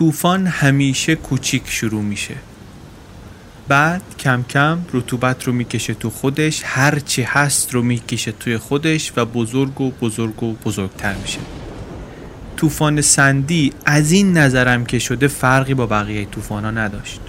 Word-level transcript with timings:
طوفان 0.00 0.46
همیشه 0.46 1.14
کوچیک 1.14 1.62
شروع 1.66 2.02
میشه. 2.02 2.34
بعد 3.68 4.02
کم 4.18 4.42
کم 4.42 4.78
رطوبت 4.92 5.44
رو 5.44 5.52
می‌کشه 5.52 5.94
تو 5.94 6.10
خودش 6.10 6.62
هرچی 6.64 7.22
هست 7.22 7.74
رو 7.74 7.82
می‌کشه 7.82 8.32
توی 8.32 8.58
خودش 8.58 9.12
و 9.16 9.24
بزرگ 9.24 9.80
و 9.80 9.90
بزرگ 9.90 10.42
و 10.42 10.52
بزرگتر 10.52 11.14
میشه. 11.14 11.38
طوفان 12.56 13.00
سندی 13.00 13.72
از 13.86 14.12
این 14.12 14.38
نظرم 14.38 14.84
که 14.84 14.98
شده 14.98 15.28
فرقی 15.28 15.74
با 15.74 15.86
بقیه 15.86 16.24
طوفان 16.24 16.78
نداشت. 16.78 17.20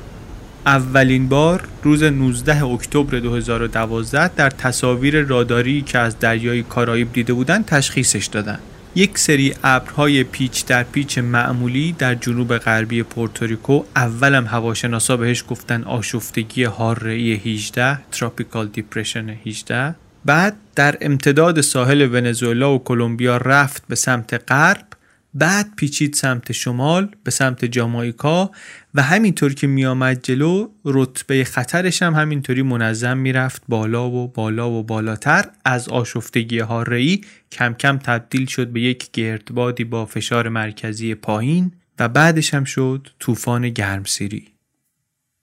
اولین 0.66 1.30
بار 1.30 1.68
روز 1.84 2.04
19 2.04 2.64
اکتبر 2.64 3.20
2012 3.20 4.28
در 4.28 4.50
تصاویر 4.50 5.22
راداری 5.22 5.82
که 5.82 6.00
از 6.00 6.20
دریای 6.20 6.64
کارائیب 6.64 7.14
دیده 7.14 7.34
بودن 7.34 7.64
تشخیصش 7.64 8.26
دادن. 8.26 8.60
یک 8.96 9.18
سری 9.18 9.54
ابرهای 9.64 10.24
پیچ 10.24 10.66
در 10.66 10.84
پیچ 10.84 11.18
معمولی 11.18 11.92
در 11.92 12.16
جنوب 12.16 12.58
غربی 12.58 13.04
پورتوریکو 13.04 13.84
اولم 13.96 14.46
هواشناسا 14.46 15.18
بهش 15.18 15.44
گفتن 15.50 15.84
آشفتگی 15.84 16.64
حاره 16.64 17.14
18 17.14 18.00
tropical 18.12 18.68
depression 18.68 19.30
18 19.30 19.96
بعد 20.26 20.56
در 20.76 20.98
امتداد 21.02 21.62
ساحل 21.62 22.16
ونزوئلا 22.16 22.76
و 22.76 22.84
کلمبیا 22.84 23.38
رفت 23.38 23.84
به 23.88 23.96
سمت 23.96 24.52
غرب 24.52 24.88
بعد 25.34 25.76
پیچید 25.76 26.14
سمت 26.14 26.52
شمال 26.52 27.10
به 27.24 27.32
سمت 27.32 27.66
جامائیکا 27.66 28.52
و 28.96 29.02
همینطور 29.02 29.54
که 29.54 29.68
میآمد 29.68 30.24
جلو 30.24 30.70
رتبه 30.86 31.44
خطرش 31.44 32.04
هم 32.04 32.14
همینطوری 32.14 32.62
منظم 32.62 33.18
می‌رفت. 33.18 33.64
بالا 33.68 34.10
و 34.10 34.28
بالا 34.28 34.72
و 34.72 34.84
بالاتر. 34.84 35.46
از 35.66 35.90
آشفتگی 35.90 36.60
حاره‌ای 36.60 37.22
کم 37.52 37.74
کم 37.74 37.98
تبدیل 37.98 38.46
شد 38.46 38.68
به 38.68 38.82
یک 38.82 39.12
گردبادی 39.12 39.84
با 39.84 40.06
فشار 40.06 40.50
مرکزی 40.50 41.16
پایین 41.16 41.72
و 42.00 42.10
بعدش 42.10 42.54
هم 42.54 42.64
شد 42.64 43.08
طوفان 43.20 43.70
گرمسیری. 43.70 44.48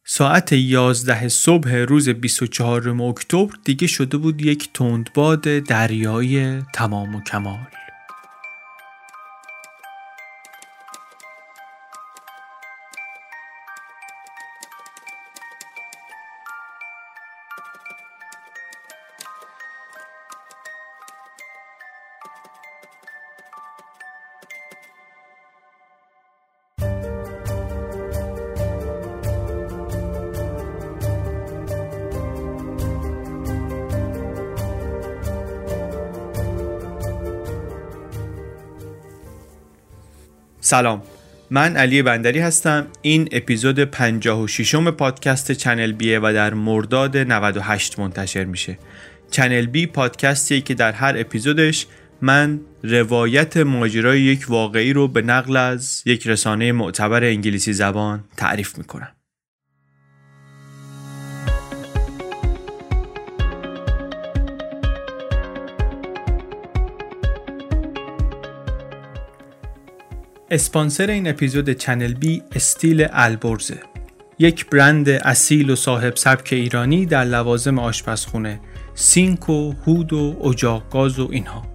ساعت 0.04 0.52
11 0.52 1.28
صبح 1.28 1.70
روز 1.74 2.08
24 2.08 3.02
اکتبر 3.02 3.54
دیگه 3.64 3.86
شده 3.86 4.16
بود 4.16 4.42
یک 4.42 4.72
تندباد 4.74 5.42
دریایی 5.58 6.62
تمام 6.74 7.14
و 7.14 7.20
کمال. 7.20 7.77
سلام. 40.68 41.02
من 41.50 41.76
علی 41.76 42.02
بندری 42.02 42.38
هستم. 42.38 42.86
این 43.02 43.28
اپیزود 43.32 43.80
56 43.80 44.74
م 44.74 44.90
پادکست 44.90 45.52
چنل 45.52 45.92
بیه 45.92 46.18
و 46.18 46.32
در 46.34 46.54
مرداد 46.54 47.16
98 47.16 47.98
منتشر 47.98 48.44
میشه. 48.44 48.78
چنل 49.30 49.66
بی 49.66 49.86
پادکستیه 49.86 50.60
که 50.60 50.74
در 50.74 50.92
هر 50.92 51.14
اپیزودش 51.18 51.86
من 52.22 52.60
روایت 52.82 53.56
ماجرای 53.56 54.20
یک 54.20 54.46
واقعی 54.48 54.92
رو 54.92 55.08
به 55.08 55.22
نقل 55.22 55.56
از 55.56 56.02
یک 56.06 56.26
رسانه 56.26 56.72
معتبر 56.72 57.24
انگلیسی 57.24 57.72
زبان 57.72 58.24
تعریف 58.36 58.78
می‌کنم. 58.78 59.17
اسپانسر 70.50 71.10
این 71.10 71.28
اپیزود 71.28 71.70
چنل‌بی 71.70 72.42
استیل 72.52 73.06
البرزه. 73.10 73.80
یک 74.38 74.66
برند 74.70 75.08
اصیل 75.08 75.70
و 75.70 75.76
صاحب 75.76 76.16
سبک 76.16 76.48
ایرانی 76.52 77.06
در 77.06 77.24
لوازم 77.24 77.78
آشپزخونه. 77.78 78.60
سینک 78.94 79.48
و 79.48 79.72
هود 79.86 80.12
و 80.12 80.36
اجاق 80.44 80.90
گاز 80.90 81.18
و 81.18 81.28
اینها. 81.32 81.66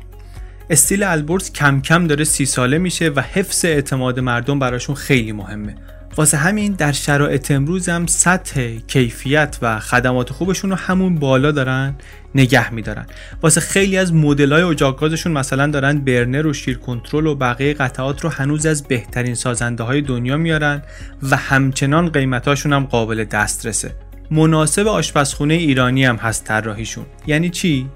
استیل 0.70 1.04
البرز 1.04 1.52
کم 1.52 1.82
کم 1.82 2.08
داره 2.08 2.24
سی 2.24 2.46
ساله 2.46 2.78
میشه 2.78 3.10
و 3.10 3.20
حفظ 3.20 3.66
اعتماد 3.66 4.20
مردم 4.20 4.60
براشون 4.60 4.96
خیلی 4.96 5.32
مهمه. 5.32 5.76
واسه 6.18 6.38
همین 6.38 6.72
در 6.72 6.92
شرایط 6.92 7.52
امروز 7.52 7.90
هم 7.90 8.06
سطح 8.08 8.78
کیفیت 8.88 9.58
و 9.62 9.80
خدمات 9.80 10.30
خوبشون 10.30 10.70
رو 10.70 10.76
همون 10.76 11.16
بالا 11.16 11.52
دارن 11.52 11.96
نگه 12.36 12.74
میدارن. 12.74 13.06
واسه 13.42 13.62
خیلی 13.62 13.98
از 13.98 14.14
مدل 14.14 14.54
های 14.54 14.62
اجاق 14.62 15.28
مثلا 15.28 15.68
دارن 15.68 16.00
برنر 16.00 16.48
و 16.48 16.54
شیر 16.54 16.78
کنترل 16.78 17.28
و 17.28 17.36
بقیه 17.36 17.74
قطعات 17.74 18.24
رو 18.24 18.30
هنوز 18.30 18.66
از 18.66 18.84
بهترین 18.84 19.36
سازنده 19.36 19.84
های 19.84 20.02
دنیا 20.02 20.38
میارن 20.38 20.82
و 21.24 21.36
همچنان 21.36 22.10
قیمتاشون 22.10 22.74
هم 22.74 22.86
قابل 22.86 23.24
دسترسه. 23.24 23.96
مناسب 24.32 24.88
آشپزخونه 24.88 25.54
ایرانی 25.54 26.06
هم 26.06 26.16
هست 26.16 26.44
طراحیشون. 26.44 27.06
یعنی 27.28 27.50
چی؟ 27.50 27.90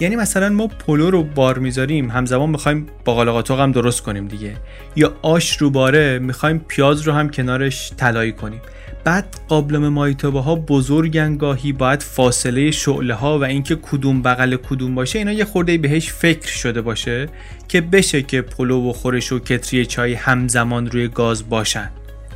یعنی 0.00 0.16
مثلا 0.16 0.48
ما 0.48 0.66
پلو 0.66 1.10
رو 1.10 1.22
بار 1.22 1.58
می‌ذاریم 1.58 2.10
همزمان 2.10 2.50
می‌خوایم 2.50 2.86
باقالا 3.04 3.32
قاتق 3.32 3.60
هم 3.60 3.72
درست 3.72 4.02
کنیم 4.02 4.28
دیگه. 4.28 4.56
یا 4.96 5.16
آش 5.22 5.56
رو 5.56 5.70
باره 5.70 6.18
می‌خوایم 6.18 6.64
پیاز 6.68 7.02
رو 7.02 7.12
هم 7.12 7.30
کنارش 7.30 7.92
طلایی 7.96 8.32
کنیم. 8.32 8.60
بعد 9.04 9.36
قابلم 9.48 9.88
مایتابه 9.88 10.40
ها 10.40 10.54
بزرگن 10.54 11.36
گاهی 11.36 11.72
باید 11.72 12.02
فاصله 12.02 12.70
شعله 12.70 13.14
ها 13.14 13.38
و 13.38 13.44
اینکه 13.44 13.76
کدوم 13.76 14.22
بغل 14.22 14.56
کدوم 14.56 14.94
باشه 14.94 15.18
اینا 15.18 15.32
یه 15.32 15.44
خورده 15.44 15.78
بهش 15.78 16.12
فکر 16.12 16.48
شده 16.48 16.82
باشه 16.82 17.28
که 17.68 17.80
بشه 17.80 18.22
که 18.22 18.42
پلو 18.42 18.90
و 18.90 18.92
خورش 18.92 19.32
و 19.32 19.38
کتری 19.38 19.86
چای 19.86 20.14
همزمان 20.14 20.86
روی 20.90 21.08
گاز 21.08 21.48
باشن. 21.48 21.90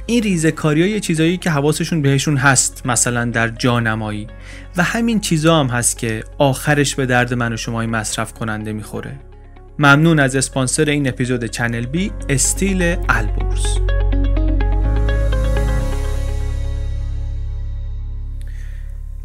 این 0.06 0.22
ریزکاری 0.22 0.82
ها 0.82 0.88
یه 0.88 1.00
چیزایی 1.00 1.36
که 1.36 1.50
حواسشون 1.50 2.02
بهشون 2.02 2.36
هست 2.36 2.86
مثلا 2.86 3.24
در 3.24 3.48
جانمایی. 3.48 4.26
و 4.76 4.82
همین 4.82 5.20
چیزا 5.20 5.60
هم 5.60 5.66
هست 5.66 5.98
که 5.98 6.24
آخرش 6.38 6.94
به 6.94 7.06
درد 7.06 7.34
من 7.34 7.52
و 7.52 7.56
شمای 7.56 7.86
مصرف 7.86 8.32
کننده 8.32 8.72
می‌خوره. 8.72 9.18
ممنون 9.78 10.20
از 10.20 10.36
اسپانسر 10.36 10.84
این 10.84 11.08
اپیزود 11.08 11.44
چنل‌بی 11.44 12.12
استیل 12.28 12.96
البرز 13.09 13.78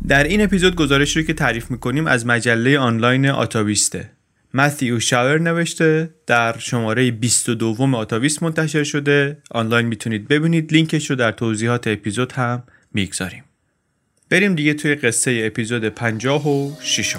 در 0.08 0.24
این 0.24 0.42
اپیزود 0.42 0.76
گزارش 0.76 1.18
رو 1.18 1.24
که 1.24 1.34
تعریف 1.34 1.72
می‌کنیم 1.72 2.08
از 2.08 2.26
مجله 2.26 2.80
آنلاین 2.80 3.30
آتاویسته 3.30 4.17
متیو 4.54 5.00
شاور 5.00 5.40
نوشته 5.40 6.10
در 6.28 6.58
شماره 6.58 7.12
22 7.12 7.96
آتاویست 7.96 8.44
منتشر 8.44 8.84
شده. 8.84 9.38
آنلاین 9.52 9.86
می‌تونید 9.86 10.28
ببینید. 10.28 10.74
لینکش 10.74 11.10
رو 11.10 11.16
در 11.16 11.32
توضیحات 11.32 11.88
اپیزود 11.88 12.32
هم 12.32 12.64
می‌گذاریم. 12.94 13.44
بریم 14.30 14.56
دیگه 14.56 14.74
توی 14.74 14.96
قصه 14.96 15.44
اپیزود 15.46 15.86
56 15.86 17.16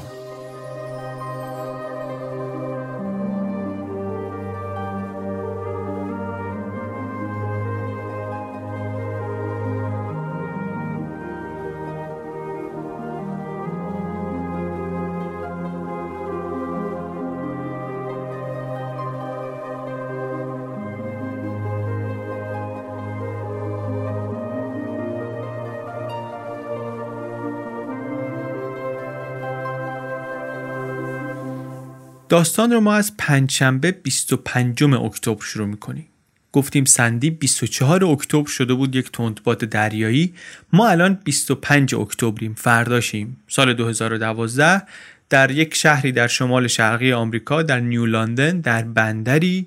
داستان 32.28 32.72
رو 32.72 32.80
ما 32.80 32.94
از 32.94 33.16
پنجشنبه 33.18 33.92
25 33.92 34.84
اکتبر 34.84 35.44
شروع 35.44 35.66
می‌کنیم. 35.66 36.06
گفتیم 36.52 36.84
سندی 36.84 37.30
24 37.30 38.04
اکتبر 38.04 38.48
شده 38.48 38.74
بود 38.74 38.96
یک 38.96 39.12
تندباد 39.12 39.58
دریایی. 39.58 40.34
ما 40.72 40.88
الان 40.88 41.18
25 41.24 41.94
اکتبریم 41.94 42.54
فرداشیم 42.54 43.36
سال 43.48 43.74
2012 43.74 44.82
در 45.30 45.50
یک 45.50 45.74
شهری 45.74 46.12
در 46.12 46.26
شمال 46.26 46.66
شرقی 46.66 47.12
آمریکا 47.12 47.62
در 47.62 47.80
نیو 47.80 48.06
لندن 48.06 48.60
در 48.60 48.82
بندری 48.82 49.66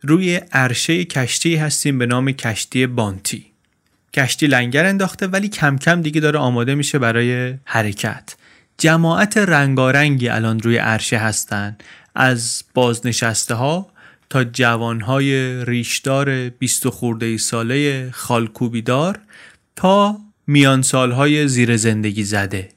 روی 0.00 0.40
عرشه 0.52 1.04
کشتی 1.04 1.56
هستیم 1.56 1.98
به 1.98 2.06
نام 2.06 2.32
کشتی 2.32 2.86
بانتی. 2.86 3.46
کشتی 4.14 4.46
لنگر 4.46 4.84
انداخته 4.84 5.26
ولی 5.26 5.48
کم 5.48 5.78
کم 5.78 6.02
دیگه 6.02 6.20
داره 6.20 6.38
آماده 6.38 6.74
میشه 6.74 6.98
برای 6.98 7.54
حرکت. 7.64 8.36
جماعت 8.80 9.36
رنگارنگی 9.36 10.28
الان 10.28 10.60
روی 10.60 10.76
عرشه 10.76 11.18
هستند 11.18 11.82
از 12.14 12.64
بازنشسته 12.74 13.54
ها 13.54 13.90
تا 14.30 14.44
جوانهای 14.44 15.64
ریشدار 15.64 16.48
بیست 16.48 16.88
خورده 16.88 17.26
ای 17.26 17.38
ساله 17.38 18.10
خالکوبیدار 18.12 19.18
تا 19.76 20.18
میان 20.46 20.82
سالهای 20.82 21.48
زیر 21.48 21.76
زندگی 21.76 22.24
زده. 22.24 22.68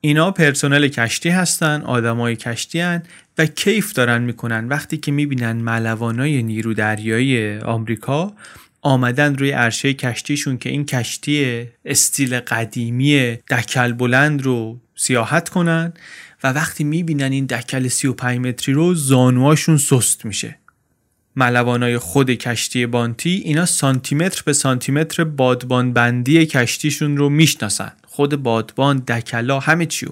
اینا 0.00 0.30
پرسنل 0.30 0.88
کشتی 0.88 1.28
هستن 1.28 1.82
آدمای 1.82 2.36
کشتی 2.36 2.80
هن 2.80 3.02
و 3.38 3.46
کیف 3.46 3.92
دارن 3.92 4.22
می‌کنن. 4.22 4.68
وقتی 4.68 4.96
که 4.96 5.12
می‌بینن 5.12 5.52
ملوانای 5.52 6.42
نیرو 6.42 6.74
دریایی 6.74 7.58
آمریکا 7.58 8.32
آمدن 8.82 9.34
روی 9.34 9.50
عرشه 9.50 9.94
کشتیشون 9.94 10.58
که 10.58 10.68
این 10.68 10.86
کشتی 10.86 11.66
استیل 11.84 12.40
قدیمی 12.40 13.38
دکل 13.50 13.92
بلند 13.92 14.42
رو 14.42 14.80
سیاحت 14.96 15.48
کنن 15.48 15.92
و 16.42 16.52
وقتی 16.52 16.84
می‌بینن 16.84 17.32
این 17.32 17.46
دکل 17.46 17.88
35 17.88 18.38
متری 18.38 18.74
رو 18.74 18.94
زانوهاشون 18.94 19.76
سست 19.76 20.24
میشه. 20.24 20.58
ملوانای 21.36 21.98
خود 21.98 22.30
کشتی 22.30 22.86
بانتی 22.86 23.42
اینا 23.44 23.66
سانتیمتر 23.66 24.42
به 24.46 24.52
سانتیمتر 24.52 25.24
بادبان 25.24 25.92
بندی 25.92 26.46
کشتیشون 26.46 27.16
رو 27.16 27.28
می‌شناسن. 27.28 27.92
خود 28.06 28.42
بادبان 28.42 28.98
دکلا 28.98 29.60
همه 29.60 29.86
چیو 29.86 30.08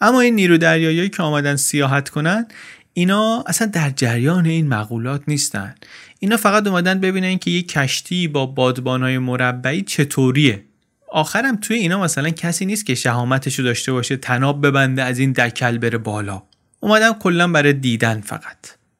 اما 0.00 0.20
این 0.20 0.34
نیرو 0.34 0.58
دریایی 0.58 1.08
که 1.08 1.22
آمدن 1.22 1.56
سیاحت 1.56 2.08
کنن 2.08 2.46
اینا 2.92 3.44
اصلا 3.46 3.66
در 3.66 3.90
جریان 3.90 4.46
این 4.46 4.68
مقولات 4.68 5.22
نیستن. 5.28 5.74
اینا 6.18 6.36
فقط 6.36 6.66
اومدن 6.66 7.00
ببینن 7.00 7.38
که 7.38 7.50
یک 7.50 7.68
کشتی 7.68 8.28
با 8.28 8.46
بادبانهای 8.46 9.18
مربعی 9.18 9.82
چطوریه. 9.82 10.64
آخرم 11.12 11.56
توی 11.56 11.76
اینا 11.76 12.00
مثلا 12.00 12.30
کسی 12.30 12.66
نیست 12.66 12.86
که 12.86 12.94
شهامتش 12.94 13.58
رو 13.58 13.64
داشته 13.64 13.92
باشه 13.92 14.16
تناب 14.16 14.66
ببنده 14.66 15.02
از 15.02 15.18
این 15.18 15.32
دکل 15.32 15.78
بره 15.78 15.98
بالا. 15.98 16.42
اومدن 16.80 17.12
کلا 17.12 17.48
برای 17.48 17.72
دیدن 17.72 18.20
فقط. 18.20 18.56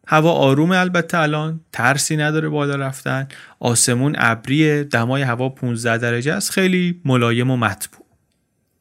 هوا 0.06 0.32
آرومه 0.32 0.78
البته 0.78 1.18
الان 1.18 1.60
ترسی 1.72 2.16
نداره 2.16 2.48
بالا 2.48 2.76
رفتن. 2.76 3.28
آسمون 3.60 4.16
ابریه 4.18 4.84
دمای 4.84 5.22
هوا 5.22 5.48
15 5.48 5.98
درجه 5.98 6.32
است 6.32 6.50
خیلی 6.50 7.00
ملایم 7.04 7.50
و 7.50 7.56
مطبوع. 7.56 8.06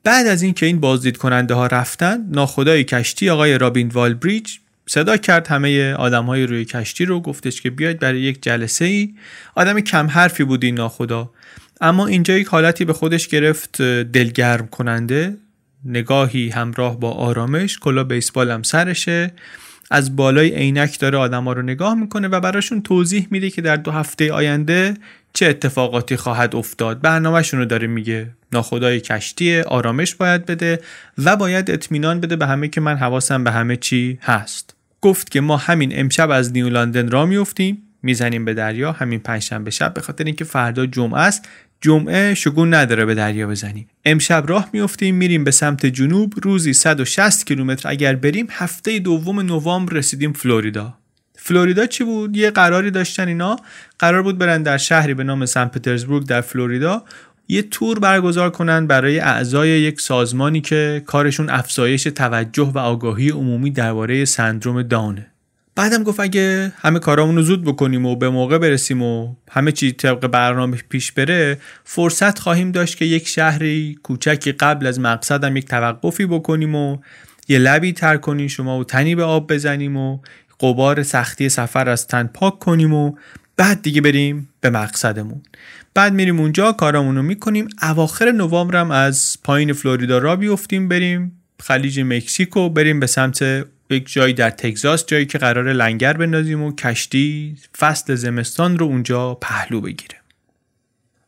بعد 0.04 0.28
از 0.28 0.42
اینکه 0.42 0.66
این 0.66 0.80
بازدید 0.80 1.18
کننده 1.18 1.54
ها 1.54 1.68
رفتن 1.68 2.26
ناخدای 2.32 2.84
کشتی 2.84 3.30
آقای 3.30 3.58
رابین 3.58 3.88
والبریج 3.88 4.52
صدا 4.88 5.18
کرد 5.18 5.48
همه 5.48 5.94
آدم 5.94 6.26
های 6.26 6.46
روی 6.46 6.66
کشتی 6.66 7.06
رو 7.06 7.20
گفتش 7.20 7.62
که 7.62 7.70
بیاید 7.70 8.00
برای 8.00 8.22
یک 8.22 8.44
جلسه 8.44 8.86
ای 8.86 9.14
آدم 9.56 9.80
کم 9.80 10.08
حرفی 10.08 10.44
بود 10.44 10.64
این 10.64 10.76
ناخدا. 10.76 11.32
اما 11.82 12.08
اینجا 12.08 12.38
یک 12.38 12.48
حالتی 12.48 12.86
به 12.86 12.94
خودش 12.94 13.28
گرفت 13.28 13.82
دلگرم 13.82 14.68
کننده. 14.68 15.38
نگاهی 15.86 16.50
همراه 16.50 17.00
با 17.00 17.12
آرامش 17.12 17.80
کلا 17.80 18.04
بیسبال 18.04 18.52
هم 18.52 18.64
سرشه. 18.64 19.32
از 19.92 20.16
بالای 20.16 20.50
عینک 20.56 21.00
داره 21.00 21.18
آدما 21.18 21.54
رو 21.54 21.62
نگاه 21.62 21.96
می‌کنه 21.96 22.28
و 22.28 22.40
براشون 22.40 22.82
توضیح 22.82 23.28
میده 23.32 23.50
که 23.50 23.62
در 23.62 23.76
دو 23.76 23.92
هفته 23.92 24.34
آینده 24.34 24.94
چه 25.34 25.46
اتفاقاتی 25.46 26.16
خواهد 26.16 26.56
افتاد. 26.56 27.02
برنامهشون 27.02 27.60
رو 27.60 27.66
داره 27.66 27.88
میگه. 27.88 28.30
ناخدای 28.54 29.00
کشتی 29.00 29.60
آرامش 29.60 30.16
باید 30.16 30.46
بده 30.46 30.82
و 31.18 31.36
باید 31.36 31.72
اطمینان 31.72 32.20
بده 32.20 32.36
به 32.36 32.48
همه 32.48 32.68
که 32.68 32.82
من 32.82 32.98
حواسم 32.98 33.44
به 33.44 33.52
همه 33.52 33.76
چی 33.76 34.20
هست. 34.22 34.76
گفت 35.02 35.32
که 35.32 35.42
ما 35.42 35.58
همین 35.58 36.00
امشب 36.00 36.30
از 36.30 36.52
نیو 36.52 36.70
لندن 36.70 37.12
را 37.12 37.26
میفتیم 37.26 37.78
می‌زنیم 38.04 38.46
به 38.46 38.54
دریا 38.54 38.92
همین 38.92 39.20
پنجشنبه 39.20 39.72
شب 39.72 39.94
به 39.94 40.02
خاطر 40.02 40.24
اینکه 40.24 40.44
فردا 40.44 40.86
جمعه 40.86 41.20
است. 41.20 41.50
جمعه 41.82 42.34
شگون 42.34 42.74
نداره 42.74 43.06
به 43.06 43.16
دریا 43.16 43.48
بزنیم. 43.48 43.88
امشب 44.06 44.44
راه 44.48 44.70
میفتیم 44.74 45.16
میریم 45.16 45.44
به 45.44 45.52
سمت 45.52 45.86
جنوب. 45.86 46.34
روزی 46.44 46.74
160 46.74 47.46
کیلومتر 47.46 47.90
اگر 47.90 48.16
بریم 48.16 48.48
هفته 48.52 49.00
دوم 49.00 49.40
نوامبر 49.40 49.94
رسیدیم 49.94 50.34
فلوریدا. 50.34 50.94
فلوریدا 51.36 51.86
چی 51.86 52.04
بود؟ 52.04 52.38
یه 52.38 52.52
قراری 52.52 52.92
داشتن 52.92 53.28
اینا. 53.28 53.56
قرار 54.00 54.22
بود 54.22 54.38
برن 54.38 54.64
در 54.64 54.78
شهری 54.78 55.14
به 55.14 55.24
نام 55.24 55.46
سن 55.46 55.66
پترزبورگ 55.66 56.26
در 56.28 56.42
فلوریدا. 56.42 57.04
یه 57.48 57.62
تور 57.62 58.00
برگزار 58.00 58.50
کنن 58.50 58.88
برای 58.88 59.20
اعضای 59.20 59.70
یک 59.70 60.02
سازمانی 60.02 60.62
که 60.62 61.04
کارشون 61.06 61.50
افزایش 61.50 62.04
توجه 62.04 62.72
و 62.76 62.78
آگاهی 62.78 63.30
عمومی 63.30 63.72
درباره 63.72 64.26
سندروم 64.26 64.82
دانه 64.82 65.28
بعدم 65.76 66.04
گفت 66.04 66.20
اگه 66.20 66.74
همه 66.78 67.00
کارامون 67.00 67.36
رو 67.36 67.42
زود 67.42 67.64
بکنیم 67.64 68.06
و 68.06 68.16
به 68.16 68.30
موقع 68.30 68.58
برسیم 68.58 69.02
و 69.02 69.36
همه 69.52 69.72
چی 69.72 69.92
طبق 69.92 70.28
برنامه 70.28 70.78
پیش 70.90 71.12
بره 71.12 71.58
فرصت 71.84 72.40
خواهیم 72.40 72.72
داشت 72.72 72.98
که 72.98 73.06
یک 73.06 73.28
شهری 73.28 73.98
کوچکی 74.04 74.52
قبل 74.52 74.88
از 74.88 75.00
مقصدم 75.00 75.58
یک 75.58 75.66
توقفی 75.66 76.26
بکنیم 76.26 76.76
و 76.76 76.98
یه 77.48 77.60
لبی 77.60 77.94
تر 77.94 78.18
کنیم 78.18 78.48
شما 78.48 78.80
و 78.80 78.84
تنی 78.84 79.16
به 79.16 79.24
آب 79.24 79.54
بزنیم 79.54 79.98
و 79.98 80.20
قبار 80.60 81.04
سختی 81.04 81.50
سفر 81.50 81.90
از 81.90 82.08
تن 82.08 82.24
پاک 82.34 82.60
کنیم 82.60 82.94
و 82.94 83.16
بعد 83.58 83.82
دیگه 83.82 84.02
بریم 84.02 84.50
به 84.62 84.70
مقصدمون. 84.70 85.42
بعد 85.94 86.14
میریم 86.14 86.40
اونجا 86.40 86.72
کارامون 86.72 87.16
رو 87.16 87.22
می‌کنیم. 87.22 87.68
اواخر 87.82 88.32
نوامبر 88.32 88.92
از 88.92 89.38
پایین 89.44 89.74
فلوریدا 89.74 90.18
را 90.18 90.36
بیفتیم 90.36 90.88
بریم 90.88 91.42
خلیج 91.60 92.00
مکزیکو 92.00 92.70
بریم 92.70 93.00
به 93.00 93.08
سمت 93.08 93.66
یک 93.90 94.14
جایی 94.14 94.34
در 94.34 94.50
تگزاس 94.50 95.06
جایی 95.06 95.26
که 95.26 95.38
قرار 95.38 95.74
لنگر 95.74 96.14
بندازیم 96.14 96.64
و 96.64 96.76
کشتی 96.76 97.56
فصل 97.78 98.16
زمستان 98.16 98.80
رو 98.80 98.86
اونجا 98.86 99.34
پهلو 99.34 99.82
بگیره. 99.82 100.16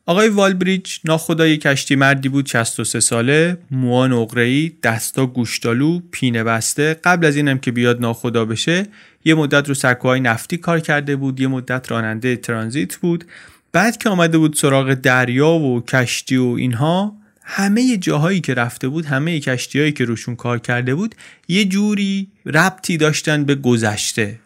آقای 0.06 0.30
والبریج 0.30 0.98
ناخدای 1.06 1.58
کشتی 1.58 1.96
مردی 1.96 2.30
بود 2.30 2.46
63 2.46 3.00
ساله 3.00 3.58
موان 3.72 4.13
اقره‌ای 4.13 4.72
دستا 4.84 5.25
گوشتالو 5.25 6.00
پینه 6.12 6.44
بسته. 6.44 6.94
قبل 6.94 7.25
از 7.25 7.36
اینم 7.36 7.58
که 7.58 7.72
بیاد 7.72 8.02
ناخدا 8.02 8.46
بشه 8.46 8.86
یه 9.25 9.36
مدت 9.36 9.68
رو 9.68 9.74
سکوهای 9.74 10.19
نفتی 10.19 10.58
کار 10.58 10.80
کرده 10.80 11.16
بود 11.16 11.40
یه 11.40 11.48
مدت 11.48 11.92
راننده 11.92 12.36
ترانزیت 12.36 12.96
بود. 12.96 13.25
بعد 13.72 13.98
که 13.98 14.10
آمده 14.10 14.38
بود 14.38 14.56
سراغ 14.56 14.94
دریا 14.94 15.50
و 15.50 15.81
کشتی 15.81 16.38
و 16.38 16.46
اینها 16.46 17.20
همه 17.43 17.97
جاهایی 17.97 18.41
که 18.41 18.53
رفته 18.53 18.88
بود 18.88 19.05
همه 19.05 19.39
کشتیهایی 19.39 19.91
که 19.91 20.05
روشون 20.05 20.35
کار 20.35 20.59
کرده 20.59 20.95
بود 20.95 21.15
یه 21.47 21.65
جوری 21.65 22.27
ربطی 22.45 22.97
داشتن 22.97 23.45
به 23.45 23.55
گذشته. 23.55 24.39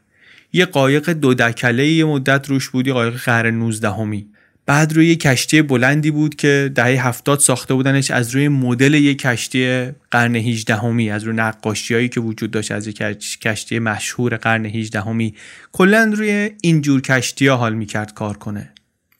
یه 0.53 0.65
قایق 0.65 1.09
دو 1.09 1.33
دکله 1.33 1.87
یه 1.87 2.05
مدت 2.05 2.49
روش 2.49 2.69
بود 2.69 2.87
یه 2.87 2.93
قایق 2.93 3.15
قرن 3.15 3.55
19 3.55 3.89
همی. 3.89 4.27
بعد 4.65 4.93
روی 4.93 5.07
یه 5.07 5.15
کشتی 5.15 5.61
بلندی 5.61 6.11
بود 6.11 6.35
که 6.35 6.71
دهه 6.75 7.07
هفتاد 7.07 7.39
ساخته 7.39 7.73
بودنش 7.73 8.11
از 8.11 8.35
روی 8.35 8.47
مدل 8.47 8.93
یه 8.93 9.15
کشتی 9.15 9.85
قرن 10.11 10.35
18 10.35 10.75
همی 10.75 11.09
از 11.09 11.23
روی 11.23 11.35
نقاشیایی 11.35 12.09
که 12.09 12.19
وجود 12.19 12.51
داشت 12.51 12.71
از 12.71 12.87
یک 12.87 13.03
کشتی 13.41 13.79
مشهور 13.79 14.37
قرن 14.37 14.65
18 14.65 15.01
همی 15.01 15.33
کلا 15.71 16.13
روی 16.15 16.51
اینجور 16.61 17.01
کشتی 17.01 17.47
ها 17.47 17.57
حال 17.57 17.73
می‌کرد 17.73 18.13
کار 18.13 18.37
کنه. 18.37 18.69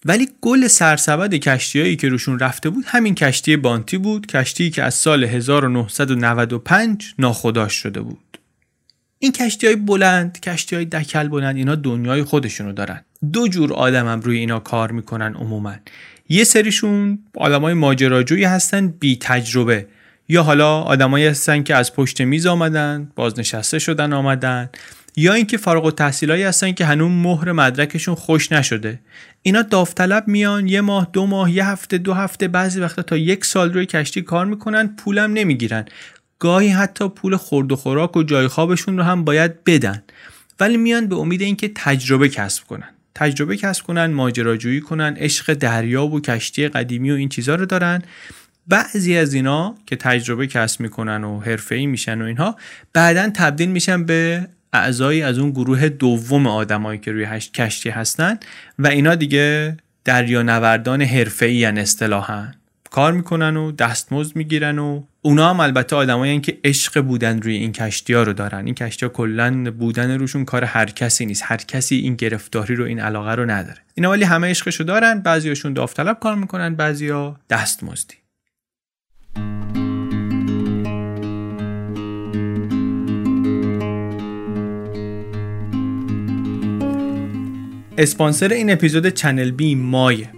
ولی 0.06 0.30
گل 0.42 0.68
سرسبد 0.68 1.34
کشتیهایی 1.34 1.96
که 1.96 2.10
روشون 2.10 2.40
رفته 2.40 2.70
بود 2.70 2.84
همین 2.88 3.16
کشتی 3.16 3.58
بانتی 3.58 3.98
بود 3.98 4.28
کشتی 4.28 4.70
که 4.70 4.84
از 4.84 4.94
سال 4.94 5.24
1995 5.24 7.14
ناخداش 7.20 7.74
شده 7.74 8.02
بود. 8.02 8.38
این 9.20 9.32
کشتی 9.32 9.68
های 9.68 9.76
بلند 9.76 10.40
کشتی 10.40 10.76
های 10.76 10.86
دکل 10.86 11.28
بلند 11.28 11.56
اینا 11.56 11.76
دنیای 11.76 12.24
خودشونو 12.24 12.74
دارن. 12.74 13.02
دو 13.34 13.48
جور 13.48 13.74
آدم 13.74 14.08
هم 14.08 14.20
روی 14.20 14.38
اینا 14.38 14.60
کار 14.60 14.92
می‌کنن 14.92 15.36
عموما. 15.36 15.76
یه 16.30 16.44
سریشون 16.44 17.20
آدمای 17.38 17.74
ماجراجویی 17.74 18.44
هستن 18.44 18.88
بی 18.88 19.18
تجربه 19.22 19.88
یا 20.30 20.44
حالا 20.44 20.82
آدمایی 20.82 21.26
هستن 21.26 21.64
که 21.64 21.76
از 21.76 21.94
پشت 21.94 22.22
میز 22.22 22.46
آمدن 22.46 23.12
بازنشسته 23.16 23.80
شدن 23.80 24.14
آمدن. 24.14 24.70
یا 25.15 25.34
اینکه 25.34 25.57
فارغ 25.57 25.86
التحصیلایی 25.86 26.43
هستن 26.43 26.72
که 26.72 26.86
هنوز 26.86 27.12
مهر 27.12 27.51
مدرکشون 27.51 28.15
خوش 28.15 28.51
نشده. 28.51 29.00
اینا 29.41 29.62
داوطلب 29.62 30.27
میان 30.27 30.67
یه 30.67 30.81
ماه 30.81 31.10
دو 31.13 31.25
ماه 31.25 31.51
یه 31.51 31.65
هفته 31.65 31.98
دو 31.98 32.13
هفته 32.13 32.48
بعضی 32.48 32.79
وقتا 32.79 33.01
تا 33.01 33.17
یک 33.17 33.45
سال 33.45 33.74
روی 33.74 33.86
کشتی 33.86 34.22
کار 34.22 34.45
می‌کنن 34.45 34.88
پولم 34.88 35.34
نمی‌گیرن. 35.34 35.86
گاهی 36.39 36.69
حتی 36.69 37.10
پول 37.10 37.36
خورد 37.36 37.72
و 37.72 37.75
خوراک 37.75 38.17
و 38.17 38.24
جای 38.24 38.48
خوابشون 38.48 38.98
رو 38.98 39.03
هم 39.03 39.24
باید 39.24 39.63
بدن. 39.63 40.03
ولی 40.60 40.77
میان 40.77 41.07
به 41.07 41.15
امید 41.15 41.41
اینکه 41.41 41.72
تجربه 41.75 42.29
کسب 42.29 42.63
کنن. 42.63 42.89
تجربه 43.15 43.57
کسب 43.57 43.84
کنن 43.84 44.05
ماجراجویی 44.05 44.81
کنن 44.81 45.15
عشق 45.17 45.53
دریا 45.53 46.05
و 46.05 46.22
کشتی 46.22 46.67
قدیمی 46.67 47.12
و 47.12 47.15
این 47.15 47.29
چیزها 47.29 47.55
رو 47.55 47.65
دارن. 47.65 48.01
بعضی 48.67 49.17
از 49.17 49.34
اینا 49.34 49.75
که 49.86 49.95
تجربه 49.95 50.48
کسب 50.48 50.81
می‌کنن 50.81 51.24
و 51.24 51.39
حرفه‌ای 51.39 51.86
میشن 51.86 52.22
و 52.22 52.25
اینها 52.25 52.55
بعدا 52.93 53.29
تبدیل 53.29 53.69
میشن 53.69 54.05
به 54.05 54.48
اعضایی 54.75 55.22
از 55.22 55.38
اون 55.38 55.51
گروه 55.51 55.89
دوم 55.89 56.48
آدمایی 56.48 57.00
که 57.00 57.12
روی 57.12 57.39
کشتی 57.39 57.89
هستن 57.89 58.38
و 58.79 58.88
اینا 58.88 59.15
دیگه 59.15 59.77
دریانوردان 60.05 61.01
حرفه‌ای 61.01 61.65
ان 61.65 61.77
اصطلاحا. 61.77 62.48
کار 62.91 63.12
می‌کنن 63.13 63.58
و 63.58 63.72
دستمزد 63.72 64.36
می‌گیرن 64.36 64.79
و 64.79 65.03
اونا 65.22 65.50
هم 65.50 65.60
البته 65.60 65.96
آدمایی 65.96 66.39
که 66.39 66.58
عشق 66.63 67.01
بودن 67.01 67.41
روی 67.41 67.55
این 67.55 67.72
کشتی 67.72 68.13
ها 68.13 68.24
رو 68.24 68.34
دارن. 68.34 68.65
این 68.65 68.75
کشتی 68.75 69.05
ها 69.05 69.12
کلا 69.12 69.72
بودن 69.72 70.12
روشون 70.12 70.46
کار 70.46 70.63
هر 70.63 70.86
کسی 70.86 71.25
نیست. 71.25 71.44
هر 71.46 71.58
کسی 71.58 71.96
این 71.96 72.15
گرفتاری 72.15 72.75
رو 72.75 72.86
این 72.86 73.00
علاقه 73.00 73.32
رو 73.32 73.46
نداره. 73.46 73.77
اینا 73.96 74.10
ولی 74.10 74.24
همه 74.24 74.50
عشقشو 74.50 74.84
دارن. 74.84 75.20
بعضیاشون 75.20 75.74
داوطلب 75.74 76.20
کار 76.20 76.36
می‌کنن 76.36 76.75
بعضیا 76.75 77.39
دستمزدی. 77.50 78.15
اسپانسر 87.98 88.48
این 88.48 88.72
اپیزود 88.72 89.08
چنل 89.08 89.52
بی 89.52 89.75
مایه 89.75 90.30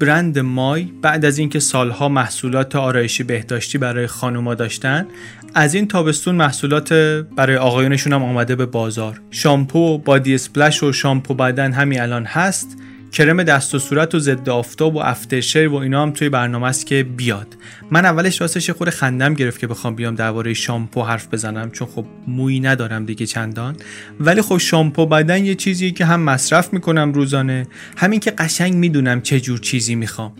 برند 0.00 0.38
مای 0.38 0.88
بعد 1.02 1.24
از 1.24 1.38
اینکه 1.38 1.60
سالها 1.60 2.08
محصولات 2.08 2.76
آرایشی 2.76 3.22
بهداشتی 3.22 3.78
برای 3.78 4.06
خانوما 4.06 4.54
داشتن 4.54 5.06
از 5.54 5.74
این 5.74 5.88
تابستون 5.88 6.34
محصولات 6.34 6.92
برای 7.36 7.56
آقایونشون 7.56 8.12
هم 8.12 8.22
آمده 8.22 8.56
به 8.56 8.66
بازار. 8.66 9.20
شامپو 9.30 9.98
بادی 9.98 10.34
اسپلش 10.34 10.82
و 10.82 10.92
شامپو 10.92 11.34
بدن 11.34 11.72
همین 11.72 12.00
الان 12.00 12.24
هست. 12.24 12.76
کرم 13.12 13.42
دست 13.42 13.74
و 13.74 13.78
صورت 13.78 14.14
و 14.14 14.18
ضد 14.18 14.48
آفتاب 14.48 14.94
و 14.94 14.98
افترشیر 14.98 15.68
و 15.68 15.74
اینا 15.74 16.02
هم 16.02 16.10
توی 16.10 16.28
برنامه 16.28 16.66
است 16.66 16.86
که 16.86 17.02
بیاد. 17.02 17.56
من 17.90 18.04
اولش 18.04 18.40
راستش 18.40 18.70
خود 18.70 18.90
خندم 18.90 19.34
گرفت 19.34 19.60
که 19.60 19.66
بخوام 19.66 19.94
بیام 19.94 20.14
درباره 20.14 20.54
شامپو 20.54 21.02
حرف 21.02 21.28
بزنم 21.32 21.70
چون 21.70 21.88
خب 21.88 22.04
مویی 22.26 22.60
ندارم 22.60 23.04
دیگه 23.04 23.26
چندان. 23.26 23.76
ولی 24.20 24.42
خب 24.42 24.58
شامپو 24.58 25.06
بدن 25.06 25.44
یه 25.44 25.54
چیزیه 25.54 25.90
که 25.90 26.04
هم 26.04 26.20
مصرف 26.20 26.72
می‌کنم 26.72 27.12
روزانه 27.12 27.66
همین 27.96 28.20
که 28.20 28.30
قشنگ 28.30 28.74
می‌دونم 28.74 29.20
چه 29.20 29.40
جور 29.40 29.58
چیزی 29.58 29.94
می‌خوام. 29.94 30.32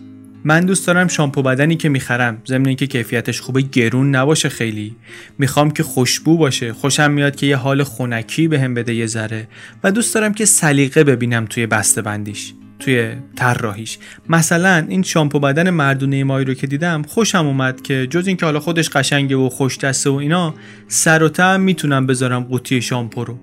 من 0.43 0.65
دوست 0.65 0.87
دارم 0.87 1.07
شامپو 1.07 1.41
بدنی 1.41 1.75
که 1.75 1.89
می‌خرم 1.89 2.41
ضمن 2.47 2.65
اینکه 2.65 2.87
کیفیتش 2.87 3.41
خوبه 3.41 3.61
گرون 3.61 4.15
نباشه 4.15 4.49
خیلی. 4.49 4.95
می‌خوام 5.37 5.71
که 5.71 5.83
خوشبو 5.83 6.37
باشه 6.37 6.73
خوشم 6.73 7.11
میاد 7.11 7.35
که 7.35 7.45
یه 7.45 7.55
حال 7.55 7.83
خونکی 7.83 8.47
بهم 8.47 8.73
به 8.73 8.81
بده 8.81 8.93
یه 8.93 9.05
ذره. 9.05 9.47
و 9.83 9.91
دوست 9.91 10.15
دارم 10.15 10.33
که 10.33 10.45
سلیقه 10.45 11.03
ببینم 11.03 11.45
توی 11.45 11.65
بسته 11.65 12.01
بندیش 12.01 12.53
توی 12.81 13.15
طراحیش. 13.35 13.97
مثلا 14.29 14.85
این 14.89 15.03
شامپو 15.03 15.39
بدن 15.39 15.69
مردونه 15.69 16.23
مایی 16.23 16.45
رو 16.45 16.53
که 16.53 16.67
دیدم 16.67 17.01
خوشم 17.03 17.47
اومد 17.47 17.81
که 17.81 18.07
جز 18.09 18.27
اینکه 18.27 18.45
حالا 18.45 18.59
خودش 18.59 18.89
قشنگه 18.89 19.35
و 19.35 19.49
خوش 19.49 19.77
دسته 19.77 20.09
و 20.09 20.13
اینا 20.13 20.53
سر 20.87 21.23
و 21.23 21.29
تم 21.29 21.61
می‌تونم 21.61 22.07
بذارم 22.07 22.43
قوطی 22.43 22.81
شامپو 22.81 23.23
رو. 23.23 23.39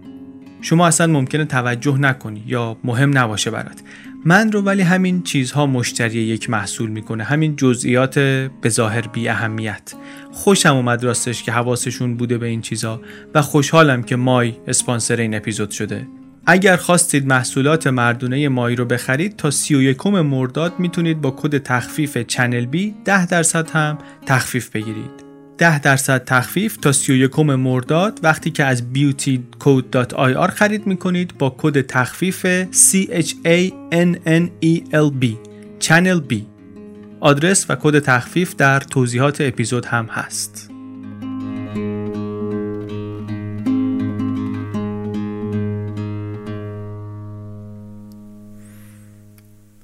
شما 0.62 0.87
اصلا 0.87 1.07
ممکنه 1.07 1.45
توجه 1.45 1.99
نکنی 1.99 2.42
یا 2.47 2.76
مهم 2.85 3.18
نباشه 3.18 3.50
برات. 3.50 3.80
من 4.25 4.52
رو 4.52 4.62
ولی 4.62 4.83
همین 4.83 5.23
چیزها 5.23 5.66
مشتری 5.66 6.18
یک 6.18 6.50
محصول 6.50 6.90
می‌کنه 6.90 7.25
همین 7.25 7.57
جزئیات 7.57 8.18
به 8.18 8.68
ظاهر 8.68 9.09
بی 9.09 9.28
اهمیت. 9.28 9.95
خوشم 10.33 10.76
اومد 10.76 11.04
راستش 11.04 11.42
که 11.42 11.52
حواسشون 11.52 12.16
بوده 12.16 12.38
به 12.38 12.47
این 12.47 12.61
چیزها 12.61 13.00
و 13.35 13.42
خوشحالم 13.42 14.02
که 14.02 14.16
مای 14.16 14.54
اسپانسر 14.66 15.16
این 15.16 15.35
اپیزود 15.35 15.71
شده. 15.71 16.07
اگر 16.50 16.76
خواستید 16.76 17.26
محصولات 17.26 17.86
مردونه 17.86 18.48
مای 18.48 18.76
رو 18.76 18.84
بخرید 18.84 19.36
تا 19.36 19.50
31 19.50 20.06
مرداد 20.06 20.78
می‌تونید 20.78 21.20
با 21.20 21.30
کد 21.30 21.58
تخفیف 21.58 22.18
چنل 22.18 22.66
بی 22.66 22.94
10 23.04 23.26
درصد 23.26 23.70
هم 23.70 23.98
تخفیف 24.26 24.70
بگیرید. 24.70 25.10
10 25.58 25.80
درصد 25.80 26.24
تخفیف 26.24 26.76
تا 26.76 26.92
31 26.92 27.38
مرداد 27.38 28.20
وقتی 28.22 28.50
که 28.50 28.64
از 28.64 28.82
beautycode.ir 28.94 30.50
خرید 30.50 30.86
می‌کنید 30.86 31.38
با 31.38 31.54
کد 31.58 31.80
تخفیف 31.80 32.46
CHANNELB 32.72 33.26
چنل 35.78 36.20
B 36.30 36.34
آدرس 37.20 37.66
و 37.68 37.74
کد 37.74 37.98
تخفیف 37.98 38.56
در 38.56 38.80
توضیحات 38.80 39.40
اپیزود 39.40 39.84
هم 39.84 40.06
هست. 40.06 40.67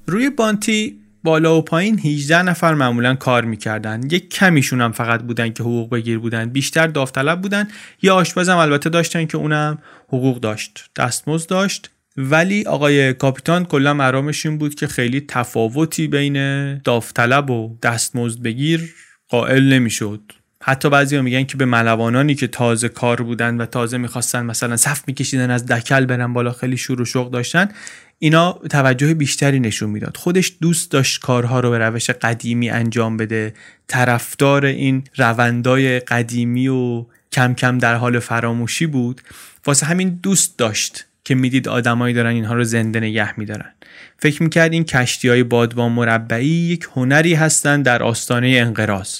روی 0.07 0.29
بانتی 0.29 0.99
بالا 1.23 1.57
و 1.57 1.61
پایین 1.61 1.99
18 1.99 2.41
نفر 2.41 2.73
معمولا 2.73 3.15
کار 3.15 3.45
می‌کردن. 3.45 4.01
یک 4.11 4.29
کمیشون 4.29 4.81
هم 4.81 4.91
فقط 4.91 5.21
بودن 5.21 5.49
که 5.49 5.63
حقوق 5.63 5.89
بگیر 5.89 6.19
بودن. 6.19 6.49
بیشتر 6.49 6.87
داوطلب 6.87 7.41
بودن. 7.41 7.67
یا 8.01 8.15
آشپزم 8.15 8.57
البته 8.57 8.89
داشتن 8.89 9.25
که 9.25 9.37
اونم 9.37 9.77
حقوق 10.07 10.39
داشت. 10.39 10.89
دستمزد 10.95 11.49
داشت. 11.49 11.89
ولی 12.17 12.65
آقای 12.65 13.13
کاپیتان 13.13 13.65
کلا 13.65 13.93
مرامش 13.93 14.45
این 14.45 14.57
بود 14.57 14.75
که 14.75 14.87
خیلی 14.87 15.21
تفاوتی 15.21 16.07
بین 16.07 16.77
داوطلب 16.77 17.49
و 17.49 17.77
دستمزد 17.83 18.41
بگیر 18.41 18.93
قائل 19.29 19.63
نمی‌شد. 19.73 20.21
حتی 20.61 20.89
بعضی 20.89 21.21
میگن 21.21 21.43
که 21.43 21.57
به 21.57 21.65
ملوانانی 21.65 22.35
که 22.35 22.47
تازه 22.47 22.89
کار 22.89 23.21
بودن 23.21 23.57
و 23.57 23.65
تازه 23.65 23.97
می‌خواستن 23.97 24.45
مثلا 24.45 24.77
صف 24.77 25.03
میکشیدن 25.07 25.51
از 25.51 25.65
دکل 25.65 26.05
برن 26.05 26.33
بالا 26.33 26.51
خیلی 26.51 26.77
شور 26.77 27.01
و 27.01 27.05
شوق 27.05 27.31
داشتن. 27.31 27.69
اینا 28.19 28.59
توجه 28.69 29.13
بیشتری 29.13 29.59
نشون 29.59 29.89
می‌داد. 29.89 30.17
خودش 30.17 30.53
دوست 30.61 30.91
داشت 30.91 31.21
کارها 31.21 31.59
رو 31.59 31.71
به 31.71 31.77
روش 31.77 32.09
قدیمی 32.09 32.69
انجام 32.69 33.17
بده. 33.17 33.53
طرفدار 33.87 34.65
این 34.65 35.03
روندای 35.15 35.99
قدیمی 35.99 36.67
و 36.67 37.05
کم 37.31 37.53
کم 37.53 37.77
در 37.77 37.95
حال 37.95 38.19
فراموشی 38.19 38.85
بود. 38.85 39.21
واسه 39.65 39.85
همین 39.85 40.19
دوست 40.23 40.57
داشت 40.57 41.05
که 41.23 41.35
می‌دید 41.35 41.67
آدمایی 41.67 42.13
دارن 42.13 42.31
اینها 42.31 42.53
رو 42.53 42.63
زنده 42.63 42.99
نگه 42.99 43.39
میدارن. 43.39 43.71
فکر 44.19 44.43
می‌کرد 44.43 44.73
این 44.73 44.83
کشتی 44.83 45.29
های 45.29 45.43
بادبان 45.43 45.91
مربعی 45.91 46.47
یک 46.47 46.87
هنری 46.95 47.33
هستند 47.33 47.85
در 47.85 48.03
آستانه 48.03 48.47
انقراض. 48.47 49.19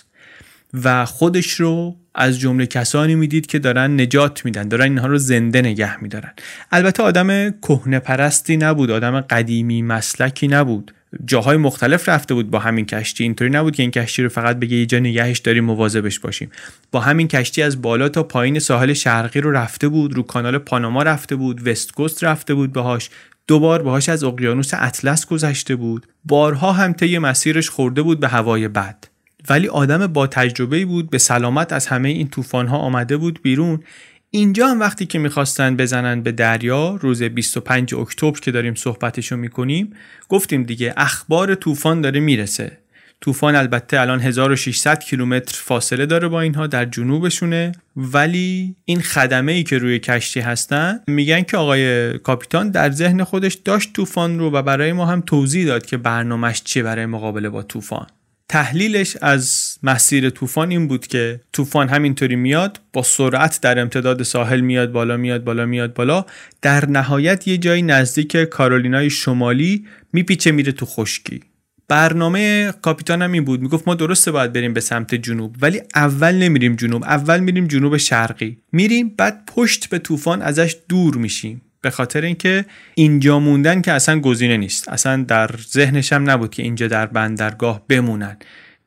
و 0.83 1.05
خودش 1.05 1.51
رو 1.51 1.95
از 2.15 2.39
جمله 2.39 2.65
کسانی 2.65 3.15
می‌دید 3.15 3.45
که 3.45 3.59
دارن 3.59 4.01
نجات 4.01 4.45
میدن 4.45 4.67
دارن 4.67 4.83
اینها 4.83 5.07
رو 5.07 5.17
زنده 5.17 5.61
نگه 5.61 6.03
میدارن. 6.03 6.31
البته 6.71 7.03
آدم 7.03 7.49
کهنه 7.49 7.99
پرستی 7.99 8.57
نبود 8.57 8.91
آدم 8.91 9.21
قدیمی 9.21 9.81
مسلکی 9.81 10.47
نبود. 10.47 10.91
جاهای 11.25 11.57
مختلف 11.57 12.09
رفته 12.09 12.33
بود 12.33 12.51
با 12.51 12.59
همین 12.59 12.85
کشتی. 12.85 13.23
اینطوری 13.23 13.49
نبود 13.49 13.75
که 13.75 13.83
این 13.83 13.91
کشتی 13.91 14.23
رو 14.23 14.29
فقط 14.29 14.57
بگه 14.57 14.77
یه 14.77 14.85
جا 14.85 14.99
نگهش 14.99 15.39
داریم 15.39 15.63
مواظبش 15.63 16.19
باشیم. 16.19 16.51
با 16.91 16.99
همین 16.99 17.27
کشتی 17.27 17.61
از 17.61 17.81
بالا 17.81 18.09
تا 18.09 18.23
پایین 18.23 18.59
ساحل 18.59 18.93
شرقی 18.93 19.41
رو 19.41 19.51
رفته 19.51 19.87
بود 19.87 20.13
رو 20.13 20.23
کانال 20.23 20.57
پاناما 20.57 21.03
رفته 21.03 21.35
بود 21.35 21.67
وست 21.67 22.23
رفته 22.23 22.53
بود 22.53 22.73
باهاش. 22.73 23.09
دوبار 23.47 23.81
باهاش 23.81 24.09
از 24.09 24.23
اقیانوس 24.23 24.71
اطلس 24.73 25.25
گذشته 25.25 25.75
بود. 25.75 26.07
بارها 26.25 26.71
هم 26.71 26.93
طی 26.93 27.17
مسیرش 27.17 27.69
خورده 27.69 28.01
بود 28.01 28.19
به 28.19 28.27
هوای 28.27 28.67
بد. 28.67 29.14
ولی 29.49 29.67
آدم 29.67 30.07
با 30.07 30.27
تجربه 30.27 30.85
بود 30.85 31.09
به 31.09 31.17
سلامت 31.17 31.73
از 31.73 31.87
همه 31.87 32.09
این 32.09 32.27
طوفان 32.27 32.67
ها 32.67 32.77
آمده 32.77 33.17
بود 33.17 33.41
بیرون. 33.41 33.83
اینجا 34.31 34.67
هم 34.67 34.79
وقتی 34.79 35.05
که 35.05 35.19
می‌خواستن 35.19 35.75
بزنن 35.75 36.21
به 36.21 36.31
دریا 36.31 36.95
روز 37.01 37.23
25 37.23 37.95
اکتبر 37.95 38.39
که 38.39 38.51
داریم 38.51 38.75
صحبتشو 38.75 39.37
می‌کنیم 39.37 39.93
گفتیم 40.29 40.63
دیگه 40.63 40.93
اخبار 40.97 41.55
طوفان 41.55 42.01
داره 42.01 42.19
می‌رسه. 42.19 42.77
طوفان 43.21 43.55
البته 43.55 44.01
الان 44.01 44.19
1600 44.19 44.99
کیلومتر 44.99 45.61
فاصله 45.63 46.05
داره 46.05 46.27
با 46.27 46.41
اینها 46.41 46.67
در 46.67 46.85
جنوبشونه. 46.85 47.71
ولی 47.95 48.75
این 48.85 49.01
خدمه 49.01 49.51
ای 49.51 49.63
که 49.63 49.77
روی 49.77 49.99
کشتی 49.99 50.39
هستن 50.39 50.99
میگن 51.07 51.41
که 51.41 51.57
آقای 51.57 52.17
کاپیتان 52.17 52.69
در 52.69 52.91
ذهن 52.91 53.23
خودش 53.23 53.53
داشت 53.53 53.93
طوفان 53.93 54.39
رو 54.39 54.51
و 54.51 54.61
برای 54.61 54.93
ما 54.93 55.05
هم 55.05 55.21
توضیح 55.21 55.65
داد 55.65 55.85
که 55.85 55.97
برنامهش 55.97 56.61
چیه 56.63 56.83
برای 56.83 57.05
مقابله 57.05 57.49
با 57.49 57.63
طوفان. 57.63 58.07
تحلیلش 58.49 59.17
از 59.21 59.75
مسیر 59.83 60.29
طوفان 60.29 60.71
این 60.71 60.87
بود 60.87 61.07
که 61.07 61.41
طوفان 61.53 61.89
همینطوری 61.89 62.35
میاد 62.35 62.81
با 62.93 63.03
سرعت 63.03 63.59
در 63.61 63.79
امتداد 63.79 64.23
ساحل 64.23 64.59
میاد 64.59 64.91
بالا 64.91 65.17
میاد 65.17 65.43
بالا 65.43 65.65
میاد 65.65 65.93
بالا. 65.93 66.25
در 66.61 66.89
نهایت 66.89 67.47
یه 67.47 67.57
جایی 67.57 67.81
نزدیک 67.81 68.37
کارولینای 68.37 69.09
شمالی 69.09 69.85
میپیچه 70.13 70.51
میره 70.51 70.71
تو 70.71 70.85
خشکی. 70.85 71.41
برنامه 71.87 72.73
کاپیتان 72.81 73.21
هم 73.21 73.31
این 73.31 73.45
بود. 73.45 73.61
می‌گفت 73.61 73.87
ما 73.87 73.95
درسته 73.95 74.31
باید 74.31 74.53
بریم 74.53 74.73
به 74.73 74.79
سمت 74.81 75.15
جنوب 75.15 75.55
ولی 75.61 75.81
اول 75.95 76.35
نمیریم 76.35 76.75
جنوب 76.75 77.03
اول 77.03 77.39
میریم 77.39 77.67
جنوب 77.67 77.97
شرقی. 77.97 78.57
میریم 78.71 79.09
بعد 79.17 79.43
پشت 79.47 79.89
به 79.89 79.99
طوفان 79.99 80.41
ازش 80.41 80.75
دور 80.89 81.15
میشیم. 81.17 81.61
به 81.85 81.91
خاطر 81.91 82.21
اینکه 82.21 82.65
اینجا 82.95 83.39
موندن 83.39 83.81
که 83.81 83.91
اصلا 83.91 84.19
گزینه 84.19 84.57
نیست. 84.57 84.89
اصلا 84.89 85.23
در 85.23 85.49
ذهنش 85.71 86.13
هم 86.13 86.29
نبود 86.29 86.51
که 86.51 86.63
اینجا 86.63 86.87
در 86.87 87.05
بندرگاه 87.05 87.81
بمونن. 87.87 88.37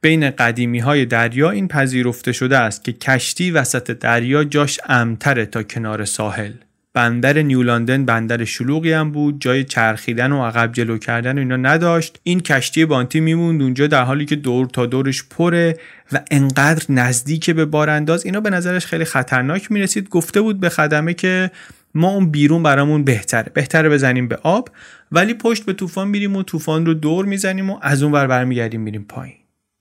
بین 0.00 0.30
قدیمی 0.30 0.78
های 0.78 1.06
دریا 1.06 1.50
این 1.50 1.68
پذیرفته 1.68 2.32
شده 2.32 2.58
است 2.58 2.84
که 2.84 2.92
کشتی 2.92 3.50
وسط 3.50 3.90
دریا 3.90 4.44
جاش 4.44 4.80
امتره 4.88 5.46
تا 5.46 5.62
کنار 5.62 6.04
ساحل. 6.04 6.52
بندر 6.94 7.42
نیولاندن 7.42 8.04
بندر 8.04 8.44
شلوغی 8.44 8.92
هم 8.92 9.12
بود 9.12 9.40
جای 9.40 9.64
چرخیدن 9.64 10.32
و 10.32 10.44
عقب 10.44 10.72
جلو 10.72 10.98
کردن 10.98 11.36
و 11.36 11.38
اینا 11.38 11.56
نداشت. 11.56 12.20
این 12.22 12.40
کشتی 12.40 12.84
بانتی 12.84 13.20
میموند 13.20 13.62
اونجا 13.62 13.86
در 13.86 14.02
حالی 14.02 14.24
که 14.24 14.36
دور 14.36 14.66
تا 14.66 14.86
دورش 14.86 15.24
پره 15.30 15.78
و 16.12 16.20
انقدر 16.30 16.84
نزدیک 16.88 17.50
به 17.50 17.64
بارانداز 17.64 18.24
اینا 18.24 18.40
به 18.40 18.50
نظرش 18.50 18.86
خیلی 18.86 19.04
خطرناک 19.04 19.72
می‌رسید. 19.72 20.08
گفته 20.08 20.40
بود 20.40 20.60
به 20.60 20.68
خدمه 20.68 21.14
که 21.14 21.50
ما 21.94 22.08
اون 22.08 22.30
بیرون 22.30 22.62
برامون 22.62 23.04
بهتره. 23.04 23.52
بهتره 23.54 23.88
بزنیم 23.88 24.28
به 24.28 24.36
آب 24.42 24.70
ولی 25.12 25.34
پشت 25.34 25.64
به 25.64 25.72
طوفان 25.72 26.08
میریم 26.08 26.36
و 26.36 26.42
طوفان 26.42 26.86
رو 26.86 26.94
دور 26.94 27.24
می‌زنیم 27.24 27.70
و 27.70 27.78
از 27.82 28.02
اون 28.02 28.12
ور 28.12 28.26
برمیگردیم 28.26 28.80
میریم 28.80 29.04
پایین. 29.08 29.34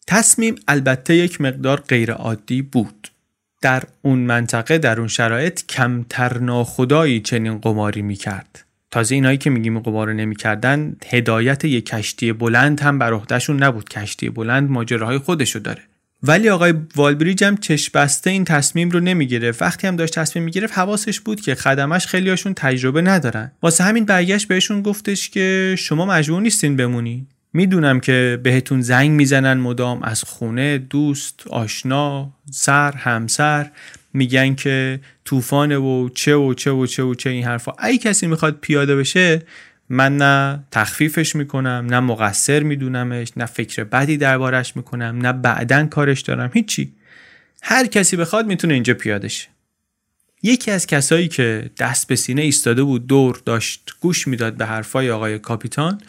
تصمیم 0.08 0.56
البته 0.68 1.16
یک 1.16 1.42
مقدار 1.42 1.80
غیر 1.80 2.12
عادی 2.12 2.62
بود. 2.62 3.08
در 3.62 3.84
اون 4.02 4.20
منطقه 4.20 4.78
در 4.78 5.00
اون 5.00 5.08
شرایط 5.08 5.66
کمتر 5.66 6.38
ناخدایی 6.38 7.20
چنین 7.20 7.58
قماری 7.58 8.02
می‌کرد. 8.02 8.64
تازه 8.92 9.16
اینایی 9.16 9.38
که 9.38 9.50
میگیم 9.50 9.80
قمار 9.80 10.14
نمی‌کردن 10.14 10.96
هدایت 11.06 11.66
یک 11.66 11.86
کشتی 11.86 12.34
بلند 12.34 12.80
هم 12.80 13.00
بر 13.00 13.14
عهدهشون 13.14 13.64
نبود. 13.64 13.90
کشتی 13.90 14.30
بلند 14.30 14.70
ماجراهای 14.70 15.18
خودشو 15.18 15.60
داره. 15.60 15.82
ولی 16.24 16.50
آقای 16.50 16.74
والبریج 16.96 17.44
هم 17.44 17.58
چشم 17.58 17.92
بسته 17.94 18.30
این 18.30 18.46
تصمیم 18.46 18.90
رو 18.90 19.00
نمی‌گرفت. 19.00 19.62
وقتی 19.62 19.88
هم 19.88 19.96
داشت 19.96 20.20
تصمیم 20.20 20.46
می‌گرفت 20.46 20.78
حواسش 20.78 21.20
بود 21.20 21.42
که 21.42 21.56
خدمش 21.56 22.08
خیلیاشون 22.08 22.54
تجربه 22.54 23.02
ندارن. 23.02 23.52
واسه 23.62 23.84
همین 23.84 24.06
برگشت 24.06 24.48
بهشون 24.48 24.82
گفتش 24.82 25.30
که 25.30 25.76
شما 25.78 26.06
مجبور 26.06 26.42
نیستین 26.42 26.76
بمونی. 26.76 27.28
می‌دونم 27.54 28.00
که 28.00 28.40
بهتون 28.44 28.82
زنگ 28.82 29.12
می‌زنن 29.12 29.54
مدام 29.54 30.04
از 30.04 30.24
خونه 30.24 30.78
دوست 30.78 31.48
آشنا 31.50 32.34
سر 32.52 32.92
همسر. 32.92 33.72
میگن 34.14 34.56
که 34.56 35.00
طوفانه 35.26 35.78
و 35.78 36.10
چه 36.10 36.36
و 36.36 36.54
چه 36.54 36.72
و 36.72 36.86
چه 36.86 37.04
و 37.04 37.14
چه 37.14 37.30
این 37.30 37.44
حرفا. 37.44 37.72
ای 37.84 37.98
کسی 37.98 38.28
می‌خواد 38.28 38.58
پیاده 38.62 38.96
بشه 38.96 39.42
من 39.90 40.18
نه 40.18 40.64
تخفیفش 40.72 41.36
می‌کنم 41.36 41.88
نه 41.90 42.00
مقصر 42.00 42.64
میدونمش 42.64 43.32
نه 43.38 43.46
فکر 43.46 43.84
بدی 43.84 44.18
دربارش 44.18 44.76
می‌کنم 44.76 45.20
نه 45.22 45.34
بعدا 45.34 45.86
کارش 45.86 46.22
دارم 46.22 46.52
هیچی. 46.54 46.94
هر 47.62 47.86
کسی 47.86 48.18
بخواد 48.18 48.48
می‌تونه 48.48 48.74
اینجا 48.74 48.94
پیاده 48.94 49.28
شه 49.28 49.48
یکی 50.44 50.72
از 50.72 50.88
کسایی 50.88 51.28
که 51.28 51.70
دست 51.78 52.08
به 52.08 52.16
سینه 52.16 52.42
ایستاده 52.42 52.84
بود 52.84 53.08
دور 53.08 53.42
داشت 53.46 53.94
گوش 54.02 54.28
می‌داد 54.28 54.54
به 54.54 54.66
حرفای 54.66 55.12
آقای 55.12 55.40
کاپیتان 55.40 56.02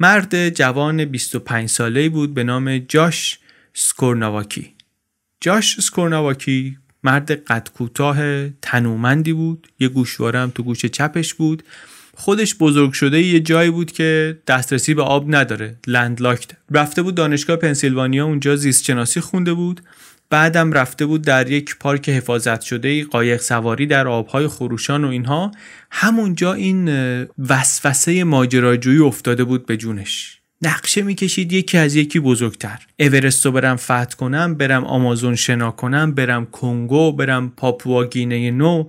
مرد 0.00 0.48
جوان 0.48 1.04
25 1.04 1.68
ساله 1.68 2.08
بود 2.08 2.34
به 2.34 2.44
نام 2.44 2.78
جاش 2.78 3.38
سکورناواکی. 3.74 4.74
جاش 5.40 5.80
سکورناواکی 5.80 6.78
مرد 7.04 7.30
قد 7.30 7.68
کوتاه 7.74 8.48
تنومندی 8.48 9.32
بود 9.32 9.68
یه 9.80 9.88
گوشواره 9.88 10.38
هم 10.38 10.50
تو 10.50 10.62
گوش 10.62 10.86
چپش 10.86 11.34
بود. 11.34 11.62
خودش 12.20 12.54
بزرگ 12.54 12.92
شده 12.92 13.22
یه 13.22 13.40
جایی 13.40 13.70
بود 13.70 13.92
که 13.92 14.38
دسترسی 14.46 14.94
به 14.94 15.02
آب 15.02 15.34
نداره. 15.34 15.76
لندلاکت 15.86 16.50
رفته 16.70 17.02
بود 17.02 17.14
دانشگاه 17.14 17.56
پنسیلوانیا 17.56 18.24
اونجا 18.24 18.56
زیست 18.56 18.84
شناسی 18.84 19.20
خونده 19.20 19.52
بود. 19.52 19.80
بعدم 20.30 20.72
رفته 20.72 21.06
بود 21.06 21.22
در 21.22 21.50
یک 21.50 21.76
پارک 21.80 22.08
حفاظت 22.08 22.60
شده 22.60 23.04
قایق 23.04 23.40
سواری 23.40 23.86
در 23.86 24.08
آبهای 24.08 24.48
خروشان 24.48 25.04
و 25.04 25.08
اینها. 25.08 25.52
همونجا 25.90 26.52
این 26.52 26.88
وسوسه 27.48 28.24
ماجراجویی 28.24 28.98
افتاده 28.98 29.44
بود 29.44 29.66
به 29.66 29.76
جونش. 29.76 30.40
نقشه 30.62 31.02
می‌کشید 31.02 31.52
یکی 31.52 31.78
از 31.78 31.94
یکی 31.96 32.20
بزرگتر. 32.20 32.86
اورست 32.98 33.46
رو 33.46 33.52
برم 33.52 33.76
فتح 33.76 34.16
کنم 34.18 34.54
برم 34.54 34.84
آمازون 34.84 35.34
شنا 35.34 35.70
کنم 35.70 36.14
برم 36.14 36.46
کنگو 36.46 37.12
برم 37.12 37.52
پاپوا 37.56 38.04
گینه 38.04 38.50
نو. 38.50 38.84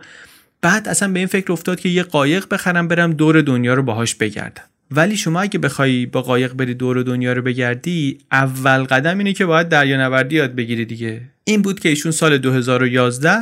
بعد 0.62 0.88
اصلا 0.88 1.12
به 1.12 1.20
این 1.20 1.28
فکر 1.28 1.52
افتاد 1.52 1.80
که 1.80 1.90
یه 1.90 2.04
قایق 2.04 2.46
بخرم 2.52 2.88
برم 2.88 3.14
دور 3.14 3.42
دنیا 3.42 3.74
رو 3.74 3.84
باهاش 3.84 4.16
بگردم. 4.16 4.64
ولی 4.92 5.18
شما 5.18 5.42
اگه 5.42 5.60
بخوای 5.60 6.06
با 6.06 6.22
قایق 6.22 6.54
بری 6.54 6.74
دور 6.74 7.04
دنیا 7.04 7.34
رو 7.34 7.42
بگردی 7.42 8.18
اول 8.32 8.84
قدم 8.84 9.18
اینه 9.18 9.34
که 9.34 9.46
باید 9.46 9.70
دریانوردی 9.70 10.36
یاد 10.36 10.56
بگیری 10.56 10.86
دیگه. 10.86 11.22
این 11.44 11.62
بود 11.62 11.80
که 11.80 11.90
ایشون 11.90 12.12
سال 12.12 12.38
2011 12.38 13.38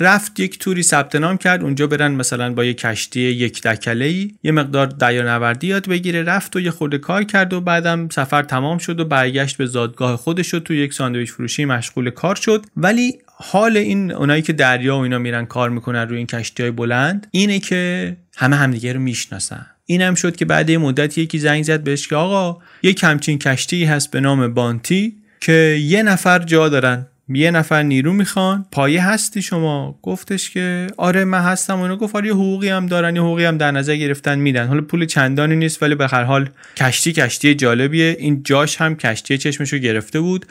رفت 0.00 0.40
یک 0.40 0.58
توری 0.58 0.82
ثبت 0.82 1.16
نام 1.16 1.36
کرد 1.36 1.62
اونجا 1.62 1.86
برن 1.86 2.12
مثلا 2.12 2.52
با 2.52 2.64
یه 2.64 2.74
کشتی 2.74 3.20
یک 3.20 3.62
دکله 3.62 4.04
ای 4.04 4.30
یه 4.42 4.52
مقدار 4.52 4.86
دریانوردی 4.86 5.66
یاد 5.66 5.88
بگیره 5.88 6.22
رفت 6.22 6.56
و 6.56 6.60
یه 6.60 6.70
خورده 6.70 6.98
کار 6.98 7.24
کرد 7.24 7.52
و 7.52 7.60
بعدم 7.60 8.08
سفر 8.08 8.42
تمام 8.42 8.78
شد 8.78 9.00
و 9.00 9.04
برگشت 9.04 9.56
به 9.56 9.66
زادگاه 9.66 10.16
خودش 10.16 10.54
و 10.54 10.60
تو 10.60 10.74
یک 10.74 10.92
ساندویچ 10.92 11.32
فروشی 11.32 11.64
مشغول 11.64 12.10
کار 12.10 12.34
شد. 12.34 12.66
ولی 12.76 13.18
حال 13.38 13.76
این 13.76 14.12
اونایی 14.12 14.42
که 14.42 14.52
دریا 14.52 14.96
و 14.96 15.00
اینا 15.00 15.18
میرن 15.18 15.46
کار 15.46 15.70
می‌کنن 15.70 16.08
روی 16.08 16.18
این 16.18 16.26
کشتی 16.26 16.62
های 16.62 16.72
بلند 16.72 17.26
اینه 17.30 17.58
که 17.58 18.16
همه 18.36 18.56
همدیگه 18.56 18.92
رو 18.92 19.00
می‌شناسن. 19.00 19.66
اینم 19.86 20.14
شد 20.14 20.36
که 20.36 20.44
بعد 20.44 20.70
یه 20.70 20.78
مدت 20.78 21.18
یکی 21.18 21.38
زنگ 21.38 21.64
زد 21.64 21.82
بهش 21.82 22.08
که 22.08 22.16
آقا 22.16 22.62
یه 22.82 22.92
کمچین 22.92 23.38
کشتی 23.38 23.84
هست 23.84 24.10
به 24.10 24.20
نام 24.20 24.54
بانتی 24.54 25.16
که 25.40 25.78
یه 25.82 26.02
نفر 26.02 26.38
جا 26.38 26.68
دارن 26.68 27.06
یه 27.28 27.50
نفر 27.50 27.82
نیرو 27.82 28.12
می‌خوان 28.12 28.66
پایه 28.72 29.06
هستی 29.06 29.42
شما؟ 29.42 29.98
گفتش 30.02 30.50
که 30.50 30.86
آره 30.96 31.24
من 31.24 31.40
هستم 31.40 31.80
اونو 31.80 31.96
گفت 31.96 32.16
آره 32.16 32.26
یه 32.26 32.32
حقوقی 32.32 32.68
هم 32.68 32.86
دارن 32.86 33.16
یه 33.16 33.22
حقوقی 33.22 33.44
هم 33.44 33.58
در 33.58 33.70
نظر 33.70 33.96
گرفتن 33.96 34.38
میدن. 34.38 34.66
حالا 34.66 34.80
پول 34.80 35.06
چندانی 35.06 35.56
نیست 35.56 35.82
ولی 35.82 35.94
به 35.94 36.08
هر 36.08 36.24
حال 36.24 36.48
کشتی 36.76 37.12
کشتی 37.12 37.54
جالبیه. 37.54 38.16
این 38.18 38.42
جاش 38.42 38.76
هم 38.76 38.96
کشتی 38.96 39.38
چشمشو 39.38 39.78
گرفته 39.78 40.20
بود. 40.20 40.46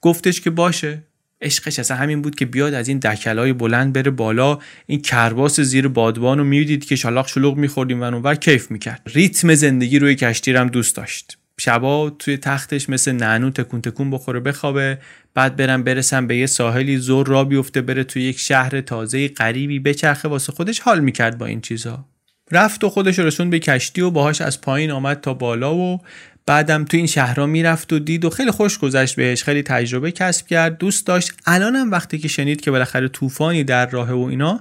گفتش 0.00 0.40
که 0.40 0.50
باشه. 0.50 1.02
عشقش 1.42 1.78
اصلا 1.78 1.96
همین 1.96 2.22
بود 2.22 2.34
که 2.34 2.46
بیاد 2.46 2.74
از 2.74 2.88
این 2.88 2.98
دکلای 2.98 3.52
بلند 3.52 3.92
بره 3.92 4.10
بالا. 4.10 4.58
این 4.86 5.02
کرباس 5.02 5.60
زیر 5.60 5.88
بادبان 5.88 6.38
رو 6.38 6.44
می‌دید 6.44 6.84
که 6.84 6.96
شلاق 6.96 7.28
شلوغ 7.28 7.56
میخوردیم 7.56 8.00
و 8.00 8.04
اونور 8.04 8.34
کیف 8.34 8.70
می‌کرد. 8.70 9.02
ریتم 9.06 9.54
زندگی 9.54 9.98
روی 9.98 10.14
کشتی 10.14 10.52
هم 10.52 10.66
دوست 10.66 10.96
داشت. 10.96 11.36
شبا 11.60 12.10
توی 12.10 12.36
تختش 12.36 12.88
مثل 12.88 13.12
نعنو 13.12 13.50
تکون 13.50 13.80
تکون 13.80 14.10
بخوره 14.10 14.40
بخوابه 14.40 14.98
بعد 15.34 15.56
برم 15.56 15.82
برسم 15.82 16.26
به 16.26 16.36
یه 16.36 16.46
ساحلی 16.46 16.96
زور 16.96 17.26
را 17.26 17.44
بیفته 17.44 17.80
بره 17.80 18.04
توی 18.04 18.22
یک 18.22 18.38
شهر 18.38 18.80
تازه 18.80 19.28
غریبی 19.28 19.78
بچرخه 19.78 20.28
واسه 20.28 20.52
خودش 20.52 20.80
حال 20.80 21.00
می‌کرد 21.00 21.38
با 21.38 21.46
این 21.46 21.60
چیزا. 21.60 22.04
رفت 22.52 22.84
و 22.84 22.88
خودش 22.88 23.18
رسون 23.18 23.50
به 23.50 23.58
کشتی 23.58 24.00
و 24.00 24.10
باهاش 24.10 24.40
از 24.40 24.60
پایین 24.60 24.90
آمد 24.90 25.20
تا 25.20 25.34
بالا 25.34 25.74
و 25.74 26.00
بعدم 26.46 26.84
تو 26.84 26.96
این 26.96 27.06
شهرها 27.06 27.46
می‌رفت 27.46 27.92
و 27.92 27.98
دید 27.98 28.24
و 28.24 28.30
خیلی 28.30 28.50
خوش 28.50 28.78
گذشت 28.78 29.16
بهش 29.16 29.44
خیلی 29.44 29.62
تجربه 29.62 30.12
کسب 30.12 30.46
کرد 30.46 30.78
دوست 30.78 31.06
داشت. 31.06 31.32
الانم 31.46 31.90
وقتی 31.90 32.18
که 32.18 32.28
شنید 32.28 32.60
که 32.60 32.70
بالاخره 32.70 33.08
طوفانی 33.08 33.64
در 33.64 33.90
راه 33.90 34.12
و 34.12 34.24
اینا 34.24 34.58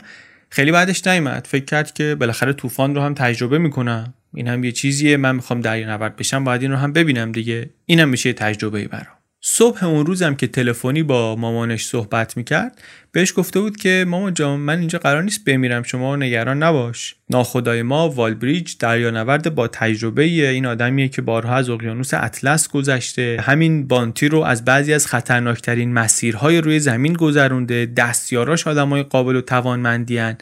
خیلی 0.49 0.71
بعدش 0.71 1.07
نیامد 1.07 1.47
فکر 1.49 1.65
کرد 1.65 1.93
که 1.93 2.15
بالاخره 2.19 2.53
طوفان 2.53 2.95
رو 2.95 3.01
هم 3.01 3.13
تجربه 3.13 3.57
می‌کنم. 3.57 4.13
این 4.33 4.47
هم 4.47 4.63
یه 4.63 4.71
چیزیه 4.71 5.17
من 5.17 5.35
می‌خوام 5.35 5.59
نورد 5.67 6.15
بشم 6.15 6.43
باید 6.43 6.61
این 6.61 6.71
رو 6.71 6.77
هم 6.77 6.93
ببینم 6.93 7.31
دیگه. 7.31 7.69
اینم 7.85 8.09
میشه 8.09 8.33
تجربه 8.33 8.87
برام. 8.87 9.18
صبح 9.41 9.84
اون 9.84 10.06
روزم 10.06 10.36
که 10.36 10.47
تلفنی 10.47 11.04
با 11.04 11.36
مامانش 11.36 11.86
صحبت 11.86 12.38
می‌کرد 12.38 12.82
بهش 13.12 13.34
گفته 13.36 13.60
بود 13.60 13.78
که 13.78 14.06
مامان 14.08 14.34
جان 14.34 14.60
من 14.60 14.80
اینجا 14.80 14.99
قرار 14.99 15.23
نیست 15.23 15.45
بمیرم 15.45 15.84
شما 15.84 16.15
نگران 16.15 16.63
نباش. 16.63 17.15
ناخدای 17.30 17.82
ما 17.82 18.10
والبریج 18.10 18.73
دریانورد 18.80 19.56
با 19.56 19.67
تجربه 19.67 20.23
این 20.23 20.65
آدمیه 20.65 21.08
که 21.08 21.21
بارها 21.21 21.56
از 21.56 21.69
اقیانوس 21.69 22.13
اطلس 22.13 22.67
گذشته. 22.67 23.43
همین 23.45 23.88
بانتی 23.88 24.28
رو 24.28 24.39
از 24.39 24.65
بعضی 24.65 24.93
از 24.93 25.08
خطرناکترین 25.08 25.93
مسیرهای 25.93 26.62
روی 26.62 26.80
زمین 26.80 27.13
گذرونده. 27.13 27.86
دستیاراش 27.86 28.67
آدمای 28.67 29.04
قابل 29.04 29.36
و 29.36 29.41
توانمندیان 29.41 30.38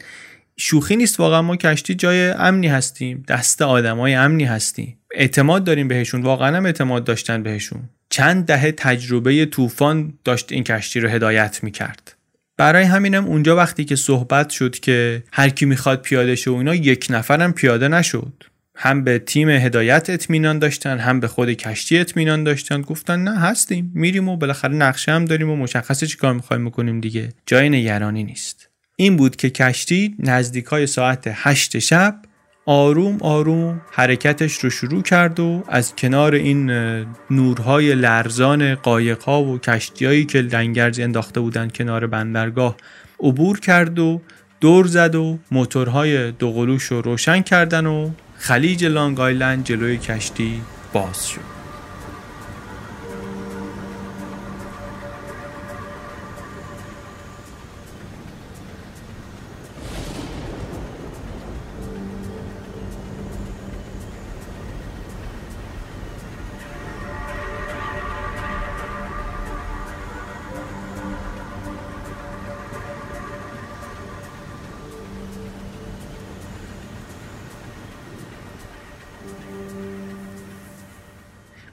شوخی 0.60 0.96
نیست 0.96 1.20
واقعا 1.20 1.42
ما 1.42 1.56
کشتی 1.56 1.94
جای 1.94 2.30
امنی 2.30 2.68
هستیم 2.68 3.24
دست 3.28 3.62
آدمای 3.62 4.14
امنی 4.14 4.44
هستیم. 4.44 4.98
اعتماد 5.14 5.64
داریم 5.64 5.88
بهشون 5.88 6.22
واقعا 6.22 6.56
هم 6.56 6.66
اعتماد 6.66 7.04
داشتن 7.04 7.42
بهشون. 7.42 7.88
چند 8.10 8.46
دهه 8.46 8.72
تجربه 8.72 9.46
طوفان 9.46 10.12
داشت 10.24 10.52
این 10.52 10.64
کشتی 10.64 11.00
رو 11.00 11.08
هدایت 11.08 11.64
می‌کرد. 11.64 12.14
برای 12.56 12.84
همینم 12.84 13.24
اونجا 13.24 13.56
وقتی 13.56 13.84
که 13.84 13.96
صحبت 13.96 14.50
شد 14.50 14.78
که 14.78 15.22
هر 15.32 15.48
کی 15.48 15.66
می‌خواد 15.66 16.02
پیاده 16.02 16.36
شه 16.36 16.50
و 16.50 16.54
اینا 16.54 16.74
یک 16.74 17.06
نفرم 17.10 17.52
پیاده 17.52 17.88
نشد. 17.88 18.44
هم 18.76 19.04
به 19.04 19.18
تیم 19.18 19.48
هدایت 19.48 20.10
اطمینان 20.10 20.58
داشتن 20.58 20.98
هم 20.98 21.20
به 21.20 21.28
خود 21.28 21.52
کشتی 21.52 21.98
اطمینان 21.98 22.44
داشتن. 22.44 22.82
گفتن 22.82 23.24
نه 23.24 23.38
هستیم 23.38 23.92
میریم 23.94 24.28
و 24.28 24.36
بالاخره 24.36 24.74
نقشه 24.74 25.12
هم 25.12 25.24
داریم 25.24 25.50
و 25.50 25.56
مشخصه 25.56 26.06
چیکار 26.06 26.32
می‌خوایم 26.32 26.64
بکنیم 26.64 27.00
دیگه. 27.00 27.28
جای 27.46 27.68
نگرانی 27.68 28.24
نیست. 28.24 28.67
این 29.00 29.16
بود 29.16 29.36
که 29.36 29.50
کشتی 29.50 30.16
نزدیک 30.18 30.64
های 30.64 30.86
ساعت 30.86 31.22
هشت 31.26 31.78
شب 31.78 32.16
آروم 32.66 33.18
آروم 33.20 33.80
حرکتش 33.92 34.52
رو 34.52 34.70
شروع 34.70 35.02
کرد 35.02 35.40
و 35.40 35.64
از 35.68 35.96
کنار 35.96 36.34
این 36.34 36.70
نورهای 37.30 37.94
لرزان 37.94 38.74
قایقها 38.74 39.42
و 39.42 39.58
کشتیایی 39.58 40.24
که 40.24 40.38
لنگرز 40.38 41.00
انداخته 41.00 41.40
بودن 41.40 41.68
کنار 41.68 42.06
بندرگاه 42.06 42.76
عبور 43.20 43.60
کرد 43.60 43.98
و 43.98 44.20
دور 44.60 44.86
زد 44.86 45.14
و 45.14 45.38
موتورهای 45.50 46.32
دوقلوش 46.32 46.84
رو 46.84 47.00
روشن 47.00 47.42
کردن 47.42 47.86
و 47.86 48.10
خلیج 48.36 48.84
لانگ 48.84 49.20
آیلند 49.20 49.64
جلوی 49.64 49.98
کشتی 49.98 50.60
باز 50.92 51.28
شد. 51.28 51.57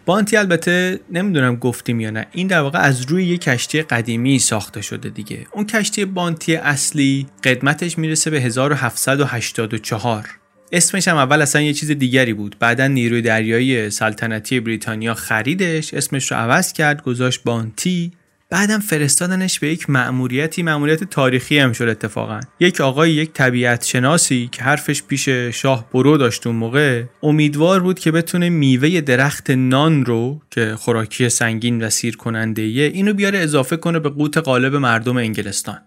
بانتی 0.06 0.38
البته 0.38 1.00
نمی‌دونم 1.12 1.56
گفتیم 1.56 2.00
یا 2.00 2.10
نه. 2.10 2.26
این 2.32 2.48
در 2.48 2.60
واقع 2.60 2.80
از 2.80 3.02
روی 3.02 3.26
یک 3.26 3.42
کشتی 3.42 3.82
قدیمی 3.82 4.40
ساخته 4.40 4.82
شده 4.82 5.10
دیگه. 5.10 5.48
اون 5.52 5.66
کشتی 5.66 6.06
بانتی 6.06 6.56
اصلی 6.56 7.28
قدمتش 7.44 7.98
می‌رسه 7.98 8.30
به 8.30 8.42
1784 8.42 10.30
اسمش 10.72 11.08
هم 11.08 11.18
اول 11.18 11.42
اصلا 11.42 11.62
یه 11.62 11.74
چیز 11.74 11.92
دیگری 11.92 12.34
بود. 12.34 12.56
بعدا 12.60 12.88
نیروی 12.88 13.22
دریایی 13.22 13.90
سلطنتی 13.90 14.60
بریتانیا 14.60 15.14
خریدش. 15.14 15.94
اسمش 15.94 16.32
رو 16.32 16.38
عوض 16.38 16.74
کرد 16.74 17.04
گذاشت 17.04 17.44
بانتی. 17.44 18.12
بعدم 18.50 18.80
فرستادنش 18.80 19.60
به 19.60 19.68
یک 19.68 19.90
مأموریتی 19.90 20.64
مأموریت 20.64 21.04
تاریخی 21.04 21.60
هم 21.60 21.74
شد 21.74 21.88
اتفاقا. 21.88 22.40
یک 22.60 22.82
آقای 22.82 23.12
یک 23.12 23.34
طبیعت 23.34 23.86
شناسی 23.86 24.50
که 24.52 24.64
حرفش 24.64 25.04
پیش 25.04 25.30
شاه 25.30 25.90
برو 25.94 26.18
داشت 26.18 26.48
اون 26.48 26.56
موقع 26.56 27.04
امیدوار 27.24 27.80
بود 27.80 28.00
که 28.00 28.12
بتونه 28.12 28.50
میوه 28.50 29.02
درخت 29.02 29.50
نان 29.50 30.06
رو 30.06 30.42
که 30.52 30.76
خوراکی 30.76 31.30
سنگین 31.30 31.84
و 31.84 31.90
سیر 31.90 32.18
کننده 32.18 32.62
اینو 32.62 33.14
بیاره 33.14 33.40
اضافه 33.40 33.78
کنه 33.78 34.00
به 34.00 34.10
قوت 34.10 34.38
قالب 34.38 34.76
مردم 34.76 35.18
انگلستان. 35.18 35.78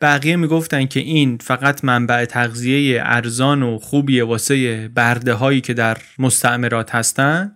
بقیه 0.00 0.36
می‌گفتن 0.36 0.86
که 0.86 1.00
این 1.00 1.38
فقط 1.38 1.84
منبع 1.84 2.24
تغذیه 2.24 3.02
ارزان 3.04 3.62
و 3.62 3.78
خوبیه 3.78 4.24
واسه 4.24 4.88
برده 4.88 5.34
هایی 5.34 5.60
که 5.60 5.74
در 5.74 5.98
مستعمرات 6.18 6.94
هستن. 6.94 7.52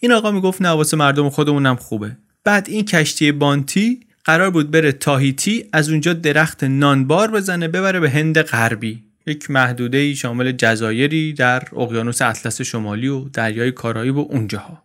این 0.00 0.12
آقا 0.12 0.30
می‌گفت 0.30 0.62
نه 0.62 0.68
واسه 0.68 0.96
مردم 0.96 1.30
خودمونم 1.30 1.76
خوبه. 1.76 2.16
بعد 2.44 2.68
این 2.68 2.84
کشتی 2.84 3.32
بانتی 3.32 4.05
قرار 4.26 4.50
بود 4.50 4.70
بره 4.70 4.92
تاهیتی 4.92 5.64
از 5.72 5.88
اونجا 5.88 6.12
درخت 6.12 6.64
نانبار 6.64 7.30
بزنه 7.30 7.68
ببره 7.68 8.00
به 8.00 8.10
هند 8.10 8.42
غربی. 8.42 9.04
یک 9.26 9.50
محدوده 9.50 10.14
شامل 10.14 10.52
جزایری 10.52 11.32
در 11.32 11.62
اقیانوس 11.76 12.22
اطلس 12.22 12.62
شمالی 12.62 13.08
و 13.08 13.28
دریای 13.28 13.72
کارائیب 13.72 14.16
و 14.16 14.26
اونجاها. 14.30 14.82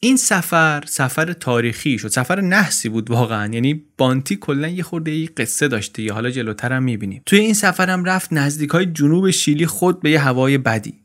این 0.00 0.16
سفر 0.16 0.82
سفر 0.86 1.32
تاریخی 1.32 1.98
شد. 1.98 2.08
سفر 2.08 2.40
نحسی 2.40 2.88
بود 2.88 3.10
واقعا. 3.10 3.54
یعنی 3.54 3.84
بانتی 3.98 4.36
کلا 4.36 4.68
یه 4.68 4.82
خورده 4.82 5.10
ای 5.10 5.26
قصه 5.26 5.68
داشته. 5.68 6.02
یا 6.02 6.14
حالا 6.14 6.30
جلوتر 6.30 6.72
هم 6.72 6.82
می‌بینیم. 6.82 7.22
توی 7.26 7.38
این 7.38 7.54
سفرم 7.54 8.04
رفت 8.04 8.32
نزدیک 8.32 8.70
های 8.70 8.86
جنوب 8.86 9.30
شیلی 9.30 9.66
خود 9.66 10.00
به 10.00 10.10
یه 10.10 10.20
هوای 10.20 10.58
بدی. 10.58 11.01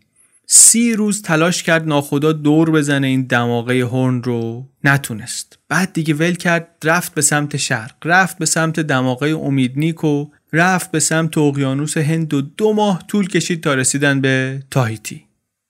سی 0.50 0.94
روز 0.94 1.22
تلاش 1.22 1.64
کرد 1.64 1.88
ناخدا 1.88 2.32
دور 2.32 2.72
بزنه 2.72 3.08
این 3.08 3.24
دماغه 3.24 3.86
هورن 3.86 4.24
رو. 4.24 4.70
نتونست. 4.84 5.60
بعد 5.70 5.94
دیگه 5.94 6.14
ول 6.14 6.34
کرد 6.34 6.68
رفت 6.84 7.14
به 7.14 7.22
سمت 7.22 7.58
شرق 7.58 7.96
رفت 8.06 8.38
به 8.38 8.46
سمت 8.46 8.80
دماغه 8.80 9.28
امیدنیک 9.28 10.04
و 10.04 10.26
رفت 10.54 10.92
به 10.92 11.00
سمت 11.00 11.38
اقیانوس 11.38 11.98
هند 11.98 12.34
و 12.34 12.42
دو 12.42 12.74
ماه 12.74 13.04
طول 13.08 13.28
کشید 13.28 13.64
تا 13.64 13.74
رسیدن 13.74 14.22
به 14.22 14.64
تاهیتی. 14.72 15.24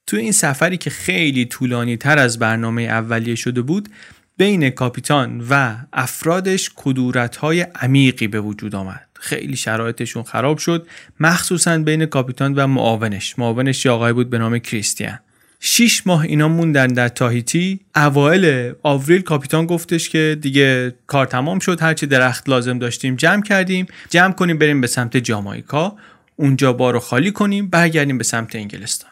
تو 0.06 0.16
این 0.16 0.32
سفری 0.32 0.76
که 0.76 0.90
خیلی 0.90 1.44
طولانی 1.44 1.96
تر 1.96 2.18
از 2.18 2.38
برنامه 2.38 2.82
اولیه 2.82 3.34
شده 3.34 3.62
بود 3.62 3.88
بین 4.36 4.70
کاپیتان 4.70 5.44
و 5.50 5.76
افرادش 5.92 6.70
کدورت 6.76 7.36
های 7.36 7.60
عمیقی 7.60 8.28
به 8.28 8.40
وجود 8.40 8.74
آمد. 8.74 9.07
خیلی 9.20 9.56
شرایطشون 9.56 10.22
خراب 10.22 10.58
شد 10.58 10.86
مخصوصا 11.20 11.78
بین 11.78 12.06
کاپیتان 12.06 12.54
و 12.54 12.66
معاونش. 12.66 13.38
معاونش 13.38 13.86
یه 13.86 14.12
بود 14.12 14.30
به 14.30 14.38
نام 14.38 14.58
کریستیان. 14.58 15.18
شیش 15.60 16.06
ماه 16.06 16.20
اینا 16.22 16.48
موندن 16.48 16.86
در 16.86 17.08
تاهیتی. 17.08 17.80
اوایل 17.96 18.72
آوریل 18.82 19.20
کاپیتان 19.20 19.66
گفتش 19.66 20.08
که 20.08 20.38
دیگه 20.40 20.94
کار 21.06 21.26
تمام 21.26 21.58
شد 21.58 21.82
هرچی 21.82 22.06
درخت 22.06 22.48
لازم 22.48 22.78
داشتیم 22.78 23.16
جمع 23.16 23.42
کردیم. 23.42 23.86
جمع 24.10 24.32
کنیم 24.32 24.58
بریم 24.58 24.80
به 24.80 24.86
سمت 24.86 25.16
جامایکا. 25.16 25.96
اونجا 26.36 26.72
بارو 26.72 27.00
خالی 27.00 27.30
کنیم 27.30 27.68
برگردیم 27.68 28.18
به 28.18 28.24
سمت 28.24 28.56
انگلستان. 28.56 29.10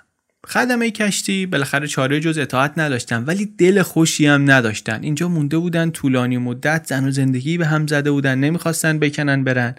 خدمه 0.48 0.90
کشتی 0.90 1.46
بالاخره 1.46 1.86
چاره 1.86 2.20
جز 2.20 2.38
اطاعت 2.38 2.72
نداشتن 2.76 3.24
ولی 3.24 3.46
دل 3.58 3.82
خوشی 3.82 4.26
هم 4.26 4.50
نداشتن. 4.50 5.02
اینجا 5.02 5.28
مونده 5.28 5.58
بودن 5.58 5.90
طولانی 5.90 6.38
مدت 6.38 6.86
زن 6.86 7.08
و 7.08 7.10
زندگی 7.10 7.58
به 7.58 7.66
هم 7.66 7.86
زده 7.86 8.10
بودن 8.10 8.38
نمی‌خواستن 8.38 8.98
بکنن 8.98 9.44
برن. 9.44 9.74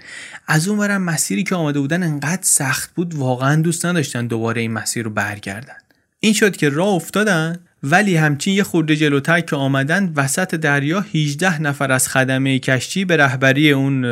از 0.47 0.67
اون 0.67 0.79
برم 0.79 1.01
مسیری 1.01 1.43
که 1.43 1.55
آمده 1.55 1.79
بودن 1.79 2.03
انقدر 2.03 2.41
سخت 2.41 2.93
بود 2.95 3.15
واقعا 3.15 3.61
دوست 3.61 3.85
نداشتن 3.85 4.27
دوباره 4.27 4.61
این 4.61 4.71
مسیر 4.71 5.03
رو 5.05 5.09
برگردن. 5.09 5.77
این 6.19 6.33
شد 6.33 6.55
که 6.55 6.69
راه 6.69 6.89
افتادن 6.89 7.59
ولی 7.83 8.15
همچین 8.15 8.53
یه 8.53 8.63
خورده 8.63 8.95
جلوتر 8.95 9.41
که 9.41 9.55
آمدن 9.55 10.13
وسط 10.15 10.55
دریا 10.55 11.05
18 11.15 11.61
نفر 11.61 11.91
از 11.91 12.07
خدمه 12.07 12.59
کشتی 12.59 13.05
به 13.05 13.17
رهبری 13.17 13.71
اون 13.71 14.05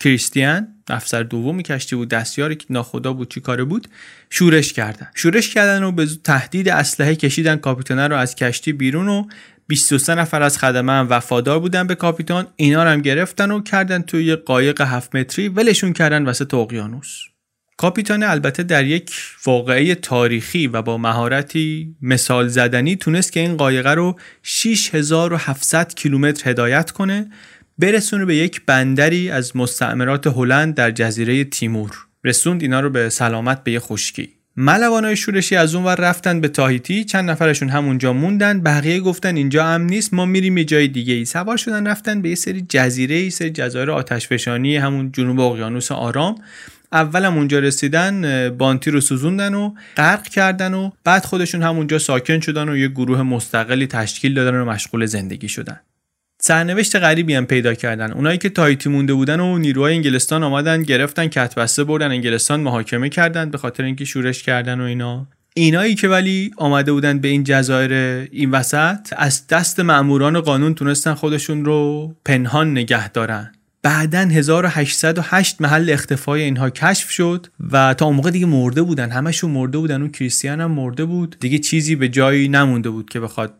کریستیان 0.00 0.68
افسر 0.90 1.22
دوم 1.22 1.62
کشتی 1.62 1.96
بود 1.96 2.08
دستیاری 2.08 2.56
که 2.56 2.66
ناخدا 2.70 3.12
بود 3.12 3.30
چی 3.30 3.40
کاره 3.40 3.64
بود 3.64 3.88
شورش 4.30 4.72
کردن. 4.72 5.08
شورش 5.14 5.54
کردن 5.54 5.82
و 5.82 5.92
به 5.92 6.06
تهدید 6.24 6.68
اسلحه 6.68 7.14
کشیدن. 7.14 7.56
کاپیتانه 7.56 8.08
رو 8.08 8.16
از 8.16 8.34
کشتی 8.34 8.72
بیرون 8.72 9.08
و 9.08 9.24
23 9.66 10.14
نفر 10.14 10.42
از 10.42 10.58
خدمه 10.58 10.92
هم 10.92 11.06
وفادار 11.10 11.58
بودن 11.58 11.86
به 11.86 11.94
کاپیتان. 11.94 12.46
اینا 12.56 12.84
رو 12.84 12.90
هم 12.90 13.02
گرفتن 13.02 13.50
و 13.50 13.60
کردن 13.62 14.02
توی 14.02 14.36
قایق 14.36 14.80
7 14.80 15.16
متری. 15.16 15.48
ولشون 15.48 15.92
کردن 15.92 16.24
وسط 16.24 16.54
اقیانوس. 16.54 17.29
کاپیتان 17.80 18.22
البته 18.22 18.62
در 18.62 18.84
یک 18.84 19.12
واقعه 19.46 19.94
تاریخی 19.94 20.66
و 20.66 20.82
با 20.82 20.98
مهارتی 20.98 21.96
مثال 22.02 22.48
زدنی 22.48 22.96
تونست 22.96 23.32
که 23.32 23.40
این 23.40 23.56
قایقه 23.56 23.90
رو 23.90 24.16
6700 24.42 25.94
کیلومتر 25.94 26.50
هدایت 26.50 26.90
کنه 26.90 27.30
برسونه 27.78 28.24
به 28.24 28.36
یک 28.36 28.62
بندری 28.66 29.30
از 29.30 29.56
مستعمرات 29.56 30.26
هلند 30.26 30.74
در 30.74 30.90
جزیره 30.90 31.44
تیمور. 31.44 31.90
رسوند 32.24 32.62
اینا 32.62 32.80
رو 32.80 32.90
به 32.90 33.08
سلامت 33.08 33.64
به 33.64 33.72
یه 33.72 33.80
خشکی. 33.80 34.28
ملوانای 34.56 35.16
شورشی 35.16 35.56
از 35.56 35.74
اون 35.74 35.84
ور 35.84 35.94
رفتن 35.94 36.40
به 36.40 36.48
تاهیتی 36.48 37.04
چند 37.04 37.30
نفرشون 37.30 37.68
همونجا 37.68 38.12
موندن 38.12 38.60
بقیه 38.60 39.00
گفتن 39.00 39.36
اینجا 39.36 39.64
هم 39.64 39.82
نیست 39.82 40.14
ما 40.14 40.26
میریم 40.26 40.58
یه 40.58 40.64
جای 40.64 40.88
دیگه 40.88 41.14
ای 41.14 41.24
سوار 41.24 41.56
شدن 41.56 41.86
رفتن 41.86 42.22
به 42.22 42.28
یه 42.28 42.34
سری 42.34 42.66
جزیره 42.68 43.14
ای 43.14 43.30
سری 43.30 43.50
جزایر 43.50 43.90
آتشفشانی 43.90 44.76
همون 44.76 45.12
جنوب 45.12 45.40
اقیانوس 45.40 45.92
آرام. 45.92 46.34
اولم 46.92 47.36
اونجا 47.36 47.58
رسیدن 47.58 48.48
بانتی 48.48 48.90
رو 48.90 49.00
سوزوندن 49.00 49.54
و 49.54 49.74
غرق 49.96 50.28
کردن 50.28 50.74
و 50.74 50.90
بعد 51.04 51.24
خودشون 51.24 51.62
همونجا 51.62 51.98
ساکن 51.98 52.40
شدن 52.40 52.68
و 52.68 52.76
یه 52.76 52.88
گروه 52.88 53.22
مستقلی 53.22 53.86
تشکیل 53.86 54.34
دادن 54.34 54.54
و 54.56 54.64
مشغول 54.64 55.06
زندگی 55.06 55.48
شدن. 55.48 55.80
سرنوشت 56.42 56.96
غریبی 56.96 57.34
هم 57.34 57.46
پیدا 57.46 57.74
کردن. 57.74 58.12
اونایی 58.12 58.38
که 58.38 58.48
تایتی 58.48 58.88
مونده 58.88 59.14
بودن 59.14 59.40
و 59.40 59.58
نیروهای 59.58 59.94
انگلستان 59.94 60.42
آمدن 60.42 60.82
گرفتن 60.82 61.26
کتبسته 61.26 61.84
بردن 61.84 62.10
انگلستان 62.10 62.60
محاکمه 62.60 63.08
کردن 63.08 63.50
به 63.50 63.58
خاطر 63.58 63.84
اینکه 63.84 64.04
شورش 64.04 64.42
کردن 64.42 64.80
و 64.80 64.84
اینا. 64.84 65.26
اینایی 65.54 65.94
که 65.94 66.08
ولی 66.08 66.50
آمده 66.56 66.92
بودن 66.92 67.18
به 67.18 67.28
این 67.28 67.44
جزایر 67.44 67.92
این 68.32 68.50
وسط 68.50 69.14
از 69.16 69.46
دست 69.46 69.80
مأموران 69.80 70.40
قانون 70.40 70.74
تونستن 70.74 71.14
خودشون 71.14 71.64
رو 71.64 72.10
پنهان 72.24 72.70
نگه 72.70 73.08
دارن. 73.08 73.52
بعدا 73.82 74.18
1808 74.18 75.60
محل 75.60 75.90
اختفای 75.90 76.42
اینها 76.42 76.70
کشف 76.70 77.10
شد 77.10 77.46
و 77.70 77.94
تا 77.94 78.06
اون 78.06 78.16
موقع 78.16 78.30
دیگه 78.30 78.46
مرده 78.46 78.82
بودن. 78.82 79.10
همشون 79.10 79.50
مرده 79.50 79.78
بودن. 79.78 80.00
اون 80.00 80.10
کریستیان 80.10 80.60
هم 80.60 80.70
مرده 80.70 81.04
بود. 81.04 81.36
دیگه 81.40 81.58
چیزی 81.58 81.96
به 81.96 82.08
جایی 82.08 82.48
نمونده 82.48 82.90
بود 82.90 83.10
که 83.10 83.20
بخواد 83.20 83.54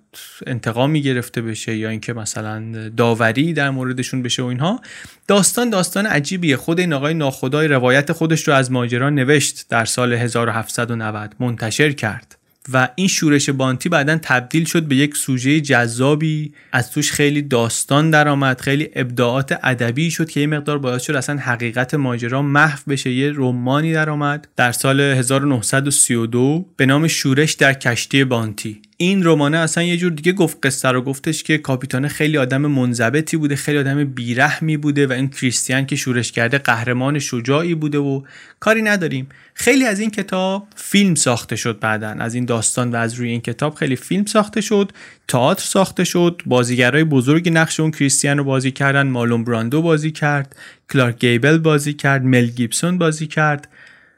انتقامی 0.47 1.03
گرفته 1.03 1.43
بشه 1.43 1.77
یا 1.77 1.89
اینکه 1.89 2.13
مثلا 2.13 2.89
داوری 2.89 3.53
در 3.53 3.71
موردشون 3.71 4.23
بشه 4.23 4.43
و 4.43 4.47
اینها. 4.47 4.81
داستان 5.27 5.71
داستان 5.71 6.07
عجیبیه. 6.07 6.57
خود 6.57 6.81
این 6.81 6.93
آقای 6.93 7.15
ناخدای 7.15 7.69
روایت 7.69 8.13
خودش 8.13 8.49
رو 8.49 8.55
از 8.55 8.73
ماجرا 8.73 9.11
نوشت 9.11 9.67
در 9.69 9.85
سال 9.85 10.13
1790 10.13 11.35
منتشر 11.41 11.93
کرد. 11.93 12.40
و 12.73 12.89
این 12.95 13.09
شورش 13.09 13.51
بانتی 13.51 13.89
بعدا 13.89 14.19
تبدیل 14.23 14.65
شد 14.65 14.83
به 14.83 14.97
یک 14.97 15.17
سوژه 15.17 15.61
جذابی. 15.61 16.53
از 16.73 16.91
توش 16.91 17.13
خیلی 17.13 17.43
داستان 17.43 18.11
درآمد 18.11 18.61
خیلی 18.61 18.89
ابداعات 18.95 19.59
ادبی 19.63 20.11
شد 20.11 20.31
که 20.31 20.41
یه 20.41 20.47
مقدار 20.47 20.79
باعث 20.79 21.03
شد 21.03 21.15
اصلا 21.15 21.37
حقیقت 21.37 21.95
ماجرا 21.95 22.43
محو 22.43 22.79
بشه 22.89 23.11
یه 23.11 23.33
رمانی 23.35 23.93
درآمد. 23.93 24.49
در 24.57 24.73
سال 24.73 25.01
1932 25.01 26.67
به 26.77 26.87
نام 26.87 27.09
شورش 27.09 27.53
در 27.53 27.75
کشتی 27.75 28.25
بانتی. 28.25 28.83
این 29.03 29.27
رمانه 29.27 29.59
اصلا 29.59 29.85
یه 29.85 29.97
جور 29.97 30.13
دیگه 30.13 30.33
گفت 30.33 30.59
قصه 30.63 30.89
رو 30.89 31.03
گفتش 31.03 31.43
که 31.43 31.59
کاپیتان 31.59 32.09
خیلی 32.09 32.39
آدم 32.39 32.67
منضبطی 32.67 33.37
بوده 33.37 33.57
خیلی 33.57 33.79
آدم 33.79 34.05
بیرحمی 34.05 34.77
بوده 34.77 35.07
و 35.07 35.13
این 35.13 35.29
کریستیان 35.29 35.87
که 35.87 35.97
شورش 35.97 36.33
کرده 36.33 36.59
قهرمان 36.59 37.19
شجاعی 37.19 37.75
بوده 37.75 37.99
و 37.99 38.23
کاری 38.61 38.83
نداریم. 38.83 39.29
خیلی 39.55 39.85
از 39.85 40.01
این 40.01 40.11
کتاب 40.11 40.67
فیلم 40.77 41.15
ساخته 41.15 41.57
شد 41.57 41.79
بعدا. 41.79 42.09
از 42.09 42.35
این 42.35 42.45
داستان 42.45 42.91
و 42.91 42.97
از 42.97 43.15
روی 43.15 43.29
این 43.29 43.41
کتاب 43.41 43.75
خیلی 43.75 43.97
فیلم 43.97 44.25
ساخته 44.25 44.61
شد 44.61 44.93
تئاتر 45.29 45.65
ساخته 45.65 46.05
شد 46.05 46.43
بازیگرای 46.47 47.05
بزرگی 47.05 47.51
نقش 47.51 47.81
اون 47.81 47.91
کریستیان 47.91 48.39
رو 48.39 48.45
بازی 48.45 48.71
کردن 48.71 49.09
مالون 49.09 49.45
براندو 49.45 49.83
بازی 49.83 50.11
کرد 50.11 50.57
کلارک 50.93 51.19
گیبل 51.19 51.59
بازی 51.59 51.93
کرد 51.93 52.25
مل 52.25 52.47
گیبسون 52.47 52.99
بازی 52.99 53.27
کرد. 53.27 53.69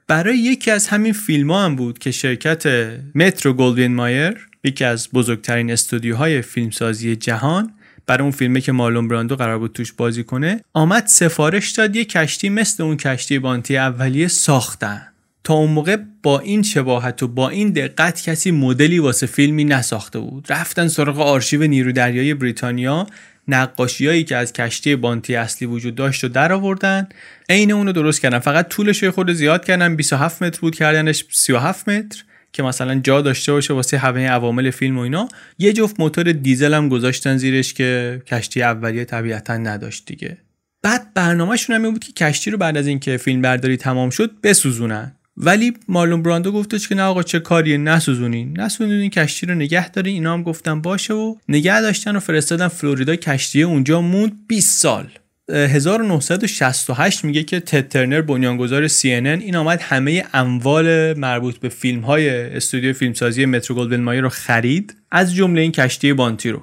برای 0.07 0.39
یکی 0.39 0.71
از 0.71 0.89
همین 0.89 1.13
فیلم 1.13 1.51
ها 1.51 1.65
هم 1.65 1.77
بود 1.77 1.99
که 1.99 2.11
شرکت 2.11 2.67
مترو 3.15 3.53
گلدوین 3.53 3.95
مایر 3.95 4.52
یکی 4.65 4.85
از 4.85 5.09
بزرگترین 5.15 5.71
استودیوهای 5.71 6.43
فیلمسازی 6.43 7.17
جهان 7.17 7.75
برای 8.07 8.23
اون 8.23 8.31
فیلمه 8.31 8.61
که 8.61 8.73
مالون 8.73 9.09
براندو 9.09 9.37
قرار 9.37 9.59
بود 9.59 9.73
توش 9.73 9.93
بازی 9.93 10.25
کنه 10.25 10.61
آمد 10.73 11.07
سفارش 11.07 11.71
داد 11.71 11.97
یه 11.97 12.05
کشتی 12.05 12.49
مثل 12.49 12.83
اون 12.83 12.97
کشتی 12.97 13.39
بانتی 13.39 13.77
اولیه 13.77 14.29
ساختن. 14.29 15.09
تا 15.45 15.55
اون 15.55 15.71
موقع 15.71 15.97
با 16.23 16.41
این 16.41 16.63
شباهت 16.63 17.23
و 17.23 17.29
با 17.29 17.49
این 17.49 17.71
دقت 17.71 18.23
کسی 18.23 18.51
مدلی 18.51 18.99
واسه 18.99 19.27
فیلمی 19.27 19.65
نساخته 19.65 20.19
بود. 20.19 20.47
رفتن 20.53 20.89
سراغ 20.89 21.21
آرشیو 21.21 21.67
نیرو 21.67 21.93
دریای 21.93 22.35
بریتانیا 22.35 23.07
نقاشیایی 23.49 24.25
که 24.25 24.37
از 24.37 24.53
کشتی 24.53 24.97
بانتی 24.97 25.37
اصلی 25.37 25.69
وجود 25.69 25.95
داشت 25.95 26.25
و 26.25 26.29
در 26.29 26.53
آوردن. 26.53 27.09
عین 27.49 27.73
اونو 27.73 27.93
درست 27.93 28.21
کردن. 28.21 28.39
فقط 28.39 28.69
طولش 28.69 29.05
خود 29.05 29.33
زیاد 29.33 29.65
کردن. 29.65 29.97
27 29.97 30.43
متر 30.43 30.61
بود 30.61 30.75
کردنش. 30.75 31.25
37 31.31 31.89
متر. 31.89 32.25
که 32.53 32.63
مثلا 32.63 32.95
جا 32.95 33.21
داشته 33.21 33.53
باشه 33.53 33.75
واسه 33.75 33.99
همه 33.99 34.29
عوامل 34.29 34.71
فیلم 34.71 34.99
و 34.99 35.01
اینا 35.01 35.29
یه 35.59 35.73
جفت 35.73 36.01
موتور 36.01 36.33
دیزل 36.33 36.75
هم 36.75 36.89
گذاشتن 36.89 37.37
زیرش 37.37 37.75
که 37.75 38.23
کشتی 38.27 38.63
اولیه 38.63 39.05
طبیعتا 39.05 39.57
نداشت 39.57 40.07
دیگه. 40.07 40.39
بعد 40.83 41.15
برنامهشون 41.15 41.77
هم 41.77 41.91
بود 41.91 42.05
که 42.05 42.13
کشتی 42.13 42.51
رو 42.51 42.59
بعد 42.59 42.77
از 42.77 42.87
اینکه 42.87 43.17
فیلم 43.17 43.43
برداری 43.43 43.77
تمام 43.77 44.11
شد 44.11 44.31
بسوزونن. 44.43 45.13
ولی 45.37 45.73
مارلون 45.89 46.23
براندو 46.23 46.53
گفتش 46.53 46.89
که 46.89 46.95
نه 46.95 47.03
آقا 47.03 47.23
چه 47.23 47.41
کاریه 47.41 47.77
نسوزونین 47.77 48.61
نسوزونین 48.61 49.11
کشتی 49.11 49.47
رو 49.47 49.55
نگه 49.55 49.89
دارین 49.89 50.15
اینا 50.15 50.33
هم 50.33 50.43
گفتن 50.43 50.81
باشه 50.81 51.15
و 51.15 51.37
نگه 51.49 51.81
داشتن 51.81 52.17
و 52.17 52.21
فرستادن 52.21 52.69
فلوریدا. 52.69 53.17
کشتی 53.17 53.63
اونجا 53.63 54.01
موند 54.01 54.33
20 54.49 54.81
سال. 54.81 55.09
1968 55.51 57.25
میگه 57.25 57.43
که 57.43 57.61
تد 57.61 57.89
ترنر 57.89 58.21
بنیانگذار 58.21 58.89
CNN 58.89 59.41
این 59.41 59.57
آمد 59.57 59.81
همه 59.81 60.25
اموال 60.35 61.19
مربوط 61.19 61.57
به 61.57 61.69
فیلم 61.69 62.01
های 62.01 62.31
استودیو 62.31 62.93
فیلمسازی 62.93 63.47
مترو 63.47 63.77
گلدن 63.77 64.01
مایر 64.01 64.21
رو 64.21 64.29
خرید 64.29 64.97
از 65.11 65.35
جمله 65.35 65.61
این 65.61 65.73
کشتی 65.73 66.13
بانتی 66.13 66.51
رو. 66.51 66.63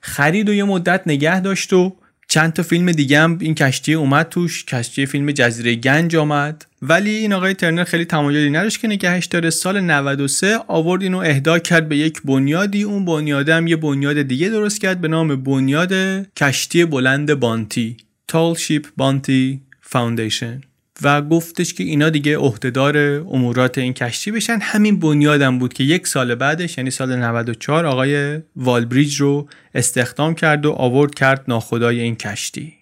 خرید 0.00 0.48
و 0.48 0.52
یه 0.52 0.64
مدت 0.64 1.02
نگه 1.06 1.40
داشت 1.40 1.72
و 1.72 1.96
چند 2.28 2.52
تا 2.52 2.62
فیلم 2.62 2.92
دیگه 2.92 3.20
هم 3.20 3.38
این 3.40 3.54
کشتی 3.54 3.94
اومد 3.94 4.28
توش 4.28 4.64
کشتی 4.64 5.06
فیلم 5.06 5.30
جزیره 5.30 5.74
گنج 5.74 6.16
آمد. 6.16 6.66
ولی 6.82 7.10
این 7.10 7.32
آقای 7.32 7.54
ترنر 7.54 7.84
خیلی 7.84 8.04
تمایلی 8.04 8.50
نداشت 8.50 8.80
که 8.80 8.88
نگهش 8.88 9.26
داره. 9.26 9.50
سال 9.50 9.80
93 9.80 10.56
آورد 10.66 11.02
اینو 11.02 11.18
اهدا 11.18 11.58
کرد 11.58 11.88
به 11.88 11.96
یک 11.96 12.22
بنیادی. 12.24 12.82
اون 12.82 13.04
بنیاده 13.04 13.54
هم 13.54 13.66
یه 13.66 13.76
بنیاد 13.76 14.22
دیگه 14.22 14.48
درست 14.48 14.80
کرد 14.80 15.00
به 15.00 15.08
نام 15.08 15.42
بنیاد 15.42 15.92
کشتی 16.36 16.84
بلند 16.84 17.34
بانتی. 17.34 17.96
Tall 18.32 18.58
Ship 18.58 18.86
Bounty 19.00 19.58
Foundation. 19.92 20.68
و 21.02 21.22
گفتش 21.22 21.74
که 21.74 21.84
اینا 21.84 22.10
دیگه 22.10 22.38
عهدهدار 22.38 22.98
امورات 22.98 23.78
این 23.78 23.92
کشتی 23.92 24.30
بشن. 24.30 24.58
همین 24.60 24.98
بنیادم 25.00 25.58
بود 25.58 25.72
که 25.72 25.84
یک 25.84 26.06
سال 26.06 26.34
بعدش 26.34 26.78
یعنی 26.78 26.90
سال 26.90 27.16
94 27.16 27.86
آقای 27.86 28.40
والبریج 28.56 29.20
رو 29.20 29.48
استخدام 29.74 30.34
کرد 30.34 30.66
و 30.66 30.72
آورد 30.72 31.14
کرد 31.14 31.44
ناخدای 31.48 32.00
این 32.00 32.16
کشتی. 32.16 32.74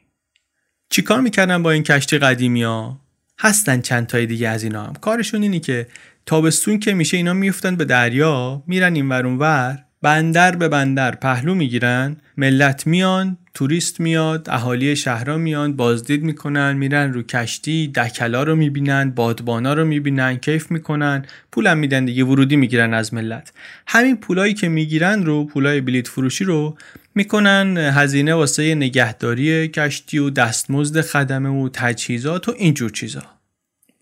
چیکار 0.90 1.20
می‌کردن 1.20 1.62
با 1.62 1.70
این 1.70 1.82
کشتی 1.82 2.18
قدیمی 2.18 2.62
ها؟ 2.62 3.00
هستن 3.38 3.80
چند 3.80 4.06
تای 4.06 4.26
دیگه 4.26 4.48
از 4.48 4.62
اینا 4.62 4.84
هم. 4.84 4.92
کارشون 4.92 5.42
اینی 5.42 5.60
که 5.60 5.86
تابستون 6.26 6.78
که 6.78 6.94
میشه 6.94 7.16
اینا 7.16 7.32
میفتن 7.32 7.76
به 7.76 7.84
دریا 7.84 8.62
میرن 8.66 8.94
این 8.94 9.08
ورون 9.08 9.38
ور 9.38 9.78
بندر 10.02 10.56
به 10.56 10.68
بندر 10.68 11.14
پهلو 11.14 11.54
می‌گیرن 11.54 12.16
ملت 12.36 12.86
میان 12.86 13.38
توریست 13.56 14.00
میاد 14.00 14.48
اهالی 14.50 14.96
شهرها 14.96 15.36
میان 15.36 15.76
بازدید 15.76 16.22
می‌کنن 16.22 16.72
میرن 16.76 17.12
رو 17.12 17.22
کشتی 17.22 17.88
دکلا 17.88 18.42
رو 18.42 18.56
می‌بینن 18.56 19.10
بادبانا 19.10 19.74
رو 19.74 19.84
می‌بینن 19.84 20.36
کیف 20.36 20.70
می‌کنن 20.70 21.24
پولم 21.52 21.78
میدن 21.78 22.04
دیگه 22.04 22.24
ورودی 22.24 22.56
می‌گیرن 22.56 22.94
از 22.94 23.14
ملت. 23.14 23.52
همین 23.86 24.16
پولایی 24.16 24.54
که 24.54 24.68
می‌گیرن 24.68 25.24
رو 25.24 25.44
پولای 25.44 25.80
بلیت 25.80 26.08
فروشی 26.08 26.44
رو 26.44 26.76
می‌کنن 27.14 27.76
هزینه 27.76 28.34
واسه 28.34 28.74
نگهداری 28.74 29.68
کشتی 29.68 30.18
و 30.18 30.30
دستمزد 30.30 31.00
خدمه 31.00 31.48
و 31.48 31.68
تجهیزات 31.72 32.48
و 32.48 32.54
اینجور 32.58 32.90
چیزا. 32.90 33.22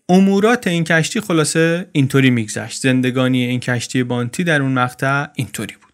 امورات 0.09 0.67
این 0.67 0.83
کشتی 0.83 1.19
خلاصه 1.19 1.85
اینطوری 1.91 2.29
میگذشت. 2.29 2.81
زندگانی 2.81 3.43
این 3.43 3.59
کشتی 3.59 4.03
بانتی 4.03 4.43
در 4.43 4.61
اون 4.61 4.71
مقطع 4.71 5.27
اینطوری 5.35 5.73
بود. 5.73 5.84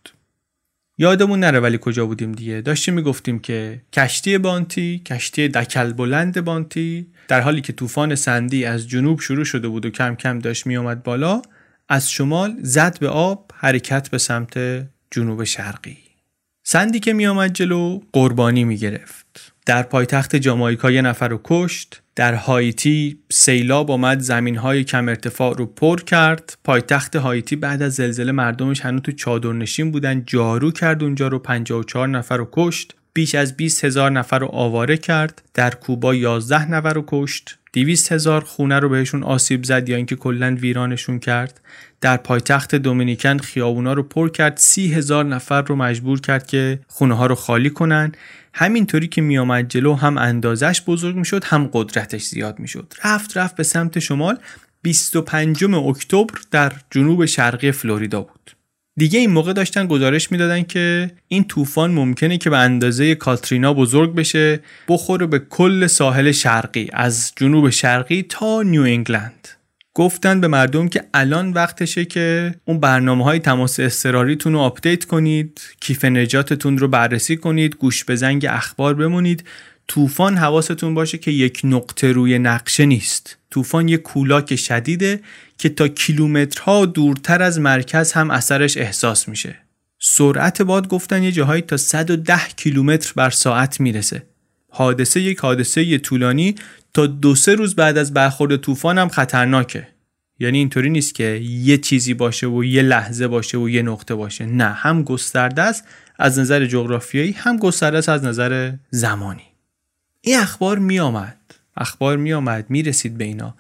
یادمون 0.98 1.40
نره 1.40 1.60
ولی 1.60 1.78
کجا 1.82 2.06
بودیم 2.06 2.32
دیگه. 2.32 2.62
داشتیم 2.62 2.94
می‌گفتیم 2.94 3.40
که 3.40 3.82
کشتی 3.94 4.38
بانتی 4.38 5.02
کشتی 5.06 5.48
دکل 5.48 5.94
بلند 5.94 6.42
بانتی 6.42 7.08
در 7.28 7.42
حالی 7.42 7.62
که 7.62 7.74
طوفان 7.74 8.16
سندی 8.16 8.66
از 8.66 8.88
جنوب 8.88 9.20
شروع 9.20 9.46
شده 9.46 9.68
بود 9.68 9.86
و 9.86 9.90
کم 9.90 10.16
کم 10.16 10.40
داشت 10.40 10.68
میومد 10.68 11.04
بالا 11.04 11.42
از 11.90 12.12
شمال 12.12 12.56
زد 12.62 13.00
به 13.00 13.10
آب 13.10 13.52
حرکت 13.56 14.10
به 14.10 14.18
سمت 14.18 14.58
جنوب 15.12 15.44
شرقی. 15.44 15.98
سندی 16.64 17.00
که 17.00 17.14
میآمد 17.14 17.54
جلو 17.54 18.00
قربانی 18.14 18.64
می‌گرفت. 18.64 19.51
در 19.66 19.84
پایتخت 19.84 20.36
جامایکا 20.36 20.92
یه 20.92 21.02
نفر 21.02 21.28
رو 21.28 21.42
کشت 21.44 22.02
در 22.16 22.34
هایتی 22.34 23.20
سیلاب 23.32 23.92
آمد 23.92 24.20
زمین 24.20 24.56
های 24.56 24.84
کم 24.84 25.10
ارتفاع 25.10 25.58
رو 25.58 25.66
پر 25.66 26.02
کرد. 26.02 26.58
پایتخت 26.64 27.16
هایتی 27.16 27.56
بعد 27.56 27.82
از 27.82 27.94
زلزله 27.96 28.32
مردمش 28.32 28.82
هنوز 28.82 29.02
تو 29.02 29.12
چادرنشین 29.12 29.92
بودن 29.92 30.24
جارو 30.26 30.72
کرد 30.72 31.04
اونجا 31.04 31.28
رو 31.28 31.40
54 31.40 32.08
نفر 32.08 32.38
رو 32.38 32.50
کشت. 32.52 32.96
بیش 33.14 33.36
از 33.36 33.58
20 33.58 33.86
هزار 33.86 34.12
نفر 34.12 34.40
رو 34.40 34.48
آواره 34.48 34.98
کرد. 34.98 35.42
در 35.54 35.70
کوبا 35.70 36.16
11 36.16 36.72
نفر 36.72 36.94
رو 36.94 37.04
کشت. 37.08 37.58
200 37.74 38.12
هزار 38.12 38.42
خونه 38.42 38.80
رو 38.80 38.90
بهشون 38.90 39.24
آسیب 39.24 39.64
زد 39.64 39.90
یا 39.90 39.96
اینکه 39.96 40.16
کلا 40.16 40.58
ویرانشون 40.62 41.20
کرد. 41.20 41.62
در 42.02 42.18
پایتخت 42.18 42.76
دومینیکن 42.76 43.38
خیابونا 43.38 43.94
رو 43.94 44.04
پر 44.04 44.30
کرد. 44.30 44.58
سی 44.58 44.94
هزار 44.94 45.26
نفر 45.26 45.62
رو 45.62 45.76
مجبور 45.76 46.22
کرد 46.22 46.48
که 46.48 46.80
خونه 46.88 47.14
ها 47.14 47.26
رو 47.26 47.36
خالی 47.36 47.70
کنن. 47.70 48.12
همینطوری 48.54 49.08
که 49.08 49.22
میآمد 49.22 49.68
جلو 49.68 49.96
هم 49.96 50.18
اندازش 50.18 50.82
بزرگ 50.88 51.16
می‌شد 51.16 51.44
هم 51.44 51.70
قدرتش 51.74 52.24
زیاد 52.24 52.60
می‌شد. 52.60 52.94
رفت 53.04 53.38
رفت 53.38 53.56
به 53.56 53.64
سمت 53.64 54.00
شمال. 54.00 54.38
25 54.82 55.64
اکتبر 55.64 56.40
در 56.52 56.74
جنوب 56.90 57.26
شرقی 57.26 57.72
فلوریدا 57.72 58.22
بود. 58.22 58.61
دیگه 58.98 59.20
این 59.20 59.30
موقع 59.30 59.54
داشتن 59.54 59.88
گزارش 59.88 60.32
می‌دادن 60.32 60.64
که 60.64 61.12
این 61.28 61.44
طوفان 61.44 61.92
ممکنه 61.92 62.38
که 62.38 62.50
به 62.50 62.58
اندازه 62.58 63.16
کاترینا 63.16 63.74
بزرگ 63.74 64.16
بشه 64.16 64.60
بخوره 64.88 65.26
به 65.26 65.40
کل 65.40 65.88
ساحل 65.88 66.32
شرقی 66.32 66.90
از 66.94 67.32
جنوب 67.36 67.70
شرقی 67.70 68.22
تا 68.30 68.62
نیو 68.62 68.82
انگلند. 68.82 69.48
گفتن 69.94 70.42
به 70.42 70.48
مردم 70.48 70.88
که 70.88 71.04
الان 71.14 71.54
وقتشه 71.54 72.06
که 72.06 72.56
اون 72.66 72.80
برنامه 72.80 73.24
های 73.24 73.40
تماس 73.40 73.80
اضطراریتون 73.80 74.54
رو 74.54 74.60
آپدیت 74.60 75.06
کنید 75.06 75.62
کیف 75.80 76.06
نجاتتون 76.06 76.78
رو 76.78 76.88
بررسی 76.88 77.38
کنید 77.38 77.76
گوش 77.76 78.04
به 78.04 78.16
زنگ 78.16 78.46
اخبار 78.50 78.94
بمونید 78.94 79.44
طوفان 79.88 80.38
حواستون 80.38 80.94
باشه 80.94 81.18
که 81.18 81.32
یک 81.32 81.62
نقطه 81.64 82.12
روی 82.12 82.40
نقشه 82.40 82.86
نیست. 82.86 83.41
طوفان 83.52 83.88
یک 83.88 84.02
کولاک 84.02 84.56
شدیده 84.56 85.20
که 85.58 85.70
تا 85.70 85.88
کیلومترها 85.88 86.86
دورتر 86.86 87.42
از 87.42 87.60
مرکز 87.60 88.12
هم 88.12 88.32
اثرش 88.32 88.78
احساس 88.78 89.28
میشه. 89.28 89.56
سرعت 90.00 90.62
باد 90.62 90.88
گفتن 90.88 91.24
یه 91.24 91.32
جاهایی 91.32 91.62
تا 91.62 91.78
110 91.78 92.38
کیلومتر 92.56 93.14
بر 93.16 93.30
ساعت 93.30 93.80
می‌رسه. 93.80 94.24
حادثه 94.70 95.20
یک 95.20 95.40
حادثه 95.40 95.84
یه 95.84 95.98
طولانی 95.98 96.56
تا 96.94 97.08
دو 97.08 97.36
سه 97.36 97.56
روز 97.56 97.76
بعد 97.76 97.98
از 97.98 98.14
برخورد 98.14 98.56
طوفان 98.56 98.98
هم 98.98 99.10
خطرناکه. 99.10 99.88
یعنی 100.40 100.58
اینطوری 100.58 100.90
نیست 100.90 101.16
که 101.16 101.24
یه 101.44 101.78
چیزی 101.78 102.14
باشه 102.14 102.48
و 102.48 102.64
یه 102.64 102.82
لحظه 102.82 103.28
باشه 103.28 103.58
و 103.58 103.70
یه 103.70 103.82
نقطه 103.82 104.16
باشه. 104.16 104.46
نه 104.46 104.64
هم 104.64 105.04
گسترده 105.04 105.62
است 105.62 105.84
از 106.20 106.40
نظر 106.40 106.66
جغرافیایی 106.66 107.32
هم 107.32 107.58
گسترده 107.58 107.98
است 107.98 108.10
از 108.10 108.24
نظر 108.24 108.74
زمانی. 108.90 109.44
این 110.22 110.38
اخبار 110.38 110.80
می 110.80 111.00
آمد 111.00 111.38
اخبار 111.78 112.18
می 112.18 112.34
آمد 112.34 112.66
می 112.70 112.84
رسید 112.84 113.18
به 113.18 113.24
اینا. 113.24 113.56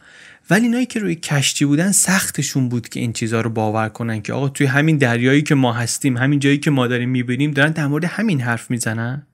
ولی 0.49 0.63
اینایی 0.63 0.85
که 0.85 0.99
روی 0.99 1.15
کشتی 1.15 1.65
بودن 1.65 1.91
سختشون 1.91 2.69
بود 2.69 2.89
که 2.89 2.99
این 2.99 3.13
چیزها 3.13 3.41
رو 3.41 3.49
باور 3.49 3.89
کنن 3.89 4.21
که 4.21 4.33
آقا 4.33 4.49
توی 4.49 4.67
همین 4.67 4.97
دریایی 4.97 5.41
که 5.41 5.55
ما 5.55 5.73
هستیم 5.73 6.17
همین 6.17 6.39
جایی 6.39 6.57
که 6.57 6.71
ما 6.71 6.87
داریم 6.87 7.09
می‌بینیم 7.09 7.51
دارن 7.51 7.71
در 7.71 7.87
مورد 7.87 8.05
همین 8.05 8.41
حرف 8.41 8.71
می‌زنن. 8.71 9.27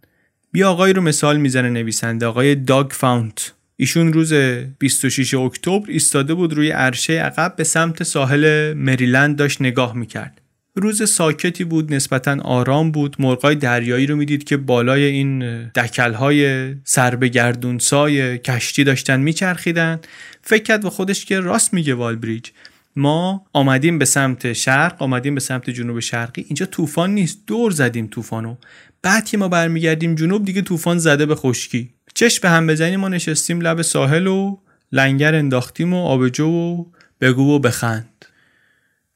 بیا 0.52 0.72
آقای 0.72 0.94
رو 0.94 1.02
مثال 1.02 1.38
می‌زنه 1.38 1.70
نویسنده 1.70 2.26
آقای 2.26 2.56
داگ 2.56 2.92
فاونت. 2.92 3.54
ایشون 3.76 4.14
روز 4.14 4.34
26 4.80 5.34
اکتبر 5.34 5.92
ایستاده 5.92 6.34
بود 6.34 6.54
روی 6.54 6.72
عرشه 6.72 7.14
عقب 7.14 7.56
به 7.56 7.64
سمت 7.64 8.04
ساحل 8.04 8.74
مریلند 8.74 9.36
داشت 9.36 9.62
نگاه 9.62 9.96
می‌کرد. 9.96 10.42
روز 10.80 11.10
ساکتی 11.10 11.64
بود 11.64 11.94
نسبتا 11.94 12.38
آرام 12.42 12.92
بود. 12.92 13.16
مرغای 13.20 13.56
دریایی 13.56 14.08
رو 14.08 14.16
می‌دید 14.16 14.44
که 14.44 14.58
بالای 14.58 15.04
این 15.04 15.64
دکلهای 15.68 16.74
سربگردونسای 16.84 18.38
کشتی 18.38 18.84
داشتن 18.84 19.20
میچرخیدن. 19.20 20.00
فکر 20.42 20.64
کرد 20.64 20.82
به 20.82 20.90
خودش 20.90 21.26
که 21.26 21.40
راست 21.40 21.74
میگه 21.74 21.94
والبریج. 21.94 22.50
ما 22.96 23.46
آمدیم 23.54 24.00
به 24.00 24.06
سمت 24.06 24.54
شرق 24.54 25.02
آمدیم 25.02 25.36
به 25.36 25.42
سمت 25.42 25.70
جنوب 25.70 26.00
شرقی. 26.00 26.46
اینجا 26.48 26.66
طوفان 26.66 27.14
نیست. 27.14 27.40
دور 27.48 27.72
زدیم 27.72 28.08
طوفانو. 28.08 28.56
بعد 29.02 29.26
که 29.26 29.38
ما 29.38 29.48
برمیگردیم 29.48 30.16
جنوب 30.16 30.46
دیگه 30.46 30.62
طوفان 30.62 30.98
زده 30.98 31.26
به 31.26 31.36
خشکی. 31.36 31.90
چش 32.14 32.40
به 32.40 32.50
هم 32.50 32.68
بزنیم 32.68 33.00
ما 33.00 33.10
نشستیم 33.10 33.62
لب 33.62 33.82
ساحل 33.82 34.28
و 34.28 34.58
لنگر 34.92 35.36
انداختیم 35.36 35.94
و 35.94 36.06
آبجو 36.06 36.48
و 36.48 36.86
بگو 37.22 37.56
و 37.56 37.60
بخند. 37.60 38.17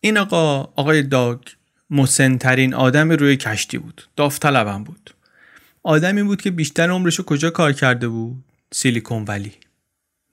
این 0.03 0.17
آقا 0.17 0.59
آقای 0.75 1.03
داگ 1.03 1.39
مسنترین 1.89 2.73
آدم 2.73 3.11
روی 3.11 3.37
کشتی 3.37 3.77
بود. 3.77 4.01
داوطلبم 4.15 4.83
بود. 4.83 5.13
آدمی 5.83 6.23
بود 6.23 6.41
که 6.41 6.51
بیشتر 6.51 6.89
عمرشو 6.89 7.23
کجا 7.23 7.49
کار 7.49 7.73
کرده 7.73 8.07
بود؟ 8.07 8.43
سیلیکون 8.73 9.23
ولی. 9.27 9.51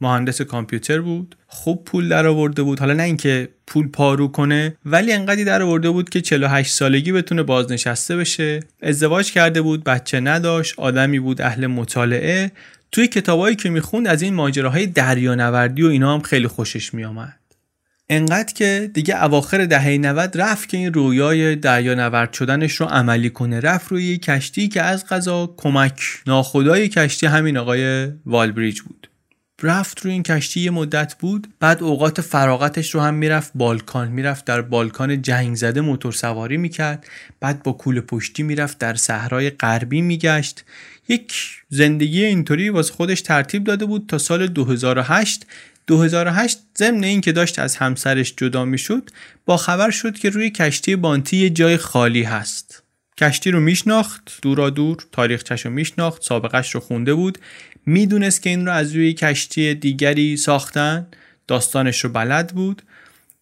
مهندس 0.00 0.42
کامپیوتر 0.42 1.00
بود. 1.00 1.36
خوب 1.46 1.84
پول 1.84 2.08
در 2.08 2.26
آورده 2.26 2.62
بود. 2.62 2.80
حالا 2.80 2.92
نه 2.92 3.02
اینکه 3.02 3.48
پول 3.66 3.88
پارو 3.88 4.28
کنه 4.28 4.76
ولی 4.84 5.12
انقدی 5.12 5.44
در 5.44 5.62
آورده 5.62 5.90
بود 5.90 6.08
که 6.08 6.20
48 6.20 6.72
سالگی 6.72 7.12
بتونه 7.12 7.42
بازنشسته 7.42 8.16
بشه. 8.16 8.60
ازدواج 8.82 9.32
کرده 9.32 9.62
بود 9.62 9.84
بچه 9.84 10.20
نداشت 10.20 10.74
آدمی 10.78 11.20
بود 11.20 11.42
اهل 11.42 11.66
مطالعه. 11.66 12.52
توی 12.92 13.06
کتابایی 13.06 13.56
که 13.56 13.70
می‌خوند 13.70 14.06
از 14.06 14.22
این 14.22 14.34
ماجراهای 14.34 14.86
دریانوردی 14.86 15.82
و 15.82 15.86
اینا 15.86 16.14
هم 16.14 16.20
خیلی 16.20 16.48
خوشش 16.48 16.94
میآمد. 16.94 17.37
انقدر 18.10 18.52
که 18.54 18.90
دیگه 18.94 19.24
اواخر 19.24 19.64
دهه 19.64 19.98
90 19.98 20.40
رفت 20.40 20.68
که 20.68 20.76
این 20.76 20.94
رویای 20.94 21.56
دریا 21.56 21.94
نورد 21.94 22.32
شدنش 22.32 22.74
رو 22.74 22.86
عملی 22.86 23.30
کنه. 23.30 23.60
رفت 23.60 23.92
روی 23.92 24.18
کشتی 24.18 24.68
که 24.68 24.82
از 24.82 25.06
غذا 25.06 25.54
کمک 25.56 26.02
ناخدای 26.26 26.88
کشتی 26.88 27.26
همین 27.26 27.56
آقای 27.56 28.12
والبریج 28.26 28.80
بود. 28.80 29.08
رفت 29.62 30.00
روی 30.00 30.12
این 30.12 30.22
کشتی 30.22 30.60
یه 30.60 30.70
مدت 30.70 31.14
بود 31.14 31.46
بعد 31.60 31.82
اوقات 31.82 32.20
فراغتش 32.20 32.94
رو 32.94 33.00
هم 33.00 33.14
می‌رفت 33.14 33.52
بالکان. 33.54 34.08
می‌رفت 34.08 34.44
در 34.44 34.62
بالکان 34.62 35.22
جنگ 35.22 35.56
زده 35.56 35.80
موتور 35.80 36.12
سواری 36.12 36.56
می‌کرد. 36.56 37.06
بعد 37.40 37.62
با 37.62 37.72
کول 37.72 38.00
پشتی 38.00 38.42
می‌رفت 38.42 38.78
در 38.78 38.94
صحرای 38.94 39.50
غربی 39.50 40.02
میگشت. 40.02 40.64
یک 41.08 41.34
زندگی 41.68 42.24
اینطوری 42.24 42.70
واسه 42.70 42.92
خودش 42.92 43.20
ترتیب 43.22 43.64
داده 43.64 43.84
بود 43.86 44.04
تا 44.08 44.18
سال 44.18 44.46
2008 44.46 45.46
2008 45.88 46.58
ضمن 46.78 47.04
این 47.04 47.20
که 47.20 47.32
داشت 47.32 47.58
از 47.58 47.76
همسرش 47.76 48.34
جدا 48.36 48.64
می‌شد 48.64 49.10
با 49.46 49.56
خبر 49.56 49.90
شد 49.90 50.18
که 50.18 50.30
روی 50.30 50.50
کشتی 50.50 50.96
بانتی 50.96 51.36
یه 51.36 51.50
جای 51.50 51.76
خالی 51.76 52.22
هست. 52.22 52.82
کشتی 53.18 53.50
رو 53.50 53.60
میشناخت 53.60 54.38
دورا 54.42 54.70
دور 54.70 54.96
تاریخچش 55.12 55.66
رو 55.66 55.72
میشناخت 55.72 56.22
سابقش 56.22 56.74
رو 56.74 56.80
خونده 56.80 57.14
بود. 57.14 57.38
می‌دونست 57.86 58.42
که 58.42 58.50
این 58.50 58.66
رو 58.66 58.72
از 58.72 58.92
روی 58.92 59.12
کشتی 59.12 59.74
دیگری 59.74 60.36
ساختن 60.36 61.06
داستانش 61.46 62.04
رو 62.04 62.10
بلد 62.10 62.54
بود. 62.54 62.82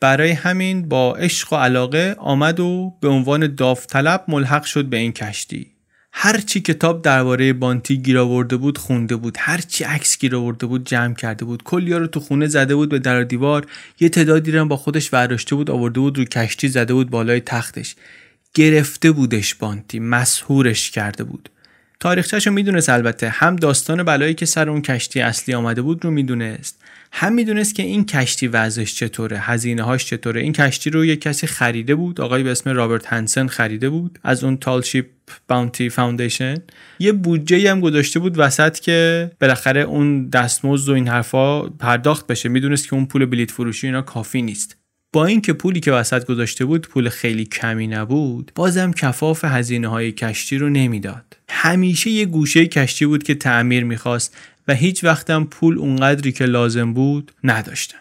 برای 0.01 0.31
همین 0.31 0.89
با 0.89 1.17
عشق 1.17 1.53
و 1.53 1.57
علاقه 1.57 2.17
آمد 2.19 2.61
و 2.61 2.95
به 3.01 3.09
عنوان 3.09 3.55
داوطلب 3.55 4.25
ملحق 4.29 4.65
شد 4.65 4.85
به 4.85 4.97
این 4.97 5.13
کشتی. 5.13 5.76
هر 6.19 6.41
چی 6.41 6.61
کتاب 6.61 7.03
درباره 7.03 7.53
بانتی 7.53 7.99
گیر 7.99 8.19
آورده 8.19 8.57
بود 8.57 8.79
خونده 8.79 9.17
بود. 9.17 9.37
هر 9.39 9.61
چی 9.61 9.85
عکس 9.85 10.19
گیر 10.19 10.37
آورده 10.37 10.67
بود 10.67 10.87
جمع 10.87 11.15
کرده 11.15 11.45
بود. 11.45 11.63
کلیا 11.63 11.99
رو 11.99 12.07
تو 12.07 12.21
خونه 12.21 12.47
زده 12.47 12.75
بود 12.75 12.89
به 12.89 12.99
در 12.99 13.23
دیوار. 13.23 13.67
یه 14.01 14.09
تعدادی 14.09 14.53
رو 14.53 14.65
با 14.65 14.77
خودش 14.77 15.11
برداشته 15.11 15.55
بود 15.55 15.71
آورده 15.71 16.01
بود 16.01 16.19
رو 16.19 16.25
کشتی 16.25 16.69
زده 16.69 16.95
بود 16.95 17.11
بالای 17.11 17.41
تختش. 17.41 17.97
گرفته 18.55 19.13
بودش 19.13 19.55
بانتی 19.55 19.99
مسهورش 19.99 20.91
کرده 20.91 21.25
بود. 21.25 21.49
تاریخچهش 22.01 22.47
رو 22.47 22.53
می‌دونست 22.53 22.89
البته. 22.89 23.29
هم 23.29 23.57
داستان 23.57 24.03
بلایی 24.03 24.35
که 24.35 24.47
سر 24.47 24.71
اون 24.71 24.83
کشتی 24.83 25.21
اصلی 25.21 25.55
آمده 25.55 25.83
بود 25.83 26.05
رو 26.05 26.11
می‌دونست. 26.11 26.83
هم 27.13 27.33
می‌دونست 27.33 27.75
که 27.75 27.83
این 27.83 28.07
کشتی 28.07 28.49
وضعش 28.49 28.95
چطوره 28.95 29.39
هزینه 29.39 29.83
هاش 29.83 30.05
چطوره. 30.05 30.41
این 30.41 30.53
کشتی 30.53 30.91
رو 30.91 31.05
یک 31.05 31.21
کسی 31.21 31.47
خریده 31.47 31.95
بود 31.95 32.21
آقای 32.21 32.43
به 32.43 32.51
اسم 32.51 32.71
رابرت 32.71 33.07
هنسن 33.07 33.47
خریده 33.47 33.91
بود 33.91 34.19
از 34.23 34.45
اون 34.45 34.57
تالشیپ 34.57 35.07
باونتی 35.49 35.89
فاوندیشن 35.89 36.55
یه 36.99 37.13
بودجه 37.13 37.71
هم 37.71 37.81
گذاشته 37.81 38.19
بود 38.19 38.39
وسط 38.39 38.79
که 38.79 39.31
بالاخره 39.41 39.81
اون 39.81 40.29
دستمزد 40.29 40.89
و 40.89 40.93
این 40.93 41.09
حرفا 41.09 41.63
پرداخت 41.63 42.27
بشه. 42.27 42.49
می‌دونست 42.49 42.89
که 42.89 42.95
اون 42.95 43.07
پول 43.07 43.27
بلیت 43.27 43.51
فروشی 43.51 43.87
اینا 43.87 44.03
کافی 44.03 44.43
نیست. 44.43 44.77
با 45.13 45.27
اینکه 45.27 45.53
پولی 45.53 45.81
که 45.81 45.93
وسط 45.93 46.27
گذاشته 46.27 46.65
بود 46.65 46.89
پول 46.89 47.09
خیلی 47.09 47.45
کمی 47.45 47.87
نبود 47.87 48.53
بازم 48.55 48.93
کفاف 48.93 49.45
هزینه 49.45 49.89
های 49.89 50.13
کشتی 50.13 50.59
رو 50.59 50.69
نمی‌داد. 50.69 51.36
همیشه 51.49 52.11
یه 52.11 52.27
گوشه 52.27 52.67
کشتی 52.67 53.07
بود 53.07 53.23
که 53.23 53.35
تعمیر 53.35 53.85
می‌خواست 53.85 54.37
و 54.69 54.75
هیچ 54.75 55.05
وقتم 55.05 55.45
پول 55.45 55.79
اونقدری 55.79 56.33
که 56.33 56.45
لازم 56.45 56.93
بود 56.93 57.33
نداشتن 57.45 57.99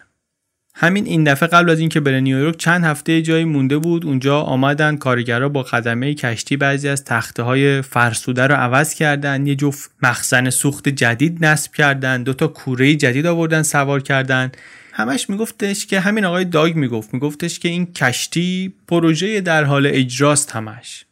همین 0.78 1.06
این 1.06 1.24
دفعه 1.24 1.48
قبل 1.48 1.70
از 1.70 1.80
اینکه 1.80 2.00
بره 2.00 2.20
نیویورک 2.20 2.56
چند 2.56 2.84
هفته 2.84 3.22
جایی 3.22 3.44
مونده 3.44 3.78
بود 3.78 4.06
اونجا 4.06 4.40
آمدن 4.40 4.96
کارگرا 4.96 5.48
با 5.48 5.62
خدمه 5.62 6.14
کشتی 6.14 6.56
بعضی 6.56 6.88
از 6.88 7.04
تخته 7.04 7.42
های 7.42 7.82
فرسوده 7.82 8.46
رو 8.46 8.54
عوض 8.54 8.94
کردن 8.94 9.46
یه 9.46 9.54
جفت 9.54 9.90
مخزن 10.02 10.50
سوخت 10.50 10.88
جدید 10.88 11.44
نصب 11.44 11.72
کردن 11.72 12.22
دوتا 12.22 12.48
کوره 12.48 12.94
جدید 12.94 13.26
آوردن 13.26 13.62
سوار 13.62 14.02
کردن. 14.02 14.52
همش 14.92 15.30
میگفتش 15.30 15.86
که 15.86 16.00
همین 16.00 16.24
آقای 16.24 16.44
داگ 16.44 16.76
می‌گفت 16.76 17.14
میگفتش 17.14 17.58
که 17.58 17.68
این 17.68 17.86
کشتی 17.92 18.74
پروژه 18.88 19.40
در 19.40 19.64
حال 19.64 19.86
اجراست 19.92 20.50
همش. 20.50 21.04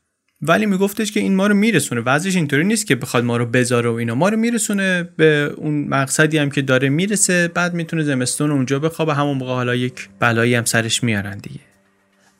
ولی 0.42 0.66
میگفتش 0.66 1.12
که 1.12 1.20
این 1.20 1.34
ما 1.34 1.46
رو 1.46 1.54
میرسونه. 1.54 2.00
وضعش 2.00 2.36
اینطوری 2.36 2.64
نیست 2.64 2.86
که 2.86 2.94
بخواد 2.94 3.24
ما 3.24 3.36
رو 3.36 3.46
بذاره 3.46 3.90
و 3.90 3.92
اینا. 3.92 4.14
ما 4.14 4.28
رو 4.28 4.36
میرسونه 4.36 5.08
به 5.16 5.54
اون 5.56 5.88
مقصدی 5.88 6.38
هم 6.38 6.50
که 6.50 6.62
داره 6.62 6.88
می‌رسه 6.88 7.48
بعد 7.48 7.74
می‌تونه 7.74 8.02
زمستون 8.02 8.50
اونجا 8.50 8.78
بخوابه. 8.78 9.14
همون 9.14 9.36
موقع 9.36 9.52
حالا 9.52 9.74
یک 9.74 10.08
بلایی 10.20 10.54
هم 10.54 10.64
سرش 10.64 11.04
میارن 11.04 11.38
دیگه. 11.38 11.60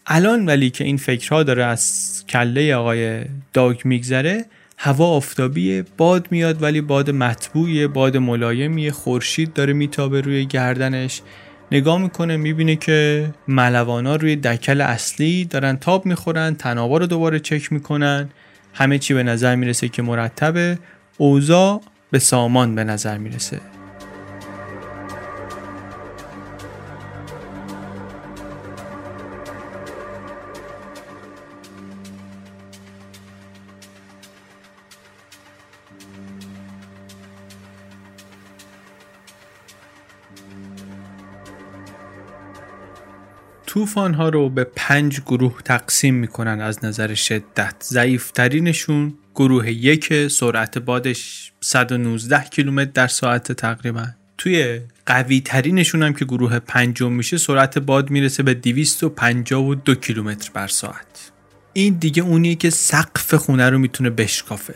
الان 0.07 0.47
ولی 0.47 0.71
که 0.71 0.85
این 0.85 0.97
فکرها 0.97 1.43
داره 1.43 1.65
از 1.65 2.25
کله 2.29 2.75
آقای 2.75 3.25
داگ 3.53 3.81
میگذره 3.85 4.45
هوا 4.79 5.07
آفتابیه 5.07 5.85
باد 5.97 6.27
میاد 6.31 6.63
ولی 6.63 6.81
باد 6.81 7.11
مطبوعیه 7.11 7.89
باد 7.89 8.17
ملایمیه 8.17 8.91
خورشید 8.91 9.53
داره 9.53 9.73
میتابه 9.73 10.21
روی 10.21 10.47
گردنش. 10.47 11.23
نگاه 11.75 11.99
می‌کنه 11.99 12.37
می‌بینه 12.37 12.77
که 12.77 13.31
ملوانا 13.49 14.17
روی 14.17 14.37
دکل 14.37 14.81
اصلی 14.81 15.45
دارن 15.45 15.77
تاب 15.77 16.07
می‌خورن 16.07 16.55
تنابا 16.55 16.99
رو 16.99 17.07
دوباره 17.07 17.41
چک 17.41 17.73
می‌کنن. 17.73 18.31
همه 18.75 18.99
چی 18.99 19.15
به 19.15 19.23
نظر 19.23 19.55
می‌رسه 19.55 19.89
که 19.89 20.03
مرتبه. 20.03 20.79
اوضاع 21.19 21.83
به 22.11 22.19
سامان 22.19 22.75
به 22.75 22.85
نظر 22.85 23.19
می‌رسه. 23.19 23.61
طوفان 43.75 44.15
ها 44.15 44.29
رو 44.29 44.49
به 44.49 44.65
پنج 44.65 45.21
گروه 45.21 45.63
تقسیم 45.65 46.15
می‌کنن 46.15 46.61
از 46.61 46.85
نظر 46.85 47.15
شدت. 47.15 47.75
ضعیفترینشون 47.83 49.15
گروه 49.35 49.71
یک 49.71 50.29
سرعت 50.29 50.79
بادش 50.79 51.53
119 51.61 52.45
کیلومتر 52.45 52.91
در 52.95 53.07
ساعت 53.07 53.53
تقریبا. 53.53 54.07
توی 54.39 54.81
قوی 55.07 55.41
ترینشون 55.41 56.03
هم 56.03 56.13
که 56.13 56.25
گروه 56.25 56.59
پنجم 56.59 57.13
میشه 57.13 57.39
سرعت 57.39 57.79
باد 57.79 58.11
می‌رسه 58.11 58.43
به 58.43 58.55
252 58.55 59.95
کیلومتر 59.95 60.51
بر 60.55 60.69
ساعت. 60.69 61.33
این 61.73 61.95
دیگه 61.95 62.23
اونیه 62.23 62.55
که 62.55 62.71
سقف 62.71 63.35
خونه 63.35 63.71
رو 63.71 63.79
می‌تونه 63.79 64.11
بشکافه. 64.11 64.75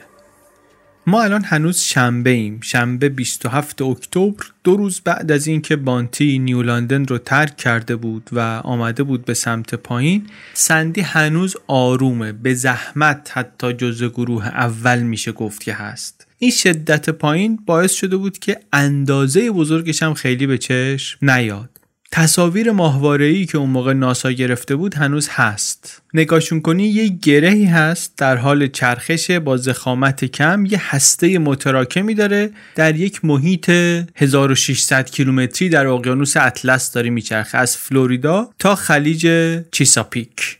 ما 1.08 1.22
الان 1.22 1.44
هنوز 1.44 1.80
شنبه 1.80 2.30
ایم. 2.30 2.60
شنبه 2.62 3.08
27 3.08 3.82
اکتبر 3.82 4.46
دو 4.64 4.76
روز 4.76 5.00
بعد 5.04 5.32
از 5.32 5.46
اینکه 5.46 5.76
بانتی 5.76 6.38
نیو 6.38 6.62
لندن 6.62 7.04
رو 7.04 7.18
ترک 7.18 7.56
کرده 7.56 7.96
بود 7.96 8.30
و 8.32 8.60
آمده 8.64 9.02
بود 9.02 9.24
به 9.24 9.34
سمت 9.34 9.74
پایین 9.74 10.26
سندی 10.54 11.00
هنوز 11.00 11.56
آرومه. 11.66 12.32
به 12.32 12.54
زحمت 12.54 13.30
حتی 13.34 13.72
جزء 13.72 14.08
گروه 14.08 14.46
اول 14.46 14.98
میشه 14.98 15.32
گفت 15.32 15.62
که 15.62 15.72
هست. 15.72 16.26
این 16.38 16.50
شدت 16.50 17.10
پایین 17.10 17.58
باعث 17.66 17.92
شده 17.92 18.16
بود 18.16 18.38
که 18.38 18.60
اندازه 18.72 19.50
بزرگش 19.50 20.02
هم 20.02 20.14
خیلی 20.14 20.46
به 20.46 20.58
چشم 20.58 21.30
نیاد. 21.30 21.77
تصاویر 22.12 22.72
ماهواره‌ای 22.72 23.46
که 23.46 23.58
اون 23.58 23.70
موقع 23.70 23.92
ناسا 23.92 24.32
گرفته 24.32 24.76
بود 24.76 24.94
هنوز 24.94 25.28
هست. 25.30 26.02
نگاهشون 26.14 26.60
کنی 26.60 26.84
یه 26.84 27.08
گرهی 27.08 27.64
هست 27.64 28.12
در 28.16 28.36
حال 28.36 28.66
چرخش 28.66 29.30
با 29.30 29.56
زخامت 29.56 30.24
کم 30.24 30.66
یه 30.66 30.94
هسته 30.94 31.38
متراکمی 31.38 32.14
داره 32.14 32.50
در 32.74 32.96
یک 32.96 33.24
محیط 33.24 33.70
1600 34.14 35.10
کیلومتری 35.10 35.68
در 35.68 35.86
اقیانوس 35.86 36.36
اطلس 36.36 36.92
داره 36.92 37.10
میچرخه 37.10 37.58
از 37.58 37.76
فلوریدا 37.76 38.50
تا 38.58 38.74
خلیج 38.74 39.28
چیساپیک. 39.72 40.57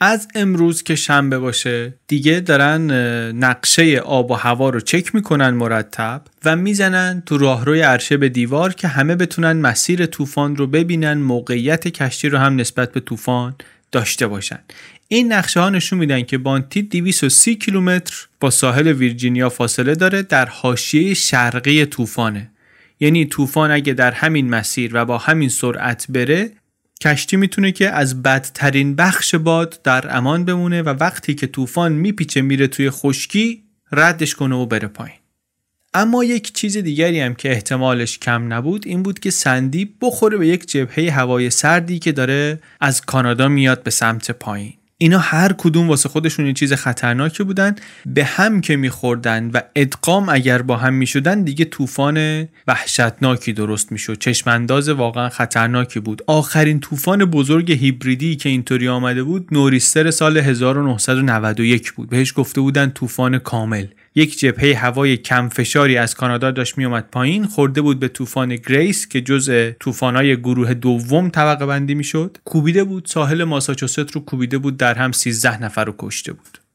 از 0.00 0.28
امروز 0.34 0.82
که 0.82 0.94
شنبه 0.94 1.38
باشه 1.38 1.94
دیگه 2.06 2.40
دارن 2.40 2.90
نقشه 3.32 3.96
آب 3.98 4.30
و 4.30 4.34
هوا 4.34 4.70
رو 4.70 4.80
چک 4.80 5.14
می‌کنن 5.14 5.50
مرتب 5.50 6.22
و 6.44 6.56
می‌زنن 6.56 7.22
تو 7.26 7.38
راهروی 7.38 7.80
عرشه 7.80 8.16
به 8.16 8.28
دیوار 8.28 8.74
که 8.74 8.88
همه 8.88 9.16
بتونن 9.16 9.52
مسیر 9.52 10.06
طوفان 10.06 10.56
رو 10.56 10.66
ببینن 10.66 11.12
موقعیت 11.14 11.88
کشتی 11.88 12.28
رو 12.28 12.38
هم 12.38 12.56
نسبت 12.56 12.92
به 12.92 13.00
طوفان 13.00 13.54
داشته 13.92 14.26
باشن. 14.26 14.58
این 15.08 15.32
نقشه 15.32 15.60
ها 15.60 15.70
نشون 15.70 15.98
میدن 15.98 16.22
که 16.22 16.38
بانتی 16.38 16.82
230 16.82 17.54
کیلومتر 17.54 18.14
با 18.40 18.50
ساحل 18.50 18.86
ویرجینیا 18.86 19.48
فاصله 19.48 19.94
داره 19.94 20.22
در 20.22 20.46
حاشیه 20.46 21.14
شرقی 21.14 21.86
طوفانه. 21.86 22.50
یعنی 23.00 23.24
طوفان 23.24 23.70
اگه 23.70 23.92
در 23.92 24.12
همین 24.12 24.50
مسیر 24.50 24.90
و 24.94 25.04
با 25.04 25.18
همین 25.18 25.48
سرعت 25.48 26.06
بره 26.08 26.50
کشتی 27.00 27.36
می‌تونه 27.36 27.72
که 27.72 27.90
از 27.90 28.22
بدترین 28.22 28.96
بخش 28.96 29.34
باد 29.34 29.80
در 29.84 30.16
امان 30.16 30.44
بمونه 30.44 30.82
و 30.82 30.88
وقتی 30.88 31.34
که 31.34 31.46
طوفان 31.46 31.92
میپیچه 31.92 32.42
میره 32.42 32.66
توی 32.66 32.90
خشکی 32.90 33.62
ردش 33.92 34.34
کنه 34.34 34.54
و 34.54 34.66
بره 34.66 34.88
پایین. 34.88 35.18
اما 35.94 36.24
یک 36.24 36.52
چیز 36.52 36.76
دیگری 36.76 37.20
هم 37.20 37.34
که 37.34 37.50
احتمالش 37.50 38.18
کم 38.18 38.52
نبود 38.52 38.86
این 38.86 39.02
بود 39.02 39.18
که 39.18 39.30
سندی 39.30 39.96
بخوره 40.00 40.36
به 40.36 40.48
یک 40.48 40.66
جبهه 40.66 41.10
هوای 41.10 41.50
سردی 41.50 41.98
که 41.98 42.12
داره 42.12 42.58
از 42.80 43.00
کانادا 43.00 43.48
میاد 43.48 43.82
به 43.82 43.90
سمت 43.90 44.30
پایین. 44.30 44.74
اینا 44.98 45.18
هر 45.18 45.52
کدوم 45.52 45.88
واسه 45.88 46.08
خودشون 46.08 46.46
یه 46.46 46.52
چیز 46.52 46.72
خطرناکی 46.72 47.44
بودن 47.44 47.74
به 48.06 48.24
هم 48.24 48.60
که 48.60 48.76
میخوردن 48.76 49.50
و 49.50 49.60
ادغام 49.76 50.28
اگر 50.28 50.62
با 50.62 50.76
هم 50.76 50.94
می‌شدن 50.94 51.42
دیگه 51.42 51.64
طوفان 51.64 52.48
وحشتناکی 52.66 53.52
درست 53.52 53.92
می‌شد. 53.92 54.18
چشمانداز 54.18 54.88
واقعا 54.88 55.28
خطرناکی 55.28 56.00
بود. 56.00 56.22
آخرین 56.26 56.80
طوفان 56.80 57.24
بزرگ 57.24 57.72
هیبریدی 57.72 58.36
که 58.36 58.48
اینطوری 58.48 58.88
آمده 58.88 59.22
بود 59.22 59.48
نوریستر 59.52 60.10
سال 60.10 60.36
1991 60.36 61.92
بود. 61.92 62.08
بهش 62.08 62.32
گفته 62.36 62.60
بودن 62.60 62.90
طوفان 62.90 63.38
کامل. 63.38 63.86
یک 64.16 64.38
جبهه 64.38 64.76
هوای 64.76 65.16
کم 65.16 65.48
فشاری 65.48 65.96
از 65.96 66.14
کانادا 66.14 66.50
داشت 66.50 66.78
میومد 66.78 67.08
پایین. 67.12 67.46
خورده 67.46 67.80
بود 67.82 68.00
به 68.00 68.08
طوفان 68.08 68.56
گریس 68.56 69.08
که 69.08 69.20
جزء 69.20 69.70
طوفان‌های 69.80 70.36
گروه 70.36 70.74
دوم 70.74 71.28
طبقه 71.30 71.66
بندی 71.66 71.94
می‌شد. 71.94 72.38
کوبیده 72.44 72.84
بود. 72.84 73.06
ساحل 73.06 73.44
ماساچوست 73.44 74.10
رو 74.10 74.20
کوبیده 74.20 74.58
بود. 74.58 74.76
در 74.76 74.94
هم 74.94 75.12
13 75.12 75.62
نفر 75.62 75.84
رو 75.84 75.94
کشته 75.98 76.32
بود. 76.32 76.65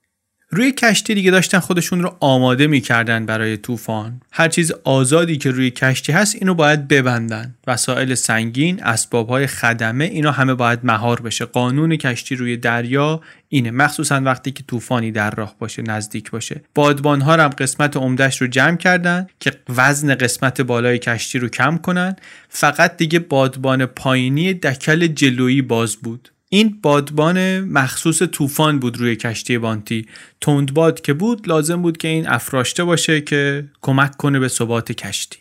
روی 0.54 0.72
کشتی 0.72 1.14
دیگه 1.14 1.32
داشتن 1.32 1.60
خودشون 1.60 2.02
رو 2.02 2.18
آماده 2.20 2.68
می‌کردن 2.68 3.26
برای 3.26 3.58
طوفان. 3.58 4.22
هر 4.32 4.48
چیز 4.48 4.72
آزادی 4.84 5.38
که 5.38 5.52
روی 5.52 5.72
کشتی 5.72 6.12
هست 6.12 6.36
اینو 6.36 6.54
باید 6.54 6.88
ببندن. 6.88 7.56
وسایل 7.68 8.16
سنگین 8.16 8.84
اسبابهای 8.84 9.48
خدمه 9.48 10.04
اینا 10.04 10.32
همه 10.32 10.54
باید 10.54 10.80
مهار 10.84 11.22
بشه. 11.22 11.46
قانون 11.46 11.96
کشتی 11.96 12.36
روی 12.36 12.58
دریا 12.58 13.22
اینه. 13.50 13.72
مخصوصا 13.72 14.22
وقتی 14.22 14.52
که 14.52 14.64
طوفانی 14.68 15.12
در 15.12 15.32
راه 15.32 15.56
باشه 15.60 15.82
نزدیک 15.82 16.32
باشه. 16.32 16.62
بادبان 16.76 17.22
ها 17.22 17.34
هم 17.34 17.50
قسمت 17.50 17.98
عمدهش 17.98 18.42
رو 18.42 18.48
جمع 18.48 18.78
کردن 18.78 19.28
که 19.40 19.52
وزن 19.70 20.16
قسمت 20.16 20.62
بالای 20.62 21.00
کشتی 21.00 21.40
رو 21.40 21.50
کم 21.50 21.78
کنن. 21.78 22.16
فقط 22.50 22.98
دیگه 22.98 23.20
بادبان 23.20 23.86
پایینی 23.86 24.54
دکل 24.54 25.08
جلویی 25.08 25.62
باز 25.62 25.96
بود. 25.96 26.32
این 26.54 26.80
بادبان 26.82 27.60
مخصوص 27.60 28.22
طوفان 28.22 28.80
بود 28.80 28.98
روی 28.98 29.16
کشتی 29.16 29.58
بانتی. 29.58 30.06
تندباد 30.42 31.02
که 31.02 31.14
بود 31.14 31.48
لازم 31.48 31.82
بود 31.82 31.98
که 31.98 32.08
این 32.08 32.28
افراشته 32.28 32.84
باشه 32.84 33.22
که 33.22 33.70
کمک 33.82 34.18
کنه 34.18 34.40
به 34.40 34.48
ثبات 34.48 34.92
کشتی. 34.92 35.38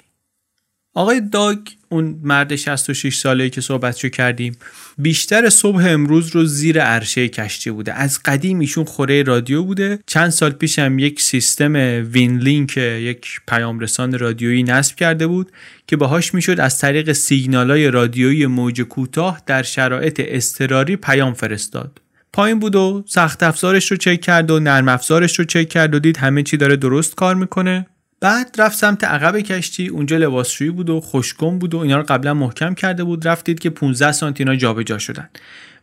آقای 0.94 1.20
داگ 1.20 1.58
اون 1.92 2.20
مرد 2.22 2.56
66 2.56 3.16
ساله 3.16 3.50
که 3.50 3.60
صحبتشو 3.60 4.08
کردیم 4.08 4.56
بیشتر 4.98 5.48
صبح 5.48 5.84
امروز 5.86 6.36
رو 6.36 6.44
زیر 6.44 6.80
عرشه 6.80 7.28
کشتی 7.28 7.70
بوده. 7.70 7.92
از 7.92 8.20
قدیم 8.24 8.58
ایشون 8.58 8.84
خوره 8.84 9.22
رادیو 9.22 9.62
بوده. 9.62 9.98
چند 10.06 10.30
سال 10.30 10.50
پیش 10.50 10.78
هم 10.78 10.98
یک 10.98 11.20
سیستم 11.20 11.72
وین 12.12 12.38
لینک 12.38 12.76
یک 12.76 13.40
پیامرسان 13.48 14.18
رادیویی 14.18 14.62
نصب 14.62 14.96
کرده 14.96 15.26
بود 15.26 15.52
که 15.86 15.96
باهاش 15.96 16.34
می‌شد 16.34 16.60
از 16.60 16.78
طریق 16.78 17.12
سیگنالای 17.12 17.90
رادیویی 17.90 18.46
موج 18.46 18.82
کوتاه 18.82 19.42
در 19.46 19.62
شرایط 19.62 20.22
اضطراری 20.24 20.96
پیام 20.96 21.34
فرستاد. 21.34 22.00
پایین 22.32 22.58
بود 22.58 22.76
و 22.76 23.04
سخت 23.06 23.42
افزارش 23.42 23.90
رو 23.90 23.96
چک 23.96 24.20
کرد 24.20 24.50
و 24.50 24.60
نرم 24.60 24.88
افزارش 24.88 25.38
رو 25.38 25.44
چک 25.44 25.68
کرد 25.68 25.94
و 25.94 25.98
دید 25.98 26.16
همه 26.16 26.42
چی 26.42 26.56
داره 26.56 26.76
درست 26.76 27.14
کار 27.14 27.34
می‌کنه. 27.34 27.86
بعد 28.20 28.54
رفت 28.58 28.78
سمت 28.78 29.04
عقب 29.04 29.40
کشتی 29.40 29.88
اونجا 29.88 30.16
لباسشویی 30.16 30.70
بود 30.70 30.90
و 30.90 31.00
خوشگم 31.00 31.58
بود 31.58 31.74
و 31.74 31.78
اینا 31.78 31.96
رو 31.96 32.02
قبلا 32.02 32.34
محکم 32.34 32.74
کرده 32.74 33.04
بود. 33.04 33.28
رفتید 33.28 33.58
که 33.58 33.70
15 33.70 34.12
سانتی 34.12 34.42
اینا 34.42 34.56
جابجا 34.56 34.98
شدن. 34.98 35.28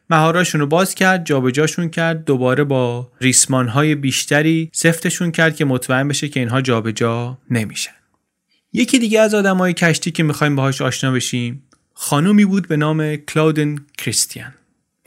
مهاراشون 0.10 0.62
رو 0.62 0.68
باز 0.68 0.96
کرد 0.96 1.26
جابجاشون 1.26 1.90
کرد 1.90 2.26
دوباره 2.26 2.64
با 2.64 3.12
ریسمان 3.22 3.68
های 3.68 3.96
بیشتری 3.96 4.70
سفتشون 4.74 5.32
کرد 5.32 5.56
که 5.56 5.66
مطمئن 5.66 6.08
بشه 6.08 6.30
که 6.30 6.40
اینها 6.40 6.62
جابجا 6.62 7.38
نمیشن. 7.50 7.92
یکی 8.74 9.00
دیگه 9.00 9.20
از 9.20 9.34
آدمای 9.34 9.74
کشتی 9.74 10.12
که 10.12 10.24
می‌خوایم 10.24 10.56
باهاش 10.56 10.82
آشنا 10.82 11.12
بشیم 11.12 11.64
خانومی 11.94 12.46
بود 12.46 12.68
به 12.68 12.78
نام 12.78 13.16
کلاودن 13.16 13.76
کریستیان 13.98 14.54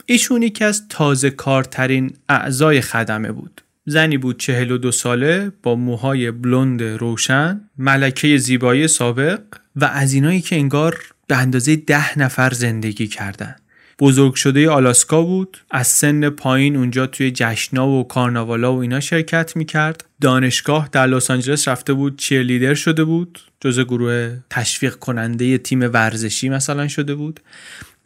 ایشون 0.05 0.41
یکی 0.41 0.63
از 0.63 0.87
تازه 0.89 1.29
کارترین 1.29 2.13
اعضای 2.29 2.81
خدمه 2.81 3.31
بود. 3.31 3.61
زنی 3.85 4.17
بود 4.17 4.39
چهل 4.39 4.71
و 4.71 4.77
دو 4.77 4.91
ساله 4.91 5.51
با 5.63 5.75
موهای 5.75 6.31
بلند 6.31 6.83
روشن 6.83 7.61
ملکه 7.77 8.37
زیبایی 8.37 8.87
سابق 8.87 9.41
و 9.75 9.85
از 9.85 10.13
اینایی 10.13 10.41
که 10.41 10.55
انگار 10.55 11.03
به 11.27 11.37
اندازه 11.37 11.75
ده 11.75 12.19
نفر 12.19 12.53
زندگی 12.53 13.07
کردن. 13.07 13.55
بزرگ 13.99 14.33
شده 14.33 14.69
آلاسکا 14.69 15.21
بود 15.21 15.57
از 15.71 15.87
سن 15.87 16.29
پایین 16.29 16.75
اونجا 16.75 17.07
توی 17.07 17.31
جشنا 17.31 17.87
و 17.87 18.07
کارناوالا 18.07 18.75
و 18.75 18.79
اینا 18.79 18.99
شرکت 18.99 19.55
می‌کرد. 19.55 20.05
دانشگاه 20.21 20.89
در 20.91 21.07
لس 21.07 21.31
آنجلس 21.31 21.67
رفته 21.67 21.93
بود 21.93 22.17
چیرلیدر 22.17 22.73
شده 22.73 23.03
بود 23.03 23.39
جزء 23.59 23.83
گروه 23.83 24.37
تشویق 24.49 24.95
کننده 24.95 25.57
تیم 25.57 25.81
ورزشی 25.81 26.49
مثلا 26.49 26.87
شده 26.87 27.15
بود. 27.15 27.39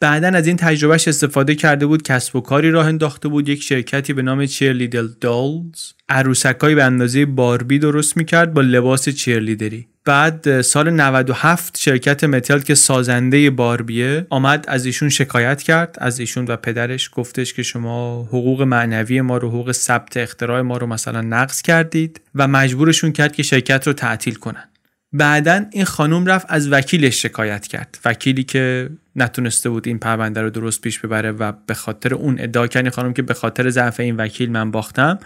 بعدا 0.00 0.28
از 0.28 0.46
این 0.46 0.56
تجربهش 0.56 1.08
استفاده 1.08 1.54
کرده 1.54 1.86
بود 1.86 2.02
کسب 2.02 2.36
و 2.36 2.40
کاری 2.40 2.70
راه 2.70 2.86
انداخته 2.86 3.28
بود. 3.28 3.48
یک 3.48 3.62
شرکتی 3.62 4.12
به 4.12 4.22
نام 4.22 4.46
چیرلیدل 4.46 5.08
دالز 5.20 5.92
عروسکایی 6.08 6.74
به 6.74 6.84
اندازه 6.84 7.26
باربی 7.26 7.78
درست 7.78 8.16
می‌کرد 8.16 8.54
با 8.54 8.60
لباس 8.60 9.08
چیرلیدری. 9.08 9.86
بعد 10.04 10.60
سال 10.60 10.90
97 10.90 11.78
شرکت 11.78 12.24
متل 12.24 12.58
که 12.58 12.74
سازنده 12.74 13.50
باربیه 13.50 14.26
آمد 14.30 14.64
از 14.68 14.86
ایشون 14.86 15.08
شکایت 15.08 15.62
کرد. 15.62 15.96
از 15.98 16.20
ایشون 16.20 16.44
و 16.44 16.56
پدرش 16.56 17.10
گفتش 17.12 17.54
که 17.54 17.62
شما 17.62 18.22
حقوق 18.22 18.62
معنوی 18.62 19.20
ما 19.20 19.36
رو 19.36 19.48
حقوق 19.48 19.72
ثبت 19.72 20.16
اختراع 20.16 20.60
ما 20.60 20.76
رو 20.76 20.86
مثلا 20.86 21.20
نقض 21.20 21.62
کردید 21.62 22.20
و 22.34 22.48
مجبورشون 22.48 23.12
کرد 23.12 23.32
که 23.32 23.42
شرکت 23.42 23.86
رو 23.86 23.92
تعطیل 23.92 24.34
کنن. 24.34 24.68
بعدا 25.16 25.64
این 25.70 25.84
خانم 25.84 26.26
رفت 26.26 26.46
از 26.48 26.72
وکیلش 26.72 27.22
شکایت 27.22 27.66
کرد. 27.66 27.98
وکیلی 28.04 28.44
که 28.44 28.90
نتونسته 29.16 29.70
بود 29.70 29.88
این 29.88 29.98
پرونده 29.98 30.40
رو 30.42 30.50
درست 30.50 30.80
پیش 30.80 30.98
ببره 30.98 31.32
و 31.32 31.52
به 31.66 31.74
خاطر 31.74 32.14
اون 32.14 32.36
ادعا 32.40 32.66
کرد 32.66 32.88
خانم 32.88 33.12
که 33.12 33.22
به 33.22 33.34
خاطر 33.34 33.70
ضعف 33.70 34.00
این 34.00 34.16
وکیل 34.16 34.50
من 34.50 34.70
باختم 34.70 35.18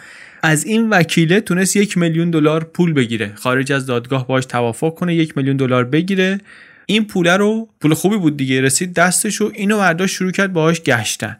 از 0.42 0.64
این 0.64 0.90
وکیله 0.90 1.40
تونست 1.40 1.76
یک 1.76 1.98
میلیون 1.98 2.30
دلار 2.30 2.64
پول 2.64 2.92
بگیره. 2.92 3.32
خارج 3.34 3.72
از 3.72 3.86
دادگاه 3.86 4.26
باش 4.26 4.46
توافق 4.46 4.94
کنه 4.94 5.14
یک 5.14 5.36
میلیون 5.36 5.56
دلار 5.56 5.84
بگیره. 5.84 6.38
این 6.86 7.04
پوله 7.04 7.36
رو 7.36 7.68
پول 7.80 7.94
خوبی 7.94 8.16
بود 8.16 8.36
دیگه 8.36 8.60
رسید 8.60 8.94
دستش 8.94 9.40
و 9.40 9.50
اینو 9.54 9.78
برداشت 9.78 10.14
شروع 10.14 10.30
کرد 10.30 10.52
باهاش 10.52 10.80
گشتن. 10.80 11.36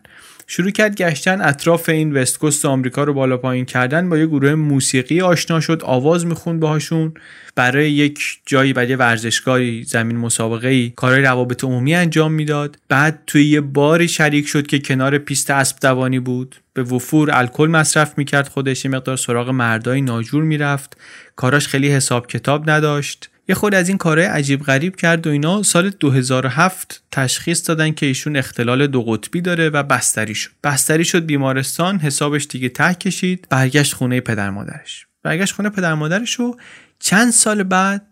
شروع 0.53 0.70
کرد 0.70 0.96
گشتن 0.96 1.40
اطراف 1.40 1.88
این 1.88 2.16
وست 2.16 2.38
کوست 2.38 2.64
آمریکا 2.64 3.05
رو 3.05 3.14
بالا 3.14 3.36
پایین 3.36 3.64
کردن. 3.64 4.09
با 4.09 4.18
یه 4.18 4.26
گروه 4.26 4.55
موسیقی 4.55 5.20
آشنا 5.20 5.61
شد 5.61 5.82
آواز 5.84 6.26
می‌خوند 6.26 6.61
باهاشون. 6.61 7.14
برای 7.55 7.90
یک 7.90 8.20
جایی 8.46 8.72
برای 8.72 8.94
ورزشگاهی 8.94 9.82
زمین 9.82 10.16
مسابقه 10.16 10.68
ای 10.68 10.92
کارهای 10.96 11.22
روابط 11.22 11.64
عمومی 11.64 11.94
انجام 11.94 12.32
می‌داد. 12.32 12.78
بعد 12.88 13.22
توی 13.26 13.44
یه 13.44 13.61
باری 13.61 14.09
شریک 14.09 14.48
شد 14.48 14.66
که 14.66 14.78
کنار 14.78 15.18
پیست 15.18 15.51
اسب 15.51 15.76
دوانی 15.82 16.20
بود. 16.20 16.57
به 16.74 16.82
وفور 16.82 17.30
الکل 17.30 17.66
مصرف 17.66 18.18
می‌کرد 18.18 18.48
خودش 18.48 18.84
یه 18.84 18.90
مقدار 18.90 19.16
سراغ 19.16 19.51
مردای 19.51 20.01
ناجور 20.01 20.42
می‌رفت. 20.42 20.96
کاراش 21.36 21.68
خیلی 21.68 21.88
حساب 21.88 22.26
کتاب 22.26 22.70
نداشت. 22.70 23.30
یه 23.49 23.55
خود 23.55 23.74
از 23.74 23.88
این 23.88 23.99
کارهای 23.99 24.26
عجیب 24.26 24.62
غریب 24.62 24.97
کرد 24.97 25.26
و 25.26 25.30
اینا 25.30 25.62
سال 25.62 25.91
2007 25.91 27.03
تشخیص 27.12 27.68
دادن 27.68 27.91
که 27.91 28.07
ایشون 28.07 28.36
اختلال 28.36 28.86
دو 28.86 29.03
قطبی 29.03 29.41
داره 29.41 29.68
و 29.68 29.82
بستری 29.82 30.34
شد. 30.34 30.51
بستری 30.64 31.05
شد 31.05 31.26
بیمارستان 31.26 31.99
حسابش 31.99 32.47
دیگه 32.47 32.68
ته 32.68 32.95
کشید 32.95 33.47
برگشت 33.51 33.95
خونه 33.95 34.20
پدر 34.20 34.51
مادرش. 34.51 35.07
برگشت 35.22 35.55
خونه 35.55 35.70
پدر 35.70 35.95
مادرش 35.95 36.41
و 36.41 36.57
چند 36.99 37.32
سال 37.32 37.62
بعد 37.62 38.07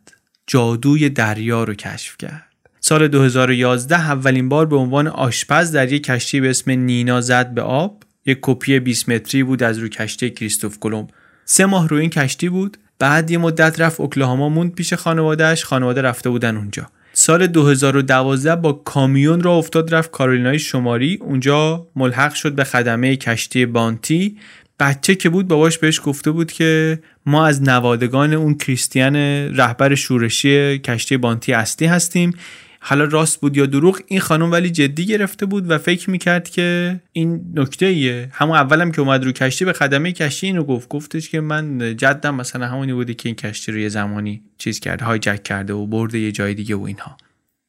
جادوی 0.46 1.08
دریا 1.08 1.64
رو 1.64 1.74
کشف 1.74 2.16
کرد. 2.18 2.44
سال 2.80 3.08
2011 3.08 4.00
اولین 4.00 4.48
بار 4.48 4.66
به 4.66 4.76
عنوان 4.76 5.06
آشپز 5.08 5.72
در 5.72 5.92
یک 5.92 6.04
کشتی 6.04 6.40
به 6.40 6.50
اسم 6.50 6.70
نینا 6.70 7.20
زد 7.20 7.54
به 7.54 7.62
آب. 7.62 8.02
یک 8.26 8.38
کپی 8.42 8.80
20 8.80 9.08
متری 9.08 9.42
بود 9.42 9.62
از 9.62 9.78
روی 9.78 9.88
کشتی 9.88 10.30
کریستوف 10.30 10.78
کلمب. 10.78 11.10
سه 11.44 11.66
ماه 11.66 11.88
روی 11.88 12.00
این 12.00 12.10
کشتی 12.10 12.48
بود. 12.48 12.76
بعد 12.98 13.30
یه 13.30 13.38
مدت 13.38 13.80
رفت 13.80 14.00
اوکلاهاما 14.00 14.48
موند 14.48 14.74
پیش 14.74 14.94
خانوادهش 14.94 15.64
خانواده 15.64 16.02
رفته 16.02 16.30
بودن 16.30 16.56
اونجا. 16.56 16.86
سال 17.12 17.46
2012 17.46 18.56
با 18.56 18.72
کامیون 18.72 19.42
را 19.42 19.52
افتاد 19.52 19.94
رفت 19.94 20.10
کارولینای 20.10 20.58
شماری 20.58 21.18
اونجا 21.22 21.86
ملحق 21.96 22.34
شد 22.34 22.54
به 22.54 22.64
خدمه 22.64 23.16
کشتی 23.16 23.66
بانتی. 23.66 24.36
بچه 24.80 25.14
که 25.14 25.28
بود 25.28 25.48
باباش 25.48 25.78
بهش 25.78 26.00
گفته 26.04 26.30
بود 26.30 26.52
که 26.52 26.98
ما 27.26 27.46
از 27.46 27.62
نوادگان 27.62 28.32
اون 28.32 28.54
کریستیان 28.54 29.16
رهبر 29.56 29.94
شورشی 29.94 30.78
کشتی 30.78 31.16
بانتی 31.16 31.52
اصلی 31.52 31.86
هستیم. 31.86 32.34
حالا 32.80 33.04
راست 33.04 33.40
بود 33.40 33.56
یا 33.56 33.66
دروغ 33.66 34.00
این 34.06 34.20
خانم 34.20 34.50
ولی 34.50 34.70
جدی 34.70 35.06
گرفته 35.06 35.46
بود 35.46 35.70
و 35.70 35.78
فکر 35.78 36.10
می‌کرد 36.10 36.48
که 36.48 37.00
این 37.12 37.52
نکته 37.54 37.86
ایه 37.86 38.28
همون 38.32 38.56
اولم 38.56 38.92
که 38.92 39.00
اومد 39.00 39.24
رو 39.24 39.32
کشتی 39.32 39.64
به 39.64 39.72
خدمه 39.72 40.12
کشتی 40.12 40.46
اینو 40.46 40.64
گفت. 40.64 40.88
گفتش 40.88 41.30
که 41.30 41.40
من 41.40 41.96
جدم 41.96 42.34
مثلا 42.34 42.66
همونی 42.66 42.92
بودی 42.92 43.14
که 43.14 43.28
این 43.28 43.36
کشتی 43.36 43.72
رو 43.72 43.78
یه 43.78 43.88
زمانی 43.88 44.42
چیز 44.58 44.80
کرده 44.80 45.04
هایجک 45.04 45.42
کرده 45.42 45.72
و 45.72 45.86
برده 45.86 46.18
یه 46.18 46.32
جای 46.32 46.54
دیگه 46.54 46.74
و 46.74 46.82
اینها. 46.82 47.16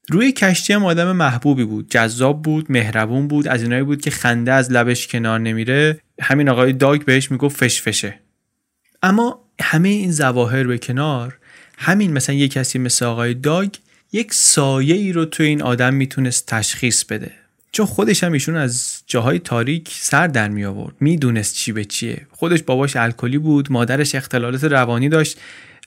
روی 0.10 0.32
کشتی 0.32 0.74
هم 0.74 0.86
آدم 0.86 1.12
محبوبی 1.12 1.64
بود. 1.64 1.92
جذاب 1.92 2.42
بود 2.42 2.66
مهربون 2.70 3.28
بود 3.28 3.48
از 3.48 3.62
اینایی 3.62 3.84
بود 3.84 4.02
که 4.02 4.12
خنده 4.12 4.52
از 4.52 4.72
لبش 4.72 5.08
کنار 5.08 5.40
نمیره. 5.40 6.00
همین 6.22 6.50
آقای 6.50 6.74
داگ 6.74 7.02
بهش 7.02 7.32
می‌گفت 7.32 7.58
فشفشه. 7.58 8.20
اما 9.04 9.40
همه 9.62 9.90
این 9.90 10.12
ظواهر 10.12 10.64
به 10.64 10.78
کنار 10.78 11.38
همین 11.78 12.14
مثلا 12.14 12.36
یه 12.36 12.48
کسی 12.48 12.80
مثل 12.80 13.06
آقای 13.06 13.34
داگ 13.34 13.70
یک 14.12 14.34
سایه 14.34 14.96
ای 14.96 15.14
رو 15.14 15.26
تو 15.26 15.44
این 15.44 15.62
آدم 15.62 15.94
می‌تونست 15.94 16.46
تشخیص 16.46 17.04
بده. 17.04 17.32
چون 17.72 17.86
خودش 17.86 18.24
هم 18.24 18.32
ایشون 18.32 18.56
از 18.56 19.02
جاهای 19.08 19.40
تاریک 19.40 19.90
سر 19.92 20.28
در 20.28 20.50
می 20.50 20.66
آورد 20.66 20.96
می‌دونست 21.00 21.56
چی 21.56 21.72
به 21.72 21.86
چیه. 21.86 22.28
خودش 22.32 22.64
باباش 22.64 22.96
الکلی 22.96 23.38
بود 23.38 23.72
مادرش 23.72 24.16
اختلالات 24.16 24.64
روانی 24.64 25.10
داشت. 25.10 25.38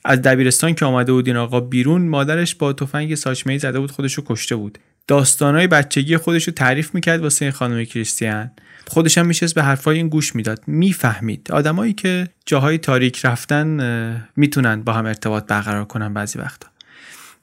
از 0.05 0.21
دبیرستان 0.21 0.73
که 0.73 0.85
آمده 0.85 1.11
بود 1.11 1.27
این 1.27 1.37
آقا 1.37 1.59
بیرون 1.59 2.01
مادرش 2.01 2.55
با 2.55 2.73
تفنگ 2.73 3.15
ساچمه 3.15 3.57
زده 3.57 3.79
بود 3.79 3.91
خودش 3.91 4.13
رو 4.13 4.23
کشته 4.27 4.55
بود. 4.55 4.77
داستانای 5.07 5.67
بچگی 5.67 6.17
خودش 6.17 6.47
رو 6.47 6.53
تعریف 6.53 6.95
می‌کرد 6.95 7.21
واسه 7.21 7.45
این 7.45 7.51
خانم 7.51 7.83
کریستیان 7.83 8.51
خودش 8.87 9.17
هم 9.17 9.25
میشست 9.25 9.55
به 9.55 9.63
حرفای 9.63 9.97
این 9.97 10.09
گوش 10.09 10.35
می‌داد. 10.35 10.63
می‌فهمید. 10.67 11.51
آدمایی 11.51 11.93
که 11.93 12.27
جاهای 12.45 12.77
تاریک 12.77 13.25
رفتن 13.25 14.25
می‌تونن 14.35 14.81
با 14.83 14.93
هم 14.93 15.05
ارتباط 15.05 15.45
برقرار 15.45 15.85
کنن 15.85 16.13
بعضی 16.13 16.39
وقتا. 16.39 16.67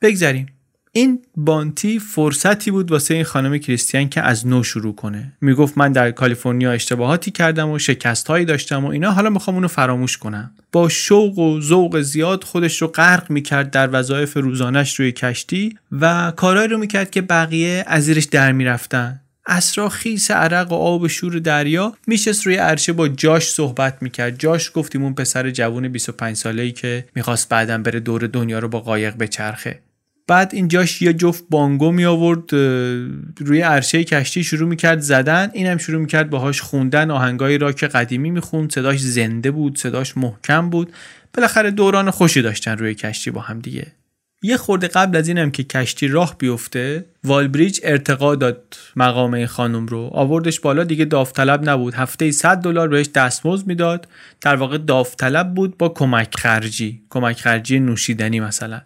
بگذریم. 0.02 0.46
این 0.92 1.22
بانتی 1.36 1.98
فرصتی 1.98 2.70
بود 2.70 2.90
واسه 2.90 3.14
این 3.14 3.24
خانم 3.24 3.58
کریستیان 3.58 4.08
که 4.08 4.20
از 4.20 4.46
نو 4.46 4.62
شروع 4.62 4.94
کنه. 4.94 5.32
می‌گفت 5.40 5.78
من 5.78 5.92
در 5.92 6.10
کالیفرنیا 6.10 6.72
اشتباهاتی 6.72 7.30
کردم 7.30 7.70
و 7.70 7.78
شکست 7.78 8.28
هایی 8.28 8.44
داشتم 8.44 8.84
و 8.84 8.88
اینا 8.88 9.10
حالا 9.10 9.30
می‌خوام 9.30 9.56
اونو 9.56 9.68
فراموش 9.68 10.18
کنم. 10.18 10.54
با 10.72 10.88
شوق 10.88 11.38
و 11.38 11.60
ذوق 11.60 12.00
زیاد 12.00 12.44
خودش 12.44 12.82
رو 12.82 12.88
غرق 12.88 13.30
می‌کرد 13.30 13.70
در 13.70 13.88
وظایف 13.92 14.36
روزانش 14.36 15.00
روی 15.00 15.12
کشتی 15.12 15.78
و 15.92 16.32
کارهایی 16.36 16.68
رو 16.68 16.78
می‌کرد 16.78 17.10
که 17.10 17.22
بقیه 17.22 17.84
از 17.86 18.04
زیرش 18.04 18.24
در 18.24 18.52
می‌رفتن. 18.52 19.20
اسرا 19.46 19.88
خیس 19.88 20.30
عرق 20.30 20.72
و 20.72 20.74
آب 20.74 21.06
شور 21.06 21.38
دریا 21.38 21.94
میشست 22.06 22.46
روی 22.46 22.56
عرشه 22.56 22.92
با 22.92 23.08
جاش 23.08 23.50
صحبت 23.50 23.96
می‌کرد. 24.00 24.38
جاش 24.38 24.70
گفتیم 24.74 25.04
اون 25.04 25.14
پسر 25.14 25.50
جوون 25.50 25.88
25 25.88 26.36
ساله 26.36 26.62
ای 26.62 26.72
که 26.72 27.04
می‌خواست 27.14 27.48
بعدا 27.48 27.78
بره 27.78 28.00
دور 28.00 28.26
دنیا 28.26 28.58
رو 28.58 28.68
با 28.68 28.80
قایق 28.80 29.16
بچرخه. 29.16 29.82
بعد 30.30 30.54
اینجاش 30.54 31.02
یه 31.02 31.12
جفت 31.12 31.44
بانگو 31.50 31.92
می 31.92 32.04
آورد 32.04 32.54
روی 33.38 33.60
عرشه 33.60 34.04
کشتی 34.04 34.44
شروع 34.44 34.68
می‌کرد 34.68 35.00
زدن. 35.00 35.50
اینم 35.52 35.78
شروع 35.78 36.00
می‌کرد 36.00 36.30
باهاش 36.30 36.60
خوندن 36.60 37.10
آهنگایی 37.10 37.58
را 37.58 37.72
که 37.72 37.86
قدیمی 37.86 38.30
می‌خوند 38.30 38.72
صداش 38.72 39.00
زنده 39.00 39.50
بود 39.50 39.78
صداش 39.78 40.16
محکم 40.16 40.70
بود. 40.70 40.92
بالاخره 41.34 41.70
دوران 41.70 42.10
خوشی 42.10 42.42
داشتن 42.42 42.78
روی 42.78 42.94
کشتی 42.94 43.30
با 43.30 43.40
هم 43.40 43.58
دیگه. 43.58 43.86
یه 44.42 44.56
خورده 44.56 44.88
قبل 44.88 45.16
از 45.16 45.28
اینم 45.28 45.50
که 45.50 45.64
کشتی 45.64 46.08
راه 46.08 46.38
بیفته 46.38 47.04
والبریج 47.24 47.80
ارتقا 47.82 48.34
داد 48.34 48.76
مقام 48.96 49.34
این 49.34 49.46
خانم 49.46 49.86
رو. 49.86 50.10
آوردش 50.12 50.60
بالا 50.60 50.84
دیگه 50.84 51.04
داوطلب 51.04 51.68
نبود. 51.68 51.94
هفته 51.94 52.30
100 52.30 52.56
دلار 52.56 52.88
بهش 52.88 53.06
دستمزد 53.14 53.66
می‌داد. 53.66 54.08
در 54.40 54.56
واقع 54.56 54.78
داوطلب 54.78 55.54
بود 55.54 55.78
با 55.78 55.88
کمک 55.88 56.36
خرجی. 56.36 57.02
کمک 57.10 57.40
خرجی 57.40 57.80
نوشیدنی 57.80 58.40
مثلا. 58.40 58.80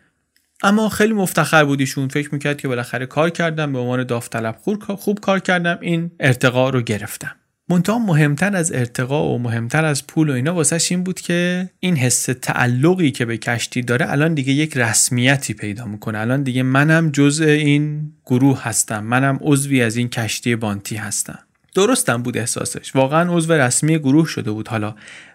اما 0.65 0.89
خیلی 0.89 1.13
مفتخر 1.13 1.65
بودیشون. 1.65 2.09
فکر 2.09 2.29
می‌کرد 2.33 2.57
که 2.57 2.69
بالاخره 2.69 3.07
کار 3.07 3.31
کردم 3.31 3.73
به 3.73 3.79
عنوان 3.79 4.05
داوطلب 4.05 4.57
خوب 4.99 5.21
کار 5.21 5.41
کردم 5.41 5.79
این 5.81 6.11
ارتقا 6.21 6.71
رو 6.71 6.83
گرفتم. 6.83 7.37
منتها 7.69 7.99
مهمتر 7.99 8.57
از 8.57 8.73
ارتقا 8.73 9.35
و 9.35 9.39
مهمتر 9.39 9.85
از 9.85 10.07
پول 10.07 10.31
و 10.31 10.33
اینا 10.33 10.55
واسهش 10.55 10.93
این 10.93 11.05
بود 11.05 11.21
که 11.21 11.71
این 11.81 11.97
حس 11.97 12.29
تعلقی 12.43 13.11
که 13.11 13.25
به 13.25 13.39
کشتی 13.39 13.83
داره 13.83 14.13
الان 14.13 14.35
دیگه 14.35 14.53
یک 14.53 14.77
رسمیتی 14.77 15.55
پیدا 15.55 15.85
می‌کنه. 15.85 16.19
الان 16.19 16.43
دیگه 16.43 16.63
منم 16.63 17.11
جزء 17.11 17.45
این 17.45 18.13
گروه 18.27 18.63
هستم. 18.63 19.05
منم 19.05 19.39
عضوی 19.41 19.83
از 19.83 19.97
این 19.97 20.09
کشتی 20.09 20.57
بانتی 20.57 20.97
هستم. 20.97 21.39
درستم 21.75 22.23
بود 22.23 22.39
احساسش. 22.39 22.97
واقعا 22.97 23.37
عضو 23.37 23.53
رسمی 23.53 23.99
گروه 23.99 24.27
شده 24.27 24.51
بود 24.51 24.69
حالا. 24.69 24.95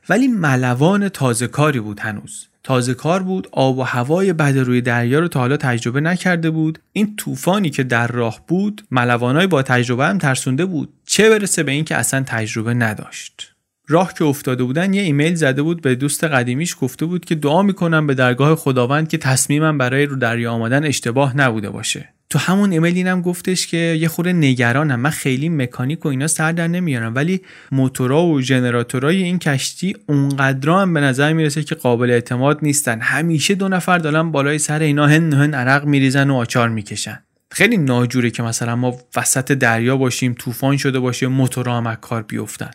ولی 0.10 0.28
ملوان 0.28 1.10
تازه 1.10 1.48
کاری 1.48 1.80
بود 1.80 2.00
هنوز. 2.00 2.49
تازه 2.70 2.94
کار 2.94 3.24
بود 3.24 3.48
آب 3.52 3.78
و 3.78 3.84
هوای 3.84 4.34
بد 4.34 4.58
روی 4.58 4.82
دریا 4.82 5.20
رو 5.20 5.28
تا 5.28 5.40
حالا 5.40 5.58
تجربه 5.58 6.02
نکرده 6.02 6.50
بود. 6.50 6.80
این 6.94 7.16
طوفانی 7.16 7.70
که 7.70 7.84
در 7.84 8.08
راه 8.08 8.42
بود 8.48 8.82
ملوانای 8.92 9.48
با 9.48 9.62
تجربه 9.62 10.06
هم 10.06 10.18
ترسونده 10.18 10.66
بود. 10.66 10.94
چه 11.06 11.30
برسه 11.30 11.64
به 11.64 11.72
اینکه 11.72 11.96
اصلا 11.96 12.24
تجربه 12.28 12.74
نداشت. 12.74 13.56
راه 13.88 14.14
که 14.14 14.26
افتاده 14.26 14.64
بودن 14.64 14.94
یه 14.94 15.02
ایمیل 15.02 15.36
زده 15.36 15.62
بود 15.62 15.82
به 15.82 15.96
دوست 15.96 16.24
قدیمیش 16.24 16.76
گفته 16.82 17.06
بود 17.06 17.26
که 17.26 17.36
دعا 17.36 17.62
می‌کنم 17.62 18.08
به 18.08 18.14
درگاه 18.14 18.56
خداوند 18.56 19.08
که 19.08 19.18
تصمیمم 19.18 19.78
برای 19.78 20.06
رو 20.06 20.16
دریا 20.16 20.52
آمدن 20.52 20.86
اشتباه 20.86 21.38
نبوده 21.38 21.70
باشه. 21.70 22.14
تو 22.32 22.40
همون 22.40 22.72
ایمیل 22.72 22.96
اینم 22.96 23.22
گفتش 23.22 23.68
که 23.68 23.78
یه 23.78 24.08
خورده 24.08 24.34
نگرانم. 24.34 25.00
من 25.00 25.10
خیلی 25.10 25.50
مکانیک 25.50 26.06
و 26.06 26.10
اینا 26.10 26.28
سر 26.28 26.52
در 26.52 26.68
نمیارم. 26.68 27.16
ولی 27.16 27.42
موتورا 27.72 28.26
و 28.26 28.42
ژنراتورای 28.42 29.24
این 29.24 29.40
کشتی 29.40 29.96
اونقدر 30.08 30.70
هم 30.70 30.94
به 30.94 31.02
نظر 31.02 31.34
می‌رسه 31.34 31.64
که 31.64 31.76
قابل 31.76 32.10
اعتماد 32.10 32.60
نیستن. 32.62 33.00
همیشه 33.02 33.56
دو 33.56 33.70
نفر 33.70 33.98
دارن 33.98 34.32
بالای 34.32 34.60
سر 34.60 34.80
اینا 34.80 35.08
هن 35.08 35.34
هن 35.34 35.54
عرق 35.54 35.86
میریزن 35.86 36.30
و 36.30 36.36
آچار 36.36 36.70
می‌کشن. 36.70 37.20
خیلی 37.52 37.78
ناجوره 37.78 38.30
که 38.30 38.44
مثلا 38.44 38.76
ما 38.76 38.98
وسط 39.16 39.52
دریا 39.52 39.98
باشیم 39.98 40.34
طوفان 40.34 40.78
شده 40.78 41.00
باشه 41.00 41.28
موتورا 41.28 41.82
هم 41.82 41.96
کار 41.96 42.24
بیفتن. 42.24 42.72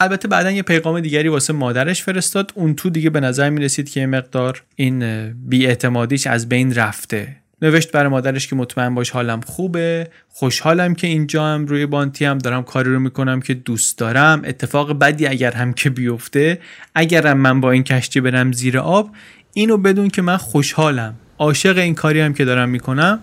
البته 0.00 0.28
بعدا 0.28 0.50
یه 0.50 0.62
پیغام 0.62 1.00
دیگری 1.00 1.28
واسه 1.28 1.52
مادرش 1.52 2.02
فرستاد. 2.02 2.52
اون 2.54 2.74
تو 2.74 2.90
دیگه 2.90 3.10
به 3.10 3.20
نظر 3.20 3.50
می‌رسید 3.50 3.90
که 3.90 4.00
یه 4.00 4.06
مقدار 4.06 4.62
این 4.76 5.32
بیاعتمادیش 5.32 6.26
از 6.26 6.48
بین 6.48 6.74
رفته. 6.74 7.36
نوشت 7.62 7.92
برای 7.92 8.08
مادرش 8.08 8.48
که 8.48 8.56
مطمئن 8.56 8.94
باش 8.94 9.10
حالم 9.10 9.40
خوبه. 9.40 10.08
خوشحالم 10.28 10.94
که 10.94 11.06
اینجا 11.06 11.46
هم 11.46 11.66
روی 11.66 11.86
بانتی 11.86 12.24
هم 12.24 12.38
دارم 12.38 12.62
کاری 12.62 12.92
رو 12.92 13.00
می‌کنم 13.00 13.40
که 13.40 13.54
دوست 13.54 13.98
دارم. 13.98 14.42
اتفاق 14.44 14.98
بدی 14.98 15.26
اگر 15.26 15.52
هم 15.52 15.72
که 15.72 15.90
بیفته 15.90 16.58
اگرم 16.94 17.38
من 17.38 17.60
با 17.60 17.70
این 17.70 17.82
کشتی 17.82 18.20
برم 18.20 18.52
زیر 18.52 18.78
آب 18.78 19.10
اینو 19.52 19.76
بدون 19.76 20.08
که 20.08 20.22
من 20.22 20.36
خوشحالم. 20.36 21.14
عاشق 21.38 21.78
این 21.78 21.94
کاری 21.94 22.20
هم 22.20 22.34
که 22.34 22.44
دارم 22.44 22.68
می‌کنم 22.68 23.18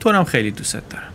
تو 0.00 0.10
هم 0.10 0.24
خیلی 0.24 0.50
دوست 0.50 0.72
دارم. 0.90 1.09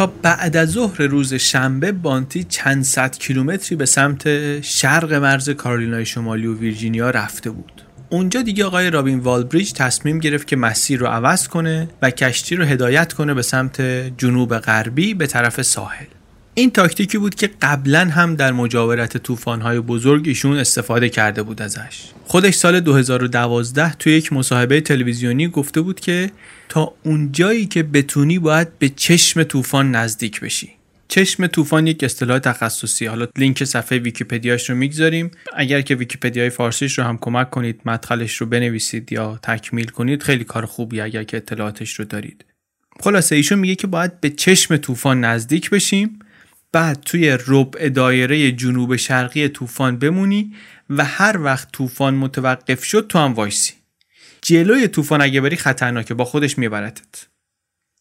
تا 0.00 0.06
بعد 0.06 0.56
از 0.56 0.70
ظهر 0.70 1.02
روز 1.02 1.34
شنبه 1.34 1.92
بانتی 1.92 2.44
چند 2.44 2.84
صد 2.84 3.18
کیلومتری 3.18 3.76
به 3.76 3.86
سمت 3.86 4.60
شرق 4.60 5.12
مرز 5.12 5.50
کارولینای 5.50 6.06
شمالی 6.06 6.46
و 6.46 6.58
ویرجینیا 6.58 7.10
رفته 7.10 7.50
بود. 7.50 7.82
اونجا 8.10 8.42
دیگه 8.42 8.64
آقای 8.64 8.90
رابین 8.90 9.18
والبریج 9.18 9.72
تصمیم 9.72 10.18
گرفت 10.18 10.46
که 10.46 10.56
مسیر 10.56 11.00
رو 11.00 11.06
عوض 11.06 11.48
کنه 11.48 11.88
و 12.02 12.10
کشتی 12.10 12.56
رو 12.56 12.64
هدایت 12.64 13.12
کنه 13.12 13.34
به 13.34 13.42
سمت 13.42 13.80
جنوب 14.18 14.58
غربی 14.58 15.14
به 15.14 15.26
طرف 15.26 15.62
ساحل. 15.62 16.06
این 16.54 16.70
تاکتیکی 16.70 17.18
بود 17.18 17.34
که 17.34 17.50
قبلا 17.62 18.00
هم 18.00 18.34
در 18.34 18.52
مجاورت 18.52 19.16
طوفان‌های 19.16 19.80
بزرگ 19.80 20.28
ایشون 20.28 20.56
استفاده 20.56 21.08
کرده 21.08 21.42
بود 21.42 21.62
ازش. 21.62 22.02
خودش 22.24 22.54
سال 22.54 22.80
2012 22.80 23.94
توی 23.94 24.12
یک 24.12 24.32
مصاحبه 24.32 24.80
تلویزیونی 24.80 25.48
گفته 25.48 25.80
بود 25.80 26.00
که 26.00 26.30
تا 26.68 26.94
اونجایی 27.04 27.66
که 27.66 27.82
بتونی 27.82 28.38
باید 28.38 28.78
به 28.78 28.88
چشم 28.88 29.42
طوفان 29.42 29.90
نزدیک 29.90 30.40
بشی. 30.40 30.70
چشم 31.08 31.46
طوفان 31.46 31.86
یک 31.86 32.04
اصطلاح 32.04 32.38
تخصصی 32.38 33.06
حالا 33.06 33.26
لینک 33.38 33.64
صفحه 33.64 33.98
ویکیپدیاش 33.98 34.70
رو 34.70 34.76
می‌گذاریم 34.76 35.30
اگر 35.56 35.80
که 35.80 35.94
ویکیپدیای 35.94 36.50
فارسیش 36.50 36.98
رو 36.98 37.04
هم 37.04 37.18
کمک 37.18 37.50
کنید 37.50 37.80
مدخلش 37.84 38.36
رو 38.36 38.46
بنویسید 38.46 39.12
یا 39.12 39.38
تکمیل 39.42 39.88
کنید 39.88 40.22
خیلی 40.22 40.44
کار 40.44 40.66
خوبی 40.66 41.00
اگر 41.00 41.24
که 41.24 41.36
اطلاعاتش 41.36 41.94
رو 41.94 42.04
دارید 42.04 42.44
خلاصه 43.00 43.36
ایشون 43.36 43.58
میگه 43.58 43.74
که 43.74 43.86
باید 43.86 44.20
به 44.20 44.30
چشم 44.30 44.76
طوفان 44.76 45.24
نزدیک 45.24 45.70
بشیم 45.70 46.18
بعد 46.72 47.00
توی 47.00 47.38
ربع 47.46 47.88
دایره 47.88 48.52
جنوب 48.52 48.96
شرقی 48.96 49.48
طوفان 49.48 49.98
بمونی 49.98 50.54
و 50.90 51.04
هر 51.04 51.40
وقت 51.42 51.72
طوفان 51.72 52.14
متوقف 52.14 52.84
شد 52.84 53.06
تو 53.06 53.18
هم 53.18 53.32
وایسی. 53.32 53.72
جلوی 54.42 54.88
طوفان 54.88 55.22
اگه 55.22 55.40
بری 55.40 55.56
خطرناکه 55.56 56.14
با 56.14 56.24
خودش 56.24 56.58
میبرتت 56.58 57.29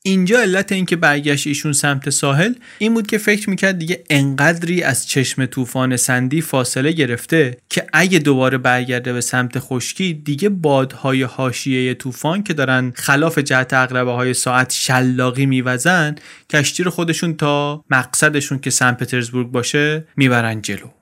اینجا 0.03 0.39
علت 0.39 0.71
اینکه 0.71 0.95
برگشت 0.95 1.47
ایشون 1.47 1.73
سمت 1.73 2.09
ساحل 2.09 2.53
این 2.77 2.93
بود 2.93 3.07
که 3.07 3.17
فکر 3.17 3.49
می‌کرد 3.49 3.79
دیگه 3.79 4.03
انقدری 4.09 4.83
از 4.83 5.07
چشم 5.07 5.45
طوفان 5.45 5.97
سندی 5.97 6.41
فاصله 6.41 6.91
گرفته 6.91 7.57
که 7.69 7.87
اگه 7.93 8.19
دوباره 8.19 8.57
برگرده 8.57 9.13
به 9.13 9.21
سمت 9.21 9.59
خشکی 9.59 10.13
دیگه 10.13 10.49
بادهای 10.49 11.23
حاشیه 11.23 11.93
طوفان 11.93 12.43
که 12.43 12.53
دارن 12.53 12.91
خلاف 12.95 13.37
جهت 13.37 13.73
اقربه 13.73 14.11
های 14.11 14.33
ساعت 14.33 14.73
شلاقی 14.73 15.45
میوزن 15.45 16.15
کشتی 16.49 16.83
رو 16.83 16.91
خودشون 16.91 17.33
تا 17.33 17.83
مقصدشون 17.89 18.59
که 18.59 18.69
سن 18.69 18.91
پترزبورگ 18.91 19.47
باشه 19.47 20.07
می‌برن 20.15 20.61
جلو. 20.61 20.98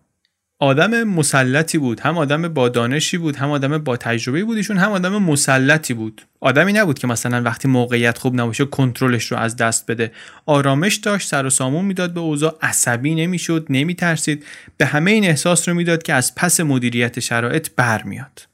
آدم 0.60 1.03
مسلطی 1.03 1.78
بود 1.78 1.99
هم 1.99 2.18
آدم 2.18 2.47
با 2.47 2.70
دانشی 2.70 3.18
بود 3.18 3.36
هم 3.36 3.49
آدم 3.49 3.78
با 3.78 3.97
تجربه 3.97 4.43
بود. 4.43 4.58
ایشون 4.58 4.78
هم 4.78 4.91
آدم 4.91 5.18
مسلطی 5.18 5.93
بود. 5.93 6.22
آدمی 6.39 6.74
نبود 6.74 6.99
که 6.99 7.08
مثلا 7.08 7.41
وقتی 7.41 7.68
موقعیت 7.68 8.18
خوب 8.18 8.41
نباشه 8.41 8.66
کنترلش 8.66 9.32
رو 9.32 9.38
از 9.38 9.55
دست 9.55 9.86
بده. 9.91 10.12
آرامش 10.45 10.95
داشت 10.95 11.28
سر 11.28 11.45
و 11.45 11.49
سامون 11.49 11.86
می‌داد 11.86 12.14
به 12.14 12.20
اوضاع. 12.20 12.58
عصبی 12.62 13.16
نمی‌شد 13.16 13.66
نمیترسید. 13.70 14.45
به 14.78 14.86
همه 14.86 15.12
این 15.12 15.26
احساس 15.26 15.70
رو 15.70 15.76
می‌داد 15.76 16.03
که 16.03 16.14
از 16.14 16.36
پس 16.36 16.60
مدیریت 16.60 17.20
شرایط 17.20 17.70
برمیاد. 17.76 18.47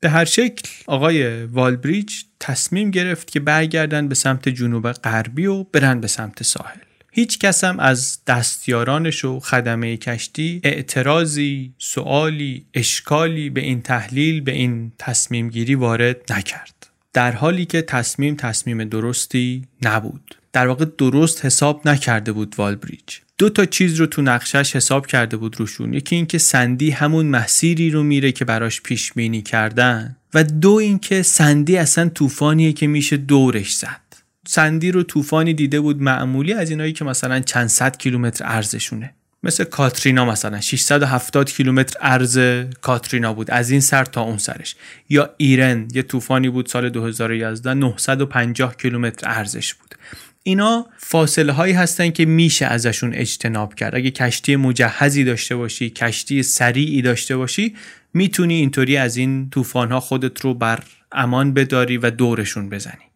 به 0.00 0.08
هر 0.08 0.24
شکل 0.24 0.68
آقای 0.86 1.44
والبریج 1.44 2.14
تصمیم 2.40 2.90
گرفت 2.90 3.30
که 3.30 3.40
برگردن 3.40 4.08
به 4.08 4.14
سمت 4.14 4.48
جنوب 4.48 4.92
غربی 4.92 5.46
و 5.46 5.64
برن 5.64 6.00
به 6.00 6.06
سمت 6.06 6.42
ساحل. 6.42 6.78
هیچ 7.18 7.38
کس 7.38 7.64
هم 7.64 7.80
از 7.80 8.18
دستیارانش 8.26 9.24
و 9.24 9.40
خدمه 9.40 9.96
کشتی 9.96 10.60
اعتراضی، 10.64 11.72
سوالی، 11.78 12.64
اشکالی 12.74 13.50
به 13.50 13.60
این 13.60 13.82
تحلیل 13.82 14.40
به 14.40 14.52
این 14.52 14.92
تصمیم 14.98 15.48
گیری 15.48 15.74
وارد 15.74 16.32
نکرد. 16.32 16.86
در 17.12 17.32
حالی 17.32 17.64
که 17.64 17.82
تصمیم 17.82 18.34
تصمیم 18.34 18.84
درستی 18.84 19.64
نبود. 19.82 20.36
در 20.52 20.66
واقع 20.66 20.84
درست 20.98 21.44
حساب 21.44 21.88
نکرده 21.88 22.32
بود 22.32 22.54
والبریج. 22.58 23.18
دو 23.38 23.48
تا 23.50 23.64
چیز 23.64 23.94
رو 23.94 24.06
تو 24.06 24.22
نقشش 24.22 24.76
حساب 24.76 25.06
کرده 25.06 25.36
بود 25.36 25.60
روشون 25.60 25.94
یکی 25.94 26.16
اینکه 26.16 26.38
سندی 26.38 26.90
همون 26.90 27.26
مسیری 27.26 27.90
رو 27.90 28.02
میره 28.02 28.32
که 28.32 28.44
براش 28.44 28.82
پیش 28.82 29.12
بینی 29.12 29.42
کردن 29.42 30.16
و 30.34 30.44
دو 30.44 30.72
اینکه 30.72 31.22
سندی 31.22 31.76
اصلا 31.76 32.08
طوفانیه 32.08 32.72
که 32.72 32.86
میشه 32.86 33.16
دورش 33.16 33.76
زد 33.76 34.07
سندی 34.50 34.90
رو 34.90 35.02
طوفانی 35.02 35.54
دیده 35.54 35.80
بود 35.80 36.02
معمولی 36.02 36.52
از 36.52 36.70
اینایی 36.70 36.92
که 36.92 37.04
مثلا 37.04 37.40
چند 37.40 37.66
صد 37.66 37.96
کیلومتر 37.96 38.44
ارزشونه. 38.46 39.14
مثل 39.42 39.64
کاترینا 39.64 40.24
مثلا 40.24 40.60
670 40.60 41.50
کیلومتر 41.50 41.98
عرض 42.00 42.38
کاترینا 42.80 43.34
بود. 43.34 43.50
از 43.50 43.70
این 43.70 43.80
سر 43.80 44.04
تا 44.04 44.22
اون 44.22 44.38
سرش. 44.38 44.76
یا 45.08 45.30
ایرن 45.36 45.88
یه 45.94 46.02
طوفانی 46.02 46.48
بود 46.48 46.66
سال 46.66 46.88
2011 46.88 47.74
950 47.74 48.76
کیلومتر 48.76 49.28
ارزش 49.30 49.74
بود. 49.74 49.94
اینا 50.42 50.86
فاصله 50.98 51.52
هایی 51.52 51.74
هستن 51.74 52.10
که 52.10 52.24
میشه 52.24 52.66
ازشون 52.66 53.14
اجتناب 53.14 53.74
کرد. 53.74 53.94
اگه 53.94 54.10
کشتی 54.10 54.56
مجهزی 54.56 55.24
داشته 55.24 55.56
باشی 55.56 55.90
کشتی 55.90 56.42
سریعی 56.42 57.02
داشته 57.02 57.36
باشی 57.36 57.76
می‌تونی 58.14 58.54
اینطوری 58.54 58.96
از 58.96 59.16
این 59.16 59.50
طوفان 59.50 59.92
ها 59.92 60.00
خودت 60.00 60.40
رو 60.40 60.54
بر 60.54 60.80
امان 61.12 61.54
بداری 61.54 61.96
و 61.96 62.10
دورشون 62.10 62.68
بزنی. 62.68 63.07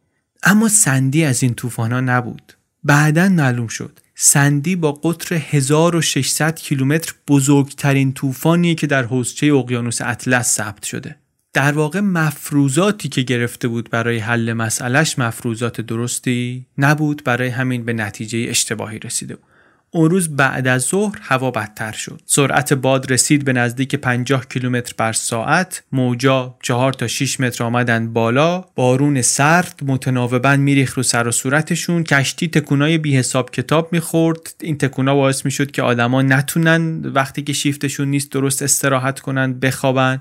اما 0.42 0.68
سندی 0.68 1.24
از 1.24 1.42
این 1.42 1.54
طوفان 1.54 1.92
ها 1.92 2.00
نبود. 2.00 2.52
بعدا 2.84 3.28
معلوم 3.28 3.66
شد. 3.66 3.98
سندی 4.14 4.76
با 4.76 4.92
قطر 4.92 5.34
1600 5.34 6.56
کیلومتر 6.56 7.14
بزرگترین 7.28 8.12
طوفانیه 8.12 8.74
که 8.74 8.86
در 8.86 9.02
حوزچه 9.02 9.46
اقیانوس 9.46 10.00
اطلس 10.02 10.54
ثبت 10.54 10.82
شده. 10.82 11.16
در 11.52 11.72
واقع 11.72 12.00
مفروضاتی 12.00 13.08
که 13.08 13.22
گرفته 13.22 13.68
بود 13.68 13.90
برای 13.90 14.18
حل 14.18 14.52
مسئلهش 14.52 15.18
مفروضات 15.18 15.80
درستی 15.80 16.66
نبود 16.78 17.22
برای 17.24 17.48
همین 17.48 17.84
به 17.84 17.92
نتیجه 17.92 18.46
اشتباهی 18.48 18.98
رسیده 18.98 19.36
بود. 19.36 19.51
اون 19.94 20.10
روز 20.10 20.36
بعد 20.36 20.66
از 20.66 20.82
ظهر 20.82 21.18
هوا 21.22 21.50
بدتر 21.50 21.92
شد. 21.92 22.20
سرعت 22.26 22.72
باد 22.72 23.12
رسید 23.12 23.44
به 23.44 23.52
نزدیک 23.52 23.94
50 23.94 24.46
کیلومتر 24.48 24.94
بر 24.96 25.12
ساعت. 25.12 25.82
موجا 25.92 26.54
4 26.62 26.92
تا 26.92 27.06
6 27.06 27.40
متر 27.40 27.64
آمدن 27.64 28.12
بالا. 28.12 28.64
بارون 28.74 29.22
سرد 29.22 29.80
متناوبا 29.86 30.56
میریخ 30.56 30.94
رو 30.94 31.02
سر 31.02 31.28
و 31.28 31.30
صورتشون. 31.30 32.04
کشتی 32.04 32.48
تکونای 32.48 32.98
بی 32.98 33.16
حساب 33.16 33.50
کتاب 33.50 33.88
می‌خورد. 33.92 34.54
این 34.60 34.78
تکونا 34.78 35.14
باعث 35.14 35.44
می‌شد 35.44 35.70
که 35.70 35.82
آدما 35.82 36.22
نتونن 36.22 37.06
وقتی 37.06 37.42
که 37.42 37.52
شیفتشون 37.52 38.08
نیست 38.08 38.32
درست 38.32 38.62
استراحت 38.62 39.20
کنن 39.20 39.58
بخوابن. 39.58 40.20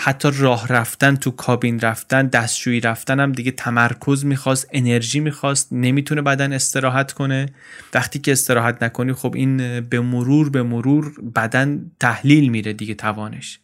حتی 0.00 0.30
راه 0.34 0.68
رفتن 0.68 1.16
تو 1.16 1.30
کابین 1.30 1.80
رفتن 1.80 2.26
دستشویی 2.26 2.80
رفتن 2.80 3.20
هم 3.20 3.32
دیگه 3.32 3.50
تمرکز 3.50 4.24
می‌خواست 4.24 4.68
انرژی 4.72 5.20
می‌خواست 5.20 5.68
نمی‌تونه 5.72 6.22
بدن 6.22 6.52
استراحت 6.52 7.12
کنه. 7.12 7.46
وقتی 7.94 8.18
که 8.18 8.32
استراحت 8.32 8.82
نکنی 8.82 9.12
خب 9.12 9.34
این 9.36 9.80
به 9.80 10.00
مرور 10.00 10.50
به 10.50 10.62
مرور 10.62 11.12
بدن 11.36 11.90
تحلیل 12.00 12.48
میره 12.48 12.72
دیگه 12.72 12.94
توانش. 12.94 13.58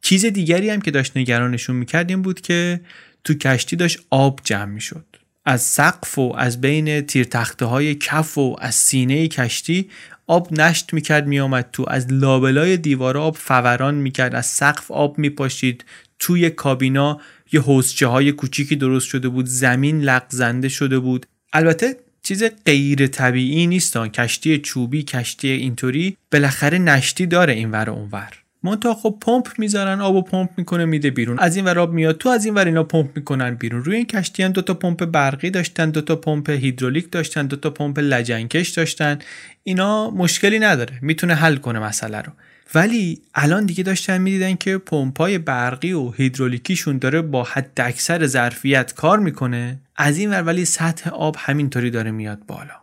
چیز 0.00 0.24
دیگری 0.24 0.70
هم 0.70 0.80
که 0.80 0.90
داشت 0.90 1.16
نگرانشون 1.16 1.76
می‌کرد 1.76 2.10
این 2.10 2.22
بود 2.22 2.40
که 2.40 2.80
تو 3.24 3.34
کشتی 3.34 3.76
داشت 3.76 3.98
آب 4.10 4.40
جمع 4.44 4.72
می‌شد. 4.72 5.04
از 5.44 5.62
سقف 5.62 6.18
و 6.18 6.34
از 6.38 6.60
بین 6.60 7.00
تیرتخته 7.00 7.64
های 7.64 7.94
کف 7.94 8.38
و 8.38 8.56
از 8.60 8.74
سینه 8.74 9.28
کشتی 9.28 9.90
آب 10.26 10.60
نشت 10.60 10.94
می‌کرد 10.94 11.26
میآمد 11.26 11.68
تو. 11.72 11.84
از 11.88 12.12
لابلای 12.12 12.76
دیوار 12.76 13.18
آب 13.18 13.36
فوران 13.36 13.94
می‌کرد. 13.94 14.34
از 14.34 14.46
سقف 14.46 14.90
آب 14.90 15.18
میپاشید. 15.18 15.84
توی 16.18 16.50
کابینا 16.50 17.20
یه 17.52 17.60
حوضچه 17.60 18.06
های 18.06 18.32
کوچیکی 18.32 18.76
درست 18.76 19.08
شده 19.08 19.28
بود. 19.28 19.46
زمین 19.46 20.00
لغزنده 20.00 20.68
شده 20.68 20.98
بود. 20.98 21.26
البته 21.52 21.96
چیز 22.22 22.44
غیر 22.64 23.06
طبیعی 23.06 23.66
نیست 23.66 23.96
کشتی 23.96 24.58
چوبی 24.58 25.02
کشتی 25.02 25.48
اینطوری 25.48 26.16
بالاخره 26.32 26.78
نشتی 26.78 27.26
داره 27.26 27.52
این 27.52 27.70
ور 27.70 27.90
اونور. 27.90 28.45
منتها 28.62 28.94
خب 28.94 29.18
پمپ 29.20 29.48
می‌ذارن 29.58 30.00
آب 30.00 30.14
و 30.14 30.22
پمپ 30.22 30.50
می‌کنه 30.56 30.84
میده 30.84 31.10
بیرون. 31.10 31.38
از 31.38 31.56
این 31.56 31.64
ور 31.64 31.78
آب 31.78 31.92
میاد 31.92 32.18
تو 32.18 32.28
از 32.28 32.44
این 32.44 32.54
ور 32.54 32.64
اینا 32.64 32.84
پمپ 32.84 33.16
می‌کنن 33.16 33.54
بیرون. 33.54 33.84
روی 33.84 33.96
این 33.96 34.06
کشتی 34.06 34.42
هم 34.42 34.52
دو 34.52 34.62
تا 34.62 34.74
پمپ 34.74 35.04
برقی 35.04 35.50
داشتن 35.50 35.90
دو 35.90 36.00
تا 36.00 36.16
پمپ 36.16 36.50
هیدرولیک 36.50 37.10
داشتن 37.10 37.46
دو 37.46 37.56
تا 37.56 37.70
پمپ 37.70 37.98
لجنکش 37.98 38.68
داشتن. 38.68 39.18
اینا 39.62 40.10
مشکلی 40.10 40.58
نداره 40.58 40.98
می‌تونه 41.02 41.34
حل 41.34 41.56
کنه 41.56 41.78
مسئله 41.78 42.20
رو. 42.20 42.32
ولی 42.74 43.20
الان 43.34 43.66
دیگه 43.66 43.84
داشتن 43.84 44.18
می‌دیدن 44.18 44.54
که 44.54 44.78
پمپای 44.78 45.38
برقی 45.38 45.92
و 45.92 46.10
هیدرولیکیشون 46.10 46.98
داره 46.98 47.22
با 47.22 47.42
حد 47.42 47.80
اکثر 47.80 48.26
ظرفیت 48.26 48.94
کار 48.94 49.18
می‌کنه. 49.18 49.78
از 49.96 50.18
این 50.18 50.30
ور 50.30 50.42
ولی 50.42 50.64
سطح 50.64 51.10
آب 51.10 51.36
همینطوری 51.38 51.90
داره 51.90 52.10
میاد 52.10 52.46
بالا. 52.46 52.74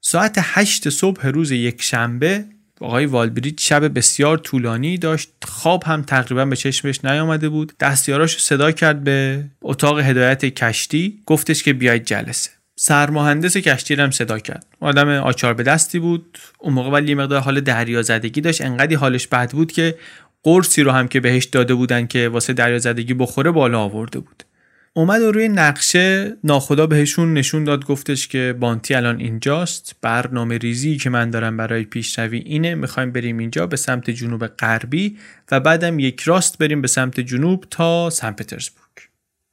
ساعت 0.00 0.34
8 0.38 0.88
صبح 0.88 1.26
روز 1.26 1.50
یک 1.50 1.82
شنبه 1.82 2.44
آقای 2.80 3.06
والبریج 3.06 3.60
شب 3.60 3.98
بسیار 3.98 4.38
طولانی 4.38 4.98
داشت. 4.98 5.30
خواب 5.44 5.84
هم 5.84 6.02
تقریبا 6.02 6.44
به 6.44 6.56
چشمش 6.56 7.04
نیامده 7.04 7.48
بود. 7.48 7.72
دستیاراش 7.80 8.42
صدا 8.42 8.72
کرد 8.72 9.04
به 9.04 9.44
اتاق 9.62 9.98
هدایت 9.98 10.44
کشتی. 10.44 11.18
گفتش 11.26 11.62
که 11.62 11.72
بیاید 11.72 12.04
جلسه. 12.04 12.50
سرمهندس 12.76 13.56
کشتی 13.56 13.94
هم 13.94 14.10
صدا 14.10 14.38
کرد. 14.38 14.66
آدم 14.80 15.08
آچار 15.08 15.54
به 15.54 15.62
دستی 15.62 15.98
بود. 15.98 16.38
اون 16.58 16.74
موقع 16.74 16.90
ولی 16.90 17.14
مقدار 17.14 17.40
حال 17.40 17.60
دریا 17.60 18.02
زدگی 18.02 18.40
داشت. 18.40 18.60
انقدی 18.60 18.94
حالش 18.94 19.26
بد 19.26 19.50
بود 19.50 19.72
که 19.72 19.94
قرصی 20.42 20.82
رو 20.82 20.90
هم 20.90 21.08
که 21.08 21.20
بهش 21.20 21.44
داده 21.44 21.74
بودن 21.74 22.06
که 22.06 22.28
واسه 22.28 22.52
دریا 22.52 22.78
زدگی 22.78 23.14
بخوره 23.14 23.50
بالا 23.50 23.80
آورده 23.80 24.18
بود. 24.18 24.44
اومد 24.92 25.22
و 25.22 25.32
روی 25.32 25.48
نقشه 25.48 26.36
ناخدا 26.44 26.86
بهشون 26.86 27.34
نشون 27.34 27.64
داد 27.64 27.84
گفتش 27.84 28.28
که 28.28 28.56
بانتی 28.60 28.94
الان 28.94 29.20
اینجاست. 29.20 29.96
برنامه 30.02 30.58
ریزی 30.58 30.96
که 30.96 31.10
من 31.10 31.30
دارم 31.30 31.56
برای 31.56 31.84
پیشروی 31.84 32.38
اینه 32.38 32.74
می‌خوایم 32.74 33.12
بریم 33.12 33.38
اینجا 33.38 33.66
به 33.66 33.76
سمت 33.76 34.10
جنوب 34.10 34.46
غربی 34.46 35.16
و 35.50 35.60
بعدم 35.60 35.98
یک 35.98 36.20
راست 36.20 36.58
بریم 36.58 36.82
به 36.82 36.88
سمت 36.88 37.20
جنوب 37.20 37.64
تا 37.70 38.10
سن 38.10 38.30
پترزبورگ 38.30 38.88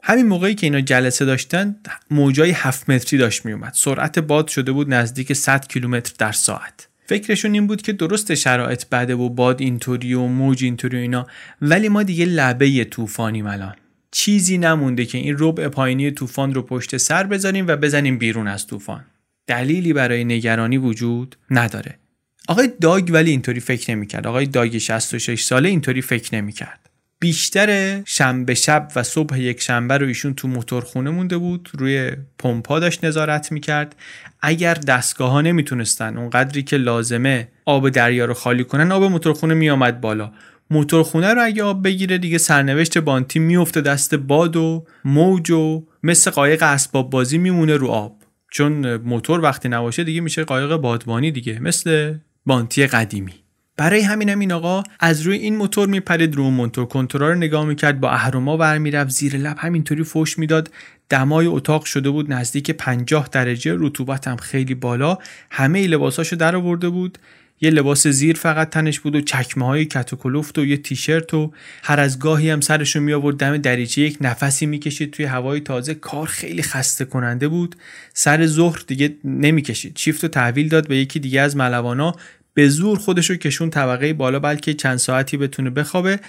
همین 0.04 0.28
موقعی 0.28 0.56
که 0.56 0.66
اینا 0.68 0.82
جلسه 0.82 1.26
داشتن 1.26 1.76
موجای 2.12 2.52
7 2.52 2.90
متری 2.90 3.20
داشت 3.20 3.46
میومد 3.46 3.74
سرعت 3.76 4.20
باد 4.20 4.48
شده 4.48 4.72
بود 4.72 4.94
نزدیک 4.94 5.34
100 5.34 5.68
کیلومتر 5.68 6.14
در 6.18 6.32
ساعت. 6.32 6.88
فکرشون 7.06 7.54
این 7.54 7.68
بود 7.68 7.82
که 7.82 7.94
درست 7.94 8.36
شرایط 8.36 8.86
بده 8.92 9.16
و 9.16 9.30
باد 9.30 9.62
اینطوری 9.62 10.14
و 10.14 10.22
موج 10.22 10.64
اینطوری 10.64 10.98
و 10.98 11.00
اینا 11.00 11.28
ولی 11.62 11.90
ما 11.90 12.04
دیگه 12.04 12.26
لبه 12.26 12.84
طوفانیم 12.84 13.48
الان. 13.48 13.76
چیزی 14.16 14.58
نمونده 14.58 15.06
که 15.06 15.18
این 15.18 15.36
ربع 15.40 15.68
پایینی 15.68 16.12
طوفان 16.12 16.54
رو 16.54 16.62
پشت 16.62 16.98
سر 16.98 17.24
بذاریم 17.24 17.68
و 17.68 17.76
بزنیم 17.76 18.18
بیرون 18.18 18.48
از 18.48 18.68
طوفان. 18.68 19.06
دلیلی 19.48 19.94
برای 19.94 20.26
نگرانی 20.26 20.78
وجود 20.78 21.36
نداره. 21.52 22.00
آقای 22.48 22.70
داگ 22.82 23.10
ولی 23.14 23.32
اینطوری 23.32 23.60
فکر 23.60 23.92
نمی‌کرد. 23.92 24.28
آقای 24.28 24.46
داگ 24.46 24.78
66 24.78 25.44
ساله 25.44 25.70
اینطوری 25.70 26.02
فکر 26.02 26.36
نمی‌کرد. 26.36 26.90
بیشتر 27.20 28.02
شنبه 28.06 28.54
شب 28.54 28.92
و 28.96 29.04
صبح 29.04 29.40
یک 29.40 29.62
شنبه 29.62 29.98
رو 29.98 30.08
ایشون 30.08 30.34
تو 30.34 30.48
موتورخونه 30.48 31.10
مونده 31.10 31.38
بود 31.38 31.70
روی 31.74 32.12
پمپا 32.40 32.80
داشت 32.80 33.06
نظارت 33.06 33.52
می‌کرد. 33.52 33.96
اگر 34.42 34.74
دستگاه 34.74 35.32
ها 35.32 35.42
نمی‌تونستن 35.42 36.18
اونقدری 36.18 36.64
که 36.64 36.78
لازمه 36.78 37.48
آب 37.66 37.90
دریا 37.90 38.26
رو 38.26 38.34
خالی 38.34 38.64
کنن 38.64 38.92
آب 38.92 39.04
موتورخونه 39.04 39.54
میآمد 39.54 40.02
بالا. 40.02 40.32
موتورخونه 40.70 41.34
رو 41.34 41.44
اگه 41.44 41.64
آب 41.64 41.84
بگیره 41.84 42.18
دیگه 42.18 42.38
سرنوشت 42.38 42.98
بانتی 42.98 43.40
میفته 43.40 43.82
دست 43.82 44.16
باد 44.16 44.56
و 44.56 44.86
موج 45.06 45.52
و 45.52 45.84
مثل 46.04 46.32
قایق 46.32 46.64
اسباب 46.64 47.10
بازی 47.10 47.38
میمونه 47.38 47.78
رو 47.78 47.88
آب. 47.88 48.16
چون 48.52 48.96
موتور 48.98 49.42
وقتی 49.42 49.70
نباشه 49.70 50.04
دیگه 50.04 50.22
میشه 50.22 50.44
قایق 50.44 50.76
بادبانی 50.76 51.32
دیگه 51.32 51.60
مثل 51.60 52.16
بانتی 52.46 52.88
قدیمی. 52.88 53.34
برای 53.78 54.02
همین 54.02 54.30
هم 54.30 54.40
این 54.40 54.52
آقا 54.52 54.84
از 55.00 55.22
روی 55.22 55.38
این 55.38 55.56
موتور 55.56 55.88
میپرید 55.88 56.36
رو 56.36 56.50
موتور 56.50 56.86
کنترل 56.86 57.32
رو 57.32 57.36
نگاه 57.36 57.66
می‌کرد 57.66 58.00
با 58.00 58.10
اهرما 58.10 58.58
برمیرفت 58.58 59.10
زیر 59.10 59.38
لب 59.38 59.56
همینطوری 59.60 60.04
فوش 60.04 60.40
می‌داد. 60.40 60.72
دمای 61.10 61.48
اتاق 61.48 61.86
شده 61.86 62.10
بود 62.10 62.34
نزدیک 62.34 62.72
50 62.72 63.30
درجه 63.32 63.76
رطوبت 63.80 64.28
هم 64.28 64.38
خیلی 64.38 64.76
بالا. 64.76 65.18
همه 65.52 65.88
لباساشو 65.88 66.36
در 66.36 66.56
آورده 66.56 66.90
بود. 66.90 67.18
یه 67.62 67.70
لباس 67.70 68.08
زیر 68.08 68.36
فقط 68.36 68.70
تنش 68.70 69.00
بود 69.00 69.16
و 69.16 69.22
چکمه 69.22 69.66
های 69.66 69.86
کت 69.86 70.14
و 70.58 70.66
یه 70.66 70.78
تیشرت 70.78 71.34
و 71.34 71.52
هر 71.84 72.00
از 72.00 72.20
گاهی 72.20 72.50
هم 72.50 72.62
سرشو 72.62 73.00
می 73.00 73.14
آورد 73.14 73.38
دم 73.38 73.58
دریچه 73.58 74.02
یک 74.02 74.18
نفسی 74.22 74.66
می‌کشید 74.66 75.12
توی 75.12 75.26
هوای 75.26 75.60
تازه. 75.60 75.94
کار 75.94 76.28
خیلی 76.28 76.62
خسته 76.62 77.06
کننده 77.06 77.48
بود. 77.48 77.76
سر 78.14 78.46
ظهر 78.46 78.84
دیگه 78.88 79.16
نمی‌کشید. 79.24 79.98
شیفت 79.98 80.24
و 80.24 80.28
تحویل 80.28 80.70
داد 80.70 80.88
به 80.88 80.98
یکی 80.98 81.20
دیگه 81.20 81.42
از 81.42 81.56
ملوانا. 81.56 82.16
به 82.54 82.70
زور 82.70 82.98
خودشو 82.98 83.36
کشون 83.36 83.70
طبقه 83.70 84.14
بالا 84.14 84.40
بلکه 84.40 84.74
چند 84.74 84.98
ساعتی 84.98 85.38
بتونه 85.38 85.70
بخوابه. 85.70 86.20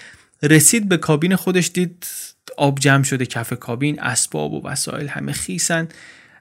رسید 0.43 0.89
به 0.89 0.97
کابین 0.97 1.37
خودش 1.37 1.71
دید 1.75 2.07
آب 2.57 2.79
جمع 2.79 3.03
شده 3.03 3.27
کف 3.27 3.53
کابین 3.53 4.01
اسباب 4.01 4.53
و 4.53 4.67
وسایل 4.67 5.09
همه 5.09 5.33
خیسن. 5.33 5.89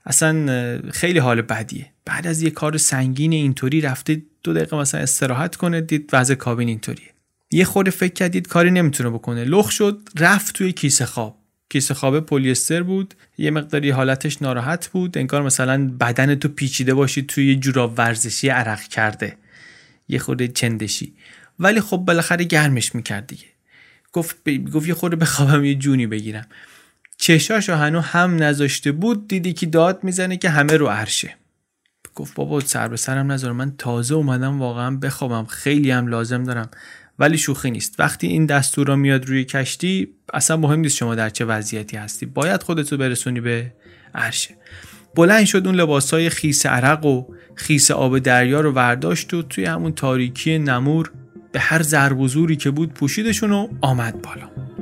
اصلا 0.06 0.82
خیلی 0.92 1.20
حال 1.20 1.42
بدیه. 1.42 1.92
بعد 2.06 2.28
از 2.28 2.42
یه 2.42 2.50
کار 2.50 2.78
سنگین 2.78 3.34
اینطوری 3.34 3.82
رفته 3.82 4.22
دو 4.44 4.54
دقیقه 4.54 4.78
مثلا 4.78 5.02
استراحت 5.02 5.56
کنه 5.56 5.82
دید 5.82 6.10
وضع 6.14 6.36
کابین 6.36 6.68
اینطوریه. 6.68 7.10
یه 7.52 7.66
خورده 7.66 7.92
فکر 7.92 8.14
کردید 8.14 8.48
کاری 8.48 8.72
نمی‌تونه 8.72 9.10
بکنه. 9.10 9.44
لخ 9.44 9.72
شد 9.72 10.10
رفت 10.20 10.56
توی 10.56 10.72
کیسه 10.72 11.06
خواب. 11.06 11.38
کیسه 11.70 11.94
خواب 11.94 12.20
پلیستر 12.20 12.84
بود. 12.84 13.14
یه 13.38 13.52
مقداری 13.52 13.90
حالتش 13.90 14.42
ناراحت 14.42 14.88
بود. 14.88 15.18
انگار 15.18 15.42
مثلا 15.42 15.88
بدن 16.00 16.36
تو 16.36 16.48
پیچیده 16.48 16.94
باشی 16.94 17.22
توی 17.22 17.48
یه 17.48 17.56
جوراب 17.56 17.94
ورزشی 17.98 18.50
عرق 18.50 18.82
کرده. 18.82 19.38
یه 20.08 20.20
خورده 20.20 20.48
چندشی. 20.48 21.14
ولی 21.60 21.82
خب 21.82 21.98
بالاخره 21.98 22.46
گرمش 22.46 22.96
می‌کرد 22.96 23.28
دیگه. 23.28 23.46
گفت 24.14 24.36
ب... 24.46 24.70
گفت 24.70 24.88
یه 24.88 24.94
خورده 24.94 25.16
بخوابم 25.16 25.66
یه 25.66 25.76
جونی 25.76 26.08
بگیرم. 26.08 26.48
چشاشو 27.18 27.74
هنو 27.74 28.00
هم 28.00 28.44
نذاشته 28.44 28.92
بود 28.92 29.28
دیدی 29.28 29.54
که 29.54 29.66
داد 29.66 30.04
می‌زنه 30.04 30.38
که 30.38 30.50
همه 30.50 30.78
رو 30.78 30.88
عرشه. 30.88 31.36
گفت 32.16 32.36
بابا 32.36 32.60
سر 32.60 32.88
به 32.88 32.98
سرم 32.98 33.32
نذار 33.32 33.52
من 33.52 33.74
تازه 33.78 34.16
اومدم 34.16 34.60
واقعا 34.60 34.96
بخوابم 34.96 35.46
خیلی 35.46 35.92
هم 35.92 36.08
لازم 36.08 36.44
دارم 36.44 36.70
ولی 37.20 37.38
شوخی 37.38 37.72
نیست. 37.72 38.00
وقتی 38.00 38.28
این 38.28 38.46
دستور 38.46 38.88
را 38.88 38.96
میاد 38.96 39.26
روی 39.26 39.44
کشتی 39.44 40.08
اصلا 40.34 40.58
مهم 40.58 40.80
نیست 40.80 40.98
شما 40.98 41.16
در 41.16 41.30
چه 41.30 41.46
وضعیتی 41.46 41.98
هستی 41.98 42.26
باید 42.26 42.64
خودتو 42.64 42.98
برسونی 42.98 43.42
به 43.42 43.74
عرشه. 44.16 44.56
بلند 45.16 45.46
شد 45.46 45.68
اون 45.68 45.76
لباسای 45.76 46.30
خیس 46.30 46.66
عرق 46.66 47.06
و 47.06 47.26
خیس 47.56 47.92
آب 47.92 48.20
دریا 48.20 48.62
رو 48.62 48.72
ورداشت 48.72 49.34
و 49.34 49.42
توی 49.42 49.66
همون 49.66 49.92
تاریکی 49.92 50.60
نمور 50.60 51.12
به 51.52 51.60
هر 51.60 51.82
ضرب 51.82 52.28
که 52.58 52.72
بود 52.72 52.94
پوشیدشون 52.94 53.52
و 53.52 53.68
آمد 53.82 54.22
بالا. 54.22 54.75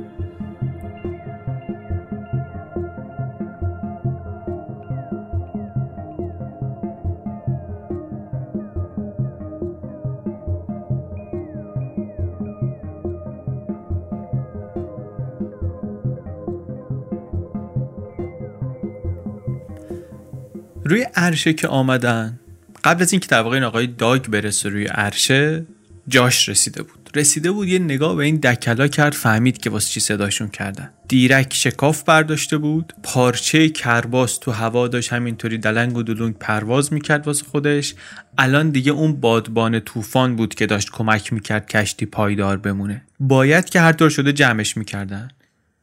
روی 20.84 21.06
عرشه 21.14 21.52
که 21.52 21.68
آمدن. 21.68 22.40
قبل 22.84 23.02
از 23.02 23.12
اینکه 23.12 23.28
در 23.28 23.40
واقع 23.40 23.54
این 23.54 23.64
آقای 23.64 23.86
داگ 23.86 24.26
برسه 24.26 24.68
روی 24.68 24.86
عرشه 24.86 25.66
جاش 26.08 26.48
رسیده 26.48 26.82
بود. 26.82 27.10
رسیده 27.14 27.50
بود 27.50 27.68
یه 27.68 27.78
نگاه 27.78 28.16
به 28.16 28.24
این 28.24 28.36
دکلا 28.36 28.88
کرد 28.88 29.12
فهمید 29.12 29.58
که 29.58 29.70
واسه 29.70 29.90
چی 29.90 30.00
صداشون 30.00 30.48
کردن. 30.48 30.90
دیرک 31.08 31.54
شکاف 31.54 32.02
برداشته 32.02 32.58
بود 32.58 32.92
پارچه 33.02 33.68
کرباس 33.68 34.38
تو 34.38 34.50
هوا 34.50 34.88
داشت 34.88 35.12
همینطوری 35.12 35.58
دلنگ 35.58 35.96
و 35.96 36.02
دلونگ 36.02 36.34
پرواز 36.38 36.92
می‌کرد 36.92 37.26
واسه 37.26 37.44
خودش. 37.44 37.94
الان 38.38 38.70
دیگه 38.70 38.92
اون 38.92 39.12
بادبان 39.12 39.80
طوفان 39.80 40.36
بود 40.36 40.54
که 40.54 40.66
داشت 40.66 40.90
کمک 40.90 41.32
می‌کرد 41.32 41.66
کشتی 41.66 42.06
پایدار 42.06 42.56
بمونه. 42.56 43.02
باید 43.20 43.64
که 43.64 43.80
هر 43.80 43.92
طور 43.92 44.10
شده 44.10 44.32
جمعش 44.32 44.76
می‌کردن. 44.76 45.28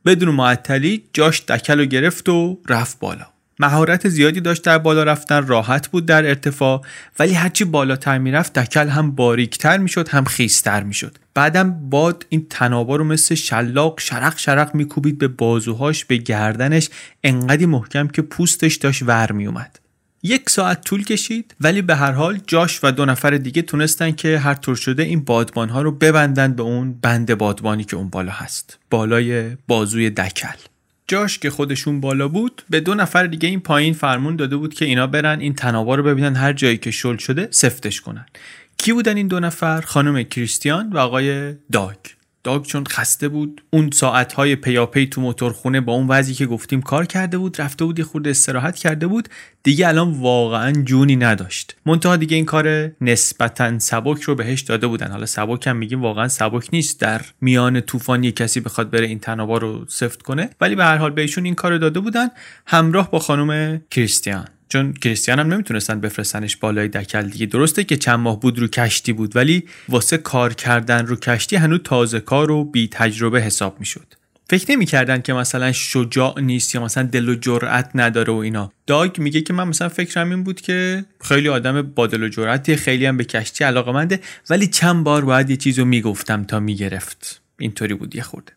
بدون 0.05 0.35
معطلی 0.35 1.03
جاش 1.13 1.41
دکل 1.41 1.79
رو 1.79 1.85
گرفت 1.85 2.29
و 2.29 2.59
رفت 2.69 2.99
بالا. 2.99 3.25
مهارت 3.61 4.09
زیادی 4.09 4.41
داشت 4.41 4.63
در 4.63 4.77
بالا 4.77 5.03
رفتن 5.03 5.47
راحت 5.47 5.87
بود 5.87 6.05
در 6.05 6.25
ارتفاع 6.25 6.81
ولی 7.19 7.33
هرچی 7.33 7.63
بالاتر 7.63 8.17
می‌رفت 8.17 8.59
دکل 8.59 8.87
هم 8.87 9.11
باریکتر 9.11 9.77
می‌شد 9.77 10.09
هم 10.09 10.25
خیستر 10.25 10.83
می‌شد. 10.83 11.17
بعدم 11.33 11.89
باد 11.89 12.25
این 12.29 12.47
تنابا 12.49 12.95
رو 12.95 13.03
مثل 13.03 13.35
شلاق 13.35 13.99
شرق 13.99 14.37
شرق 14.37 14.75
میکوبید 14.75 15.17
به 15.17 15.27
بازوهاش 15.27 16.05
به 16.05 16.17
گردنش 16.17 16.89
انقدی 17.23 17.65
محکم 17.65 18.07
که 18.07 18.21
پوستش 18.21 18.75
داشت 18.75 19.03
ور 19.03 19.31
میومد 19.31 19.79
یک 20.23 20.49
ساعت 20.49 20.81
طول 20.81 21.03
کشید 21.03 21.55
ولی 21.61 21.81
به 21.81 21.95
هر 21.95 22.11
حال 22.11 22.39
جاش 22.47 22.79
و 22.83 22.91
دو 22.91 23.05
نفر 23.05 23.29
دیگه 23.29 23.61
تونستن 23.61 24.11
که 24.11 24.39
هر 24.39 24.53
طور 24.53 24.75
شده 24.75 25.03
این 25.03 25.23
بادبان 25.23 25.69
ها 25.69 25.81
رو 25.81 25.91
ببندن 25.91 26.53
به 26.53 26.63
اون 26.63 26.93
بند 26.93 27.37
بادبانی 27.37 27.83
که 27.83 27.95
اون 27.95 28.09
بالا 28.09 28.31
هست 28.31 28.79
بالای 28.89 29.57
بازوی 29.67 30.09
دکل. 30.09 30.70
جاش 31.11 31.39
که 31.39 31.49
خودشون 31.49 32.01
بالا 32.01 32.27
بود 32.27 32.61
به 32.69 32.79
دو 32.79 32.95
نفر 32.95 33.27
دیگه 33.27 33.49
این 33.49 33.59
پایین 33.59 33.93
فرمون 33.93 34.35
داده 34.35 34.57
بود 34.57 34.73
که 34.73 34.85
اینا 34.85 35.07
برن 35.07 35.39
این 35.39 35.53
تناوا 35.53 35.95
رو 35.95 36.03
ببینن 36.03 36.35
هر 36.35 36.53
جایی 36.53 36.77
که 36.77 36.91
شل 36.91 37.17
شده 37.17 37.47
سفتش 37.51 38.01
کنن. 38.01 38.25
کی 38.77 38.93
بودن 38.93 39.17
این 39.17 39.27
دو 39.27 39.39
نفر؟ 39.39 39.81
خانم 39.81 40.23
کریستیان 40.23 40.89
و 40.93 40.97
آقای 40.97 41.53
داگ. 41.71 41.95
داگ 42.43 42.65
چون 42.65 42.83
خسته 42.85 43.27
بود 43.27 43.63
اون 43.69 43.89
ساعتهای 43.93 44.55
پیاپی 44.55 45.07
تو 45.07 45.21
موتورخونه 45.21 45.81
با 45.81 45.93
اون 45.93 46.07
وضعی 46.07 46.33
که 46.33 46.45
گفتیم 46.45 46.81
کار 46.81 47.05
کرده 47.05 47.37
بود 47.37 47.61
رفته 47.61 47.85
بود 47.85 47.99
یه 47.99 48.05
خورده 48.05 48.29
استراحت 48.29 48.75
کرده 48.75 49.07
بود 49.07 49.29
دیگه 49.63 49.87
الان 49.87 50.11
واقعا 50.11 50.71
جونی 50.71 51.15
نداشت. 51.15 51.75
منتها 51.85 52.17
دیگه 52.17 52.35
این 52.35 52.45
کار 52.45 52.91
نسبتا 53.01 53.79
سبک 53.79 54.21
رو 54.21 54.35
بهش 54.35 54.61
داده 54.61 54.87
بودن. 54.87 55.11
حالا 55.11 55.25
سبک 55.25 55.67
هم 55.67 55.77
میگیم 55.77 56.01
واقعا 56.01 56.27
سبک 56.27 56.69
نیست 56.73 56.99
در 56.99 57.21
میان 57.41 57.81
طوفان 57.81 58.31
کسی 58.31 58.59
بخواد 58.59 58.89
بره 58.89 59.07
این 59.07 59.19
تنابا 59.19 59.57
رو 59.57 59.85
سفت 59.87 60.21
کنه. 60.21 60.49
ولی 60.61 60.75
به 60.75 60.83
هر 60.83 60.97
حال 60.97 61.11
بهشون 61.11 61.45
این 61.45 61.55
کار 61.55 61.77
داده 61.77 61.99
بودن 61.99 62.27
همراه 62.65 63.11
با 63.11 63.19
خانم 63.19 63.81
کریستیان. 63.91 64.47
چون 64.71 64.93
کریستیان 64.93 65.39
هم 65.39 65.53
نمی‌تونستن 65.53 65.99
بفرستنش 65.99 66.57
بالای 66.57 66.87
دکل 66.87 67.21
دیگه. 67.21 67.45
درسته 67.45 67.83
که 67.83 67.97
چند 67.97 68.19
ماه 68.19 68.39
بود 68.39 68.59
رو 68.59 68.67
کشتی 68.67 69.13
بود 69.13 69.35
ولی 69.35 69.63
واسه 69.89 70.17
کار 70.17 70.53
کردن 70.53 71.05
رو 71.05 71.15
کشتی 71.15 71.55
هنوز 71.55 71.79
تازه 71.83 72.19
کار 72.19 72.51
و 72.51 72.63
بی 72.63 72.87
تجربه 72.87 73.41
حساب 73.41 73.79
می‌شد. 73.79 74.13
فکر 74.49 74.71
نمی‌کردن 74.71 75.21
که 75.21 75.33
مثلا 75.33 75.71
شجاع 75.71 76.39
نیست 76.39 76.75
یا 76.75 76.83
مثلا 76.83 77.03
دل 77.03 77.29
و 77.29 77.35
جرأت 77.35 77.89
نداره 77.95 78.33
و 78.33 78.35
اینا. 78.35 78.71
داگ 78.87 79.19
میگه 79.19 79.41
که 79.41 79.53
من 79.53 79.67
مثلا 79.67 79.89
فکرم 79.89 80.29
این 80.29 80.43
بود 80.43 80.61
که 80.61 81.05
خیلی 81.21 81.49
آدم 81.49 81.81
با 81.81 82.07
دل 82.07 82.23
و 82.23 82.29
جرأتی 82.29 82.75
خیلی 82.75 83.05
هم 83.05 83.17
به 83.17 83.23
کشتی 83.23 83.63
علاقه 83.63 83.91
منده 83.91 84.19
ولی 84.49 84.67
چند 84.67 85.03
بار 85.03 85.25
باید 85.25 85.49
یه 85.49 85.57
چیزو 85.57 85.85
می‌گفتم 85.85 86.43
تا 86.43 86.59
می‌گرفت. 86.59 87.41
اینطوری 87.59 87.93
بود 87.93 88.15
یه 88.15 88.21
خورده. 88.21 88.51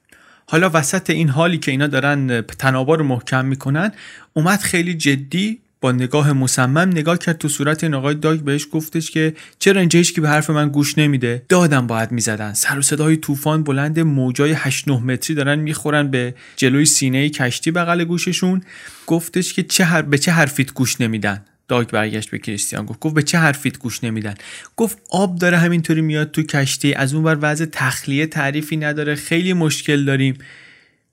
حالا 0.46 0.70
وسط 0.74 1.10
این 1.10 1.28
حالی 1.28 1.58
که 1.58 1.70
اینا 1.70 1.86
دارن 1.86 2.40
تنابا 2.40 2.94
رو 2.94 3.04
محکم 3.04 3.44
می‌کنن 3.44 3.92
اومد 4.32 4.60
خیلی 4.60 4.94
جدی 4.94 5.63
با 5.84 5.92
نگاه 5.92 6.32
مصمم 6.32 6.78
نگاه 6.78 7.18
کرد 7.18 7.38
تو 7.38 7.48
صورت 7.48 7.84
این 7.84 7.94
آقای 7.94 8.14
داگ 8.14 8.40
بهش 8.40 8.66
گفتش 8.72 9.10
که 9.10 9.34
چرا 9.58 9.80
اینجا 9.80 9.98
هیچ 9.98 10.20
به 10.20 10.28
حرف 10.28 10.50
من 10.50 10.68
گوش 10.68 10.98
نمیده؟ 10.98 11.42
دادم 11.48 11.86
باید 11.86 12.12
می‌زدن. 12.12 12.52
سر 12.52 12.78
و 12.78 12.82
صدای 12.82 13.16
طوفان 13.16 13.62
بلند 13.62 14.00
موجای 14.00 14.52
8 14.52 14.88
9 14.88 15.00
متری 15.00 15.36
دارن 15.36 15.58
می‌خورن 15.58 16.10
به 16.10 16.34
جلوی 16.56 16.84
سینه 16.84 17.28
کشتی 17.28 17.70
بغل 17.70 18.04
گوششون. 18.04 18.62
گفتش 19.06 19.52
که 19.52 19.62
چه 19.62 19.84
هر... 19.84 20.02
به 20.02 20.18
چه 20.18 20.32
حرفیت 20.32 20.72
گوش 20.72 21.00
نمیدن. 21.00 21.44
داگ 21.68 21.88
برگشت 21.88 22.30
به 22.30 22.38
کریستیان 22.38 22.86
گفت 22.86 23.00
گفت 23.00 23.14
به 23.14 23.22
چه 23.22 23.38
حرفیت 23.38 23.78
گوش 23.78 24.04
نمیدن؟ 24.04 24.34
گفت 24.76 24.98
آب 25.10 25.38
داره 25.38 25.58
همینطوری 25.58 26.00
میاد 26.00 26.30
تو 26.30 26.42
کشتی 26.42 26.94
از 26.94 27.14
اون 27.14 27.24
بر 27.24 27.38
وضع 27.40 27.64
تخلیه 27.72 28.26
تعریفی 28.26 28.76
نداره 28.76 29.14
خیلی 29.14 29.52
مشکل 29.52 30.04
داریم. 30.04 30.38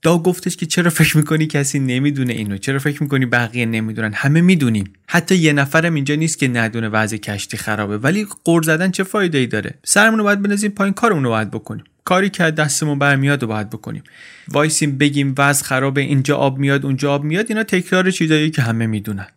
دا 0.04 0.18
گفتش 0.18 0.58
که 0.58 0.66
چرا 0.66 0.90
فکر 0.90 1.18
می‌کنی 1.18 1.48
کسی 1.48 1.80
نمی‌دونه 1.80 2.34
اینو؟ 2.34 2.58
چرا 2.58 2.80
فکر 2.80 3.04
می‌کنی 3.04 3.26
بقیه 3.26 3.66
نمی‌دونن؟ 3.66 4.14
همه 4.14 4.42
می‌دونیم. 4.42 4.94
حتی 5.08 5.36
یه 5.36 5.54
نفرم 5.54 5.94
اینجا 5.94 6.16
نیست 6.16 6.38
که 6.38 6.48
ندونه 6.48 6.90
وضع 6.90 7.18
کشتی 7.18 7.58
خرابه. 7.58 7.98
ولی 7.98 8.28
قرض 8.46 8.66
زدن 8.66 8.92
چه 8.92 9.04
فایده 9.04 9.38
ای 9.38 9.48
داره؟ 9.48 9.74
سرمون 9.84 10.18
رو 10.18 10.24
باید 10.24 10.42
بنازیم 10.42 10.72
پایین 10.72 10.94
کارمون 10.94 11.24
رو 11.24 11.30
باید 11.30 11.52
بکنیم. 11.52 11.84
کاری 12.04 12.30
که 12.30 12.44
دستمون 12.44 13.00
برمیاد 13.00 13.42
رو 13.42 13.48
باید 13.48 13.70
بکنیم. 13.70 14.04
وایسیم 14.48 14.98
بگیم 14.98 15.36
وضع 15.38 15.66
خرابه 15.66 16.02
اینجا 16.02 16.38
آب 16.38 16.58
میاد 16.58 16.86
اونجا 16.86 17.14
آب 17.14 17.24
میاد. 17.24 17.46
اینا 17.50 17.64
تکرار 17.64 18.12
چیزایی 18.12 18.52
که 18.52 18.62
همه 18.62 18.88
می‌دونن. 18.88 19.28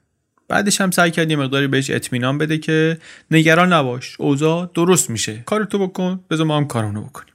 بعدش 0.49 0.81
هم 0.81 0.91
سعی 0.91 1.11
کردیم 1.11 1.39
مقداری 1.41 1.67
بهش 1.67 1.91
اطمینان 1.91 2.39
بده 2.39 2.59
که 2.59 2.99
نگران 3.31 3.73
نباش. 3.73 4.17
اوضاع 4.19 4.71
درست 4.75 5.11
میشه. 5.11 5.43
کارتو 5.47 5.87
بکن 5.87 6.21
بذار 6.31 6.47
ما 6.47 6.57
هم 6.57 6.67
کارونو 6.67 7.03
بکنیم. 7.03 7.34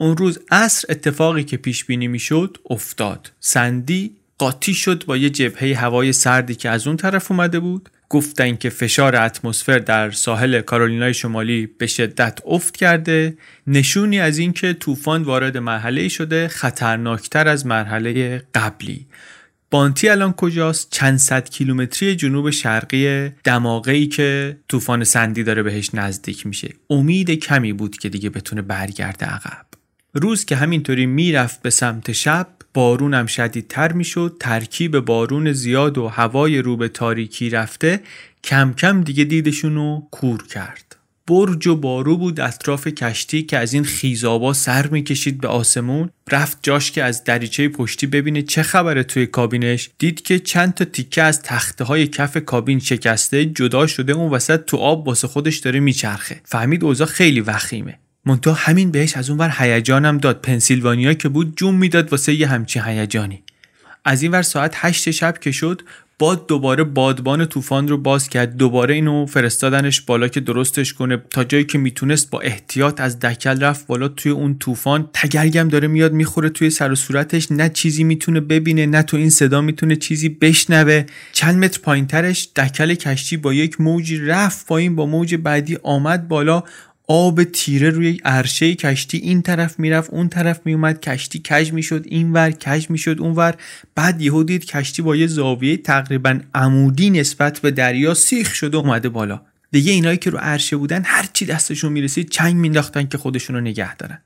اون 0.00 0.16
روز 0.16 0.38
عصر 0.50 0.86
اتفاقی 0.88 1.44
که 1.44 1.56
پیش 1.56 1.84
بینی 1.84 2.08
می‌شد 2.08 2.58
افتاد. 2.70 3.32
سندی 3.40 4.10
قاطی 4.38 4.74
شد 4.74 5.04
با 5.06 5.16
یه 5.16 5.30
جبهه 5.30 5.74
هوای 5.80 6.12
سردی 6.12 6.54
که 6.54 6.70
از 6.70 6.86
اون 6.86 6.96
طرف 6.96 7.30
اومده 7.30 7.60
بود. 7.60 7.88
گفتن 8.08 8.56
که 8.56 8.70
فشار 8.70 9.16
اتمسفر 9.16 9.78
در 9.78 10.10
ساحل 10.10 10.60
کارولینای 10.60 11.14
شمالی 11.14 11.66
به 11.66 11.86
شدت 11.86 12.38
افت 12.46 12.76
کرده. 12.76 13.36
نشونی 13.66 14.20
از 14.20 14.38
اینکه 14.38 14.72
طوفان 14.72 15.22
وارد 15.22 15.56
مرحله 15.56 16.08
شده 16.08 16.48
خطرناکتر 16.48 17.48
از 17.48 17.66
مرحله 17.66 18.42
قبلی. 18.54 19.06
بانتی 19.70 20.08
الان 20.08 20.32
کجاست؟ 20.32 20.88
چند 20.90 21.18
صد 21.18 21.48
کیلومتری 21.48 22.16
جنوب 22.16 22.50
شرقی 22.50 23.28
دماغه 23.28 23.92
ای 23.92 24.06
که 24.06 24.58
طوفان 24.68 25.04
سندی 25.04 25.42
داره 25.42 25.62
بهش 25.62 25.90
نزدیک 25.94 26.46
میشه. 26.46 26.68
امید 26.90 27.30
کمی 27.30 27.72
بود 27.72 27.98
که 27.98 28.08
دیگه 28.08 28.30
بتونه 28.30 28.62
برگرده 28.62 29.26
عقب. 29.26 29.67
روز 30.14 30.44
که 30.44 30.56
همینطوری 30.56 31.06
می‌رفت 31.06 31.62
به 31.62 31.70
سمت 31.70 32.12
شب 32.12 32.46
بارونم 32.74 33.26
شدیدتر 33.26 33.92
می‌شد 33.92 34.36
ترکیب 34.40 34.98
بارون 34.98 35.52
زیاد 35.52 35.98
و 35.98 36.08
هوای 36.08 36.58
رو 36.58 36.76
به 36.76 36.88
تاریکی 36.88 37.50
رفته 37.50 38.00
کم 38.44 38.74
کم 38.78 39.02
دیگه 39.02 39.24
دیدشون 39.24 39.74
رو 39.74 40.08
کور 40.10 40.46
کرد. 40.46 40.96
برج 41.26 41.66
و 41.66 41.76
بارو 41.76 42.16
بود 42.16 42.40
اطراف 42.40 42.86
کشتی 42.86 43.42
که 43.42 43.58
از 43.58 43.74
این 43.74 43.84
خیزابا 43.84 44.52
سر 44.52 44.86
می‌کشید 44.86 45.40
به 45.40 45.48
آسمون. 45.48 46.10
رفت 46.30 46.58
جاش 46.62 46.92
که 46.92 47.04
از 47.04 47.24
دریچه 47.24 47.68
پشتی 47.68 48.06
ببینه 48.06 48.42
چه 48.42 48.62
خبره 48.62 49.02
توی 49.02 49.26
کابینش. 49.26 49.90
دید 49.98 50.22
که 50.22 50.38
چند 50.38 50.74
تا 50.74 50.84
تیکه 50.84 51.22
از 51.22 51.42
تخته 51.42 51.84
های 51.84 52.06
کف 52.06 52.36
کابین 52.36 52.78
شکسته 52.78 53.46
جدا 53.46 53.86
شده 53.86 54.12
اون 54.12 54.30
وسط 54.30 54.64
تو 54.64 54.76
آب 54.76 55.08
واسه 55.08 55.28
خودش 55.28 55.58
داره 55.58 55.80
میچرخه. 55.80 56.40
فهمید 56.44 56.84
اوضاع 56.84 57.06
خیلی 57.06 57.40
وخیمه. 57.40 57.98
منتها 58.28 58.54
همین 58.54 58.90
بهش 58.90 59.16
از 59.16 59.30
اون 59.30 59.38
ور 59.38 59.54
هیجانم 59.58 60.18
داد. 60.18 60.40
پنسیلوانیا 60.40 61.14
که 61.14 61.28
بود 61.28 61.56
جون 61.56 61.74
می‌داد 61.74 62.12
واسه 62.12 62.34
یه 62.34 62.46
همچین 62.46 62.82
هیجانی. 62.82 63.42
از 64.04 64.22
این 64.22 64.32
ور 64.32 64.42
ساعت 64.42 64.74
هشت 64.76 65.10
شب 65.10 65.38
که 65.38 65.52
شد 65.52 65.82
باد 66.18 66.46
دوباره 66.46 66.84
بادبان 66.84 67.46
طوفان 67.46 67.88
رو 67.88 67.98
باز 67.98 68.28
کرد. 68.28 68.56
دوباره 68.56 68.94
اینو 68.94 69.26
فرستادنش 69.26 70.00
بالا 70.00 70.28
که 70.28 70.40
درستش 70.40 70.92
کنه. 70.92 71.16
تا 71.30 71.44
جایی 71.44 71.64
که 71.64 71.78
می‌تونست 71.78 72.30
با 72.30 72.40
احتیاط 72.40 73.00
از 73.00 73.18
دکل 73.18 73.60
رفت 73.60 73.86
بالا 73.86 74.08
توی 74.08 74.32
اون 74.32 74.58
طوفان. 74.58 75.10
تگرگم 75.12 75.68
داره 75.68 75.88
میاد 75.88 76.12
می‌خوره 76.12 76.48
توی 76.48 76.70
سر 76.70 76.92
و 76.92 76.94
صورتش. 76.94 77.52
نه 77.52 77.68
چیزی 77.68 78.04
می‌تونه 78.04 78.40
ببینه 78.40 78.86
نه 78.86 79.02
تو 79.02 79.16
این 79.16 79.30
صدا 79.30 79.60
می‌تونه 79.60 79.96
چیزی 79.96 80.28
بشنوه. 80.28 81.04
چند 81.32 81.64
متر 81.64 81.80
پایینترش 81.80 82.48
دکل 82.56 82.94
کشتی 82.94 83.36
با 83.36 83.54
یک 83.54 83.80
موجی 83.80 84.18
رفت 84.18 84.66
پایین 84.66 84.96
با 84.96 85.06
موج 85.06 85.34
بعدی 85.34 85.78
آمد 85.82 86.28
بالا. 86.28 86.62
آب 87.10 87.44
تیره 87.44 87.90
روی 87.90 88.20
عرشه 88.24 88.74
کشتی 88.74 89.18
این 89.18 89.42
طرف 89.42 89.78
می‌رفت 89.78 90.10
اون 90.10 90.28
طرف 90.28 90.60
میومد 90.64 91.00
کشتی 91.00 91.38
کج 91.38 91.72
می‌شد 91.72 92.04
اینور 92.06 92.50
کج 92.50 92.90
می‌شد 92.90 93.16
اونور 93.20 93.54
بعد 93.94 94.22
یهو 94.22 94.42
دید 94.42 94.64
کشتی 94.64 95.02
با 95.02 95.16
یه 95.16 95.26
زاویه 95.26 95.76
تقریبا 95.76 96.40
عمودی 96.54 97.10
نسبت 97.10 97.60
به 97.60 97.70
دریا 97.70 98.14
سیخ 98.14 98.54
شده 98.54 98.76
اومده 98.76 99.08
بالا. 99.08 99.40
دیگه 99.70 99.92
اینایی 99.92 100.16
که 100.16 100.30
رو 100.30 100.38
عرشه 100.38 100.76
بودن 100.76 101.02
هر 101.04 101.28
چی 101.32 101.46
دستشون 101.46 101.92
می‌رسید 101.92 102.30
چنگ 102.30 102.56
مینداختن 102.56 103.06
که 103.06 103.18
خودشون 103.18 103.56
رو 103.56 103.62
نگه 103.62 103.96
دارن. 103.96 104.18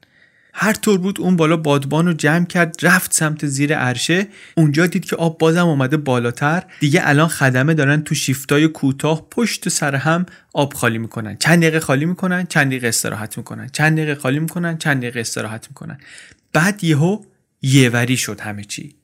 هر 0.53 0.73
طور 0.73 0.99
بود 0.99 1.21
اون 1.21 1.37
بالا 1.37 1.57
بادبان 1.57 2.07
رو 2.07 2.13
جمع 2.13 2.45
کرد 2.45 2.77
رفت 2.83 3.15
سمت 3.15 3.47
زیر 3.47 3.75
عرشه. 3.75 4.27
اونجا 4.57 4.87
دید 4.87 5.05
که 5.05 5.17
آب 5.17 5.39
بازم 5.39 5.67
اومده 5.67 5.97
بالاتر. 5.97 6.63
دیگه 6.81 7.01
الان 7.05 7.29
خدمه 7.29 7.75
دارن 7.75 8.03
تو 8.03 8.15
شیفتای 8.15 8.69
کوتاه 8.69 9.29
پشت 9.31 9.69
سر 9.69 9.95
هم 9.95 10.27
آب 10.53 10.75
خالی 10.75 10.99
می‌کنن. 10.99 11.37
چند 11.37 11.59
دقیقه 11.59 11.81
خالی 11.81 12.05
می‌کنن 12.05 12.47
چند 12.47 12.67
دقیقه 12.67 12.89
استراحت 12.89 13.39
می‌کنن. 13.39 13.69
چند 13.73 13.97
دقیقه 13.97 14.15
خالی 14.15 14.39
می‌کنن 14.39 14.79
چند 14.79 14.97
دقیقه 14.99 15.21
استراحت 15.21 15.69
می‌کنن. 15.69 15.99
بعد 16.53 16.85
یهو 16.85 17.23
یهوری 17.63 18.17
شد 18.17 18.41
همه 18.41 18.65
چی. 18.65 18.95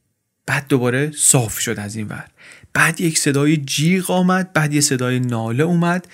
بعد 0.47 0.65
دوباره 0.69 1.13
صاف 1.17 1.59
شد 1.59 1.79
از 1.79 1.97
این 1.97 2.09
ور. 2.09 2.25
بعد 2.75 3.01
یک 3.01 3.19
صدای 3.19 3.57
جیغ 3.57 4.11
آمد 4.11 4.53
بعد 4.53 4.75
یه 4.75 4.81
صدای 4.81 5.21
ناله 5.21 5.65
اومد. 5.65 6.07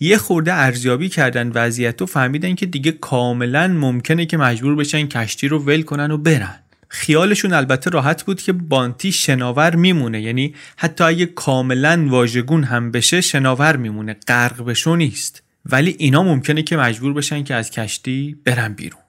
یه 0.00 0.18
خورده 0.18 0.54
ارزیابی 0.54 1.08
کردن 1.08 1.52
وضعیت 1.54 2.02
و 2.02 2.06
فهمیدن 2.06 2.54
که 2.54 2.66
دیگه 2.66 2.92
کاملا 2.92 3.68
ممکنه 3.68 4.26
که 4.26 4.36
مجبور 4.36 4.74
بشن 4.74 5.06
کشتی 5.06 5.48
رو 5.48 5.58
ول 5.58 5.82
کنن 5.82 6.10
و 6.10 6.16
برن. 6.16 6.58
خیالشون 6.88 7.52
البته 7.52 7.90
راحت 7.90 8.22
بود 8.22 8.42
که 8.42 8.52
بانتی 8.52 9.12
شناور 9.12 9.76
میمونه. 9.76 10.22
یعنی 10.22 10.54
حتی 10.76 11.04
اگه 11.04 11.26
کاملا 11.26 12.06
واژگون 12.08 12.64
هم 12.64 12.90
بشه 12.90 13.20
شناور 13.20 13.76
میمونه. 13.76 14.16
غرق 14.28 14.64
بشو 14.64 14.96
نیست. 14.96 15.42
ولی 15.66 15.96
اینا 15.98 16.22
ممکنه 16.22 16.62
که 16.62 16.76
مجبور 16.76 17.12
بشن 17.12 17.44
که 17.44 17.54
از 17.54 17.70
کشتی 17.70 18.36
برن 18.44 18.72
بیرون. 18.72 19.00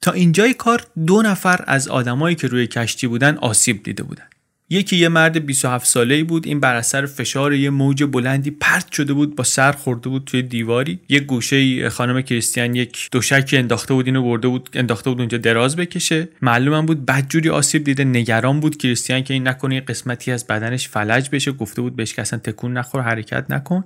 تا 0.00 0.12
اینجای 0.12 0.54
کار 0.54 0.86
دو 1.06 1.22
نفر 1.22 1.64
از 1.66 1.88
آدمایی 1.88 2.36
که 2.36 2.48
روی 2.48 2.66
کشتی 2.66 3.06
بودن 3.06 3.36
آسیب 3.36 3.82
دیده 3.82 4.02
بودن. 4.02 4.24
یکی 4.72 4.96
یه 4.96 5.08
مرد 5.08 5.46
27 5.46 5.86
ساله 5.86 6.24
بود. 6.24 6.46
این 6.46 6.60
بر 6.60 6.74
اثر 6.74 7.06
فشار 7.06 7.54
یه 7.54 7.70
موج 7.70 8.04
بلندی 8.04 8.50
پرت 8.50 8.92
شده 8.92 9.12
بود 9.12 9.36
با 9.36 9.44
سر 9.44 9.72
خورده 9.72 10.08
بود 10.08 10.24
توی 10.24 10.42
دیواری. 10.42 10.98
یه 11.08 11.20
گوشه 11.20 11.88
خانم 11.90 12.22
کریستیان 12.22 12.74
یک 12.74 13.08
دوشکی 13.12 13.56
انداخته 13.56 13.94
بود 13.94 14.06
اینو 14.06 14.22
برده 14.22 14.48
بود 14.48 14.68
انداخته 14.74 15.10
بود 15.10 15.18
اونجا 15.18 15.38
دراز 15.38 15.76
بکشه. 15.76 16.28
معلومم 16.42 16.86
بود 16.86 17.06
بدجوری 17.06 17.48
آسیب 17.48 17.84
دیده 17.84 18.04
نگران 18.04 18.60
بود 18.60 18.76
کریستیان 18.76 19.22
که 19.22 19.34
این 19.34 19.48
نکنه 19.48 19.80
قسمتی 19.80 20.32
از 20.32 20.46
بدنش 20.46 20.88
فلج 20.88 21.28
بشه. 21.32 21.52
گفته 21.52 21.82
بود 21.82 21.96
بهش 21.96 22.14
که 22.14 22.22
اصلا 22.22 22.38
تکون 22.38 22.72
نخور 22.72 23.02
حرکت 23.02 23.50
نکن. 23.50 23.84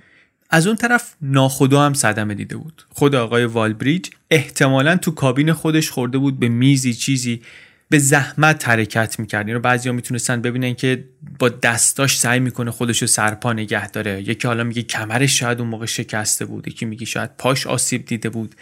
از 0.50 0.66
اون 0.66 0.76
طرف 0.76 1.14
ناخدا 1.22 1.82
هم 1.82 1.94
صدمه 1.94 2.34
دیده 2.34 2.56
بود. 2.56 2.82
خود 2.88 3.14
آقای 3.14 3.44
والبریج 3.44 4.08
احتمالا 4.30 4.96
تو 4.96 5.10
کابین 5.10 5.52
خودش 5.52 5.90
خورده 5.90 6.18
بود 6.18 6.38
به 6.38 6.48
میزی 6.48 6.94
چیزی 6.94 7.40
به 7.88 7.98
زحمت 7.98 8.68
حرکت 8.68 9.18
می‌کرد 9.18 9.46
اینو 9.46 9.60
بعضیا 9.60 9.92
می‌تونستن 9.92 10.40
ببینن 10.42 10.74
که 10.74 11.04
با 11.38 11.48
دستاش 11.48 12.18
سعی 12.18 12.40
می‌کنه 12.40 12.70
خودش 12.70 13.02
رو 13.02 13.06
سرپا 13.08 13.52
نگه 13.52 13.90
داره. 13.90 14.22
یکی 14.22 14.48
حالا 14.48 14.64
میگه 14.64 14.82
کمرش 14.82 15.38
شاید 15.38 15.60
اون 15.60 15.68
موقع 15.68 15.86
شکسته 15.86 16.44
بود 16.44 16.68
یکی 16.68 16.84
میگه 16.84 17.06
شاید 17.06 17.30
پاش 17.38 17.66
آسیب 17.66 18.04
دیده 18.04 18.28
بود. 18.28 18.54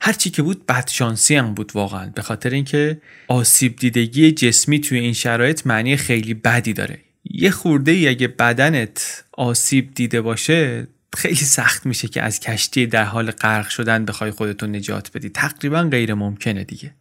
هر 0.00 0.12
چی 0.12 0.30
که 0.30 0.42
بود 0.42 0.66
بدشانسی 0.66 1.34
هم 1.34 1.54
بود 1.54 1.72
واقعا. 1.74 2.10
به 2.14 2.22
خاطر 2.22 2.50
اینکه 2.50 3.00
آسیب 3.28 3.76
دیدگی 3.76 4.32
جسمی 4.32 4.80
توی 4.80 4.98
این 4.98 5.12
شرایط 5.12 5.66
معنی 5.66 5.96
خیلی 5.96 6.34
بدی 6.34 6.72
داره. 6.72 6.98
یه 7.24 7.50
خورده 7.50 7.92
ای 7.92 8.08
اگه 8.08 8.28
بدنت 8.28 9.24
آسیب 9.32 9.94
دیده 9.94 10.20
باشه 10.20 10.86
خیلی 11.16 11.34
سخت 11.36 11.86
میشه 11.86 12.08
که 12.08 12.22
از 12.22 12.40
کشتی 12.40 12.86
در 12.86 13.04
حال 13.04 13.30
غرق 13.30 13.68
شدن 13.68 14.04
بخوای 14.04 14.30
خودتو 14.30 14.66
نجات 14.66 15.10
بدی. 15.14 15.28
تقریبا 15.28 15.82
غیر 15.82 16.14
ممکنه 16.14 16.64
دیگه. 16.64 16.94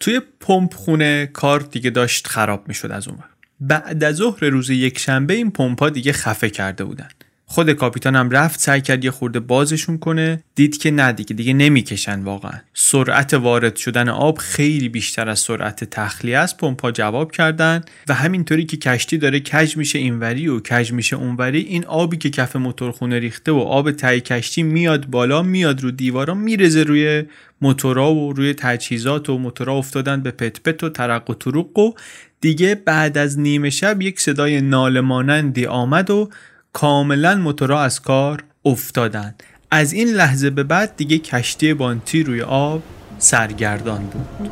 توی 0.00 0.20
پمپ 0.40 0.74
خونه 0.74 1.26
کار 1.26 1.60
دیگه 1.60 1.90
داشت 1.90 2.26
خراب 2.26 2.68
می‌شد 2.68 2.90
از 2.90 3.08
اون 3.08 3.18
بعد 3.60 4.04
از 4.04 4.16
ظهر 4.16 4.44
روز 4.44 4.70
یک 4.70 4.98
شنبه 4.98 5.34
این 5.34 5.50
پمپا 5.50 5.90
دیگه 5.90 6.12
خفه 6.12 6.50
کرده 6.50 6.84
بودن. 6.84 7.08
خود 7.48 7.72
کاپیتانم 7.72 8.30
رفت 8.30 8.60
سعی 8.60 8.80
کرد 8.80 9.04
یه 9.04 9.10
خورده 9.10 9.40
بازشون 9.40 9.98
کنه. 9.98 10.42
دید 10.54 10.78
که 10.78 10.90
نه 10.90 11.12
دیگه 11.12 11.34
دیگه 11.36 11.52
نمی‌کشن 11.52 12.20
واقعا. 12.20 12.60
سرعت 12.74 13.34
وارد 13.34 13.76
شدن 13.76 14.08
آب 14.08 14.38
خیلی 14.38 14.88
بیشتر 14.88 15.28
از 15.28 15.38
سرعت 15.38 15.84
تخلیه 15.84 16.38
است. 16.38 16.56
پمپا 16.56 16.90
جواب 16.90 17.32
کردن 17.32 17.84
و 18.08 18.14
همینطوری 18.14 18.64
که 18.64 18.76
کشتی 18.76 19.18
داره 19.18 19.40
کج 19.40 19.76
میشه 19.76 19.98
اینوری 19.98 20.48
و 20.48 20.60
کج 20.60 20.92
میشه 20.92 21.16
اونوری 21.16 21.60
این 21.60 21.84
آبی 21.84 22.16
که 22.16 22.30
کف 22.30 22.56
موتورخونه 22.56 23.18
ریخته 23.18 23.52
و 23.52 23.58
آب 23.58 23.90
تای 23.90 24.20
کشتی 24.20 24.62
میاد 24.62 25.06
بالا 25.06 25.42
میاد 25.42 25.82
رو 25.82 25.90
دیوارا 25.90 26.34
میرزه 26.34 26.82
روی 26.82 27.24
موتورا 27.60 28.14
و 28.14 28.32
روی 28.32 28.54
تجهیزات 28.54 29.30
و 29.30 29.38
موتورا 29.38 29.74
افتادن 29.74 30.22
به 30.22 30.30
پت 30.30 30.60
پت 30.60 30.84
و 30.84 30.88
ترق 30.88 31.30
و 31.30 31.34
تروق 31.34 31.78
و 31.78 31.92
دیگه 32.40 32.74
بعد 32.74 33.18
از 33.18 33.38
نیمه 33.38 33.70
شب 33.70 34.02
یک 34.02 34.20
صدای 34.20 34.60
ناله 34.60 35.00
مانندی 35.00 35.66
آمد 35.66 36.10
و 36.10 36.30
کاملا 36.76 37.34
موتورا 37.34 37.82
از 37.82 38.00
کار 38.02 38.44
افتادن. 38.64 39.34
از 39.70 39.92
این 39.92 40.08
لحظه 40.08 40.50
به 40.50 40.62
بعد 40.62 40.96
دیگه 40.96 41.18
کشتی 41.18 41.74
بانتی 41.74 42.22
روی 42.22 42.42
آب 42.42 42.82
سرگردان 43.18 44.02
بود. 44.06 44.50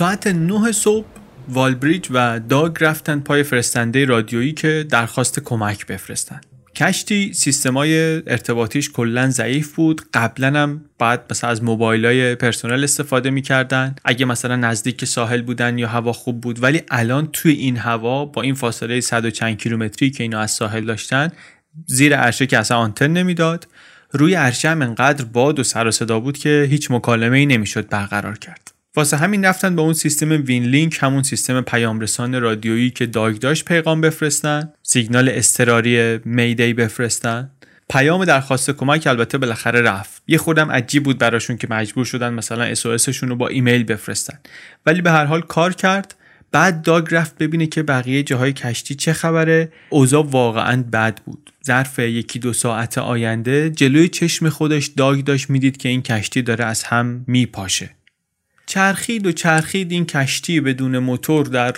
ساعت 0.00 0.26
9 0.26 0.72
صبح 0.72 1.06
والبریج 1.48 2.06
و 2.10 2.40
داگ 2.48 2.76
رفتن 2.80 3.20
پای 3.20 3.42
فرستنده 3.42 4.04
رادیویی 4.04 4.52
که 4.52 4.86
درخواست 4.90 5.40
کمک 5.40 5.86
بفرستن. 5.86 6.40
کشتی 6.76 7.32
سیستمای 7.32 8.14
ارتباطیش 8.26 8.90
کلا 8.90 9.30
ضعیف 9.30 9.74
بود. 9.74 10.02
قبلا 10.14 10.60
هم 10.60 10.84
بعد 10.98 11.24
مثلا 11.30 11.50
از 11.50 11.62
موبایل 11.62 12.06
های 12.06 12.34
پرسنل 12.34 12.84
استفاده 12.84 13.30
می‌کردن. 13.30 13.94
اگه 14.04 14.24
مثلا 14.24 14.56
نزدیک 14.56 15.04
ساحل 15.04 15.42
بودن 15.42 15.78
یا 15.78 15.88
هوا 15.88 16.12
خوب 16.12 16.40
بود. 16.40 16.62
ولی 16.62 16.82
الان 16.90 17.28
توی 17.32 17.52
این 17.52 17.76
هوا 17.76 18.24
با 18.24 18.42
این 18.42 18.54
فاصله 18.54 19.00
100 19.00 19.24
و 19.24 19.30
چند 19.30 19.58
کیلومتری 19.58 20.10
که 20.10 20.22
اینا 20.22 20.40
از 20.40 20.50
ساحل 20.50 20.84
داشتن 20.84 21.28
زیر 21.86 22.16
عرشه 22.16 22.46
که 22.46 22.58
اصلا 22.58 22.76
آنتن 22.76 23.10
نمی‌داد. 23.10 23.68
روی 24.12 24.34
عرشه 24.34 24.68
هم 24.70 24.82
انقدر 24.82 25.24
باد 25.24 25.58
و 25.58 25.62
سر 25.62 25.86
و 25.86 25.90
صدا 25.90 26.20
بود 26.20 26.38
که 26.38 26.66
هیچ 26.70 26.90
مکالمه 26.90 27.38
ای 27.38 27.46
نمی‌شد 27.46 27.88
برقرار 27.88 28.38
کرد. 28.38 28.69
واسه 28.96 29.16
همین 29.16 29.44
رفتن 29.44 29.76
به 29.76 29.82
اون 29.82 29.92
سیستم 29.92 30.30
Winlink 30.30 30.98
همون 31.00 31.22
سیستم 31.22 31.60
پیام 31.60 32.00
رسان 32.00 32.40
رادیویی 32.40 32.90
که 32.90 33.06
داگ 33.06 33.38
داشت 33.38 33.64
پیغام 33.64 34.00
بفرستن 34.00 34.72
سیگنال 34.82 35.28
اضطراری 35.28 36.18
mayday 36.24 36.72
بفرستن. 36.72 37.50
پیام 37.90 38.24
درخواست 38.24 38.70
کمک 38.70 39.06
البته 39.06 39.38
بالاخره 39.38 39.80
رفت. 39.80 40.22
یه 40.26 40.38
خودم 40.38 40.70
عجیب 40.70 41.02
بود 41.02 41.18
براشون 41.18 41.56
که 41.56 41.66
مجبور 41.70 42.04
شدن 42.04 42.32
مثلا 42.32 42.64
SOS 42.64 42.86
رو 43.22 43.36
با 43.36 43.48
ایمیل 43.48 43.84
بفرستن. 43.84 44.38
ولی 44.86 45.02
به 45.02 45.10
هر 45.10 45.24
حال 45.24 45.40
کار 45.40 45.72
کرد. 45.72 46.14
بعد 46.52 46.82
داگ 46.82 47.14
رفت 47.14 47.38
ببینه 47.38 47.66
که 47.66 47.82
بقیه 47.82 48.22
جاهای 48.22 48.52
کشتی 48.52 48.94
چه 48.94 49.12
خبره. 49.12 49.72
اوضاع 49.88 50.26
واقعا 50.26 50.84
بد 50.92 51.20
بود. 51.24 51.52
ظرف 51.66 51.98
یکی 51.98 52.38
دو 52.38 52.52
ساعت 52.52 52.98
آینده 52.98 53.70
جلوی 53.70 54.08
چشم 54.08 54.48
خودش 54.48 54.86
داگ 54.86 55.24
داشت 55.24 55.50
می‌دید 55.50 55.76
که 55.76 55.88
این 55.88 56.02
کشتی 56.02 56.42
داره 56.42 56.64
از 56.64 56.82
هم 56.82 57.24
میپاشه. 57.26 57.90
چرخید 58.70 59.26
و 59.26 59.32
چرخید 59.32 59.92
این 59.92 60.06
کشتی 60.06 60.60
بدون 60.60 60.98
موتور 60.98 61.46
در 61.46 61.74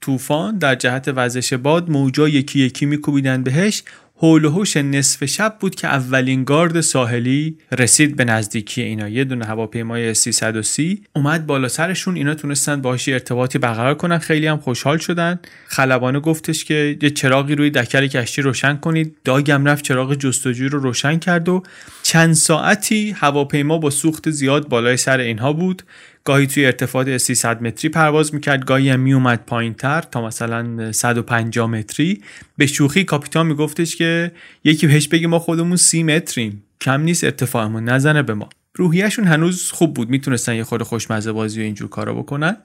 طوفان 0.00 0.58
در 0.58 0.74
جهت 0.74 1.08
وزش 1.16 1.52
باد 1.52 1.90
موجا 1.90 2.28
یکی 2.28 2.60
یکی 2.60 2.86
میکوبیدن 2.86 3.42
بهش. 3.42 3.82
حول 4.16 4.44
و 4.44 4.64
نصف 4.76 5.24
شب 5.24 5.56
بود 5.60 5.74
که 5.74 5.88
اولین 5.88 6.44
گارد 6.44 6.80
ساحلی 6.80 7.58
رسید 7.78 8.16
به 8.16 8.24
نزدیکی 8.24 8.82
اینا. 8.82 9.08
یه 9.08 9.24
دونه 9.24 9.44
هواپیمای 9.44 10.14
330 10.14 11.02
اومد 11.16 11.46
بالا 11.46 11.68
سرشون. 11.68 12.16
اینا 12.16 12.34
تونستن 12.34 12.80
باهاش 12.80 13.08
ارتباطی 13.08 13.58
برقرار 13.58 13.94
کنن. 13.94 14.18
خیلی 14.18 14.46
هم 14.46 14.56
خوشحال 14.56 14.98
شدن. 14.98 15.38
خلبانه 15.66 16.20
گفتش 16.20 16.64
که 16.64 16.98
یه 17.02 17.10
چراغی 17.10 17.54
روی 17.54 17.70
دکر 17.70 18.06
کشتی 18.06 18.42
روشن 18.42 18.76
کنید. 18.76 19.16
داگم 19.24 19.64
رفت 19.64 19.84
چراغ 19.84 20.14
جستجوی 20.14 20.68
رو 20.68 20.78
روشن 20.78 21.18
کرد 21.18 21.48
و 21.48 21.62
چند 22.02 22.34
ساعتی 22.34 23.10
هواپیما 23.10 23.78
با 23.78 23.90
سوخت 23.90 24.30
زیاد 24.30 24.68
بالای 24.68 24.96
سر 24.96 25.18
اینها 25.18 25.52
بود. 25.52 25.82
گاهی 26.24 26.46
توی 26.46 26.66
ارتفاع 26.66 27.18
300 27.18 27.62
متری 27.62 27.88
پرواز 27.88 28.34
می‌کرد 28.34 28.64
گاهی 28.64 28.90
هم 28.90 29.00
میومد 29.00 29.44
پایین 29.46 29.74
تر 29.74 30.00
تا 30.00 30.26
مثلا 30.26 30.92
150 30.92 31.70
متری. 31.70 32.22
به 32.56 32.66
شوخی 32.66 33.04
کاپیتان 33.04 33.46
میگفتش 33.46 33.96
که 33.96 34.32
یکی 34.64 34.86
بهش 34.86 35.08
بگی 35.08 35.26
ما 35.26 35.38
خودمون 35.38 35.76
30 35.76 36.02
متریم. 36.02 36.64
کم 36.80 37.00
نیست 37.00 37.24
ارتفاعمون 37.24 37.84
نزنه 37.84 38.22
به 38.22 38.34
ما. 38.34 38.48
روحیهشون 38.74 39.24
هنوز 39.24 39.70
خوب 39.70 39.94
بود 39.94 40.10
می‌تونستن 40.10 40.54
یه 40.54 40.64
خود 40.64 40.82
خوشمزه 40.82 41.32
بازی 41.32 41.60
و 41.60 41.64
اینجور 41.64 41.88
کارا 41.88 42.14
بکنن. 42.14 42.56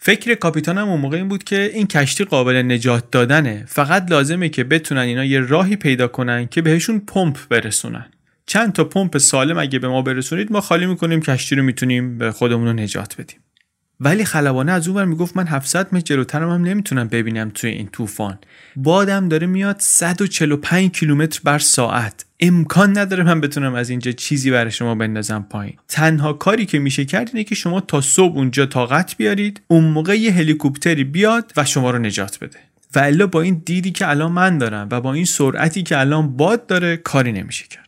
فکر 0.00 0.34
کاپیتان 0.34 0.78
هم 0.78 0.88
اون 0.88 1.00
موقع 1.00 1.16
این 1.16 1.28
بود 1.28 1.44
که 1.44 1.70
این 1.74 1.86
کشتی 1.86 2.24
قابل 2.24 2.56
نجات 2.56 3.10
دادنه. 3.10 3.64
فقط 3.68 4.10
لازمه 4.10 4.48
که 4.48 4.64
بتونن 4.64 5.00
اینا 5.00 5.24
یه 5.24 5.40
راهی 5.40 5.76
پیدا 5.76 6.08
کنن 6.08 6.46
که 6.46 6.62
بهشون 6.62 6.98
پمپ 6.98 7.38
برسونن. 7.48 8.06
چند 8.46 8.72
تا 8.72 8.84
پمپ 8.84 9.18
سالم 9.18 9.58
اگه 9.58 9.78
به 9.78 9.88
ما 9.88 10.02
برسونید 10.02 10.52
ما 10.52 10.60
خالی 10.60 10.86
می‌کنیم 10.86 11.20
کشتی 11.20 11.54
رو 11.54 11.62
می‌تونیم 11.62 12.18
به 12.18 12.32
خودمون 12.32 12.66
رو 12.66 12.72
نجات 12.72 13.20
بدیم. 13.20 13.38
ولی 14.00 14.24
خلبانه 14.24 14.72
از 14.72 14.88
اون 14.88 15.04
می‌گفت 15.04 15.36
من 15.36 15.46
700 15.46 15.94
متر 15.94 16.04
جلوترم 16.04 16.50
هم 16.50 16.62
نمی‌تونم 16.64 17.08
ببینم 17.08 17.50
توی 17.54 17.70
این 17.70 17.88
طوفان. 17.88 18.38
بادم 18.76 19.28
داره 19.28 19.46
میاد 19.46 19.76
145 19.78 20.90
کیلومتر 20.90 21.40
بر 21.44 21.58
ساعت. 21.58 22.24
امکان 22.40 22.98
نداره 22.98 23.24
من 23.24 23.40
بتونم 23.40 23.74
از 23.74 23.90
اینجا 23.90 24.12
چیزی 24.12 24.50
برای 24.50 24.70
شما 24.70 24.94
بندازم 24.94 25.46
پایین. 25.50 25.76
تنها 25.88 26.32
کاری 26.32 26.66
که 26.66 26.78
میشه 26.78 27.04
کرد 27.04 27.30
اینه 27.32 27.44
که 27.44 27.54
شما 27.54 27.80
تا 27.80 28.00
صبح 28.00 28.36
اونجا 28.36 28.66
طاقت 28.66 29.16
بیارید 29.16 29.60
اون 29.68 29.84
موقع 29.84 30.18
یه 30.18 30.32
هلیکوپتری 30.32 31.04
بیاد 31.04 31.52
و 31.56 31.64
شما 31.64 31.90
رو 31.90 31.98
نجات 31.98 32.38
بده. 32.40 32.58
و 32.94 32.98
الا 32.98 33.26
با 33.26 33.40
این 33.40 33.62
دیدی 33.64 33.90
که 33.90 34.08
الان 34.08 34.32
من 34.32 34.58
دارم 34.58 34.88
و 34.90 35.00
با 35.00 35.12
این 35.12 35.24
سرعتی 35.24 35.82
که 35.82 35.98
الان 35.98 36.36
باد 36.36 36.66
داره 36.66 36.96
کاری 36.96 37.32
نمیشه 37.32 37.64
کرد. 37.70 37.83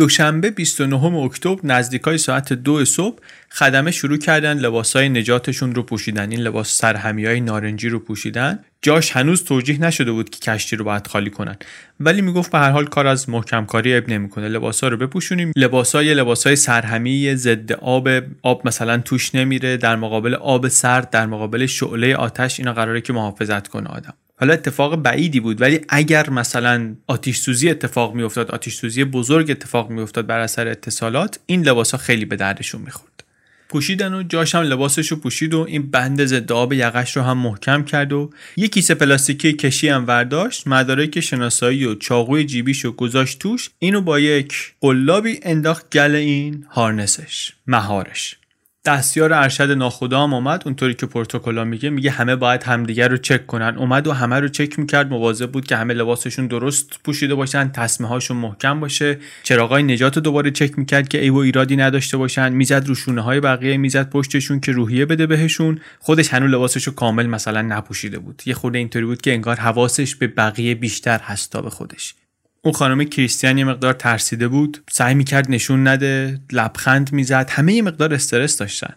دوشنبه 0.00 0.50
29 0.50 1.04
اکتبر 1.04 1.60
نزدیکای 1.64 2.18
ساعت 2.18 2.52
دو 2.52 2.84
صبح 2.84 3.18
خدمه 3.50 3.90
شروع 3.90 4.18
کردن 4.18 4.58
لباسای 4.58 5.08
نجاتشون 5.08 5.74
رو 5.74 5.82
پوشیدن. 5.82 6.30
این 6.30 6.40
لباس 6.40 6.78
سرهمی 6.78 7.26
های 7.26 7.40
نارنجی 7.40 7.88
رو 7.88 7.98
پوشیدن. 7.98 8.58
جاش 8.82 9.10
هنوز 9.10 9.44
توجیه 9.44 9.80
نشده 9.80 10.12
بود 10.12 10.30
که 10.30 10.52
کشتی 10.52 10.76
رو 10.76 10.84
باید 10.84 11.06
خالی 11.06 11.30
کنن. 11.30 11.56
ولی 12.00 12.22
می‌گفت 12.22 12.52
به 12.52 12.58
هر 12.58 12.70
حال 12.70 12.86
کار 12.86 13.06
از 13.06 13.28
محکم 13.28 13.64
کاری 13.64 13.96
اب 13.96 14.08
نمی‌کنه. 14.08 14.48
لباسا 14.48 14.88
رو 14.88 14.96
بپوشونیم. 14.96 15.52
لباسای 15.56 16.14
لباسای 16.14 16.56
سرهمی 16.56 17.34
ضد 17.36 17.72
آب. 17.72 18.08
آب 18.42 18.66
مثلا 18.66 18.98
توش 18.98 19.34
نمیره. 19.34 19.76
در 19.76 19.96
مقابل 19.96 20.34
آب 20.34 20.68
سرد 20.68 21.10
در 21.10 21.26
مقابل 21.26 21.66
شعله 21.66 22.16
آتش 22.16 22.60
اینا 22.60 22.72
قراره 22.72 23.00
که 23.00 23.12
محافظت 23.12 23.68
کنه 23.68 23.88
آدم. 23.88 24.14
حالا 24.40 24.52
اتفاق 24.52 24.96
بعیدی 24.96 25.40
بود 25.40 25.60
ولی 25.60 25.80
اگر 25.88 26.30
مثلا 26.30 26.94
آتیش 27.06 27.38
سوزی 27.38 27.70
اتفاق 27.70 28.14
میافتاد 28.14 28.50
آتیش 28.50 28.74
سوزی 28.74 29.04
بزرگ 29.04 29.50
اتفاق 29.50 29.90
میافتاد 29.90 30.26
بر 30.26 30.38
اثر 30.40 30.68
اتصالات 30.68 31.38
این 31.46 31.62
لباس 31.62 31.90
ها 31.90 31.98
خیلی 31.98 32.24
به 32.24 32.36
دردشون 32.36 32.80
می‌خورد. 32.80 33.24
پوشیدن 33.68 34.14
و 34.14 34.22
جاش 34.22 34.54
هم 34.54 34.62
لباسش 34.62 35.08
رو 35.08 35.16
پوشید 35.16 35.54
و 35.54 35.64
این 35.68 35.90
بند 35.90 36.24
ضد 36.24 36.52
آب 36.52 36.72
یقش 36.72 37.16
رو 37.16 37.22
هم 37.22 37.38
محکم 37.38 37.84
کرد 37.84 38.12
و 38.12 38.30
یه 38.56 38.68
کیسه 38.68 38.94
پلاستیکی 38.94 39.52
کشی 39.52 39.88
هم 39.88 40.06
ورداشت 40.06 40.66
مدارک 40.66 41.20
شناسایی 41.20 41.84
و 41.84 41.94
چاقوی 41.94 42.44
جیبیش 42.44 42.84
رو 42.84 42.92
گذاشت 42.92 43.38
توش 43.38 43.70
اینو 43.78 44.00
با 44.00 44.20
یک 44.20 44.74
قلابی 44.80 45.40
انداخت 45.42 45.96
گل 45.96 46.14
این 46.14 46.64
هارنسش 46.70 47.52
مهارش. 47.66 48.39
دستیار 48.84 49.32
ارشد 49.32 49.70
ناخدام 49.70 50.34
اومد 50.34 50.62
اونطوری 50.66 50.94
که 50.94 51.06
پروتکلا 51.06 51.64
میگه 51.64 51.90
میگه 51.90 52.10
همه 52.10 52.36
باید 52.36 52.62
همدیگر 52.62 53.08
رو 53.08 53.16
چک 53.16 53.46
کنن. 53.46 53.74
اومد 53.76 54.06
و 54.06 54.12
همه 54.12 54.40
رو 54.40 54.48
چک 54.48 54.78
می‌کرد 54.78 55.10
مواظب 55.10 55.50
بود 55.50 55.66
که 55.66 55.76
همه 55.76 55.94
لباسشون 55.94 56.46
درست 56.46 57.00
پوشیده 57.04 57.34
باشن 57.34 57.68
تسمه 57.68 58.08
هاشون 58.08 58.36
محکم 58.36 58.80
باشه. 58.80 59.18
چراغای 59.42 59.82
نجات 59.82 60.18
دوباره 60.18 60.50
چک 60.50 60.78
می‌کرد 60.78 61.08
که 61.08 61.22
ای 61.22 61.30
و 61.30 61.36
ایرادی 61.36 61.76
نداشته 61.76 62.16
باشن. 62.16 62.52
می‌زد 62.52 62.86
رو 62.86 62.94
شونه 62.94 63.20
های 63.20 63.40
بقیه 63.40 63.76
می‌زد 63.76 64.10
پشتشون 64.10 64.60
که 64.60 64.72
روحیه 64.72 65.06
بده 65.06 65.26
بهشون. 65.26 65.80
خودش 65.98 66.28
هنوز 66.28 66.50
لباسش 66.50 66.84
رو 66.84 66.92
کامل 66.92 67.26
مثلا 67.26 67.62
نپوشیده 67.62 68.18
بود. 68.18 68.42
یه 68.46 68.54
خورده 68.54 68.78
اینطوری 68.78 69.04
بود 69.04 69.22
که 69.22 69.32
انگار 69.32 69.56
حواسش 69.56 70.14
به 70.14 70.26
بقیه 70.26 70.74
بیشتر 70.74 71.18
هستا 71.18 71.62
به 71.62 71.70
خودش. 71.70 72.14
اون 72.62 72.74
خانم 72.74 73.04
کریستیان 73.04 73.58
یه 73.58 73.64
مقدار 73.64 73.92
ترسیده 73.92 74.48
بود. 74.48 74.82
سعی 74.90 75.14
می‌کرد 75.14 75.50
نشون 75.50 75.88
نده 75.88 76.40
لبخند 76.52 77.12
می‌زد 77.12 77.50
همه 77.50 77.72
یه 77.72 77.82
مقدار 77.82 78.14
استرس 78.14 78.56
داشتن. 78.56 78.94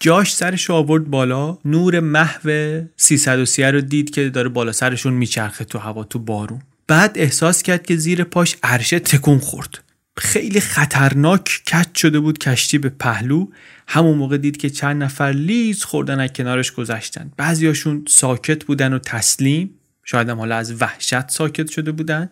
جاش 0.00 0.34
سرش 0.34 0.64
رو 0.64 0.74
آورد 0.74 1.04
بالا 1.04 1.58
نور 1.64 2.00
محو 2.00 2.80
330 2.96 3.62
رو 3.62 3.80
دید 3.80 4.10
که 4.10 4.28
داره 4.28 4.48
بالا 4.48 4.72
سرشون 4.72 5.12
میچرخه 5.12 5.64
تو 5.64 5.78
هوا 5.78 6.04
تو 6.04 6.18
بارون. 6.18 6.62
بعد 6.88 7.18
احساس 7.18 7.62
کرد 7.62 7.86
که 7.86 7.96
زیر 7.96 8.24
پاش 8.24 8.56
عرشه 8.62 8.98
تکون 8.98 9.38
خورد. 9.38 9.78
خیلی 10.18 10.60
خطرناک 10.60 11.62
کچ 11.66 12.00
شده 12.00 12.20
بود 12.20 12.38
کشتی 12.38 12.78
به 12.78 12.88
پهلو. 12.88 13.46
همون 13.88 14.16
موقع 14.16 14.36
دید 14.36 14.56
که 14.56 14.70
چند 14.70 15.02
نفر 15.02 15.30
لیز 15.30 15.84
خوردن 15.84 16.20
از 16.20 16.30
کنارش 16.32 16.72
گذشتن. 16.72 17.30
بعضیاشون 17.36 18.04
ساکت 18.08 18.64
بودن 18.64 18.92
و 18.92 18.98
تسلیم. 18.98 19.74
شاید 20.10 20.28
هم 20.28 20.38
حالا 20.38 20.56
از 20.56 20.82
وحشت 20.82 21.30
ساکت 21.30 21.70
شده 21.70 21.92
بودن. 21.92 22.30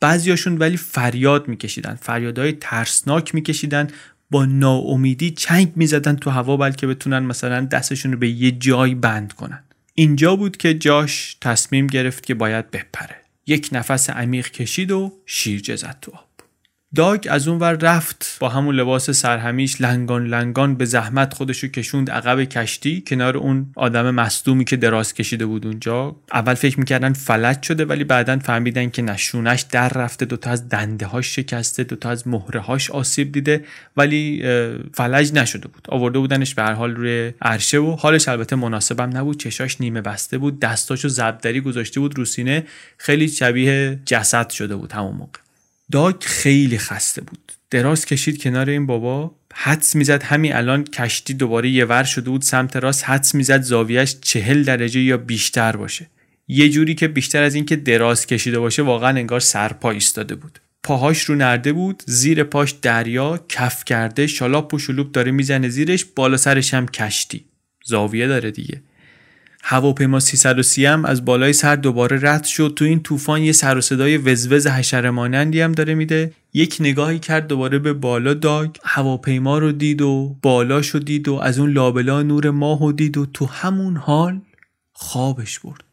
بعضیاشون 0.00 0.58
ولی 0.58 0.76
فریاد 0.76 1.48
میکشیدن. 1.48 1.94
فریادهای 1.94 2.52
ترسناک 2.52 3.34
میکشیدن. 3.34 3.88
با 4.30 4.44
ناامیدی 4.44 5.30
چنگ 5.30 5.72
می‌زدن 5.76 6.16
تو 6.16 6.30
هوا 6.30 6.56
بلکه 6.56 6.86
بتونن 6.86 7.18
مثلا 7.18 7.60
دستشون 7.60 8.12
رو 8.12 8.18
به 8.18 8.28
یه 8.28 8.50
جای 8.50 8.94
بند 8.94 9.32
کنن. 9.32 9.62
اینجا 9.94 10.36
بود 10.36 10.56
که 10.56 10.74
جاش 10.74 11.36
تصمیم 11.40 11.86
گرفت 11.86 12.26
که 12.26 12.34
باید 12.34 12.70
بپره. 12.70 13.16
یک 13.46 13.68
نفس 13.72 14.10
عمیق 14.10 14.50
کشید 14.50 14.90
و 14.90 15.12
شیرجه 15.26 15.76
زد 15.76 15.96
تو 16.02 16.12
آب. 16.12 16.31
داگ 16.94 17.26
از 17.30 17.48
اون 17.48 17.58
ور 17.58 17.72
رفت. 17.72 18.36
با 18.40 18.48
همون 18.48 18.74
لباس 18.74 19.10
سرهمیش 19.10 19.80
لنگان 19.80 20.26
لنگان 20.26 20.74
به 20.74 20.84
زحمت 20.84 21.34
خودشو 21.34 21.68
کشوند 21.68 22.10
عقب 22.10 22.44
کشتی 22.44 23.04
کنار 23.06 23.36
اون 23.36 23.66
آدم 23.76 24.10
مصدومی 24.10 24.64
که 24.64 24.76
دراز 24.76 25.14
کشیده 25.14 25.46
بود 25.46 25.66
اونجا. 25.66 26.16
اول 26.32 26.54
فکر 26.54 26.78
می‌کردن 26.78 27.12
فلج 27.12 27.62
شده 27.62 27.84
ولی 27.84 28.04
بعدا 28.04 28.38
فهمیدن 28.38 28.90
که 28.90 29.02
نشونش 29.02 29.60
در 29.60 29.88
رفته 29.88 30.24
دوتا 30.24 30.50
از 30.50 30.68
دنده 30.68 31.06
هاش 31.06 31.36
شکسته 31.36 31.84
دوتا 31.84 32.10
از 32.10 32.28
مهره 32.28 32.60
هاش 32.60 32.90
آسیب 32.90 33.32
دیده 33.32 33.64
ولی 33.96 34.42
فلج 34.94 35.32
نشده 35.32 35.68
بود. 35.68 35.86
آورده 35.88 36.18
بودنش 36.18 36.54
به 36.54 36.62
هر 36.62 36.72
حال 36.72 36.96
روی 36.96 37.32
عرشه 37.42 37.78
و 37.78 37.96
حالش 37.96 38.28
البته 38.28 38.56
مناسبم 38.56 39.16
نبود. 39.16 39.38
چشاش 39.38 39.80
نیمه 39.80 40.00
بسته 40.00 40.38
بود 40.38 40.60
دستاشو 40.60 41.08
زبدری 41.08 41.60
گذاشته 41.60 42.00
بود 42.00 42.18
رو 42.18 42.24
سینه. 42.24 42.64
خیلی 42.98 43.28
شبیه 43.28 43.98
جسد 44.06 44.50
شده 44.50 44.76
بود 44.76 44.92
همون 44.92 45.16
موقع. 45.16 45.41
داگ 45.92 46.16
خیلی 46.20 46.78
خسته 46.78 47.20
بود. 47.20 47.52
دراز 47.70 48.06
کشید 48.06 48.42
کنار 48.42 48.70
این 48.70 48.86
بابا. 48.86 49.34
حدس 49.54 49.96
می‌زد 49.96 50.22
همین 50.22 50.54
الان 50.54 50.84
کشتی 50.84 51.34
دوباره 51.34 51.68
یه 51.70 51.84
ور 51.84 52.04
شده 52.04 52.30
بود 52.30 52.42
سمت 52.42 52.76
راست. 52.76 53.04
حدس 53.04 53.34
می‌زد 53.34 53.62
زاویهش 53.62 54.16
چهل 54.20 54.62
درجه 54.62 55.00
یا 55.00 55.16
بیشتر 55.16 55.76
باشه. 55.76 56.06
یه 56.48 56.68
جوری 56.68 56.94
که 56.94 57.08
بیشتر 57.08 57.42
از 57.42 57.54
اینکه 57.54 57.76
دراز 57.76 58.26
کشیده 58.26 58.58
باشه 58.58 58.82
واقعا 58.82 59.08
انگار 59.08 59.40
سرپا 59.40 59.90
ایستاده 59.90 60.34
بود. 60.34 60.58
پاهاش 60.82 61.22
رو 61.22 61.34
نرده 61.34 61.72
بود 61.72 62.02
زیر 62.06 62.44
پاش 62.44 62.70
دریا 62.70 63.44
کف 63.48 63.84
کرده 63.84 64.26
شالاپ 64.26 64.74
و 64.74 64.78
شلوب 64.78 65.12
داره 65.12 65.30
می‌زنه 65.30 65.68
زیرش 65.68 66.04
بالا 66.04 66.36
سرش 66.36 66.74
هم 66.74 66.88
کشتی. 66.88 67.44
زاویه 67.84 68.26
داره 68.26 68.50
دیگه. 68.50 68.82
هواپیما 69.62 70.20
330 70.20 70.86
هم 70.86 71.04
از 71.04 71.24
بالای 71.24 71.52
سر 71.52 71.76
دوباره 71.76 72.18
رد 72.22 72.44
شد. 72.44 72.72
تو 72.76 72.84
این 72.84 73.02
طوفان 73.02 73.42
یه 73.42 73.52
سر 73.52 73.78
و 73.78 73.80
صدای 73.80 74.16
وزوز 74.16 74.66
حشره 74.66 75.10
مانندی 75.10 75.60
هم 75.60 75.72
داره 75.72 75.94
میده. 75.94 76.32
یک 76.54 76.76
نگاهی 76.80 77.18
کرد 77.18 77.46
دوباره 77.46 77.78
به 77.78 77.92
بالا 77.92 78.34
داگ. 78.34 78.70
هواپیما 78.84 79.58
رو 79.58 79.72
دید 79.72 80.02
و 80.02 80.36
بالا 80.42 80.80
دید 80.80 81.28
و 81.28 81.34
از 81.34 81.58
اون 81.58 81.72
لابلا 81.72 82.22
نور 82.22 82.50
ماه 82.50 82.82
و 82.82 82.92
دید 82.92 83.16
و 83.16 83.26
تو 83.26 83.46
همون 83.46 83.96
حال 83.96 84.40
خوابش 84.92 85.58
برد. 85.58 85.91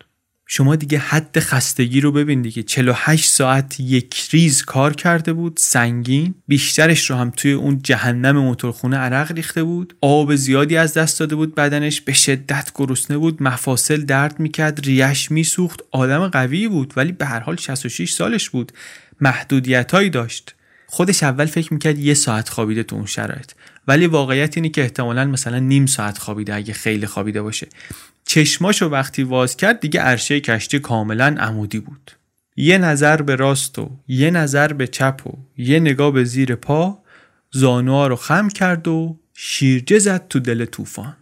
شما 0.51 0.75
دیگه 0.75 0.97
حد 0.97 1.39
خستگی 1.39 2.01
رو 2.01 2.11
ببین 2.11 2.41
دیگه. 2.41 2.63
48 2.63 3.29
ساعت 3.29 3.79
یک 3.79 4.29
ریز 4.31 4.65
کار 4.65 4.93
کرده 4.93 5.33
بود 5.33 5.57
سنگین. 5.57 6.35
بیشترش 6.47 7.09
رو 7.09 7.15
هم 7.15 7.29
توی 7.29 7.51
اون 7.51 7.79
جهنم 7.83 8.37
موتورخونه 8.37 8.97
عرق 8.97 9.31
ریخته 9.31 9.63
بود. 9.63 9.95
آب 10.01 10.35
زیادی 10.35 10.77
از 10.77 10.93
دست 10.93 11.19
داده 11.19 11.35
بود 11.35 11.55
بدنش 11.55 12.01
به 12.01 12.13
شدت 12.13 12.71
گرسنه 12.75 13.17
بود 13.17 13.43
مفاصل 13.43 14.01
درد 14.01 14.39
می‌کرد 14.39 14.79
ریش 14.85 15.31
میسوخت. 15.31 15.81
آدم 15.91 16.27
قوی 16.27 16.67
بود 16.67 16.93
ولی 16.97 17.11
به 17.11 17.25
هر 17.25 17.39
حال 17.39 17.55
66 17.55 18.11
سالش 18.11 18.49
بود. 18.49 18.71
محدودیتهایی 19.21 20.09
داشت. 20.09 20.55
خودش 20.91 21.23
اول 21.23 21.45
فکر 21.45 21.73
می‌کرد 21.73 21.99
یه 21.99 22.13
ساعت 22.13 22.49
خوابیده 22.49 22.83
تو 22.83 22.95
اون 22.95 23.05
شرایط. 23.05 23.51
ولی 23.87 24.07
واقعیت 24.07 24.57
اینه 24.57 24.69
که 24.69 24.81
احتمالا 24.81 25.25
مثلا 25.25 25.59
نیم 25.59 25.85
ساعت 25.85 26.17
خوابیده 26.17 26.55
اگه 26.55 26.73
خیلی 26.73 27.05
خوابیده 27.07 27.41
باشه. 27.41 27.67
چشماشو 28.25 28.85
وقتی 28.85 29.23
واز 29.23 29.55
کرد 29.55 29.79
دیگه 29.79 29.99
عرشه 29.99 30.39
کشتی 30.39 30.79
کاملا 30.79 31.35
عمودی 31.39 31.79
بود. 31.79 32.11
یه 32.55 32.77
نظر 32.77 33.21
به 33.21 33.35
راست 33.35 33.79
و 33.79 33.89
یه 34.07 34.31
نظر 34.31 34.73
به 34.73 34.87
چپ 34.87 35.21
و 35.27 35.31
یه 35.57 35.79
نگاه 35.79 36.11
به 36.11 36.23
زیر 36.23 36.55
پا 36.55 37.03
زانوها 37.51 38.07
رو 38.07 38.15
خم 38.15 38.49
کرد 38.49 38.87
و 38.87 39.19
شیرجه 39.33 39.99
زد 39.99 40.27
تو 40.27 40.39
دل 40.39 40.65
طوفان. 40.65 41.15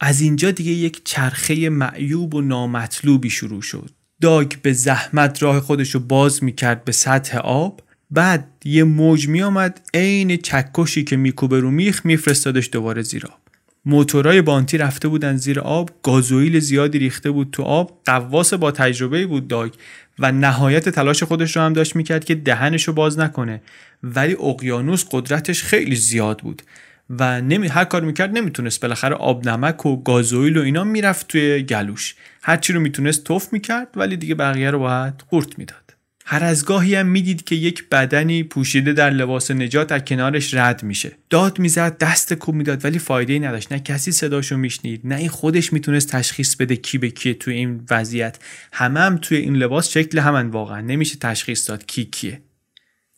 از 0.00 0.20
اینجا 0.20 0.50
دیگه 0.50 0.72
یک 0.72 1.04
چرخه 1.04 1.68
معیوب 1.68 2.34
و 2.34 2.40
نامطلوبی 2.40 3.30
شروع 3.30 3.62
شد. 3.62 3.90
داگ 4.20 4.52
به 4.62 4.72
زحمت 4.72 5.42
راه 5.42 5.60
خودش 5.60 5.90
رو 5.90 6.00
باز 6.00 6.44
می‌کرد 6.44 6.84
به 6.84 6.92
سطح 6.92 7.38
آب. 7.38 7.85
بعد 8.10 8.46
یه 8.64 8.84
موج 8.84 9.28
می 9.28 9.42
آمد 9.42 9.80
عین 9.94 10.36
چکشی 10.36 11.04
که 11.04 11.16
میکوبه 11.16 11.60
رو 11.60 11.70
میخ 11.70 12.06
میفرستادش 12.06 12.68
دوباره 12.72 13.02
زیر 13.02 13.26
آب. 13.26 13.38
موتورای 13.84 14.42
بانتی 14.42 14.78
رفته 14.78 15.08
بودن 15.08 15.36
زیر 15.36 15.60
آب 15.60 15.90
گازوئیل 16.02 16.58
زیادی 16.58 16.98
ریخته 16.98 17.30
بود 17.30 17.48
تو 17.52 17.62
آب 17.62 18.00
قواس 18.04 18.54
با 18.54 18.70
تجربه 18.70 19.26
بود 19.26 19.48
داگ 19.48 19.72
و 20.18 20.32
نهایت 20.32 20.88
تلاش 20.88 21.22
خودش 21.22 21.56
رو 21.56 21.62
هم 21.62 21.72
داشت 21.72 21.96
می‌کرد 21.96 22.24
که 22.24 22.34
دهنش 22.34 22.84
رو 22.84 22.92
باز 22.92 23.18
نکنه. 23.18 23.62
ولی 24.02 24.34
اقیانوس 24.34 25.04
قدرتش 25.10 25.62
خیلی 25.62 25.96
زیاد 25.96 26.38
بود 26.38 26.62
و 27.10 27.40
نمی 27.40 27.68
هر 27.68 27.84
کار 27.84 28.02
می‌کرد 28.02 28.38
نمی‌تونست 28.38 28.80
بالاخره 28.80 29.14
آب 29.14 29.48
نمک 29.48 29.86
و 29.86 30.02
گازوئیل 30.02 30.56
و 30.56 30.62
اینا 30.62 30.84
می‌رفت 30.84 31.28
توی 31.28 31.62
گلوش. 31.62 32.14
هرچی 32.42 32.72
رو 32.72 32.80
می‌تونست 32.80 33.24
توف 33.24 33.52
می‌کرد 33.52 33.88
ولی 33.96 34.16
دیگه 34.16 34.34
بقیه 34.34 34.70
رو 34.70 34.78
باید 34.78 35.14
قورت 35.30 35.58
می‌داد. 35.58 35.85
هر 36.28 36.44
از 36.44 36.64
گاهی 36.64 36.94
هم 36.94 37.06
می‌دید 37.06 37.44
که 37.44 37.54
یک 37.54 37.88
بدنی 37.88 38.42
پوشیده 38.42 38.92
در 38.92 39.10
لباس 39.10 39.50
نجات 39.50 39.92
از 39.92 40.00
کنارش 40.00 40.54
رد 40.54 40.82
میشه. 40.82 41.12
داد 41.30 41.58
می‌زد 41.58 41.98
دست 41.98 42.32
کوب 42.34 42.54
می‌داد 42.54 42.84
ولی 42.84 42.98
فایده 42.98 43.32
ای 43.32 43.38
نداشت. 43.38 43.72
نه 43.72 43.80
کسی 43.80 44.12
صداشو 44.12 44.56
میشنید 44.56 45.00
نه 45.04 45.16
این 45.16 45.28
خودش 45.28 45.72
می‌تونست 45.72 46.08
تشخیص 46.08 46.56
بده 46.56 46.76
کی 46.76 46.98
به 46.98 47.10
کیه 47.10 47.34
توی 47.34 47.54
این 47.54 47.80
وضعیت. 47.90 48.38
همه 48.72 49.00
هم 49.00 49.16
توی 49.16 49.38
این 49.38 49.56
لباس 49.56 49.88
شکل 49.88 50.18
همن 50.18 50.48
واقعا. 50.48 50.80
نمیشه 50.80 51.16
تشخیص 51.20 51.68
داد 51.70 51.86
کی 51.86 52.04
کیه. 52.04 52.40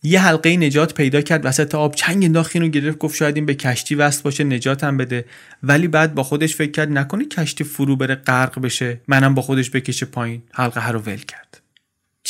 یه 0.02 0.20
حلقه 0.20 0.56
نجات 0.56 0.94
پیدا 0.94 1.20
کرد 1.20 1.46
وسط 1.46 1.74
آب 1.74 1.94
چنگ 1.94 2.24
انداخت 2.24 2.56
رو 2.56 2.68
گرفت 2.68 2.98
گفت 2.98 3.16
شاید 3.16 3.36
این 3.36 3.46
به 3.46 3.54
کشتی 3.54 3.94
وصل 3.94 4.22
باشه 4.22 4.44
نجاتم 4.44 4.96
بده. 4.96 5.24
ولی 5.62 5.88
بعد 5.88 6.14
با 6.14 6.22
خودش 6.22 6.56
فکر 6.56 6.70
کرد 6.70 6.90
نکنه 6.90 7.24
کشتی 7.24 7.64
فرو 7.64 7.96
بره 7.96 8.14
غرق 8.14 8.60
بشه 8.60 9.00
منم 9.08 9.34
با 9.34 9.42
خودش 9.42 9.70
بکشه 9.70 10.06
پایین. 10.06 10.42
حلقه 10.52 10.88
رو 10.88 11.00
ول 11.00 11.16
کرد. 11.16 11.47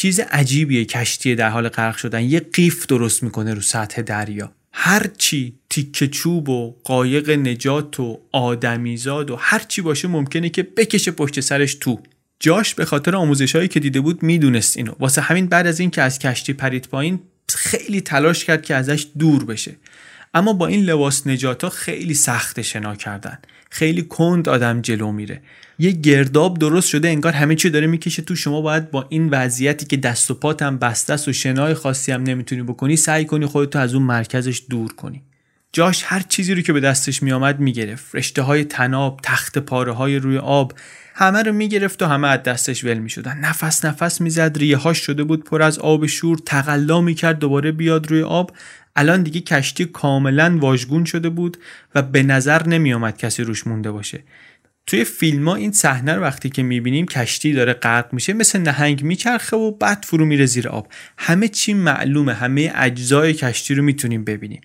چیز 0.00 0.20
عجیبیه 0.20 0.84
کشتی 0.84 1.34
در 1.34 1.48
حال 1.48 1.68
غرق 1.68 1.96
شدن. 1.96 2.22
یه 2.22 2.40
قیف 2.40 2.86
درست 2.86 3.22
می‌کنه 3.22 3.54
رو 3.54 3.60
سطح 3.60 4.02
دریا. 4.02 4.52
هر 4.72 5.06
چی 5.18 5.54
تیکه 5.70 6.08
چوب 6.08 6.48
و 6.48 6.76
قایق 6.84 7.30
نجات 7.30 8.00
و 8.00 8.20
آدمیزاد 8.32 9.30
و 9.30 9.36
هر 9.36 9.58
چی 9.58 9.82
باشه 9.82 10.08
ممکنه 10.08 10.48
که 10.48 10.62
بکشه 10.62 11.10
پشت 11.10 11.40
سرش 11.40 11.74
تو. 11.74 12.02
جاش 12.40 12.74
به 12.74 12.84
خاطر 12.84 13.16
آموزش 13.16 13.56
هایی 13.56 13.68
که 13.68 13.80
دیده 13.80 14.00
بود 14.00 14.22
می‌دونست 14.22 14.76
اینو. 14.76 14.92
واسه 14.98 15.20
همین 15.20 15.46
بعد 15.46 15.66
از 15.66 15.80
اینکه 15.80 16.02
از 16.02 16.18
کشتی 16.18 16.52
پرید 16.52 16.88
پایین 16.88 17.20
خیلی 17.54 18.00
تلاش 18.00 18.44
کرد 18.44 18.62
که 18.62 18.74
ازش 18.74 19.06
دور 19.18 19.44
بشه. 19.44 19.76
اما 20.34 20.52
با 20.52 20.66
این 20.66 20.84
لباس 20.84 21.26
نجاتا 21.26 21.70
خیلی 21.70 22.14
سخت 22.14 22.62
شنا 22.62 22.96
کردن. 22.96 23.38
خیلی 23.70 24.02
کند 24.02 24.48
آدم 24.48 24.80
جلو 24.80 25.12
میره. 25.12 25.42
یه 25.78 25.90
گرداب 25.90 26.58
درست 26.58 26.88
شده 26.88 27.08
انگار 27.08 27.32
همه 27.32 27.54
چی 27.54 27.70
داره 27.70 27.86
می‌کشه 27.86 28.22
تو. 28.22 28.36
شما 28.36 28.60
باید 28.60 28.90
با 28.90 29.06
این 29.08 29.28
وضعیتی 29.28 29.86
که 29.86 29.96
دست 29.96 30.30
و 30.30 30.34
پات 30.34 30.62
بسته 30.62 31.12
است 31.12 31.28
و 31.28 31.32
شنای 31.32 31.74
خاصی 31.74 32.12
هم 32.12 32.22
نمی‌تونی 32.22 32.62
بکنی 32.62 32.96
سعی 32.96 33.24
کنی 33.24 33.46
خودتو 33.46 33.78
از 33.78 33.94
اون 33.94 34.02
مرکزش 34.02 34.62
دور 34.70 34.92
کنی. 34.92 35.22
جاش 35.72 36.02
هر 36.06 36.22
چیزی 36.28 36.54
رو 36.54 36.62
که 36.62 36.72
به 36.72 36.80
دستش 36.80 37.22
میآمد 37.22 37.60
می‌گرفت. 37.60 38.14
رشته 38.14 38.42
های 38.42 38.64
تناب 38.64 39.20
تخت 39.22 39.58
پاره 39.58 39.92
های 39.92 40.16
روی 40.16 40.38
آب 40.38 40.72
همه 41.14 41.42
رو 41.42 41.52
می‌گرفت 41.52 42.02
و 42.02 42.06
همه 42.06 42.28
از 42.28 42.42
دستش 42.42 42.84
ول 42.84 42.98
می‌شدن. 42.98 43.38
نفس 43.38 43.84
نفس 43.84 44.20
می‌زد 44.20 44.58
ریه 44.58 44.76
هاش 44.76 44.98
شده 44.98 45.24
بود 45.24 45.44
پر 45.44 45.62
از 45.62 45.78
آب 45.78 46.06
شور. 46.06 46.38
تقلا 46.46 47.00
می‌کرد 47.00 47.38
دوباره 47.38 47.72
بیاد 47.72 48.10
روی 48.10 48.22
آب. 48.22 48.56
الان 48.96 49.22
دیگه 49.22 49.40
کشتی 49.40 49.84
کاملا 49.84 50.58
واژگون 50.60 51.04
شده 51.04 51.28
بود 51.28 51.56
و 51.94 52.02
به 52.02 52.22
نظر 52.22 52.66
نمیآمد 52.66 53.18
کسی 53.18 53.42
روش 53.42 53.66
مونده 53.66 53.90
باشه. 53.90 54.22
توی 54.86 55.04
فیلم 55.04 55.48
ها 55.48 55.54
این 55.54 55.72
صحنه 55.72 56.14
رو 56.14 56.22
وقتی 56.22 56.50
که 56.50 56.62
می‌بینیم 56.62 57.06
کشتی 57.06 57.52
داره 57.52 57.72
غرق 57.72 58.12
میشه 58.12 58.32
مثل 58.32 58.58
نهنگ 58.58 59.02
میچرخه 59.02 59.56
و 59.56 59.70
بعد 59.70 60.04
فرو 60.08 60.24
میره 60.24 60.46
زیر 60.46 60.68
آب. 60.68 60.88
همه 61.18 61.48
چی 61.48 61.74
معلومه 61.74 62.34
همه 62.34 62.72
اجزای 62.74 63.34
کشتی 63.34 63.74
رو 63.74 63.82
می‌تونیم 63.82 64.24
ببینیم. 64.24 64.60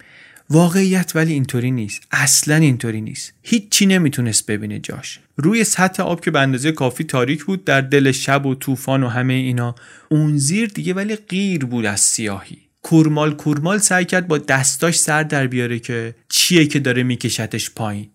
واقعیت 0.50 1.12
ولی 1.16 1.34
اینطوری 1.34 1.72
نیست. 1.72 2.04
اصلا 2.12 2.56
اینطوری 2.56 3.02
نیست. 3.02 3.34
هیچی 3.42 3.86
نمی‌تونست 3.86 4.46
ببینه 4.46 4.80
جاش. 4.80 5.20
روی 5.38 5.64
سطح 5.64 6.04
آب 6.04 6.22
که 6.22 6.32
به 6.32 6.40
اندازه 6.40 6.72
کافی 6.72 7.04
تاریک 7.04 7.44
بود 7.44 7.66
در 7.66 7.82
دل 7.82 8.12
شب 8.12 8.46
و 8.46 8.56
طوفان 8.56 9.04
و 9.04 9.08
همه 9.08 9.34
اینا. 9.34 9.76
اون 10.10 10.38
زیر 10.38 10.70
دیگه 10.70 10.94
ولی 10.94 11.16
غیر 11.16 11.66
بود 11.66 11.86
از 11.86 12.00
سیاهی. 12.00 12.58
کورمال 12.84 13.34
کورمال 13.34 13.78
سعی 13.78 14.06
کرد 14.06 14.28
با 14.28 14.38
دستاش 14.38 15.00
سر 15.00 15.24
در 15.24 15.48
بیاره 15.48 15.80
که 15.80 16.16
چیه 16.30 16.66
که 16.66 16.80
داره 16.80 17.04
میکشتش 17.04 17.70
پایین. 17.70 18.10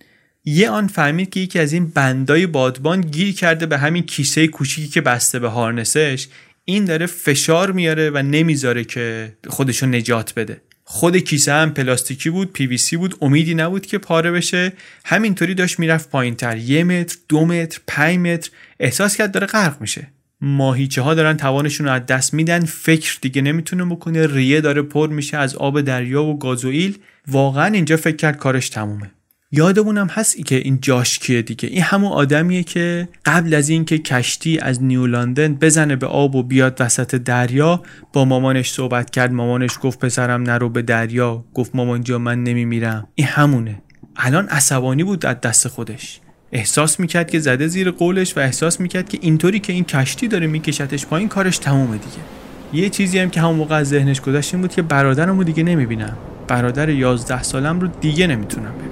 یه 0.45 0.71
آن 0.71 0.87
فهمید 0.87 1.31
که 1.31 1.41
یکی 1.41 1.59
از 1.59 1.73
این 1.73 1.89
بندای 1.89 2.47
بادبان 2.47 3.01
گیر 3.01 3.35
کرده 3.35 3.67
به 3.67 3.79
همین 3.79 4.03
کیسه 4.03 4.47
کوچیکی 4.47 4.89
که 4.89 5.01
بسته 5.01 5.39
به 5.39 5.49
هارنسش 5.49 6.29
این 6.65 6.85
داره 6.85 7.07
فشار 7.07 7.73
میاره 7.73 8.11
و 8.11 8.23
نمی‌ذاره 8.23 8.85
که 8.85 9.33
خودشو 9.47 9.87
نجات 9.87 10.35
بده. 10.35 10.61
خود 10.85 11.17
کیسه 11.17 11.53
هم 11.53 11.75
پلاستیکی 11.75 12.31
بود 12.31 12.53
پی 12.53 12.67
وی 12.67 12.79
سی 12.79 12.97
بود 12.97 13.17
امیدی 13.21 13.55
نبود 13.55 13.87
که 13.87 13.99
پاره 13.99 14.31
بشه. 14.31 14.73
همینطوری 15.05 15.55
داشت 15.55 15.79
می‌رفت 15.79 16.11
پایین 16.11 16.35
تر 16.35 16.57
یه 16.57 16.85
متر 16.85 17.17
دو 17.29 17.45
متر 17.45 17.81
پنج 17.87 18.19
متر 18.19 18.51
احساس 18.81 19.17
کرد 19.17 19.33
داره 19.33 19.47
غرق 19.47 19.81
میشه. 19.81 20.07
ماهیچه 20.41 21.03
ها 21.03 21.15
دارن 21.15 21.37
توانشون 21.37 21.87
رو 21.87 21.93
از 21.93 22.07
دست 22.07 22.35
میدن. 22.35 22.61
فکر 22.65 23.19
دیگه 23.21 23.43
نمی‌تونه 23.43 23.85
بکنه. 23.85 24.27
ریه 24.27 24.61
داره 24.61 24.83
پر 24.83 25.09
میشه 25.09 25.37
از 25.37 25.57
آب 25.57 25.81
دریا 25.81 26.25
و 26.25 26.39
گازوئیل 26.39 26.99
واقعا 27.29 27.67
اینجا 27.67 27.97
فکر 27.97 28.17
کرد 28.17 28.37
کارش 28.37 28.69
تمومه. 28.69 29.11
یادمونم 29.53 30.07
هست 30.07 30.37
ای 30.37 30.43
که 30.43 30.55
این 30.55 30.79
جاش 30.83 31.19
کیه 31.19 31.43
دیگه؟ 31.43 31.69
این 31.69 31.83
همون 31.83 32.13
آدمیه 32.13 32.63
که 32.63 33.09
قبل 33.25 33.55
از 33.55 33.69
اینکه 33.69 33.99
کشتی 33.99 34.59
از 34.59 34.83
نیو 34.83 35.07
لندن 35.07 35.55
بزنه 35.55 35.97
به 35.97 36.07
آب 36.07 36.35
و 36.35 36.43
بیاد 36.43 36.77
وسط 36.81 37.15
دریا 37.15 37.83
با 38.13 38.25
مامانش 38.25 38.71
صحبت 38.71 39.11
کرد. 39.11 39.33
مامانش 39.33 39.79
گفت 39.83 39.99
پسرم 39.99 40.43
نرو 40.43 40.69
به 40.69 40.83
دریا. 40.83 41.45
گفت 41.55 41.75
مامان 41.75 42.05
جا 42.05 42.19
من 42.19 42.45
نمیمیرم. 42.45 43.09
این 43.15 43.27
همونه. 43.27 43.83
الان 44.17 44.49
عصبانی 44.49 45.05
بود 45.05 45.27
از 45.27 45.41
دست 45.41 45.69
خودش. 45.69 46.21
احساس 46.53 47.01
می‌کرد 47.01 47.31
که 47.31 47.39
زده 47.39 47.67
زیر 47.67 47.91
قولش 47.91 48.37
و 48.37 48.41
احساس 48.41 48.81
می‌کرد 48.81 49.09
که 49.09 49.19
اینطوری 49.21 49.61
که 49.61 49.73
این 49.73 49.85
کشتی 49.85 50.29
داره 50.29 50.47
میکشتش 50.47 51.07
پایین 51.07 51.29
کارش 51.29 51.59
تمومه 51.59 51.97
دیگه. 51.97 52.83
یه 52.85 52.91
چیزی 52.91 53.19
هم 53.19 53.31
که 53.31 53.41
همون 53.41 53.57
موقع 53.57 53.77
از 53.77 53.89
ذهنش 53.89 54.21
گذشت 54.21 54.55
این 54.55 54.61
بود 54.61 54.75
که 54.75 54.83
برادرمو 54.83 55.45
دیگه 55.45 55.63
نمی‌بینم. 55.63 56.17
برادر 56.49 56.89
11 56.89 57.43
سالم 57.43 57.81
رو 57.81 57.87
دیگه 57.87 58.27
نمی‌تونم 58.27 58.73
ببینم. 58.73 58.88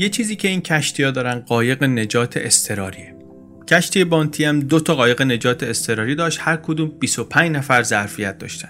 یه 0.00 0.08
چیزی 0.08 0.36
که 0.36 0.48
این 0.48 0.60
کشتی 0.60 1.02
ها 1.02 1.10
دارن 1.10 1.34
قایق 1.38 1.84
نجات 1.84 2.36
استراریه 2.36 3.14
کشتی 3.68 4.04
بانتی 4.04 4.44
هم 4.44 4.60
دو 4.60 4.80
تا 4.80 4.94
قایق 4.94 5.22
نجات 5.22 5.62
استراری 5.62 6.14
داشت 6.14 6.38
هر 6.42 6.56
کدوم 6.56 6.88
25 7.00 7.50
نفر 7.50 7.82
ظرفیت 7.82 8.38
داشتن. 8.38 8.68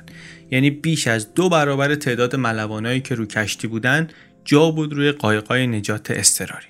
یعنی 0.50 0.70
بیش 0.70 1.06
از 1.06 1.34
دو 1.34 1.48
برابر 1.48 1.94
تعداد 1.94 2.36
ملوانایی 2.36 3.00
که 3.00 3.14
رو 3.14 3.26
کشتی 3.26 3.66
بودن 3.66 4.08
جا 4.44 4.70
بود 4.70 4.92
روی 4.92 5.12
قایقای 5.12 5.66
نجات 5.66 6.10
استراری 6.10 6.66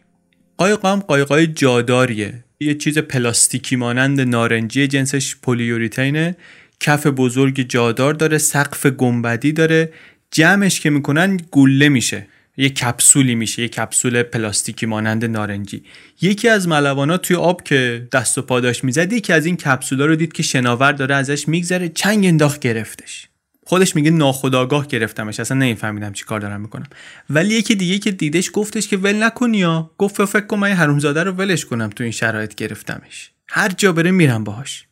قایق 0.56 0.86
هم 0.86 1.00
قایقای 1.00 1.46
جاداریه. 1.46 2.44
یه 2.60 2.74
چیز 2.74 2.98
پلاستیکی 2.98 3.76
مانند 3.76 4.20
نارنجی 4.20 4.86
جنسش 4.86 5.36
پولیوریتینه 5.36 6.36
کف 6.80 7.06
بزرگ 7.06 7.60
جادار 7.60 8.14
داره 8.14 8.38
سقف 8.38 8.86
گنبدی 8.86 9.52
داره. 9.52 9.92
جمعش 10.30 10.80
که 10.80 10.90
می‌کنن 10.90 11.36
گله 11.50 11.88
میشه. 11.88 12.26
یه 12.56 12.68
کپسولی 12.68 13.34
میشه 13.34 13.62
یه 13.62 13.68
کپسول 13.68 14.22
پلاستیکی 14.22 14.86
مانند 14.86 15.24
نارنجی. 15.24 15.82
یکی 16.20 16.48
از 16.48 16.68
ملوانا 16.68 17.16
توی 17.16 17.36
آب 17.36 17.62
که 17.62 18.08
دست 18.12 18.38
و 18.38 18.42
پاداش 18.42 18.84
می‌زد 18.84 19.12
یکی 19.12 19.32
از 19.32 19.46
این 19.46 19.56
کپسولا 19.56 20.06
رو 20.06 20.16
دید 20.16 20.32
که 20.32 20.42
شناور 20.42 20.92
داره 20.92 21.14
ازش 21.14 21.48
میگذره 21.48 21.88
چنگ 21.88 22.26
انداخت 22.26 22.60
گرفتش. 22.60 23.26
خودش 23.66 23.96
میگه 23.96 24.10
ناخداگاه 24.10 24.86
گرفتمش 24.86 25.40
اصلا 25.40 25.56
نمیفهمیدم 25.56 26.12
چی 26.12 26.24
کار 26.24 26.40
دارم 26.40 26.60
می‌کنم. 26.60 26.86
ولی 27.30 27.54
یکی 27.54 27.74
دیگه 27.74 27.98
که 27.98 28.10
دیدش 28.10 28.50
گفتش 28.52 28.88
که 28.88 28.96
ول 28.96 29.22
نکنی 29.22 29.58
یا. 29.58 29.90
گفت 29.98 30.24
فکر 30.24 30.46
کن 30.46 30.58
من 30.58 30.72
حرومزاده 30.72 31.22
رو 31.22 31.32
ولش 31.32 31.64
کنم 31.64 31.90
تو 31.90 32.02
این 32.02 32.12
شرایط 32.12 32.54
گرفتمش. 32.54 33.30
هر 33.48 33.68
جا 33.68 33.92
بره 33.92 34.10
میرم 34.10 34.44
باهاش. 34.44 34.86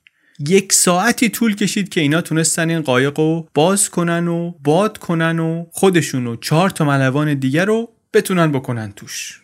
یک 0.46 0.72
ساعتی 0.72 1.28
طول 1.28 1.54
کشید 1.54 1.88
که 1.88 2.00
اینا 2.00 2.20
تونستن 2.20 2.70
این 2.70 2.80
قایق 2.80 3.18
رو 3.18 3.48
باز 3.54 3.90
کنن 3.90 4.28
و 4.28 4.52
باد 4.64 4.98
کنن 4.98 5.38
و 5.38 5.66
خودشون 5.72 6.26
و 6.26 6.36
چهار 6.36 6.70
تا 6.70 6.84
ملوان 6.84 7.34
دیگر 7.34 7.64
رو 7.64 7.88
بتونن 8.12 8.52
بکنن 8.52 8.92
توش. 8.92 9.40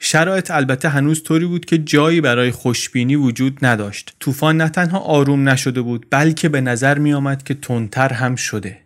شرایط 0.00 0.50
البته 0.50 0.88
هنوز 0.88 1.22
طوری 1.22 1.46
بود 1.46 1.64
که 1.64 1.78
جایی 1.78 2.20
برای 2.20 2.50
خوشبینی 2.50 3.16
وجود 3.16 3.58
نداشت. 3.62 4.16
طوفان 4.20 4.56
نه 4.56 4.68
تنها 4.68 4.98
آروم 4.98 5.48
نشده 5.48 5.80
بود 5.80 6.06
بلکه 6.10 6.48
به 6.48 6.60
نظر 6.60 6.98
می 6.98 7.12
آمد 7.12 7.42
که 7.42 7.54
تندتر 7.54 8.12
هم 8.12 8.36
شده. 8.36 8.78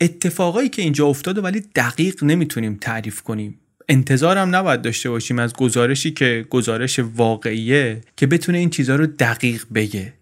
اتفاقایی 0.00 0.68
که 0.68 0.82
اینجا 0.82 1.06
افتاده 1.06 1.40
ولی 1.40 1.60
دقیق 1.74 2.24
نمی‌تونیم 2.24 2.78
تعریف 2.80 3.22
کنیم. 3.22 3.60
انتظارم 3.88 4.56
نباید 4.56 4.82
داشته 4.82 5.10
باشیم 5.10 5.38
از 5.38 5.52
گزارشی 5.52 6.10
که 6.10 6.46
گزارش 6.50 6.98
واقعیه 6.98 8.00
که 8.16 8.26
بتونه 8.26 8.58
این 8.58 8.70
چیزها 8.70 8.96
رو 8.96 9.06
دقیق 9.06 9.64
بگه. 9.74 10.12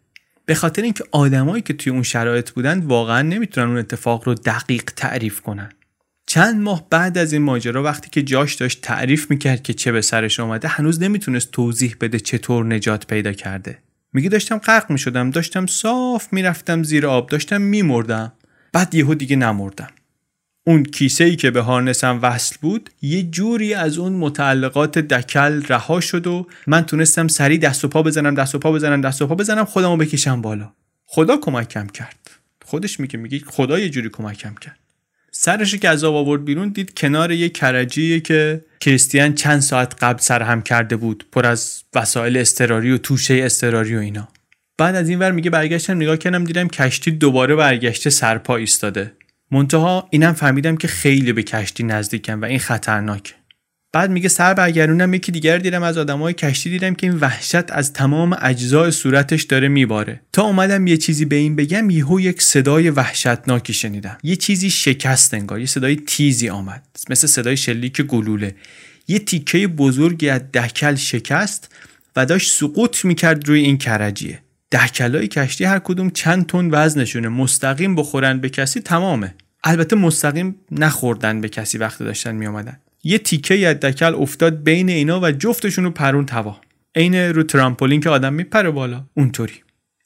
به 0.47 0.55
خاطر 0.55 0.83
اینکه 0.83 1.05
آدمایی 1.11 1.63
که 1.63 1.73
توی 1.73 1.93
اون 1.93 2.03
شرایط 2.03 2.51
بودن 2.51 2.81
واقعا 2.81 3.23
نمی‌تونن 3.23 3.69
اون 3.69 3.79
اتفاق 3.79 4.29
رو 4.29 4.35
دقیق 4.35 4.85
تعریف 4.97 5.41
کنن. 5.41 5.69
چند 6.27 6.61
ماه 6.61 6.87
بعد 6.91 7.19
از 7.19 7.33
این 7.33 7.43
ماجرا 7.43 7.83
وقتی 7.83 8.11
که 8.11 8.23
جاش 8.23 8.55
داشت 8.55 8.81
تعریف 8.81 9.31
می‌کرد 9.31 9.63
که 9.63 9.75
چه 9.75 9.93
به 9.93 10.01
سرش 10.01 10.41
آمده 10.41 10.69
هنوز 10.69 11.03
نمی‌تونست 11.03 11.51
توضیح 11.51 11.97
بده 12.01 12.21
چطور 12.21 12.67
نجات 12.67 13.07
پیدا 13.07 13.33
کرده. 13.33 13.79
میگه 14.13 14.29
داشتم 14.29 14.59
غرق 14.59 14.91
می‌شدم 14.91 15.31
داشتم 15.31 15.67
صاف 15.67 16.33
می‌رفتم 16.33 16.83
زیر 16.83 17.07
آب 17.07 17.31
داشتم 17.31 17.61
میمردم. 17.61 18.33
بعد 18.73 18.95
یهو 18.95 19.15
دیگه 19.15 19.37
نمردم. 19.37 19.89
اون 20.65 20.85
کیسه 20.85 21.25
ای 21.25 21.37
که 21.37 21.51
به 21.51 21.61
هارنسم 21.61 22.19
وصل 22.23 22.57
بود 22.61 22.91
یه 23.03 23.23
جوری 23.23 23.75
از 23.75 23.99
اون 23.99 24.13
متعلقات 24.13 24.99
دکل 24.99 25.63
رها 25.69 26.01
شد 26.01 26.27
و 26.27 26.47
من 26.67 26.87
تونستم 26.87 27.29
سریع 27.29 27.59
دست 27.59 27.85
و 27.85 27.89
پا 27.89 28.03
بزنم 28.03 28.35
دست 28.35 28.55
و 28.55 28.59
پا 28.59 28.73
بزنم 28.73 29.01
دست 29.01 29.23
و 29.23 29.27
پا 29.27 29.35
بزنم 29.35 29.65
خودمو 29.65 29.97
بکشم 29.97 30.43
بالا. 30.43 30.73
خدا 31.07 31.37
کمکم 31.37 31.87
کرد. 31.87 32.31
خودش 32.65 33.01
میگه 33.01 33.19
میگه 33.19 33.41
خدا 33.47 33.79
یه 33.79 33.89
جوری 33.89 34.09
کمکم 34.09 34.55
کرد. 34.55 34.79
سرش 35.31 35.75
که 35.75 35.89
از 35.89 36.05
آورد 36.05 36.45
بیرون 36.45 36.69
دید 36.69 36.95
کنار 36.95 37.33
یه 37.33 37.49
کرجیه 37.49 38.21
که 38.21 38.65
کریستیان 38.81 39.35
چند 39.35 39.61
ساعت 39.61 40.05
قبل 40.05 40.19
سرهم 40.19 40.63
کرده 40.63 40.97
بود 40.97 41.27
پر 41.33 41.47
از 41.47 41.83
وسایل 41.95 42.37
استراری 42.37 42.91
و 42.91 42.99
توشه 42.99 43.41
استراری 43.45 43.97
و 43.97 43.99
اینا. 43.99 44.29
بعد 44.79 44.95
از 44.95 45.09
این 45.09 45.19
ور 45.19 45.33
میگه 45.33 45.51
برگشتم 45.51 45.97
نگاه 45.97 46.17
کردم 46.17 46.45
دیدم 46.45 46.69
کشتی 46.69 47.11
دوباره 47.11 47.55
برگشته 47.55 48.11
سرپا 48.11 48.57
ایستاده. 48.57 49.13
منتها 49.53 50.09
اینم 50.11 50.33
فهمیدم 50.33 50.77
که 50.77 50.89
خیلی 50.89 51.33
به 51.33 51.43
کشتی 51.43 51.85
نزدیکم 51.85 52.43
و 52.43 52.45
این 52.45 52.59
خطرناکه. 52.59 53.35
بعد 53.93 54.11
میگه 54.11 54.29
سر 54.29 54.55
برگردونم 54.55 55.15
یکی 55.15 55.33
دیگر 55.33 55.59
دیدم 55.59 55.83
از 55.83 55.99
آدمای 55.99 56.35
کشتی 56.35 56.71
دیدم 56.71 56.95
که 56.95 57.07
این 57.07 57.19
وحشت 57.19 57.73
از 57.73 57.93
تمام 57.93 58.37
اجزای 58.43 58.91
صورتش 58.91 59.43
داره 59.43 59.69
میباره. 59.69 60.21
تا 60.33 60.43
اومدم 60.43 60.87
یه 60.87 60.97
چیزی 60.97 61.25
به 61.25 61.37
این 61.37 61.57
بگم 61.57 61.91
یهو 61.91 62.21
یک 62.21 62.43
صدای 62.43 62.91
وحشتناکی 62.91 63.73
شنیدم. 63.73 64.19
یه 64.23 64.37
چیزی 64.37 64.71
شکست 64.71 65.35
انگار 65.35 65.61
یه 65.61 65.67
صدای 65.67 65.97
تیزی 65.97 66.49
آمد 66.49 66.83
مثل 67.11 67.27
صدای 67.27 67.57
شلیک 67.57 68.01
گلوله. 68.01 68.55
یه 69.09 69.19
تیکه 69.19 69.69
بزرگی 69.69 70.29
از 70.29 70.41
دکل 70.55 70.95
شکست 70.95 71.75
و 72.17 72.27
داشت 72.27 72.53
سقوط 72.53 73.05
می‌کرد 73.05 73.49
روی 73.49 73.61
این 73.61 73.79
کرجیه. 73.79 74.39
دهکلای 74.71 75.29
کشتی 75.29 75.65
هر 75.65 75.79
کدوم 75.79 76.11
چند 76.11 76.47
تن 76.47 76.69
وزنشونه 76.73 77.29
مستقیم 77.29 77.95
بخورن 77.95 78.41
به 78.41 78.49
کسی 78.49 78.81
تمامه. 78.81 79.35
البته 79.65 79.97
مستقیم 79.97 80.57
نخوردن 80.71 81.41
به 81.41 81.49
کسی 81.49 81.79
وقتی 81.79 82.05
داشتن 82.05 82.35
می 82.35 82.47
آمدن. 82.47 82.79
یه 83.05 83.19
تیکه 83.19 83.69
از 83.69 83.77
دکل 83.77 84.15
افتاد 84.15 84.63
بین 84.63 84.89
اینا 84.89 85.21
و 85.21 85.31
جفتشون 85.31 85.85
رو 85.85 85.91
پرون 85.91 86.27
توا. 86.27 86.61
عین 86.95 87.15
رو 87.15 87.43
ترامپولین 87.43 88.01
که 88.01 88.11
آدم 88.11 88.35
میپره 88.35 88.71
بالا. 88.71 89.05
اونطوری. 89.15 89.55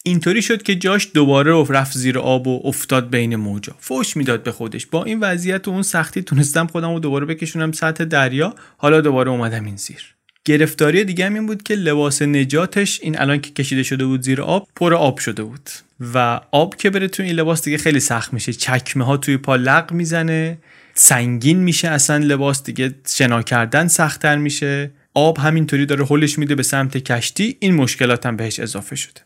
اینطوری 0.04 0.42
شد 0.42 0.62
که 0.62 0.74
جاش 0.74 1.10
دوباره 1.14 1.64
رفت 1.68 1.98
زیر 1.98 2.18
آب 2.18 2.46
و 2.46 2.60
افتاد 2.64 3.10
بین 3.10 3.36
موجا. 3.36 3.74
فوش 3.78 4.16
می‌داد 4.16 4.42
به 4.42 4.52
خودش. 4.52 4.86
با 4.86 5.04
این 5.04 5.20
وضعیت 5.20 5.68
و 5.68 5.70
اون 5.70 5.82
سختی 5.82 6.22
تونستم 6.22 6.66
خودم 6.66 6.92
رو 6.92 7.00
دوباره 7.00 7.26
بکشونم 7.26 7.72
سطح 7.72 8.04
دریا. 8.04 8.54
حالا 8.76 9.00
دوباره 9.00 9.30
اومدم 9.30 9.64
این 9.64 9.76
زیر. 9.76 10.15
گرفتاری 10.46 11.04
دیگه 11.04 11.26
هم 11.26 11.34
این 11.34 11.46
بود 11.46 11.62
که 11.62 11.74
لباس 11.74 12.22
نجاتش 12.22 13.00
این 13.02 13.20
الان 13.20 13.40
که 13.40 13.50
کشیده 13.50 13.82
شده 13.82 14.06
بود 14.06 14.22
زیر 14.22 14.42
آب 14.42 14.68
پر 14.76 14.94
آب 14.94 15.18
شده 15.18 15.42
بود. 15.42 15.70
و 16.14 16.40
آب 16.50 16.76
که 16.76 16.90
بره 16.90 17.08
تو 17.08 17.22
این 17.22 17.32
لباس 17.32 17.62
دیگه 17.62 17.78
خیلی 17.78 18.00
سخت 18.00 18.32
میشه. 18.32 18.52
چکمه 18.52 19.04
ها 19.04 19.16
توی 19.16 19.36
پا 19.36 19.56
لق 19.56 19.92
می‌زنه 19.92 20.58
سنگین 20.94 21.58
میشه 21.58 21.88
اصلا 21.88 22.16
لباس 22.16 22.62
دیگه 22.62 22.94
شنا 23.08 23.42
کردن 23.42 23.88
سختتر 23.88 24.36
میشه. 24.36 24.90
آب 25.14 25.38
همینطوری 25.38 25.86
داره 25.86 26.04
حلش 26.04 26.38
میده 26.38 26.54
به 26.54 26.62
سمت 26.62 26.96
کشتی 26.96 27.56
این 27.60 27.74
مشکلات 27.74 28.26
هم 28.26 28.36
بهش 28.36 28.60
اضافه 28.60 28.96
شده. 28.96 29.20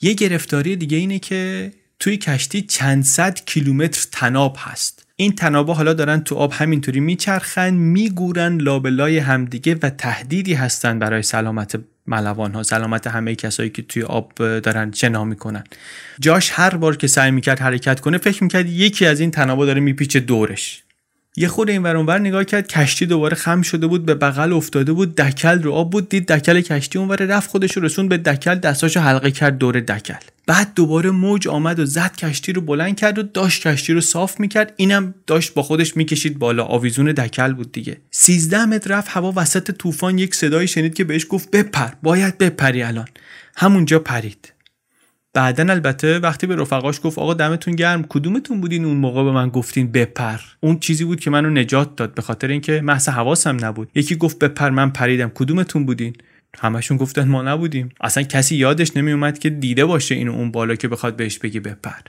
یه 0.00 0.12
گرفتاری 0.12 0.76
دیگه 0.76 0.96
اینه 0.96 1.18
که 1.18 1.72
توی 1.98 2.16
کشتی 2.16 2.62
چند 2.62 3.04
صد 3.04 3.44
کیلومتر 3.44 4.06
تناب 4.12 4.56
هست. 4.60 5.03
این 5.16 5.32
تنابا 5.32 5.74
حالا 5.74 5.92
دارن 5.92 6.20
تو 6.20 6.34
آب 6.34 6.52
همینطوری 6.52 7.00
میچرخن 7.00 7.74
میگورن 7.74 8.56
لابلای 8.56 9.18
همدیگه 9.18 9.76
و 9.82 9.90
تهدیدی 9.90 10.54
هستن 10.54 10.98
برای 10.98 11.22
سلامت 11.22 11.80
ملوان 12.06 12.52
ها 12.52 12.62
سلامت 12.62 13.06
همه 13.06 13.34
کسایی 13.34 13.70
که 13.70 13.82
توی 13.82 14.02
آب 14.02 14.32
دارن 14.38 14.92
شنا 14.92 15.24
می‌کنن. 15.24 15.64
جاش 16.20 16.50
هر 16.54 16.76
بار 16.76 16.96
که 16.96 17.06
سعی 17.06 17.30
می‌کرد 17.30 17.60
حرکت 17.60 18.00
کنه 18.00 18.18
فکر 18.18 18.42
می‌کرد 18.42 18.68
یکی 18.68 19.06
از 19.06 19.20
این 19.20 19.30
تنابا 19.30 19.66
داره 19.66 19.80
میپیچه 19.80 20.20
دورش. 20.20 20.83
یه 21.36 21.48
خود 21.48 21.70
این 21.70 21.82
ور 21.82 22.18
نگاه 22.18 22.44
کرد 22.44 22.66
کشتی 22.68 23.06
دوباره 23.06 23.36
خم 23.36 23.62
شده 23.62 23.86
بود 23.86 24.06
به 24.06 24.14
بغل 24.14 24.52
افتاده 24.52 24.92
بود 24.92 25.16
دکل 25.16 25.62
رو 25.62 25.72
آب 25.72 25.90
بود 25.90 26.08
دید 26.08 26.32
دکل 26.32 26.60
کشتی 26.60 26.98
اونور 26.98 27.16
رفت 27.16 27.50
خودش 27.50 27.76
رو 27.76 27.82
رسون 27.82 28.08
به 28.08 28.18
دکل 28.18 28.54
دستاشو 28.54 29.00
حلقه 29.00 29.30
کرد 29.30 29.58
دور 29.58 29.80
دکل. 29.80 30.14
بعد 30.46 30.74
دوباره 30.74 31.10
موج 31.10 31.48
آمد 31.48 31.78
و 31.78 31.86
زد 31.86 32.16
کشتی 32.16 32.52
رو 32.52 32.60
بلند 32.60 32.96
کرد 32.96 33.18
و 33.18 33.22
داشت 33.22 33.66
کشتی 33.66 33.92
رو 33.92 34.00
صاف 34.00 34.40
می‌کرد. 34.40 34.72
اینم 34.76 35.14
داشت 35.26 35.54
با 35.54 35.62
خودش 35.62 35.96
می‌کشید 35.96 36.38
بالا. 36.38 36.64
آویزون 36.64 37.12
دکل 37.12 37.52
بود 37.52 37.72
دیگه. 37.72 37.96
13 38.10 38.64
متر 38.66 38.90
رفت 38.90 39.08
هوا 39.10 39.32
وسط 39.36 39.70
طوفان 39.70 40.18
یک 40.18 40.34
صدایی 40.34 40.68
شنید 40.68 40.94
که 40.94 41.04
بهش 41.04 41.26
گفت 41.28 41.50
بپر. 41.50 41.88
باید 42.02 42.38
بپری 42.38 42.82
الان. 42.82 43.08
همونجا 43.56 43.98
پرید. 43.98 44.53
بعدا 45.34 45.72
البته 45.72 46.18
وقتی 46.18 46.46
به 46.46 46.56
رفقاش 46.56 47.00
گفت 47.02 47.18
آقا 47.18 47.34
دمتون 47.34 47.74
گرم 47.74 48.04
کدومتون 48.08 48.60
بودین 48.60 48.84
اون 48.84 48.96
موقع 48.96 49.24
به 49.24 49.32
من 49.32 49.48
گفتین 49.48 49.92
بپر؟ 49.92 50.38
اون 50.60 50.78
چیزی 50.78 51.04
بود 51.04 51.20
که 51.20 51.30
منو 51.30 51.50
نجات 51.50 51.96
داد 51.96 52.14
به 52.14 52.22
خاطر 52.22 52.48
اینکه 52.48 52.80
محض 52.80 53.08
حواسم 53.08 53.56
نبود. 53.64 53.90
یکی 53.94 54.16
گفت 54.16 54.38
بپر 54.38 54.70
من 54.70 54.90
پریدم. 54.90 55.30
کدومتون 55.34 55.86
بودین؟ 55.86 56.16
همشون 56.58 56.96
گفتن 56.96 57.28
ما 57.28 57.42
نبودیم. 57.42 57.88
اصلا 58.00 58.22
کسی 58.22 58.56
یادش 58.56 58.96
نمیومد 58.96 59.38
که 59.38 59.50
دیده 59.50 59.84
باشه 59.84 60.14
اینو 60.14 60.32
اون 60.32 60.50
بالا 60.50 60.74
که 60.74 60.88
بخواد 60.88 61.16
بهش 61.16 61.38
بگی 61.38 61.60
بپر. 61.60 62.00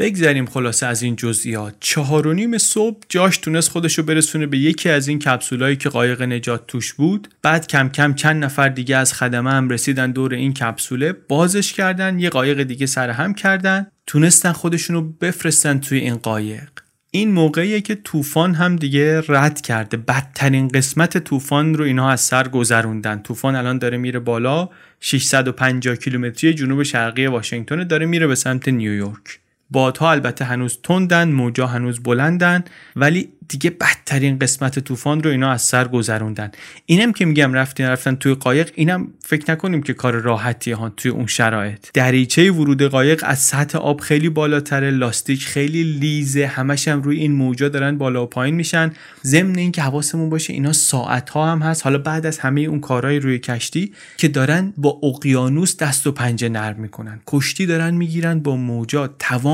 بگذریم 0.00 0.46
خلاصه 0.46 0.86
از 0.86 1.02
این 1.02 1.16
جزئیات. 1.16 1.74
چهار 1.80 2.26
و 2.26 2.32
نیم 2.32 2.58
صبح 2.58 2.98
جاش 3.08 3.38
تونست 3.38 3.70
خودش 3.70 3.98
رو 3.98 4.04
برسونه 4.04 4.46
به 4.46 4.58
یکی 4.58 4.88
از 4.88 5.08
این 5.08 5.18
کپسولایی 5.18 5.76
که 5.76 5.88
قایق 5.88 6.22
نجات 6.22 6.66
توش 6.66 6.92
بود. 6.92 7.28
بعد 7.42 7.66
کم 7.66 7.88
کم 7.88 8.14
چند 8.14 8.44
نفر 8.44 8.68
دیگه 8.68 8.96
از 8.96 9.12
خدمه 9.12 9.50
هم 9.50 9.68
رسیدن 9.68 10.10
دور 10.10 10.34
این 10.34 10.54
کپسوله. 10.54 11.12
بازش 11.12 11.72
کردن 11.72 12.18
یه 12.18 12.30
قایق 12.30 12.62
دیگه 12.62 12.86
سرهم 12.86 13.34
کردن. 13.34 13.86
تونستن 14.06 14.52
خودشون 14.52 14.96
رو 14.96 15.02
بفرستن 15.02 15.78
توی 15.78 15.98
این 15.98 16.16
قایق. 16.16 16.70
این 17.10 17.32
موقعیه 17.32 17.80
که 17.80 17.94
طوفان 17.94 18.54
هم 18.54 18.76
دیگه 18.76 19.22
رد 19.28 19.60
کرده. 19.60 19.96
بدترین 19.96 20.68
قسمت 20.68 21.18
طوفان 21.18 21.74
رو 21.74 21.84
اینها 21.84 22.10
از 22.10 22.20
سر 22.20 22.48
گذروندن. 22.48 23.22
طوفان 23.22 23.56
الان 23.56 23.78
داره 23.78 23.98
میره 23.98 24.18
بالا. 24.18 24.68
650 25.00 25.96
کیلومتری 25.96 26.54
جنوب 26.54 26.82
شرقی 26.82 27.26
واشنگتن 27.26 27.86
داره 27.86 28.06
میره 28.06 28.26
به 28.26 28.34
سمت 28.34 28.68
نیویورک. 28.68 29.40
بادها 29.70 30.10
البته 30.10 30.44
هنوز 30.44 30.78
تندن 30.82 31.28
موجا 31.28 31.66
هنوز 31.66 32.00
بلندن 32.02 32.64
ولی 32.96 33.28
دیگه 33.48 33.70
بدترین 33.70 34.38
قسمت 34.38 34.78
طوفان 34.78 35.22
رو 35.22 35.30
اینا 35.30 35.50
از 35.50 35.62
سر 35.62 35.88
گذروندن. 35.88 36.50
اینم 36.86 37.12
که 37.12 37.24
میگم 37.24 37.52
رفتین 37.52 37.86
رفتن 37.86 38.14
توی 38.14 38.34
قایق 38.34 38.70
اینم 38.74 39.08
فکر 39.20 39.52
نکنیم 39.52 39.82
که 39.82 39.92
کار 39.94 40.14
راحتی 40.14 40.72
ها 40.72 40.88
توی 40.88 41.10
اون 41.10 41.26
شرایط. 41.26 41.86
دریچه 41.94 42.50
ورود 42.50 42.82
قایق 42.82 43.24
از 43.26 43.38
سطح 43.38 43.78
آب 43.78 44.00
خیلی 44.00 44.28
بالاتر 44.28 44.90
لاستیک 44.90 45.44
خیلی 45.44 45.82
لیزه 45.82 46.46
همش 46.46 46.88
هم 46.88 47.02
روی 47.02 47.18
این 47.18 47.32
موجا 47.32 47.68
دارن 47.68 47.98
بالا 47.98 48.22
و 48.22 48.26
پایین 48.26 48.54
میشن. 48.54 48.92
ضمن 49.24 49.58
اینکه 49.58 49.82
حواسمون 49.82 50.30
باشه 50.30 50.52
اینا 50.52 50.72
ساعت 50.72 51.30
ها 51.30 51.52
هم 51.52 51.62
هست. 51.62 51.84
حالا 51.84 51.98
بعد 51.98 52.26
از 52.26 52.38
همه 52.38 52.60
اون 52.60 52.80
کارهای 52.80 53.18
روی 53.18 53.38
کشتی 53.38 53.92
که 54.16 54.28
دارن 54.28 54.72
با 54.76 55.00
اقیانوس 55.02 55.76
دست 55.76 56.06
و 56.06 56.12
پنجه 56.12 56.48
نرم 56.48 56.80
می‌کنن. 56.80 57.20
کشتی 57.26 57.66
دارن 57.66 57.94
می‌گیرن 57.94 58.40
با 58.40 58.56
موجا. 58.56 59.06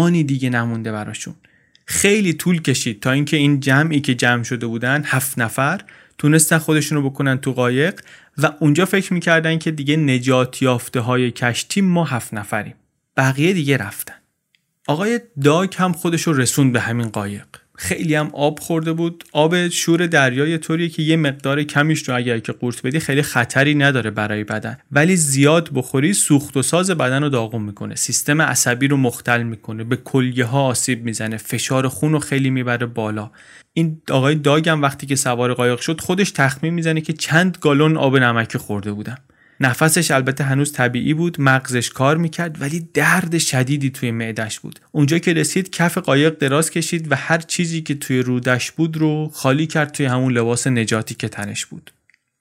توانی 0.07 0.25
دیگه 0.25 0.51
نمونده 0.51 0.93
براشون. 0.93 1.35
خیلی 1.85 2.33
طول 2.33 2.63
کشید 2.63 3.01
تا 3.01 3.11
اینکه 3.11 3.37
این 3.37 3.61
جمعی 3.61 4.01
که 4.01 4.15
جمع 4.15 4.43
شده 4.43 4.67
بودن 4.67 5.03
هفت 5.07 5.39
نفر 5.39 5.81
تونستن 6.19 6.59
خودشون 6.59 6.99
رو 6.99 7.11
بکنن 7.11 7.39
تو 7.39 7.53
قایق 7.53 8.01
و 8.39 8.53
اونجا 8.61 8.85
فکر 8.85 9.13
می‌کردن 9.13 9.59
که 9.59 9.71
دیگه 9.71 9.97
نجات 9.97 10.63
یافته 10.63 11.01
های 11.01 11.31
کشتی 11.31 11.81
ما 11.81 12.05
هفت 12.05 12.35
نفریم. 12.35 12.75
بقیه 13.17 13.53
دیگه 13.53 13.77
رفتن. 13.77 14.15
آقای 14.87 15.21
داگ 15.43 15.75
هم 15.77 15.93
خودش 15.93 16.23
رو 16.23 16.33
رسوند 16.33 16.73
به 16.73 16.81
همین 16.81 17.09
قایق. 17.09 17.47
خیلی 17.77 18.15
هم 18.15 18.31
آب 18.33 18.59
خورده 18.59 18.93
بود. 18.93 19.25
آب 19.33 19.69
شور 19.69 20.07
دریای 20.07 20.59
طوریه 20.59 20.89
که 20.89 21.03
یه 21.03 21.17
مقدار 21.17 21.63
کمیش 21.63 22.09
رو 22.09 22.17
اگر 22.17 22.39
که 22.39 22.53
قورت 22.53 22.87
بدی 22.87 23.01
خیلی 23.01 23.23
خطری 23.23 23.75
نداره 23.75 24.11
برای 24.11 24.45
بدن. 24.45 24.79
ولی 24.93 25.17
زیاد 25.17 25.71
بخوری 25.75 26.13
سوخت 26.13 26.57
و 26.57 26.63
ساز 26.63 26.91
بدن 26.91 27.23
رو 27.23 27.29
داغون 27.29 27.63
می‌کنه. 27.63 27.95
سیستم 27.95 28.43
عصبی 28.43 28.89
رو 28.89 28.97
مختل 28.97 29.43
می‌کنه. 29.43 29.85
به 29.85 29.97
کلیه 29.97 30.45
ها 30.45 30.63
آسیب 30.63 31.05
می‌زنه. 31.05 31.37
فشار 31.37 31.89
خون 31.89 32.13
رو 32.13 32.19
خیلی 32.19 32.51
می‌بره 32.51 32.87
بالا. 32.87 33.31
این 33.73 34.03
آقای 34.11 34.35
داگم 34.35 34.83
وقتی 34.83 35.07
که 35.07 35.17
سوار 35.17 35.55
قایق 35.55 35.81
شد 35.81 36.01
خودش 36.01 36.31
تخمین 36.31 36.75
می‌زنه 36.75 37.01
که 37.01 37.13
چند 37.13 37.59
گالون 37.61 37.97
آب 37.97 38.17
نمکی 38.17 38.59
خورده 38.59 38.93
بودم 38.93 39.19
نفسش 39.61 40.11
البته 40.11 40.45
هنوز 40.45 40.73
طبیعی 40.73 41.15
بود 41.15 41.41
مغزش 41.41 41.91
کار 41.91 42.17
می‌کرد 42.17 42.61
ولی 42.61 42.89
درد 42.95 43.39
شدیدی 43.39 43.91
توی 43.91 44.11
معدش 44.11 44.61
بود. 44.61 44.81
اونجا 44.93 45.19
که 45.19 45.33
رسید 45.33 45.71
کف 45.71 45.99
قایق 45.99 46.39
دراز 46.39 46.71
کشید 46.71 47.13
و 47.13 47.15
هر 47.15 47.39
چیزی 47.39 47.83
که 47.83 47.95
توی 47.95 48.19
رودش 48.19 48.71
بود 48.71 48.97
رو 48.97 49.31
خالی 49.35 49.67
کرد 49.67 49.93
توی 49.93 50.07
همون 50.07 50.33
لباس 50.33 50.67
نجاتی 50.67 51.15
که 51.15 51.29
تنش 51.29 51.67
بود. 51.67 51.91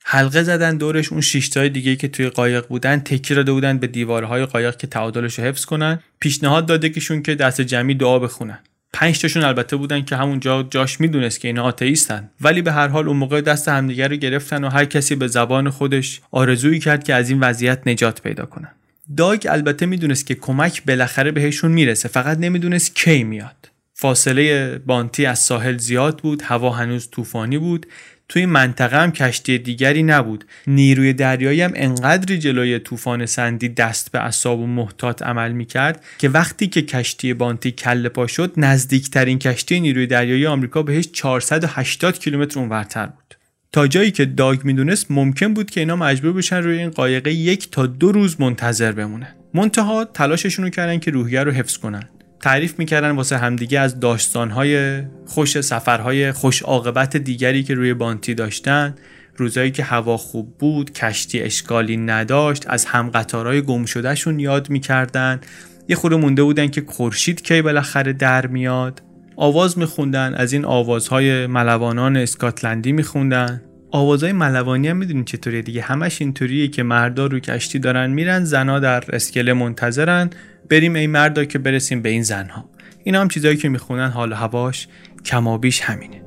حلقه 0.07 0.43
زدن 0.43 0.77
دورش 0.77 1.11
اون 1.11 1.21
شیشتای 1.21 1.69
دیگه 1.69 1.95
که 1.95 2.07
توی 2.07 2.29
قایق 2.29 2.67
بودن 2.67 2.99
تکی 2.99 3.35
داده 3.35 3.51
بودن 3.51 3.77
به 3.77 3.87
دیوارهای 3.87 4.45
قایق 4.45 4.77
که 4.77 4.87
تعادلش 4.87 5.39
رو 5.39 5.45
حفظ 5.45 5.65
کنن. 5.65 5.99
پیشنهاد 6.19 6.65
داده 6.65 6.89
کهشون 6.89 7.21
که 7.21 7.35
دست 7.35 7.61
جمعی 7.61 7.95
دعا 7.95 8.19
بخونن. 8.19 8.59
پنج 8.95 9.19
تاشون 9.19 9.43
البته 9.43 9.75
بودن 9.75 10.01
که 10.01 10.15
همونجا 10.15 10.63
جاش 10.63 11.01
می‌دونست 11.01 11.39
که 11.39 11.47
اینا 11.47 11.63
آتئیستن. 11.63 12.29
ولی 12.41 12.61
به 12.61 12.71
هر 12.71 12.87
حال 12.87 13.07
اون 13.07 13.17
موقع 13.17 13.41
دست 13.41 13.67
همدیگه 13.67 14.07
رو 14.07 14.15
گرفتن 14.15 14.63
و 14.63 14.69
هر 14.69 14.85
کسی 14.85 15.15
به 15.15 15.27
زبان 15.27 15.69
خودش 15.69 16.21
آرزویی 16.31 16.79
کرد 16.79 17.03
که 17.03 17.13
از 17.13 17.29
این 17.29 17.39
وضعیت 17.39 17.81
نجات 17.85 18.21
پیدا 18.21 18.45
کنن. 18.45 18.71
داگ 19.17 19.47
البته 19.49 19.85
می‌دونست 19.85 20.25
که 20.25 20.35
کمک 20.35 20.83
بالاخره 20.85 21.31
بهشون 21.31 21.71
می‌رسه. 21.71 22.09
فقط 22.09 22.37
نمی‌دونست 22.37 22.95
کی 22.95 23.23
میاد. 23.23 23.69
فاصله 23.93 24.77
بانتی 24.85 25.25
از 25.25 25.39
ساحل 25.39 25.77
زیاد 25.77 26.17
بود 26.19 26.41
هوا 26.41 26.69
هنوز 26.71 27.09
طوفانی 27.11 27.57
بود. 27.57 27.85
توی 28.29 28.45
منطقه 28.45 28.97
هم 28.97 29.11
کشتی 29.11 29.57
دیگری 29.57 30.03
نبود. 30.03 30.45
نیروی 30.67 31.13
دریایی 31.13 31.61
هم 31.61 31.71
انقدری 31.75 32.37
جلوی 32.37 32.79
طوفان 32.79 33.25
سندی 33.25 33.69
دست 33.69 34.11
به 34.11 34.19
اصاب 34.19 34.59
و 34.59 34.67
محتاط 34.67 35.21
عمل 35.21 35.51
می‌کرد 35.51 36.03
که 36.17 36.29
وقتی 36.29 36.67
که 36.67 36.81
کشتی 36.81 37.33
بانتی 37.33 37.71
کل 37.71 38.07
پا 38.07 38.27
شد 38.27 38.53
نزدیکترین 38.57 39.39
کشتی 39.39 39.79
نیروی 39.79 40.07
دریایی 40.07 40.45
آمریکا 40.45 40.83
بهش 40.83 41.09
480 41.13 42.19
کیلومتر 42.19 42.59
اونورتر 42.59 43.05
بود. 43.05 43.35
تا 43.71 43.87
جایی 43.87 44.11
که 44.11 44.25
داگ 44.25 44.63
می‌دونست 44.63 45.11
ممکن 45.11 45.53
بود 45.53 45.71
که 45.71 45.79
اینا 45.79 45.95
مجبور 45.95 46.33
بشن 46.33 46.57
روی 46.57 46.77
این 46.77 46.89
قایقه 46.89 47.31
یک 47.31 47.71
تا 47.71 47.85
دو 47.85 48.11
روز 48.11 48.41
منتظر 48.41 48.91
بمونن. 48.91 49.35
منتها 49.53 50.05
تلاششون 50.05 50.65
رو 50.65 50.71
کردن 50.71 50.99
که 50.99 51.11
روحیه 51.11 51.43
رو 51.43 51.51
حفظ 51.51 51.77
کنن. 51.77 52.09
تعریف 52.41 52.79
می‌کردن 52.79 53.11
واسه 53.11 53.37
همدیگه 53.37 53.79
از 53.79 53.99
داستانهای 53.99 55.01
خوش 55.25 55.61
سفرهای 55.61 56.31
خوش 56.31 56.61
عاقبت 56.61 57.17
دیگری 57.17 57.63
که 57.63 57.73
روی 57.73 57.93
بانتی 57.93 58.33
داشتن 58.33 58.95
روزایی 59.37 59.71
که 59.71 59.83
هوا 59.83 60.17
خوب 60.17 60.57
بود 60.57 60.93
کشتی 60.93 61.41
اشکالی 61.41 61.97
نداشت 61.97 62.63
از 62.67 62.85
هم 62.85 63.09
قطارهای 63.09 63.61
گم 63.61 63.85
شدهشون 63.85 64.39
یاد 64.39 64.69
می‌کردن. 64.69 65.41
یه 65.87 65.95
خورده 65.95 66.15
مونده 66.15 66.43
بودن 66.43 66.67
که 66.67 66.83
خورشید 66.87 67.41
کی 67.41 67.61
بالاخره 67.61 68.13
در 68.13 68.47
میاد. 68.47 69.01
آواز 69.35 69.77
میخوندن 69.77 70.33
از 70.33 70.53
این 70.53 70.65
آوازهای 70.65 71.47
ملوانان 71.47 72.17
اسکاتلندی 72.17 72.91
میخوندن. 72.91 73.61
آوازهای 73.95 74.31
ملوانی 74.31 74.87
هم 74.87 74.97
می‌دونین 74.97 75.25
چطوریه 75.25 75.61
دیگه. 75.61 75.81
همش 75.81 76.21
اینطوریه 76.21 76.67
که 76.67 76.83
مردا 76.83 77.25
رو 77.25 77.39
کشتی 77.39 77.79
دارن 77.79 78.11
میرن 78.11 78.43
زنا 78.43 78.79
در 78.79 79.03
اسکله 79.15 79.53
منتظرن. 79.53 80.29
بریم 80.69 80.95
ای 80.95 81.07
مردا 81.07 81.45
که 81.45 81.59
برسیم 81.59 82.01
به 82.01 82.09
این 82.09 82.23
زنها. 82.23 82.69
اینا 83.03 83.21
هم 83.21 83.27
چیزایی 83.27 83.57
که 83.57 83.69
می‌خونن 83.69 84.09
حال 84.09 84.33
هواش 84.33 84.87
کمابیش 85.25 85.81
همینه. 85.81 86.24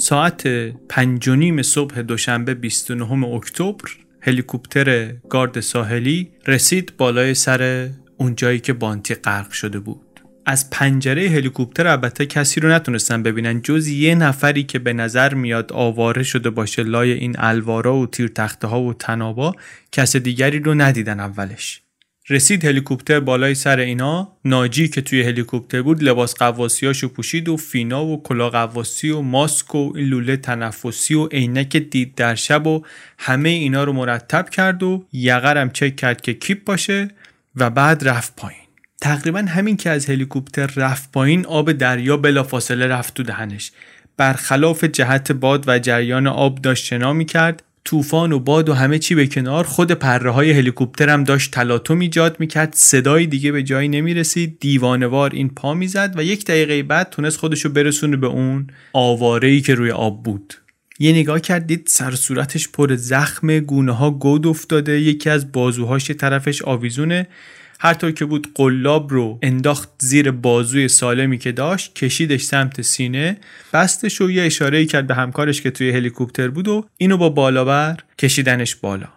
ساعت 0.00 0.46
پنج 0.88 1.28
و 1.28 1.36
نیم 1.36 1.62
صبح 1.62 2.02
دوشنبه 2.02 2.54
29 2.54 3.26
اکتبر 3.26 3.90
هلیکوپتر 4.20 5.12
گارد 5.12 5.60
ساحلی 5.60 6.30
رسید 6.46 6.92
بالای 6.96 7.34
سر 7.34 7.90
اون 8.16 8.34
جایی 8.34 8.60
که 8.60 8.72
بانتی 8.72 9.14
غرق 9.14 9.50
شده 9.50 9.78
بود. 9.78 10.20
از 10.46 10.70
پنجره 10.70 11.28
هلیکوپتر 11.28 11.86
البته 11.86 12.26
کسی 12.26 12.60
رو 12.60 12.68
نتونستن 12.68 13.22
ببینن 13.22 13.60
جز 13.60 13.88
یه 13.88 14.14
نفری 14.14 14.62
که 14.62 14.78
به 14.78 14.92
نظر 14.92 15.34
میاد 15.34 15.72
آواره 15.72 16.22
شده 16.22 16.50
باشه 16.50 16.82
لای 16.82 17.12
این 17.12 17.34
الوارا 17.38 17.96
و 17.96 18.06
تیر 18.06 18.28
تخته 18.28 18.66
ها 18.66 18.80
و 18.80 18.94
تنابا 18.94 19.54
کس 19.92 20.16
دیگری 20.16 20.58
رو 20.58 20.74
ندیدن 20.74 21.20
اولش. 21.20 21.82
رسید 22.30 22.64
هلیکوپتر 22.64 23.20
بالای 23.20 23.54
سر 23.54 23.78
اینا. 23.78 24.32
ناجی 24.44 24.88
که 24.88 25.00
توی 25.00 25.22
هلیکوپتر 25.22 25.82
بود 25.82 26.02
لباس 26.02 26.34
قواسیاشو 26.34 27.08
پوشید 27.08 27.48
و 27.48 27.56
فینا 27.56 28.04
و 28.04 28.22
کلا 28.22 28.50
قواسی 28.50 29.10
و 29.10 29.20
ماسک 29.20 29.74
و 29.74 29.92
لوله 29.96 30.36
تنفسی 30.36 31.14
و 31.14 31.26
عینک 31.26 31.76
دید 31.76 32.14
در 32.14 32.34
شب 32.34 32.66
و 32.66 32.82
همه 33.18 33.48
اینا 33.48 33.84
رو 33.84 33.92
مرتب 33.92 34.50
کرد 34.50 34.82
و 34.82 35.06
یقرم 35.12 35.70
چک 35.70 35.96
کرد 35.96 36.20
که 36.20 36.34
کیپ 36.34 36.64
باشه 36.64 37.08
و 37.56 37.70
بعد 37.70 38.08
رفت 38.08 38.36
پایین. 38.36 38.62
تقریبا 39.00 39.38
همین 39.38 39.76
که 39.76 39.90
از 39.90 40.10
هلیکوپتر 40.10 40.66
رفت 40.76 41.12
پایین 41.12 41.46
آب 41.46 41.72
دریا 41.72 42.16
بلافاصله 42.16 42.86
رفت 42.86 43.14
تو 43.14 43.22
دهنش. 43.22 43.72
برخلاف 44.16 44.84
جهت 44.84 45.32
باد 45.32 45.64
و 45.66 45.78
جریان 45.78 46.26
آب 46.26 46.60
داشت 46.60 46.84
شنا 46.84 47.12
می 47.12 47.24
کرد 47.24 47.62
طوفان 47.84 48.32
و 48.32 48.38
باد 48.38 48.68
و 48.68 48.74
همه 48.74 48.98
چی 48.98 49.14
به 49.14 49.26
کنار 49.26 49.64
خود 49.64 49.92
پره 49.92 50.30
های 50.30 50.50
هلیکوپتر 50.50 51.08
هم 51.08 51.24
داشت 51.24 51.50
تلاطم 51.50 51.98
ایجاد 51.98 52.36
می‌کرد. 52.40 52.74
صدای 52.74 53.26
دیگه 53.26 53.52
به 53.52 53.62
جایی 53.62 53.88
نمی‌رسید. 53.88 54.60
دیوانوار 54.60 55.30
این 55.34 55.48
پا 55.48 55.74
می‌زد 55.74 56.14
و 56.16 56.24
یک 56.24 56.44
دقیقه 56.44 56.82
بعد 56.82 57.10
تونست 57.10 57.38
خودشو 57.38 57.68
برسونه 57.68 58.16
به 58.16 58.26
اون 58.26 58.66
آواره 58.92 59.48
ای 59.48 59.60
که 59.60 59.74
روی 59.74 59.90
آب 59.90 60.22
بود. 60.22 60.54
یه 60.98 61.12
نگاه 61.12 61.40
کردید 61.40 61.82
سر 61.86 62.10
صورتش 62.10 62.68
پر 62.68 62.96
زخم 62.96 63.58
گونه 63.58 63.92
ها 63.92 64.10
گود 64.10 64.46
افتاده. 64.46 65.00
یکی 65.00 65.30
از 65.30 65.52
بازوهاش 65.52 66.10
طرفش 66.10 66.62
آویزونه. 66.62 67.26
هر 67.80 67.94
طور 67.94 68.10
که 68.10 68.24
بود 68.24 68.48
قلاب 68.54 69.12
رو 69.12 69.38
انداخت 69.42 69.88
زیر 69.98 70.30
بازوی 70.30 70.88
سالمی 70.88 71.38
که 71.38 71.52
داشت 71.52 71.94
کشیدش 71.94 72.42
سمت 72.42 72.82
سینه 72.82 73.36
بستش 73.72 74.20
و 74.20 74.30
یه 74.30 74.42
اشاره 74.42 74.86
کرد 74.86 75.06
به 75.06 75.14
همکارش 75.14 75.62
که 75.62 75.70
توی 75.70 75.90
هلیکوپتر 75.90 76.48
بود 76.48 76.68
و 76.68 76.84
اینو 76.96 77.16
با 77.16 77.28
بالابر 77.28 77.96
کشیدنش 78.18 78.74
بالا. 78.74 79.08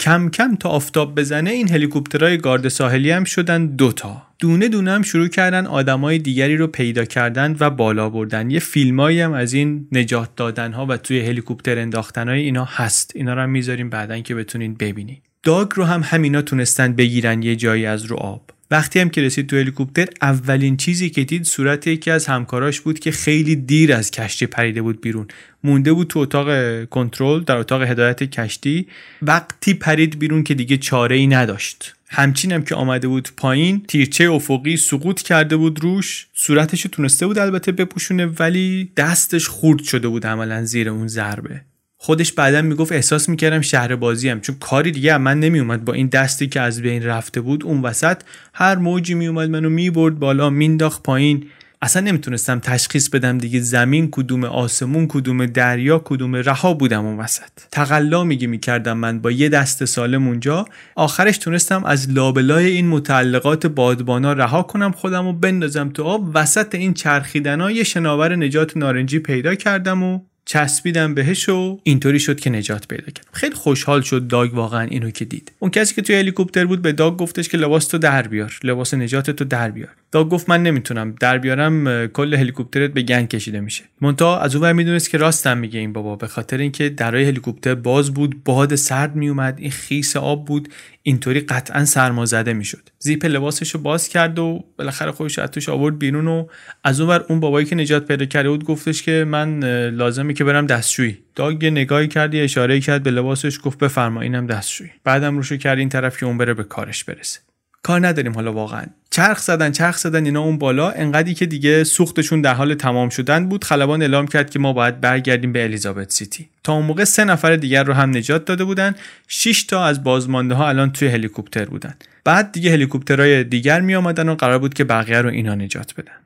کم 0.00 0.30
کم 0.30 0.56
تا 0.56 0.68
آفتاب 0.68 1.14
بزنه 1.14 1.50
این 1.50 1.68
هلیکوپترهای 1.68 2.38
گارد 2.38 2.68
ساحلی 2.68 3.10
هم 3.10 3.24
شدن 3.24 3.66
دوتا 3.66 4.22
دونه 4.38 4.68
دونه 4.68 4.90
هم 4.90 5.02
شروع 5.02 5.28
کردن 5.28 5.66
آدمای 5.66 6.18
دیگری 6.18 6.56
رو 6.56 6.66
پیدا 6.66 7.04
کردن 7.04 7.56
و 7.60 7.70
بالا 7.70 8.10
بردن. 8.10 8.50
یه 8.50 8.58
فیلمایی 8.58 9.20
هم 9.20 9.32
از 9.32 9.52
این 9.52 9.88
نجات 9.92 10.36
دادن 10.36 10.72
ها 10.72 10.86
و 10.86 10.96
توی 10.96 11.20
هلیکوپتر 11.20 11.78
انداختن 11.78 12.28
های 12.28 12.40
اینا 12.40 12.64
هست. 12.64 13.12
اینا 13.14 13.34
رو 13.34 13.40
هم 13.40 13.50
می‌ذاریم 13.50 13.90
بعدا 13.90 14.20
که 14.20 14.34
بتونین 14.34 14.74
ببینید 14.74 15.25
داگ 15.46 15.68
رو 15.74 15.84
هم 15.84 16.02
همینا 16.04 16.42
تونستن 16.42 16.92
بگیرن 16.92 17.42
یه 17.42 17.56
جایی 17.56 17.86
از 17.86 18.04
رو 18.04 18.16
آب. 18.16 18.50
وقتی 18.70 19.00
هم 19.00 19.08
که 19.08 19.20
رسید 19.20 19.46
تو 19.46 19.56
هلیکوپتر 19.56 20.06
اولین 20.22 20.76
چیزی 20.76 21.10
که 21.10 21.24
دید 21.24 21.44
صورت 21.44 21.86
یکی 21.86 22.10
از 22.10 22.26
همکاراش 22.26 22.80
بود 22.80 22.98
که 22.98 23.10
خیلی 23.10 23.56
دیر 23.56 23.92
از 23.92 24.10
کشتی 24.10 24.46
پریده 24.46 24.82
بود 24.82 25.00
بیرون. 25.00 25.26
مونده 25.64 25.92
بود 25.92 26.06
تو 26.06 26.18
اتاق 26.18 26.48
کنترل 26.84 27.40
در 27.40 27.56
اتاق 27.56 27.82
هدایت 27.82 28.22
کشتی. 28.22 28.86
وقتی 29.22 29.74
پرید 29.74 30.18
بیرون 30.18 30.42
که 30.42 30.54
دیگه 30.54 30.76
چاره 30.76 31.16
ای 31.16 31.26
نداشت. 31.26 31.94
همچین 32.08 32.52
هم 32.52 32.62
که 32.62 32.74
آمده 32.74 33.08
بود 33.08 33.28
پایین 33.36 33.82
تیرچه 33.88 34.24
افقی 34.24 34.76
سقوط 34.76 35.22
کرده 35.22 35.56
بود 35.56 35.82
روش. 35.82 36.26
صورتش 36.34 36.82
تونسته 36.92 37.26
بود 37.26 37.38
البته 37.38 37.72
بپوشونه 37.72 38.26
ولی 38.26 38.90
دستش 38.96 39.48
خورد 39.48 39.82
شده 39.82 40.08
بود 40.08 40.26
عملا 40.26 40.64
زیر 40.64 40.88
اون 40.88 41.08
ضربه. 41.08 41.60
خودش 41.98 42.32
بعدا 42.32 42.62
می‌گفت 42.62 42.92
احساس 42.92 43.28
می‌کردم 43.28 43.60
شهر 43.60 43.96
بازی 43.96 44.28
هم 44.28 44.40
چون 44.40 44.56
کاری 44.60 44.90
دیگه 44.90 45.14
هم 45.14 45.22
من 45.22 45.40
نمیومد 45.40 45.84
با 45.84 45.92
این 45.92 46.06
دستی 46.06 46.46
که 46.46 46.60
از 46.60 46.82
بین 46.82 47.04
رفته 47.04 47.40
بود 47.40 47.64
اون 47.64 47.82
وسط 47.82 48.22
هر 48.54 48.76
موجی 48.76 49.14
میومد 49.14 49.50
منو 49.50 49.70
می‌برد 49.70 50.18
بالا 50.18 50.50
مینداخت 50.50 51.02
پایین. 51.02 51.46
اصلا 51.82 52.02
نمی‌تونستم 52.02 52.58
تشخیص 52.58 53.08
بدم 53.08 53.38
دیگه 53.38 53.60
زمین 53.60 54.08
کدوم 54.10 54.44
آسمون 54.44 55.06
کدوم 55.08 55.46
دریا 55.46 56.02
کدوم 56.04 56.36
رها 56.36 56.74
بودم 56.74 57.06
اون 57.06 57.16
وسط. 57.16 57.50
تقلا 57.72 58.24
میگه 58.24 58.46
می‌کردم 58.46 58.96
من 58.96 59.18
با 59.18 59.30
یه 59.30 59.48
دست 59.48 59.84
سالم 59.84 60.28
اونجا. 60.28 60.64
آخرش 60.94 61.38
تونستم 61.38 61.84
از 61.84 62.10
لابلای 62.10 62.66
این 62.66 62.88
متعلقات 62.88 63.66
بادبانا 63.66 64.32
رها 64.32 64.62
کنم 64.62 64.92
خودم 64.92 65.26
و 65.26 65.32
بندازم 65.32 65.88
تو 65.88 66.02
آب. 66.02 66.30
وسط 66.34 66.74
این 66.74 66.94
چرخیدن 66.94 67.70
یه 67.70 67.84
شناور 67.84 68.36
نجات 68.36 68.76
نارنجی 68.76 69.18
پیدا 69.18 69.54
کردم 69.54 70.02
و 70.02 70.20
چسبیدم 70.46 71.14
بهش 71.14 71.48
و 71.48 71.80
اینطوری 71.82 72.20
شد 72.20 72.40
که 72.40 72.50
نجات 72.50 72.88
پیدا 72.88 73.04
کردم 73.04 73.28
خیلی 73.32 73.54
خوشحال 73.54 74.00
شد 74.00 74.26
داگ 74.26 74.54
واقعا 74.54 74.82
اینو 74.82 75.10
که 75.10 75.24
دید. 75.24 75.52
اون 75.58 75.70
کسی 75.70 75.94
که 75.94 76.02
توی 76.02 76.16
هلیکوپتر 76.16 76.64
بود 76.64 76.82
به 76.82 76.92
داگ 76.92 77.16
گفتش 77.16 77.48
که 77.48 77.58
لباس 77.58 77.86
تو 77.86 77.98
در 77.98 78.22
بیار 78.28 78.58
لباس 78.62 78.94
نجات 78.94 79.30
تو 79.30 79.44
در 79.44 79.70
بیار. 79.70 79.88
داگ 80.12 80.28
گفت 80.28 80.48
من 80.48 80.62
نمی‌تونم. 80.62 81.14
در 81.20 81.38
بیارم 81.38 82.06
کل 82.06 82.34
هلیکوپترت 82.34 82.90
به 82.90 83.02
گنگ 83.02 83.28
کشیده 83.28 83.60
میشه. 83.60 83.84
مونتا 84.00 84.40
از 84.40 84.56
اون 84.56 84.72
می‌دونست 84.72 85.10
که 85.10 85.18
راستم 85.18 85.58
میگه 85.58 85.80
این 85.80 85.92
بابا. 85.92 86.16
به 86.16 86.26
خاطر 86.26 86.58
اینکه 86.58 86.88
درای 86.88 87.24
هلیکوپتر 87.24 87.74
باز 87.74 88.14
بود 88.14 88.44
باد 88.44 88.74
سرد 88.74 89.16
میومد 89.16 89.58
این 89.58 89.70
خیس 89.70 90.16
آب 90.16 90.44
بود 90.44 90.68
اینطوری 91.02 91.40
قطعا 91.40 91.84
سرمازده 91.84 92.52
می‌شد. 92.52 92.88
زیپ 92.98 93.24
لباسش 93.24 93.70
رو 93.70 93.80
باز 93.80 94.08
کرد 94.08 94.38
و 94.38 94.64
بالاخره 94.78 95.12
خودش 95.12 95.38
از 95.38 95.50
توش 95.50 95.68
آورد 95.68 95.98
بیرون 95.98 96.26
و 96.28 96.46
از 96.84 97.00
اون 97.00 97.20
اون 97.28 97.40
بابایی 97.40 97.66
که 97.66 97.76
نجات 97.76 98.06
پیدا 98.06 98.24
کرده 98.24 98.48
بود 98.48 98.64
گفتش 98.64 99.02
که 99.02 99.24
من 99.28 99.64
لازمه 99.90 100.32
که 100.32 100.44
برم 100.44 100.66
دستشویی. 100.66 101.18
داگ 101.34 101.66
نگاهی 101.66 102.08
کرد 102.08 102.34
یه 102.34 102.44
اشاره 102.44 102.80
کرد 102.80 103.02
به 103.02 103.10
لباسش 103.10 103.58
گفت 103.62 103.78
بفرما 103.78 104.20
اینم 104.20 104.46
دستشویی. 104.46 104.90
بعدم 105.04 105.36
روشو 105.36 105.56
کرد 105.56 105.78
این 105.78 105.88
طرف 105.88 106.18
که 106.18 106.26
اون 106.26 106.38
بره 106.38 106.54
به 106.54 106.64
کارش 106.64 107.04
برسه. 107.04 107.40
کار 107.86 108.06
نداریم 108.06 108.34
حالا 108.34 108.52
واقعا. 108.52 108.84
چرخ 109.10 109.38
زدن 109.38 109.72
چرخ 109.72 109.96
زدن 109.96 110.24
اینا 110.24 110.40
اون 110.40 110.58
بالا. 110.58 110.90
انقدری 110.90 111.34
که 111.34 111.46
دیگه 111.46 111.84
سوختشون 111.84 112.40
در 112.40 112.54
حال 112.54 112.74
تمام 112.74 113.08
شدن 113.08 113.48
بود. 113.48 113.64
خلبان 113.64 114.02
اعلام 114.02 114.26
کرد 114.26 114.50
که 114.50 114.58
ما 114.58 114.72
باید 114.72 115.00
برگردیم 115.00 115.52
به 115.52 115.64
الیزابت 115.64 116.12
سیتی. 116.12 116.48
تا 116.64 116.72
اون 116.72 116.86
موقع 116.86 117.04
سه 117.04 117.24
نفر 117.24 117.56
دیگر 117.56 117.84
رو 117.84 117.92
هم 117.92 118.16
نجات 118.16 118.44
داده 118.44 118.64
بودن. 118.64 118.94
6 119.28 119.64
تا 119.64 119.84
از 119.84 120.04
بازمانده 120.04 120.54
ها 120.54 120.68
الان 120.68 120.92
توی 120.92 121.08
هلیکوپتر 121.08 121.64
بودن. 121.64 121.94
بعد 122.24 122.52
دیگه 122.52 122.72
هلیکوپترهای 122.72 123.44
دیگر 123.44 123.80
می 123.80 123.94
آمدن 123.94 124.28
و 124.28 124.34
قرار 124.34 124.58
بود 124.58 124.74
که 124.74 124.84
بقیه 124.84 125.20
رو 125.20 125.30
اینا 125.30 125.54
نجات 125.54 125.94
بدن. 125.94 126.16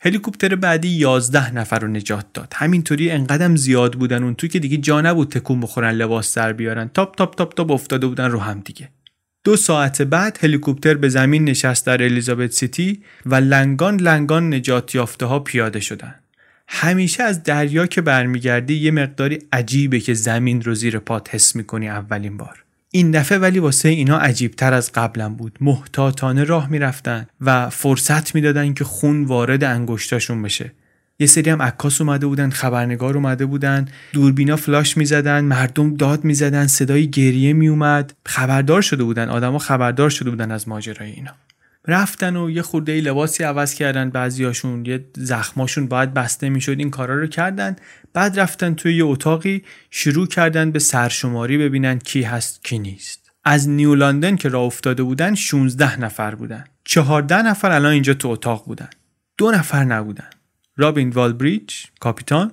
هلیکوپتر 0.00 0.54
بعدی 0.54 0.88
11 0.88 1.54
نفر 1.54 1.78
رو 1.78 1.88
نجات 1.88 2.26
داد. 2.34 2.52
همینطوری 2.56 3.10
انقدم 3.10 3.56
زیاد 3.56 3.94
بودن 3.94 4.22
اون 4.22 4.34
تو 4.34 4.46
که 4.46 4.58
دیگه 4.58 4.76
جا 4.76 5.00
نبود 5.00 5.30
تکون 5.30 5.60
بخورن 5.60 5.90
لباس 5.90 6.38
در 6.38 6.52
بیارن. 6.52 6.90
تاپ 6.94 7.16
تاپ 7.16 7.34
تاپ 7.34 7.54
تاپ 7.54 7.70
افتاده 7.70 8.06
بودن 8.06 8.30
رو 8.30 8.38
هم 8.38 8.60
دیگه. 8.60 8.88
دو 9.44 9.56
ساعت 9.56 10.02
بعد 10.02 10.38
هلیکوپتر 10.42 10.94
به 10.94 11.08
زمین 11.08 11.44
نشست 11.44 11.86
در 11.86 12.02
الیزابت 12.02 12.52
سیتی 12.52 13.02
و 13.26 13.34
لنگان 13.34 13.96
لنگان 13.96 14.54
نجات 14.54 14.94
یافته 14.94 15.26
ها 15.26 15.38
پیاده 15.38 15.80
شدن. 15.80 16.14
همیشه 16.68 17.22
از 17.22 17.42
دریا 17.42 17.86
که 17.86 18.00
برمیگردی 18.00 18.74
یه 18.74 18.90
مقداری 18.90 19.38
عجیبه 19.52 20.00
که 20.00 20.14
زمین 20.14 20.62
رو 20.62 20.74
زیر 20.74 20.98
پات 20.98 21.34
حس 21.34 21.56
می‌کنی 21.56 21.88
اولین 21.88 22.36
بار. 22.36 22.64
این 22.90 23.10
دفعه 23.10 23.38
ولی 23.38 23.58
واسه 23.58 23.88
اینا 23.88 24.18
عجیب 24.18 24.52
تر 24.52 24.74
از 24.74 24.92
قبلا 24.92 25.28
بود. 25.28 25.58
محتاطانه 25.60 26.44
راه 26.44 26.70
می‌رفتن 26.70 27.26
و 27.40 27.70
فرصت 27.70 28.34
می‌دادن 28.34 28.74
که 28.74 28.84
خون 28.84 29.24
وارد 29.24 29.64
انگشتاشون 29.64 30.42
بشه. 30.42 30.72
یه 31.22 31.26
سری 31.26 31.50
هم 31.50 31.62
عکاس 31.62 32.00
اومده 32.00 32.26
بودن 32.26 32.50
خبرنگار 32.50 33.14
اومده 33.14 33.46
بودن 33.46 33.88
دوربینا 34.12 34.56
فلاش 34.56 34.96
می‌زدن 34.96 35.44
مردم 35.44 35.96
داد 35.96 36.24
می‌زدن 36.24 36.66
صدای 36.66 37.10
گریه 37.10 37.52
میومد 37.52 38.12
خبردار 38.26 38.82
شده 38.82 39.04
بودن 39.04 39.28
آدما 39.28 39.58
خبردار 39.58 40.10
شده 40.10 40.30
بودن 40.30 40.50
از 40.50 40.68
ماجرای 40.68 41.10
اینا. 41.10 41.30
رفتن 41.88 42.36
و 42.36 42.50
یه 42.50 42.62
خورده 42.62 43.00
لباسی 43.00 43.44
عوض 43.44 43.74
کردن 43.74 44.10
بعضیاشون 44.10 44.86
یه 44.86 45.04
زخماشون 45.16 45.86
باید 45.86 46.14
بسته 46.14 46.48
می‌شد 46.48 46.78
این 46.78 46.90
کارا 46.90 47.20
رو 47.20 47.26
کردن. 47.26 47.76
بعد 48.12 48.40
رفتن 48.40 48.74
توی 48.74 48.96
یه 48.96 49.04
اتاقی 49.04 49.62
شروع 49.90 50.26
کردن 50.26 50.70
به 50.70 50.78
سرشماری 50.78 51.58
ببینن 51.58 51.98
کی 51.98 52.22
هست 52.22 52.64
کی 52.64 52.78
نیست. 52.78 53.30
از 53.44 53.68
نیو 53.68 53.94
لندن 53.94 54.36
که 54.36 54.48
راه 54.48 54.62
افتاده 54.62 55.02
بودن 55.02 55.34
16 55.34 56.00
نفر 56.00 56.34
بودن. 56.34 56.64
14 56.84 57.42
نفر 57.42 57.70
الان 57.70 57.92
اینجا 57.92 58.14
تو 58.14 58.28
اتاق 58.28 58.64
بودن. 58.64 58.88
دو 59.38 59.50
نفر 59.50 59.84
نبودن. 59.84 60.28
رابین 60.76 61.10
والبریج 61.10 61.74
کاپیتان 62.00 62.52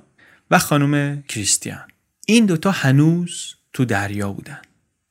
و 0.52 0.60
خانم 0.60 1.24
کریستیان. 1.28 1.88
این 2.28 2.46
دوتا 2.46 2.72
هنوز 2.72 3.56
تو 3.74 3.86
دریا 3.86 4.34
بودن. 4.34 4.62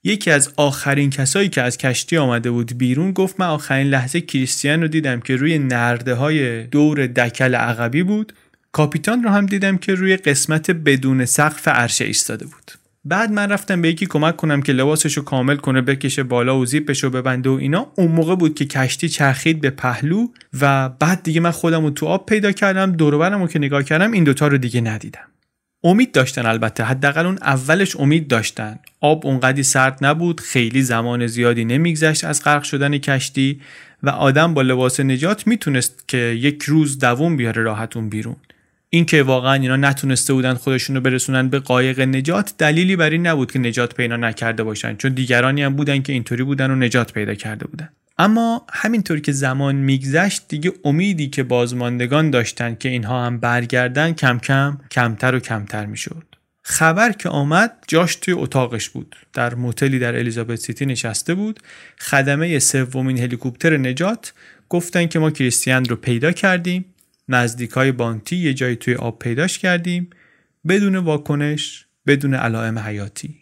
یکی 0.04 0.30
از 0.30 0.52
آخرین 0.56 1.10
کسایی 1.10 1.48
که 1.48 1.62
از 1.62 1.78
کشتی 1.78 2.16
آمده 2.16 2.50
بود 2.50 2.78
بیرون 2.78 3.12
گفت 3.12 3.40
من 3.40 3.46
آخرین 3.46 3.86
لحظه 3.86 4.20
کریستیان 4.20 4.82
رو 4.82 4.88
دیدم 4.88 5.20
که 5.20 5.36
روی 5.36 5.58
نرده 5.58 6.14
های 6.14 6.66
دور 6.66 7.06
دکل 7.06 7.54
عقبی 7.54 8.02
بود. 8.02 8.32
کاپیتان 8.72 9.22
رو 9.22 9.30
هم 9.30 9.46
دیدم 9.46 9.78
که 9.78 9.94
روی 9.94 10.16
قسمت 10.16 10.70
بدون 10.70 11.24
سقف 11.24 11.68
عرشه 11.68 12.04
ایستاده 12.04 12.46
بود. 12.46 12.72
بعد 13.08 13.32
من 13.32 13.52
رفتم 13.52 13.82
به 13.82 13.88
یکی 13.88 14.06
کمک 14.06 14.36
کنم 14.36 14.62
که 14.62 14.72
لباسش 14.72 15.16
رو 15.16 15.22
کامل 15.22 15.56
کنه 15.56 15.80
بکشه 15.80 16.22
بالا 16.22 16.58
و 16.58 16.66
زیپش 16.66 17.04
رو 17.04 17.10
ببنده 17.10 17.50
و 17.50 17.52
اینا. 17.52 17.92
اون 17.94 18.12
موقع 18.12 18.36
بود 18.36 18.54
که 18.54 18.64
کشتی 18.64 19.08
چرخید 19.08 19.60
به 19.60 19.70
پهلو 19.70 20.26
و 20.60 20.88
بعد 20.88 21.22
دیگه 21.22 21.40
من 21.40 21.50
خودم 21.50 21.84
رو 21.84 21.90
تو 21.90 22.06
آب 22.06 22.26
پیدا 22.26 22.52
کردم 22.52 22.92
دوربرم 22.92 23.42
رو 23.42 23.48
که 23.48 23.58
نگاه 23.58 23.82
کردم 23.82 24.12
این 24.12 24.24
دوتا 24.24 24.46
رو 24.46 24.58
دیگه 24.58 24.80
ندیدم. 24.80 25.28
امید 25.84 26.12
داشتن 26.12 26.46
البته 26.46 26.84
حداقل 26.84 27.26
اون 27.26 27.38
اولش 27.42 27.96
امید 27.96 28.28
داشتن. 28.28 28.78
آب 29.00 29.26
اونقدی 29.26 29.62
سرد 29.62 29.98
نبود 30.04 30.40
خیلی 30.40 30.82
زمان 30.82 31.26
زیادی 31.26 31.64
نمیگذشت 31.64 32.24
از 32.24 32.44
غرق 32.44 32.62
شدن 32.62 32.98
کشتی 32.98 33.60
و 34.02 34.10
آدم 34.10 34.54
با 34.54 34.62
لباس 34.62 35.00
نجات 35.00 35.46
می‌تونست 35.46 36.08
که 36.08 36.18
یک 36.18 36.62
روز 36.62 36.98
دووم 36.98 37.36
بیاره 37.36 37.62
راحتون 37.62 38.08
بیرون. 38.08 38.36
اینکه 38.90 39.22
واقعا 39.22 39.54
اینا 39.54 39.76
نتونسته 39.76 40.32
بودن 40.32 40.54
خودشون 40.54 40.96
رو 40.96 41.02
برسونن 41.02 41.48
به 41.48 41.58
قایق 41.58 42.00
نجات 42.00 42.54
دلیلی 42.58 42.96
بر 42.96 43.10
این 43.10 43.26
نبود 43.26 43.52
که 43.52 43.58
نجات 43.58 43.94
پیدا 43.94 44.16
نکرده 44.16 44.62
باشن 44.62 44.96
چون 44.96 45.14
دیگرانی 45.14 45.62
هم 45.62 45.76
بودن 45.76 46.02
که 46.02 46.12
اینطوری 46.12 46.42
بودن 46.44 46.70
و 46.70 46.74
نجات 46.74 47.12
پیدا 47.12 47.34
کرده 47.34 47.66
بودن. 47.66 47.88
اما 48.18 48.66
همینطور 48.72 49.20
که 49.20 49.32
زمان 49.32 49.74
میگذشت 49.74 50.42
دیگه 50.48 50.72
امیدی 50.84 51.28
که 51.28 51.42
بازماندگان 51.42 52.30
داشتن 52.30 52.74
که 52.74 52.88
اینها 52.88 53.26
هم 53.26 53.38
برگردن 53.38 54.12
کم 54.12 54.38
کم 54.38 54.78
کمتر 54.90 55.34
و 55.34 55.40
کمتر 55.40 55.86
می‌شد. 55.86 56.24
خبر 56.62 57.12
که 57.12 57.28
آمد 57.28 57.72
جاش 57.88 58.16
توی 58.16 58.34
اتاقش 58.34 58.88
بود. 58.88 59.16
در 59.32 59.54
موتلی 59.54 59.98
در 59.98 60.16
الیزابت 60.16 60.56
سیتی 60.56 60.86
نشسته 60.86 61.34
بود. 61.34 61.60
خدمه 61.98 62.58
سومین 62.58 63.18
هلیکوپتر 63.18 63.76
نجات 63.76 64.32
گفتن 64.68 65.06
که 65.06 65.18
ما 65.18 65.30
کریستیان 65.30 65.84
رو 65.84 65.96
پیدا 65.96 66.32
کردیم. 66.32 66.84
نزدیک 67.28 67.70
های 67.70 67.92
بانتی 67.92 68.36
یه 68.36 68.54
جایی 68.54 68.76
توی 68.76 68.94
آب 68.94 69.18
پیداش 69.18 69.58
کردیم 69.58 70.10
بدون 70.68 70.96
واکنش 70.96 71.86
بدون 72.06 72.34
علائم 72.34 72.78
حیاتی. 72.78 73.36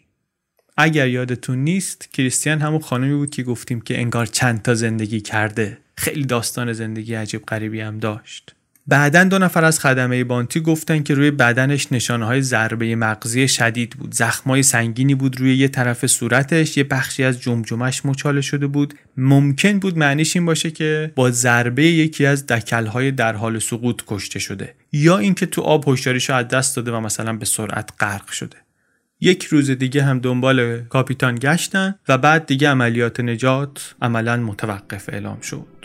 اگر 0.77 1.07
یادتون 1.07 1.63
نیست 1.63 2.09
کریستیان 2.13 2.59
همون 2.59 2.79
خانمی 2.79 3.15
بود 3.15 3.29
که 3.29 3.43
گفتیم 3.43 3.81
که 3.81 3.99
انگار 3.99 4.25
چند 4.25 4.61
تا 4.61 4.73
زندگی 4.73 5.21
کرده. 5.21 5.77
خیلی 5.95 6.25
داستان 6.25 6.73
زندگی 6.73 7.13
عجیب 7.13 7.45
غریبی 7.45 7.81
هم 7.81 7.99
داشت. 7.99 8.55
بعدا 8.87 9.23
دو 9.23 9.39
نفر 9.39 9.65
از 9.65 9.79
خدمه 9.79 10.23
بانتی 10.23 10.59
گفتن 10.59 11.03
که 11.03 11.13
روی 11.13 11.31
بدنش 11.31 11.91
نشانه 11.91 12.25
های 12.25 12.41
ضربه 12.41 12.95
مغزی 12.95 13.47
شدید 13.47 13.89
بود. 13.89 14.13
زخمای 14.13 14.63
سنگینی 14.63 15.15
بود 15.15 15.39
روی 15.39 15.55
یه 15.55 15.67
طرف 15.67 16.05
صورتش. 16.05 16.77
یه 16.77 16.83
بخشی 16.83 17.23
از 17.23 17.41
جمجمش 17.41 18.05
مچاله 18.05 18.41
شده 18.41 18.67
بود. 18.67 18.93
ممکن 19.17 19.79
بود 19.79 19.97
معنیش 19.97 20.35
این 20.35 20.45
باشه 20.45 20.71
که 20.71 21.11
با 21.15 21.31
ضربه 21.31 21.83
یکی 21.83 22.25
از 22.25 22.47
دکلهای 22.47 23.11
در 23.11 23.35
حال 23.35 23.59
سقوط 23.59 24.01
کشته 24.07 24.39
شده 24.39 24.73
یا 24.91 25.17
اینکه 25.17 25.45
تو 25.45 25.61
آب 25.61 25.87
هوشیاریشو 25.87 26.33
از 26.33 26.47
دست 26.47 26.75
داده 26.75 26.91
و 26.91 26.99
مثلا 26.99 27.33
به 27.33 27.45
سرعت 27.45 27.89
غرق 27.99 28.31
شده. 28.31 28.57
یک 29.21 29.43
روز 29.43 29.71
دیگه 29.71 30.03
هم 30.03 30.19
دنبال 30.19 30.81
کاپیتان 30.81 31.35
گشتن 31.35 31.95
و 32.07 32.17
بعد 32.17 32.45
دیگه 32.45 32.69
عملیات 32.69 33.19
نجات 33.19 33.95
عملا 34.01 34.37
متوقف 34.37 35.09
اعلام 35.09 35.41
شد. 35.41 35.76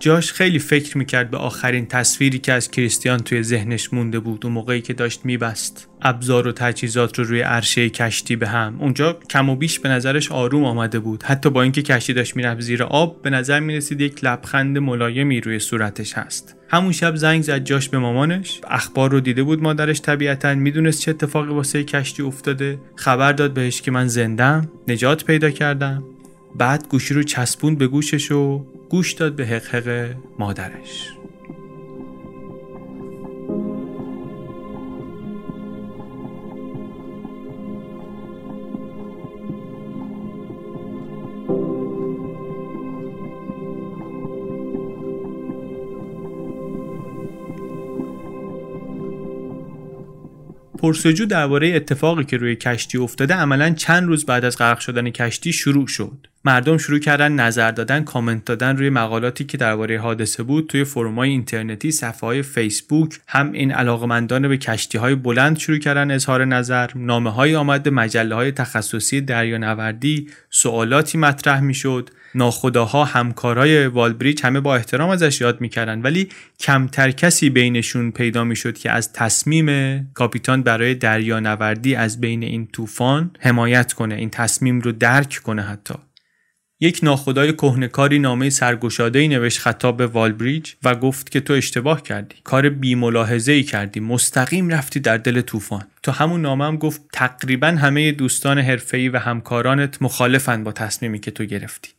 جاش 0.00 0.32
خیلی 0.32 0.58
فکر 0.58 0.98
می‌کرد 0.98 1.30
به 1.30 1.36
آخرین 1.36 1.86
تصویری 1.86 2.38
که 2.38 2.52
از 2.52 2.70
کریستیان 2.70 3.18
توی 3.18 3.42
ذهنش 3.42 3.92
مونده 3.92 4.20
بود 4.20 4.44
و 4.44 4.48
موقعی 4.48 4.80
که 4.80 4.92
داشت 4.92 5.20
میبست. 5.24 5.88
ابزار 6.02 6.48
و 6.48 6.52
تجهیزات 6.52 7.18
رو 7.18 7.24
روی 7.24 7.40
عرشه 7.40 7.90
کشتی 7.90 8.36
به 8.36 8.48
هم. 8.48 8.76
اونجا 8.80 9.12
کم 9.30 9.48
و 9.48 9.56
بیش 9.56 9.78
به 9.78 9.88
نظرش 9.88 10.32
آروم 10.32 10.64
آمده 10.64 10.98
بود. 10.98 11.22
حتی 11.22 11.50
با 11.50 11.62
اینکه 11.62 11.82
کشتی 11.82 12.12
داشت 12.12 12.36
می‌رفت 12.36 12.60
زیر 12.60 12.82
آب 12.82 13.22
به 13.22 13.30
نظر 13.30 13.60
می‌رسید 13.60 14.00
یک 14.00 14.24
لبخند 14.24 14.78
ملایمی 14.78 15.40
روی 15.40 15.58
صورتش 15.58 16.12
هست. 16.12 16.56
همون 16.68 16.92
شب 16.92 17.16
زنگ 17.16 17.42
زد 17.42 17.64
جاش 17.64 17.88
به 17.88 17.98
مامانش. 17.98 18.60
اخبار 18.68 19.10
رو 19.10 19.20
دیده 19.20 19.42
بود 19.42 19.62
مادرش 19.62 20.00
طبیعتا 20.00 20.54
می‌دونست 20.54 21.00
چه 21.00 21.10
اتفاقی 21.10 21.52
واسه 21.52 21.84
کشتی 21.84 22.22
افتاده. 22.22 22.78
خبر 22.96 23.32
داد 23.32 23.54
بهش 23.54 23.82
که 23.82 23.90
من 23.90 24.06
زندم 24.06 24.68
نجات 24.88 25.24
پیدا 25.24 25.50
کردم. 25.50 26.04
بعد 26.56 26.88
گوشی 26.88 27.14
رو 27.14 27.22
چسبون 27.22 27.74
به 27.74 27.86
گوشش 27.86 28.32
و 28.32 28.66
گوش 28.90 29.12
داد 29.12 29.36
به 29.36 29.46
حقحق 29.46 30.16
مادرش. 30.38 31.12
پرسجو 50.78 51.26
درباره 51.26 51.76
اتفاقی 51.76 52.24
که 52.24 52.36
روی 52.36 52.56
کشتی 52.56 52.98
افتاده 52.98 53.34
عملا 53.34 53.70
چند 53.70 54.08
روز 54.08 54.26
بعد 54.26 54.44
از 54.44 54.58
غرق 54.58 54.78
شدن 54.78 55.10
کشتی 55.10 55.52
شروع 55.52 55.86
شد. 55.86 56.27
مردم 56.48 56.78
شروع 56.78 56.98
کردن 56.98 57.32
نظر 57.32 57.70
دادن 57.70 58.04
کامنت 58.04 58.44
دادن 58.44 58.76
روی 58.76 58.90
مقالاتی 58.90 59.44
که 59.44 59.56
درباره 59.56 60.00
حادثه 60.00 60.42
بود 60.42 60.66
توی 60.66 60.84
فرومای 60.84 61.30
اینترنتی 61.30 61.90
صفحه 61.90 62.20
های 62.20 62.42
فیسبوک 62.42 63.20
هم 63.28 63.52
این 63.52 63.72
علاقمندان 63.72 64.48
به 64.48 64.56
کشتی 64.56 64.98
های 64.98 65.14
بلند 65.14 65.58
شروع 65.58 65.78
کردن 65.78 66.10
اظهار 66.10 66.44
نظر 66.44 66.90
نامه 66.94 67.30
های 67.30 67.56
آمد 67.56 67.82
به 67.82 67.90
مجله 67.90 68.34
های 68.34 68.52
تخصصی 68.52 69.20
دریانوردی 69.20 70.28
سوالاتی 70.50 71.18
مطرح 71.18 71.60
می‌شد. 71.60 72.10
ناخداها 72.34 73.04
همکارای 73.04 73.86
والبریج 73.86 74.44
همه 74.44 74.60
با 74.60 74.76
احترام 74.76 75.10
ازش 75.10 75.40
یاد 75.40 75.60
می‌کردن 75.60 76.02
ولی 76.02 76.28
کمتر 76.60 77.10
کسی 77.10 77.50
بینشون 77.50 78.10
پیدا 78.10 78.44
می‌شد 78.44 78.78
که 78.78 78.90
از 78.90 79.12
تصمیم 79.12 79.98
کاپیتان 80.14 80.62
برای 80.62 80.94
دریانوردی 80.94 81.94
از 81.94 82.20
بین 82.20 82.42
این 82.42 82.66
طوفان 82.66 83.30
حمایت 83.40 83.92
کنه 83.92 84.14
این 84.14 84.30
تصمیم 84.30 84.80
رو 84.80 84.92
درک 84.92 85.40
کنه 85.44 85.62
حتی. 85.62 85.94
یک 86.80 87.00
ناخدای 87.02 87.52
کهنکاری 87.52 88.18
نامه 88.18 88.50
سرگشاده‌ای 88.50 89.28
نوشت 89.28 89.58
خطاب 89.58 89.96
به 89.96 90.06
والبریج 90.06 90.72
و 90.84 90.94
گفت 90.94 91.30
که 91.30 91.40
تو 91.40 91.52
اشتباه 91.52 92.02
کردی. 92.02 92.36
کار 92.44 92.68
بیملاحظه 92.68 93.52
ای 93.52 93.62
کردی. 93.62 94.00
مستقیم 94.00 94.68
رفتی 94.68 95.00
در 95.00 95.16
دل 95.16 95.40
طوفان. 95.40 95.86
تو 96.02 96.12
همون 96.12 96.42
نامه 96.42 96.64
هم 96.64 96.76
گفت 96.76 97.00
تقریبا 97.12 97.66
همه 97.66 98.12
دوستان 98.12 98.58
حرفه‌ای 98.58 99.08
و 99.08 99.18
همکارانت 99.18 100.02
مخالفن 100.02 100.64
با 100.64 100.72
تصمیمی 100.72 101.20
که 101.20 101.30
تو 101.30 101.44
گرفتی. 101.44 101.90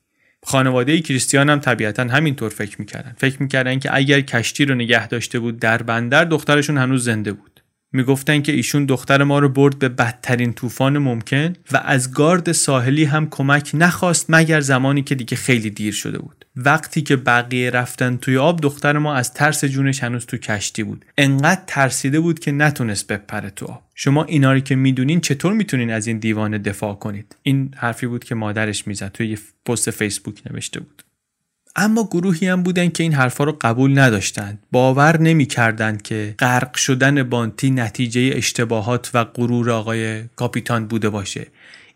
خانواده 0.43 1.01
کریستیان 1.01 1.49
هم 1.49 1.59
طبیعتا 1.59 2.03
همینطور 2.03 2.49
فکر 2.49 2.75
می‌کردن. 2.79 3.15
فکر 3.17 3.41
می‌کردن 3.41 3.79
که 3.79 3.95
اگر 3.95 4.21
کشتی 4.21 4.65
رو 4.65 4.75
نگه 4.75 5.07
داشته 5.07 5.39
بود 5.39 5.59
در 5.59 5.83
بندر 5.83 6.25
دخترشون 6.25 6.77
هنوز 6.77 7.03
زنده 7.03 7.31
بود. 7.31 7.58
می‌گفتن 7.91 8.41
که 8.41 8.51
ایشون 8.51 8.85
دختر 8.85 9.23
ما 9.23 9.39
رو 9.39 9.49
برد 9.49 9.79
به 9.79 9.89
بدترین 9.89 10.53
طوفان 10.53 10.97
ممکن 10.97 11.53
و 11.71 11.81
از 11.85 12.13
گارد 12.13 12.51
ساحلی 12.51 13.03
هم 13.03 13.29
کمک 13.29 13.71
نخواست 13.73 14.25
مگر 14.29 14.61
زمانی 14.61 15.01
که 15.01 15.15
دیگه 15.15 15.37
خیلی 15.37 15.69
دیر 15.69 15.93
شده 15.93 16.19
بود. 16.19 16.45
وقتی 16.55 17.01
که 17.01 17.15
بقیه 17.15 17.69
رفتن 17.69 18.17
توی 18.17 18.37
آب 18.37 18.61
دختر 18.61 18.97
ما 18.97 19.15
از 19.15 19.33
ترس 19.33 19.65
جونش 19.65 20.03
هنوز 20.03 20.25
تو 20.25 20.37
کشتی 20.37 20.83
بود. 20.83 21.05
انقدر 21.17 21.61
ترسیده 21.67 22.19
بود 22.19 22.39
که 22.39 22.51
نتونست 22.51 23.07
بپره 23.07 23.49
تو 23.49 23.65
آب. 23.65 23.81
شما 23.95 24.23
اینا 24.23 24.53
رو 24.53 24.59
که 24.59 24.75
می‌دونین 24.75 25.21
چطور 25.21 25.53
می‌تونین 25.53 25.91
از 25.91 26.07
این 26.07 26.19
دیوانه 26.19 26.57
دفاع 26.57 26.95
کنید؟ 26.95 27.35
این 27.43 27.73
حرفی 27.77 28.07
بود 28.07 28.23
که 28.23 28.35
مادرش 28.35 28.87
می‌زد 28.87 29.11
توی 29.11 29.37
پست 29.65 29.91
فیسبوک 29.91 30.41
نوشته 30.51 30.79
بود. 30.79 31.03
اما 31.79 32.03
گروهی 32.11 32.47
هم 32.47 32.63
بودن 32.63 32.89
که 32.89 33.03
این 33.03 33.13
حرفا 33.13 33.43
رو 33.43 33.57
قبول 33.61 33.99
نداشتند 33.99 34.59
باور 34.71 35.21
نمی‌کردند 35.21 36.01
که 36.01 36.35
غرق 36.39 36.75
شدن 36.75 37.23
بانتی 37.23 37.71
نتیجه 37.71 38.31
اشتباهات 38.33 39.11
و 39.13 39.23
غرور 39.23 39.71
آقای 39.71 40.23
کاپیتان 40.35 40.87
بوده 40.87 41.09
باشه 41.09 41.47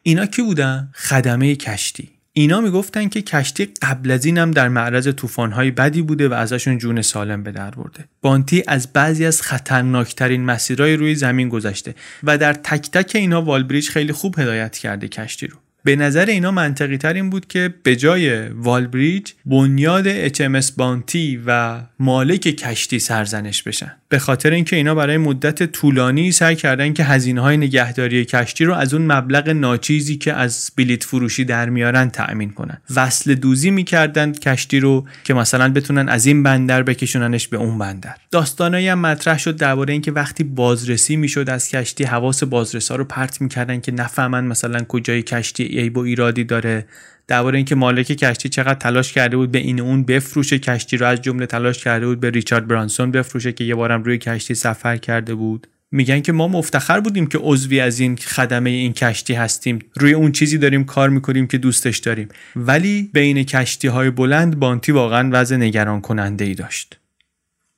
اینا 0.03 0.25
کی 0.25 0.41
بودن 0.41 0.89
خدمه 0.93 1.55
کشتی 1.55 2.09
اینا 2.33 2.61
می‌گفتن 2.61 3.09
که 3.09 3.21
کشتی 3.21 3.65
قبل 3.81 4.11
از 4.11 4.25
این 4.25 4.37
هم 4.37 4.51
در 4.51 4.69
معرض 4.69 5.07
طوفان‌های 5.07 5.71
بدی 5.71 6.01
بوده 6.01 6.29
و 6.29 6.33
ازشون 6.33 6.77
جون 6.77 7.01
سالم 7.01 7.43
به 7.43 7.51
در 7.51 7.71
برده. 7.71 8.05
بانتی 8.21 8.63
از 8.67 8.93
بعضی 8.93 9.25
از 9.25 9.41
خطرناکترین 9.41 10.45
مسیرهای 10.45 10.95
روی 10.95 11.15
زمین 11.15 11.49
گذشته 11.49 11.95
و 12.23 12.37
در 12.37 12.53
تک 12.53 12.91
تک 12.91 13.11
اینا 13.15 13.41
والبریج 13.41 13.89
خیلی 13.89 14.13
خوب 14.13 14.39
هدایت 14.39 14.77
کرده 14.77 15.07
کشتی 15.07 15.47
رو. 15.47 15.62
به 15.83 15.95
نظر 15.95 16.25
اینا 16.25 16.51
منطقی 16.51 16.97
تر 16.97 17.13
این 17.13 17.29
بود 17.29 17.47
که 17.47 17.73
به 17.83 17.95
جای 17.95 18.47
والبریج 18.47 19.31
بنیاد 19.45 20.27
HMS 20.27 20.71
بانتی 20.77 21.41
و 21.45 21.81
مالک 21.99 22.41
کشتی 22.41 22.99
سرزنش 22.99 23.63
بشن. 23.63 23.95
به 24.13 24.19
خاطر 24.19 24.51
اینکه 24.51 24.75
اینا 24.75 24.95
برای 24.95 25.17
مدت 25.17 25.63
طولانی 25.63 26.31
سعی 26.31 26.55
کردن 26.55 26.93
که 26.93 27.03
هزینه 27.03 27.41
های 27.41 27.57
نگهداری 27.57 28.25
کشتی 28.25 28.65
رو 28.65 28.73
از 28.73 28.93
اون 28.93 29.11
مبلغ 29.11 29.49
ناچیزی 29.49 30.17
که 30.17 30.33
از 30.33 30.71
بلیت 30.77 31.03
فروشی 31.03 31.45
در 31.45 31.69
میارن 31.69 32.09
تأمین 32.09 32.49
کنن. 32.49 32.77
وصل 32.95 33.35
دوزی 33.35 33.71
می‌کردن 33.71 34.31
کشتی 34.31 34.79
رو 34.79 35.05
که 35.23 35.33
مثلا 35.33 35.69
بتونن 35.69 36.09
از 36.09 36.25
این 36.25 36.43
بندر 36.43 36.83
بکشوننش 36.83 37.47
به 37.47 37.57
اون 37.57 37.77
بندر. 37.77 38.15
داستانایی 38.31 38.87
هم 38.87 38.99
مطرح 38.99 39.37
شد 39.37 39.55
درباره 39.55 39.91
اینکه 39.91 40.11
وقتی 40.11 40.43
بازرسی 40.43 41.15
می‌شد 41.15 41.49
از 41.49 41.69
کشتی 41.69 42.03
حواس 42.03 42.43
بازرسا 42.43 42.95
رو 42.95 43.03
پرت 43.03 43.41
می‌کردن 43.41 43.79
که 43.79 43.91
نفهمن 43.91 44.43
مثلا 44.43 44.79
کجای 44.79 45.21
کشتی 45.21 45.63
عیب 45.63 45.97
و 45.97 45.99
ایرادی 45.99 46.43
داره. 46.43 46.85
درباره 47.27 47.57
اینکه 47.57 47.75
مالک 47.75 48.07
کشتی 48.07 48.49
چقدر 48.49 48.73
تلاش 48.73 49.13
کرده 49.13 49.37
بود 49.37 49.51
به 49.51 49.59
این 49.59 49.79
اون 49.79 50.03
بفروشه 50.03 50.59
کشتی 50.59 50.97
رو 50.97 51.05
از 51.05 51.21
جمله 51.21 51.45
تلاش 51.45 51.83
کرده 51.83 52.07
بود 52.07 52.19
به 52.19 52.29
ریچارد 52.29 52.67
برانسون 52.67 53.11
بفروشه 53.11 53.51
که 53.51 53.63
یه 53.63 53.75
بارم 53.75 54.03
روی 54.03 54.17
کشتی 54.17 54.55
سفر 54.55 54.97
کرده 54.97 55.35
بود. 55.35 55.67
میگن 55.91 56.19
که 56.19 56.31
ما 56.31 56.47
مفتخر 56.47 56.99
بودیم 56.99 57.27
که 57.27 57.37
عضوی 57.37 57.79
از 57.79 57.99
این 57.99 58.15
خدمه 58.15 58.69
این 58.69 58.93
کشتی 58.93 59.33
هستیم. 59.33 59.79
روی 59.95 60.13
اون 60.13 60.31
چیزی 60.31 60.57
داریم 60.57 60.83
کار 60.83 61.09
می‌کنیم 61.09 61.47
که 61.47 61.57
دوستش 61.57 61.97
داریم. 61.97 62.27
ولی 62.55 63.09
بین 63.13 63.43
کشتی 63.43 63.87
های 63.87 64.09
بلند 64.09 64.59
بانتی 64.59 64.91
واقعا 64.91 65.29
وضع 65.33 65.55
نگران 65.55 66.01
کننده 66.01 66.45
ای 66.45 66.53
داشت. 66.53 66.99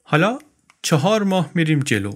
حالا 0.03 0.39
چهار 0.81 1.23
ماه 1.23 1.51
میریم 1.55 1.79
جلو. 1.79 2.11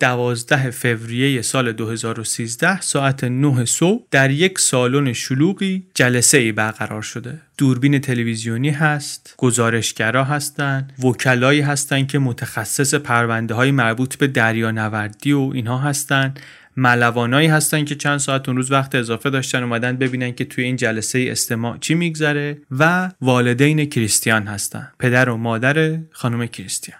12 0.00 0.70
فوریه 0.70 1.42
سال 1.42 1.72
2013 1.72 2.80
ساعت 2.80 3.24
9 3.24 3.64
صبح 3.64 4.04
در 4.10 4.30
یک 4.30 4.58
سالن 4.58 5.12
شلوغی 5.12 5.86
جلسه 5.94 6.38
ای 6.38 6.52
برقرار 6.52 7.02
شده. 7.02 7.40
دوربین 7.58 7.98
تلویزیونی 7.98 8.70
هست، 8.70 9.34
گزارشگرا 9.36 10.24
هستند، 10.24 10.92
وکلایی 11.04 11.60
هستند 11.60 12.08
که 12.08 12.18
متخصص 12.18 12.94
پرونده 12.94 13.54
های 13.54 13.70
مربوط 13.70 14.16
به 14.16 14.26
دریانوردی 14.26 15.32
و 15.32 15.50
اینها 15.54 15.78
هستند. 15.78 16.40
ملوانایی 16.76 17.48
هستن 17.48 17.84
که 17.84 17.94
چند 17.94 18.18
ساعت 18.18 18.48
اون 18.48 18.56
روز 18.56 18.72
وقت 18.72 18.94
اضافه 18.94 19.30
داشتن 19.30 19.62
اومدن 19.62 19.96
ببینن 19.96 20.32
که 20.32 20.44
توی 20.44 20.64
این 20.64 20.76
جلسه 20.76 21.26
استماع 21.30 21.78
چی 21.78 21.94
میگذره 21.94 22.58
و 22.70 23.10
والدین 23.20 23.84
کریستیان 23.84 24.46
هستن 24.46 24.88
پدر 24.98 25.28
و 25.28 25.36
مادر 25.36 25.98
خانم 26.12 26.46
کریستیان 26.46 26.98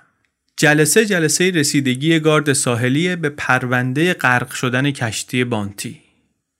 جلسه 0.58 1.06
جلسه 1.06 1.50
رسیدگی 1.50 2.20
گارد 2.20 2.52
ساحلی 2.52 3.16
به 3.16 3.28
پرونده 3.28 4.14
غرق 4.14 4.50
شدن 4.50 4.90
کشتی 4.90 5.44
بانتی. 5.44 5.98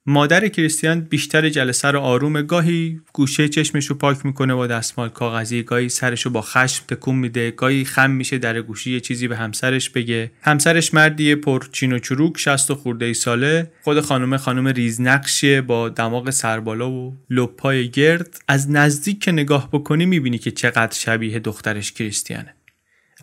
مادر 0.07 0.49
کریستیان 0.49 1.01
بیشتر 1.01 1.49
جلسه 1.49 1.89
رو 1.89 2.01
آروم 2.01 2.43
گاهی 2.43 3.01
گوشه 3.13 3.49
چشمش 3.49 3.87
رو 3.87 3.97
پاک 3.97 4.27
می‌کنه 4.27 4.55
با 4.55 4.67
دستمال 4.67 5.09
کاغذی 5.09 5.63
گاهی 5.63 5.89
سرش 5.89 6.23
رو 6.23 6.31
با 6.31 6.43
خشم 6.43 6.85
تکون 6.89 7.15
میده 7.15 7.51
گاهی 7.51 7.85
خم 7.85 8.11
میشه 8.11 8.39
در 8.39 8.63
گوشی 8.63 8.93
یه 8.93 9.01
چیزی 9.01 9.29
به 9.29 9.37
همسرش 9.37 9.91
بگه. 9.91 10.31
همسرش 10.43 10.95
مردی 10.95 11.35
پر 11.35 11.63
چین 11.73 11.93
و 11.93 11.99
چروک 11.99 12.39
شست 12.39 12.71
و 12.71 12.75
خورده 12.75 13.07
ای 13.07 13.15
ساله. 13.15 13.71
خود 13.83 14.01
خانم 14.01 14.37
خانم 14.37 14.67
ریزنقشیه 14.69 15.61
با 15.61 15.89
دماغ 15.89 16.31
سربالا 16.31 16.91
و 16.91 17.17
لپای 17.31 17.89
گرد. 17.89 18.41
از 18.49 18.71
نزدیک 18.71 19.21
که 19.21 19.33
نگاه 19.33 19.69
بکنی 19.73 20.07
می‌بینی 20.07 20.39
که 20.39 20.51
چقدر 20.51 20.95
شبیه 20.95 21.39
دخترش 21.39 21.93
کریستیانه. 21.93 22.55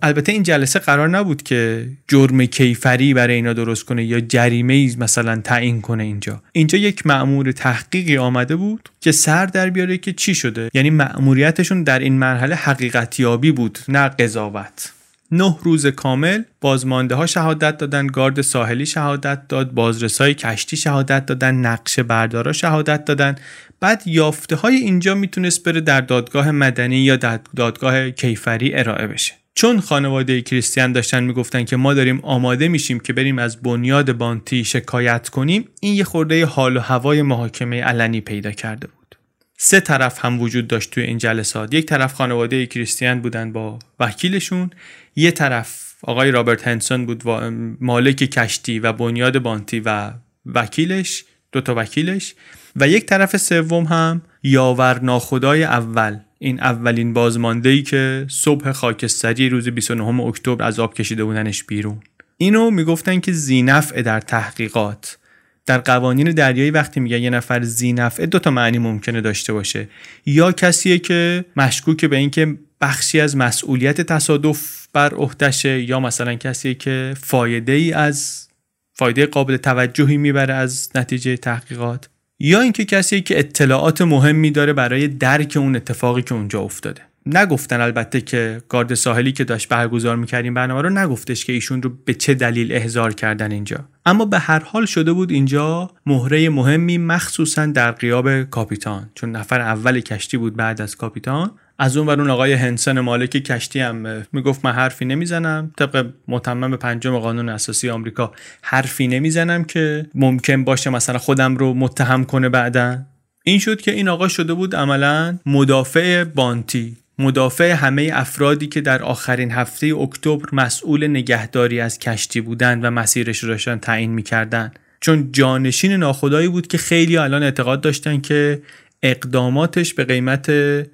البته 0.04 0.32
این 0.32 0.44
جلسه 0.44 0.80
قرار 0.80 1.10
نبود 1.10 1.44
که 1.44 1.88
جرم 2.08 2.46
کیفری 2.46 3.14
برای 3.14 3.36
اینا 3.36 3.54
درست 3.54 3.86
کنه 3.86 4.04
یا 4.04 4.20
جریمه 4.20 4.74
ای 4.74 4.96
مثلا 5.00 5.36
تعیین 5.36 5.82
کنه 5.82 6.04
اینجا. 6.04 6.42
اینجا 6.52 6.78
یک 6.78 7.08
مأمور 7.08 7.52
تحقیقی 7.52 8.18
آمده 8.18 8.56
بود 8.56 8.90
که 9.02 9.12
سر 9.12 9.46
در 9.46 9.70
بیاره 9.70 9.98
که 9.98 10.14
چی 10.14 10.36
شده. 10.36 10.70
یعنی 10.74 10.90
مأموریتشون 10.90 11.84
در 11.84 12.00
این 12.00 12.14
مرحله 12.14 12.56
حقیقتیابی 12.56 13.52
بود 13.52 13.80
نه 13.88 14.10
قضاوت. 14.10 14.94
نه 15.32 15.58
روز 15.64 15.86
کامل 15.88 16.44
بازمانده 16.62 17.16
ها 17.16 17.26
شهادت 17.26 17.78
دادن 17.78 18.08
گارد 18.08 18.42
ساحلی 18.42 18.86
شهادت 18.86 19.48
داد 19.48 19.72
بازرسای 19.72 20.34
کشتی 20.34 20.78
شهادت 20.78 21.26
دادن 21.26 21.56
نقش 21.56 22.00
بردارا 22.00 22.54
شهادت 22.54 23.06
دادن. 23.06 23.36
بعد 23.80 24.02
یافته 24.06 24.56
های 24.56 24.76
اینجا 24.76 25.16
می‌تونست 25.16 25.64
بره 25.64 25.82
در 25.82 26.02
دادگاه 26.02 26.52
مدنی 26.52 26.98
یا 26.98 27.16
در 27.16 27.40
دادگاه 27.56 28.12
کیفری 28.12 28.76
ارائه 28.76 29.08
بشه. 29.08 29.43
چون 29.56 29.80
خانواده 29.80 30.42
کریستیان 30.42 30.92
داشتن 30.92 31.24
می‌گفتن 31.24 31.64
که 31.64 31.76
ما 31.76 31.94
داریم 31.94 32.20
آماده 32.24 32.68
میشیم 32.68 33.00
که 33.00 33.14
بریم 33.14 33.40
از 33.40 33.62
بنیاد 33.62 34.12
بانتی 34.12 34.64
شکایت 34.64 35.30
کنیم 35.30 35.70
این 35.82 35.94
یه 35.94 36.04
خورده 36.04 36.46
حال 36.46 36.78
و 36.78 36.80
هوای 36.80 37.22
محاکمه 37.22 37.82
علنی 37.82 38.22
پیدا 38.22 38.52
کرده 38.52 38.88
بود. 38.88 39.16
سه 39.58 39.80
طرف 39.80 40.26
هم 40.26 40.42
وجود 40.42 40.68
داشت 40.68 40.92
توی 40.92 41.04
این 41.04 41.18
جلسات. 41.18 41.74
یک 41.74 41.86
طرف 41.86 42.14
خانواده 42.14 42.66
کریستیان 42.66 43.22
بودن 43.22 43.52
با 43.52 43.80
وکیلشون 44.00 44.70
یه 45.16 45.32
طرف 45.32 45.94
آقای 46.04 46.32
رابرت 46.32 46.68
هنسون 46.68 47.06
بود 47.06 47.28
و 47.28 47.52
مالک 47.82 48.16
کشتی 48.16 48.80
و 48.80 48.94
بنیاد 48.94 49.40
بانتی 49.40 49.80
و 49.86 50.12
وکیلش 50.46 51.26
دو 51.52 51.62
تا 51.62 51.76
وکیلش. 51.76 52.36
و 52.76 52.88
یک 52.88 53.06
طرف 53.06 53.38
سوم 53.38 53.84
هم 53.84 54.22
یاور 54.44 55.00
ناخدای 55.00 55.64
اول. 55.64 56.20
این 56.44 56.60
اولین 56.60 57.14
بازمانده 57.14 57.70
ای 57.70 57.82
که 57.82 58.26
صبح 58.30 58.72
خاکستری 58.72 59.50
روز 59.50 59.68
29 59.68 60.22
اکتبر 60.22 60.66
از 60.66 60.80
آب 60.80 60.94
کشیده 60.94 61.24
بودنش 61.24 61.64
بیرون. 61.64 62.02
اینو 62.38 62.72
می‌گفتن 62.72 63.20
که 63.20 63.32
زینفع 63.32 64.02
در 64.02 64.20
تحقیقات. 64.20 65.18
در 65.66 65.78
قوانین 65.78 66.32
دریایی 66.32 66.72
وقتی 66.72 67.00
میگن 67.00 67.18
یه 67.18 67.30
نفر 67.30 67.62
زینفعه 67.62 68.26
دو 68.26 68.40
تا 68.40 68.52
معنی 68.52 68.78
ممکنه 68.78 69.22
داشته 69.22 69.54
باشه. 69.54 69.88
یا 70.26 70.52
کسیه 70.52 71.00
که 71.00 71.46
مشکوک 71.56 72.06
به 72.06 72.18
اینکه 72.18 72.58
بخشی 72.82 73.20
از 73.20 73.38
مسئولیت 73.38 74.02
تصادف 74.02 74.88
بر 74.94 75.14
عهدهشه 75.14 75.82
یا 75.82 76.00
مثلا 76.00 76.36
کسیه 76.36 76.74
که 76.74 77.14
فایده 77.22 77.72
ای 77.72 77.94
از 77.94 78.48
فایده 78.94 79.26
قابل 79.26 79.58
توجهی 79.58 80.18
می‌بره 80.18 80.54
از 80.54 80.90
نتیجه 80.96 81.38
تحقیقات. 81.38 82.10
یا 82.46 82.62
اینکه 82.62 82.86
کسی 82.86 83.22
که 83.22 83.40
اطلاعات 83.40 84.02
مهمی 84.02 84.52
داره 84.52 84.74
برای 84.74 85.08
درک 85.08 85.58
اون 85.58 85.76
اتفاقی 85.76 86.22
که 86.22 86.36
اونجا 86.36 86.62
افتاده. 86.62 87.02
نگفتن 87.26 87.82
البته 87.82 88.22
که 88.22 88.62
گارد 88.70 88.94
ساحلی 88.94 89.32
که 89.32 89.44
داشت 89.44 89.70
برگزار 89.70 90.16
می‌کردیم 90.16 90.54
برنامه 90.54 90.82
رو 90.82 90.90
نگفتش 90.90 91.46
که 91.46 91.54
ایشون 91.54 91.82
رو 91.82 91.92
به 92.06 92.14
چه 92.14 92.34
دلیل 92.34 92.72
احضار 92.72 93.14
کردن 93.14 93.52
اینجا. 93.52 93.86
اما 94.06 94.26
به 94.26 94.40
هر 94.40 94.60
حال 94.60 94.86
شده 94.86 95.14
بود 95.14 95.32
اینجا 95.32 95.92
مهره 96.06 96.50
مهمی 96.50 96.98
مخصوصا 96.98 97.66
در 97.66 97.92
قیاب 97.92 98.44
کاپیتان. 98.44 99.10
چون 99.16 99.32
نفر 99.32 99.62
اول 99.62 100.00
کشتی 100.00 100.38
بود 100.38 100.56
بعد 100.56 100.82
از 100.82 100.96
کاپیتان. 100.96 101.52
از 101.84 101.98
اون 101.98 102.10
اون 102.10 102.30
آقای 102.30 102.54
هنسن 102.54 103.00
مالک 103.00 103.30
کشتی 103.30 103.80
هم 103.80 104.26
می‌گفت 104.34 104.66
من 104.66 104.72
حرفی 104.72 105.06
نمی‌زنم. 105.06 105.72
طبق 105.78 106.06
متمم 106.28 106.76
پنجم 106.76 107.18
قانون 107.18 107.50
اساسی 107.50 107.90
آمریکا 107.90 108.32
حرفی 108.62 109.08
نمی‌زنم 109.08 109.64
که 109.64 110.06
ممکن 110.16 110.64
باشه 110.64 110.90
مثلا 110.90 111.18
خودم 111.18 111.58
رو 111.58 111.74
متهم 111.74 112.24
کنه 112.26 112.50
بعدا. 112.50 112.98
این 113.44 113.60
شد 113.60 113.82
که 113.82 113.92
این 113.92 114.08
آقا 114.08 114.28
شده 114.28 114.54
بود 114.54 114.76
عملا 114.76 115.38
مدافع 115.46 116.24
بانتی 116.24 116.98
مدافع 117.20 117.72
همه 117.72 118.12
افرادی 118.14 118.68
که 118.68 118.82
در 118.82 119.04
آخرین 119.04 119.52
هفته 119.52 119.88
اکتبر 119.88 120.50
مسئول 120.54 121.08
نگهداری 121.08 121.80
از 121.80 122.00
کشتی 122.00 122.42
بودند 122.42 122.84
و 122.84 122.92
مسیرش 122.92 123.44
داشتن 123.44 123.78
تعیین 123.78 124.12
می‌کردن. 124.12 124.72
چون 125.02 125.32
جانشین 125.32 125.92
ناخدایی 125.92 126.48
بود 126.48 126.68
که 126.68 126.78
خیلی 126.78 127.18
الان 127.18 127.44
اعتقاد 127.44 127.82
داشتن 127.82 128.22
که 128.22 128.62
اقداماتش 129.04 129.94
به 129.94 130.04
قیمت 130.04 130.52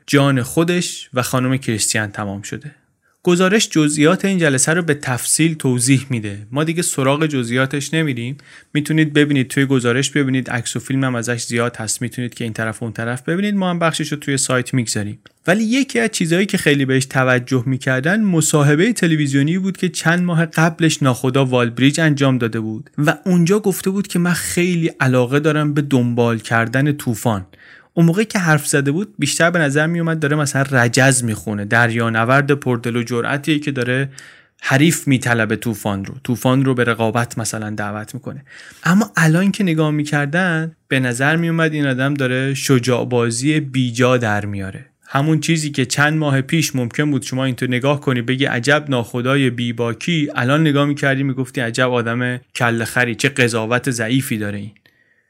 جان 0.07 0.43
خودش 0.43 1.09
و 1.13 1.21
خانم 1.21 1.57
کریستیان 1.57 2.11
تمام 2.11 2.41
شده. 2.41 2.71
گزارش 3.23 3.69
جزئیات 3.69 4.25
این 4.25 4.37
جلسه 4.37 4.73
رو 4.73 4.81
به 4.81 4.93
تفصیل 4.93 5.53
توضیح 5.53 6.05
میده. 6.09 6.47
ما 6.51 6.63
دیگه 6.63 6.81
سراغ 6.81 7.25
جزئیاتش 7.25 7.93
نمیریم. 7.93 8.37
می‌تونید 8.73 9.13
ببینید 9.13 9.47
توی 9.47 9.65
گزارش 9.65 10.09
ببینید. 10.09 10.49
عکس 10.49 10.75
و 10.75 10.79
فیلم 10.79 11.03
هم 11.03 11.15
ازش 11.15 11.43
زیاد 11.43 11.75
هست. 11.75 12.01
می‌تونید 12.01 12.33
که 12.33 12.43
این 12.43 12.53
طرف 12.53 12.81
و 12.81 12.85
اون 12.85 12.93
طرف 12.93 13.21
ببینید. 13.21 13.55
ما 13.55 13.69
هم 13.69 13.79
بخشش 13.79 14.11
رو 14.11 14.17
توی 14.17 14.37
سایت 14.37 14.73
می‌گذاریم. 14.73 15.19
ولی 15.47 15.63
یکی 15.63 15.99
از 15.99 16.09
چیزهایی 16.11 16.45
که 16.45 16.57
خیلی 16.57 16.85
بهش 16.85 17.05
توجه 17.05 17.63
می‌کردن 17.65 18.23
مصاحبه 18.23 18.93
تلویزیونی 18.93 19.57
بود 19.57 19.77
که 19.77 19.89
چند 19.89 20.23
ماه 20.23 20.45
قبلش 20.45 21.03
ناخدا 21.03 21.45
والبریج 21.45 21.99
انجام 21.99 22.37
داده 22.37 22.59
بود. 22.59 22.89
و 22.97 23.17
اونجا 23.25 23.59
گفته 23.59 23.89
بود 23.89 24.07
که 24.07 24.19
من 24.19 24.33
خیلی 24.33 24.91
علاقه 24.99 25.39
دارم 25.39 25.73
به 25.73 25.81
دنبال 25.81 26.39
کردن 26.39 26.91
طوفان. 26.91 27.45
اون 27.93 28.05
موقعی 28.05 28.25
که 28.25 28.39
حرف 28.39 28.67
زده 28.67 28.91
بود 28.91 29.13
بیشتر 29.19 29.51
به 29.51 29.59
نظر 29.59 29.87
می 29.87 29.99
اومد 29.99 30.19
داره 30.19 30.35
مثلا 30.35 30.61
رجز 30.71 31.23
می‌خونه. 31.23 31.65
دریانورد 31.65 32.51
پردل 32.51 32.95
و 32.95 33.03
جرأتیه 33.03 33.59
که 33.59 33.71
داره 33.71 34.09
حریف 34.61 35.07
میطلبه 35.07 35.55
طوفان 35.55 36.05
رو. 36.05 36.15
طوفان 36.23 36.65
رو 36.65 36.73
به 36.73 36.83
رقابت 36.83 37.37
مثلا 37.37 37.69
دعوت 37.69 38.13
می‌کنه. 38.13 38.45
اما 38.83 39.11
الان 39.17 39.51
که 39.51 39.63
نگاه 39.63 39.91
می‌کردن 39.91 40.75
به 40.87 40.99
نظر 40.99 41.35
میومد 41.35 41.73
این 41.73 41.87
آدم 41.87 42.13
داره 42.13 42.53
شجاع 42.53 43.05
بازی 43.05 43.59
بیجا 43.59 44.17
در 44.17 44.45
میاره. 44.45 44.85
همون 45.07 45.39
چیزی 45.39 45.71
که 45.71 45.85
چند 45.85 46.17
ماه 46.17 46.41
پیش 46.41 46.75
ممکن 46.75 47.11
بود 47.11 47.21
شما 47.23 47.45
اینطور 47.45 47.69
نگاه 47.69 48.01
کنی 48.01 48.21
بگی 48.21 48.45
عجب 48.45 48.85
ناخدای 48.89 49.49
بیباکی. 49.49 50.29
الان 50.35 50.61
نگاه 50.61 50.85
می‌کردی 50.85 51.23
می‌گفتی 51.23 51.61
عجب 51.61 51.91
آدم 51.91 52.37
کل 52.55 52.83
خری 52.83 53.15
چه 53.15 53.29
قضاوت 53.29 53.91
ضعیفی 53.91 54.37
داره 54.37 54.57
این. 54.57 54.71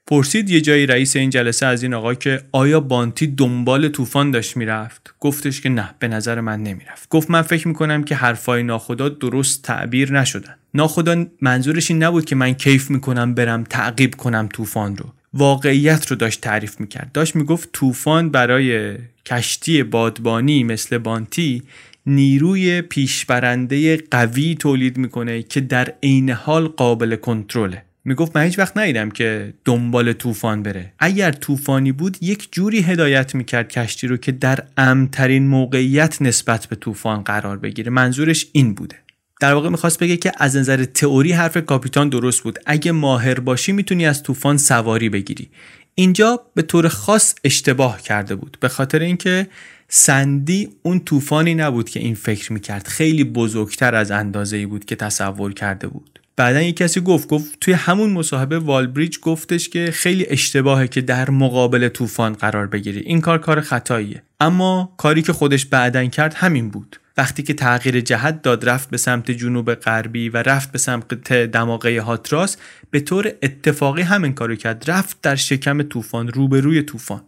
پرسید 0.09 0.49
یه 0.49 0.61
جایی 0.61 0.85
رئیس 0.85 1.15
این 1.15 1.29
جلسه 1.29 1.65
از 1.65 1.83
این 1.83 1.93
آقا 1.93 2.13
که 2.13 2.41
آیا 2.51 2.79
بانتی 2.79 3.27
دنبال 3.27 3.89
طوفان 3.89 4.31
داشت 4.31 4.57
می‌رفت؟ 4.57 5.13
گفتش 5.19 5.61
که 5.61 5.69
نه 5.69 5.89
به 5.99 6.07
نظر 6.07 6.41
من 6.41 6.63
نمی‌رفت. 6.63 7.09
گفت 7.09 7.29
من 7.31 7.41
فکر 7.41 7.67
می‌کنم 7.67 8.03
که 8.03 8.15
حرفای 8.15 8.63
ناخدا 8.63 9.09
درست 9.09 9.63
تعبیر 9.63 10.13
نشدن. 10.13 10.55
ناخدا 10.73 11.25
منظورش 11.41 11.91
این 11.91 12.03
نبود 12.03 12.25
که 12.25 12.35
من 12.35 12.53
کیف 12.53 12.89
می‌کنم 12.89 13.33
برم 13.33 13.63
تعقیب 13.63 14.15
کنم 14.15 14.49
طوفان 14.53 14.97
رو. 14.97 15.05
واقعیت 15.33 16.07
رو 16.07 16.15
داشت 16.15 16.41
تعریف 16.41 16.79
می‌کرد. 16.79 17.11
داشت 17.11 17.35
می‌گفت 17.35 17.69
طوفان 17.73 18.29
برای 18.29 18.95
کشتی 19.25 19.83
بادبانی 19.83 20.63
مثل 20.63 20.97
بانتی 20.97 21.63
نیروی 22.05 22.81
پیشبرنده 22.81 23.97
قوی 23.97 24.55
تولید 24.55 24.97
می‌کنه 24.97 25.43
که 25.43 25.61
در 25.61 25.93
عین 26.03 26.29
حال 26.29 26.67
قابل 26.67 27.15
کنترله. 27.15 27.83
می‌گفت 28.09 28.37
من 28.37 28.43
هیچ 28.43 28.59
وقت 28.59 28.77
ندیدم 28.77 29.11
که 29.11 29.53
دنبال 29.65 30.13
طوفان 30.13 30.63
بره. 30.63 30.93
اگر 30.99 31.31
طوفانی 31.31 31.91
بود 31.91 32.17
یک 32.21 32.47
جوری 32.51 32.81
هدایت 32.81 33.35
می‌کرد 33.35 33.69
کشتی 33.69 34.07
رو 34.07 34.17
که 34.17 34.31
در 34.31 34.63
امترین 34.77 35.47
موقعیت 35.47 36.21
نسبت 36.21 36.65
به 36.65 36.75
طوفان 36.75 37.21
قرار 37.21 37.57
بگیره. 37.57 37.91
منظورش 37.91 38.47
این 38.51 38.73
بوده. 38.73 38.95
در 39.41 39.53
واقع 39.53 39.69
می‌خواست 39.69 39.99
بگه 39.99 40.17
که 40.17 40.31
از 40.37 40.55
نظر 40.55 40.85
تئوری 40.85 41.31
حرف 41.31 41.57
کاپیتان 41.57 42.09
درست 42.09 42.43
بود. 42.43 42.59
اگه 42.65 42.91
ماهر 42.91 43.39
باشی 43.39 43.71
می‌تونی 43.71 44.05
از 44.05 44.23
طوفان 44.23 44.57
سواری 44.57 45.09
بگیری. 45.09 45.49
اینجا 45.95 46.41
به 46.55 46.61
طور 46.61 46.87
خاص 46.87 47.35
اشتباه 47.43 48.01
کرده 48.01 48.35
بود. 48.35 48.57
به 48.59 48.67
خاطر 48.67 48.99
اینکه 48.99 49.47
سندی 49.87 50.69
اون 50.83 50.99
طوفانی 50.99 51.55
نبود 51.55 51.89
که 51.89 51.99
این 51.99 52.15
فکر 52.15 52.53
می‌کرد. 52.53 52.87
خیلی 52.87 53.23
بزرگتر 53.23 53.95
از 53.95 54.11
اندازه 54.11 54.57
ای 54.57 54.65
بود 54.65 54.85
که 54.85 54.95
تصور 54.95 55.53
کرده 55.53 55.87
بود. 55.87 56.18
بعدا 56.39 56.61
یک 56.61 56.77
کسی 56.77 57.01
گفت 57.01 57.27
گفت 57.27 57.59
توی 57.59 57.73
همون 57.73 58.09
مصاحبه 58.09 58.59
والبریج 58.59 59.19
گفتش 59.19 59.69
که 59.69 59.91
خیلی 59.91 60.25
اشتباهه 60.29 60.87
که 60.87 61.01
در 61.01 61.29
مقابل 61.29 61.87
طوفان 61.87 62.33
قرار 62.33 62.67
بگیری. 62.67 62.99
این 62.99 63.21
کار 63.21 63.37
کار 63.37 63.61
خطاییه. 63.61 64.23
اما 64.39 64.93
کاری 64.97 65.21
که 65.21 65.33
خودش 65.33 65.65
بعدا 65.65 66.05
کرد 66.05 66.33
همین 66.33 66.69
بود. 66.69 66.99
وقتی 67.17 67.43
که 67.43 67.53
تغییر 67.53 68.01
جهت 68.01 68.41
داد 68.41 68.69
رفت 68.69 68.89
به 68.89 68.97
سمت 68.97 69.31
جنوب 69.31 69.73
غربی 69.73 70.29
و 70.29 70.37
رفت 70.37 70.71
به 70.71 70.77
سمت 70.77 71.33
دماغه 71.33 72.01
هاتراس 72.01 72.57
به 72.91 72.99
طور 72.99 73.31
اتفاقی 73.43 74.01
همین 74.01 74.33
کارو 74.33 74.55
کرد. 74.55 74.91
رفت 74.91 75.21
در 75.21 75.35
شکم 75.35 75.83
طوفان 75.83 76.27
روبروی 76.27 76.81
طوفان. 76.81 77.21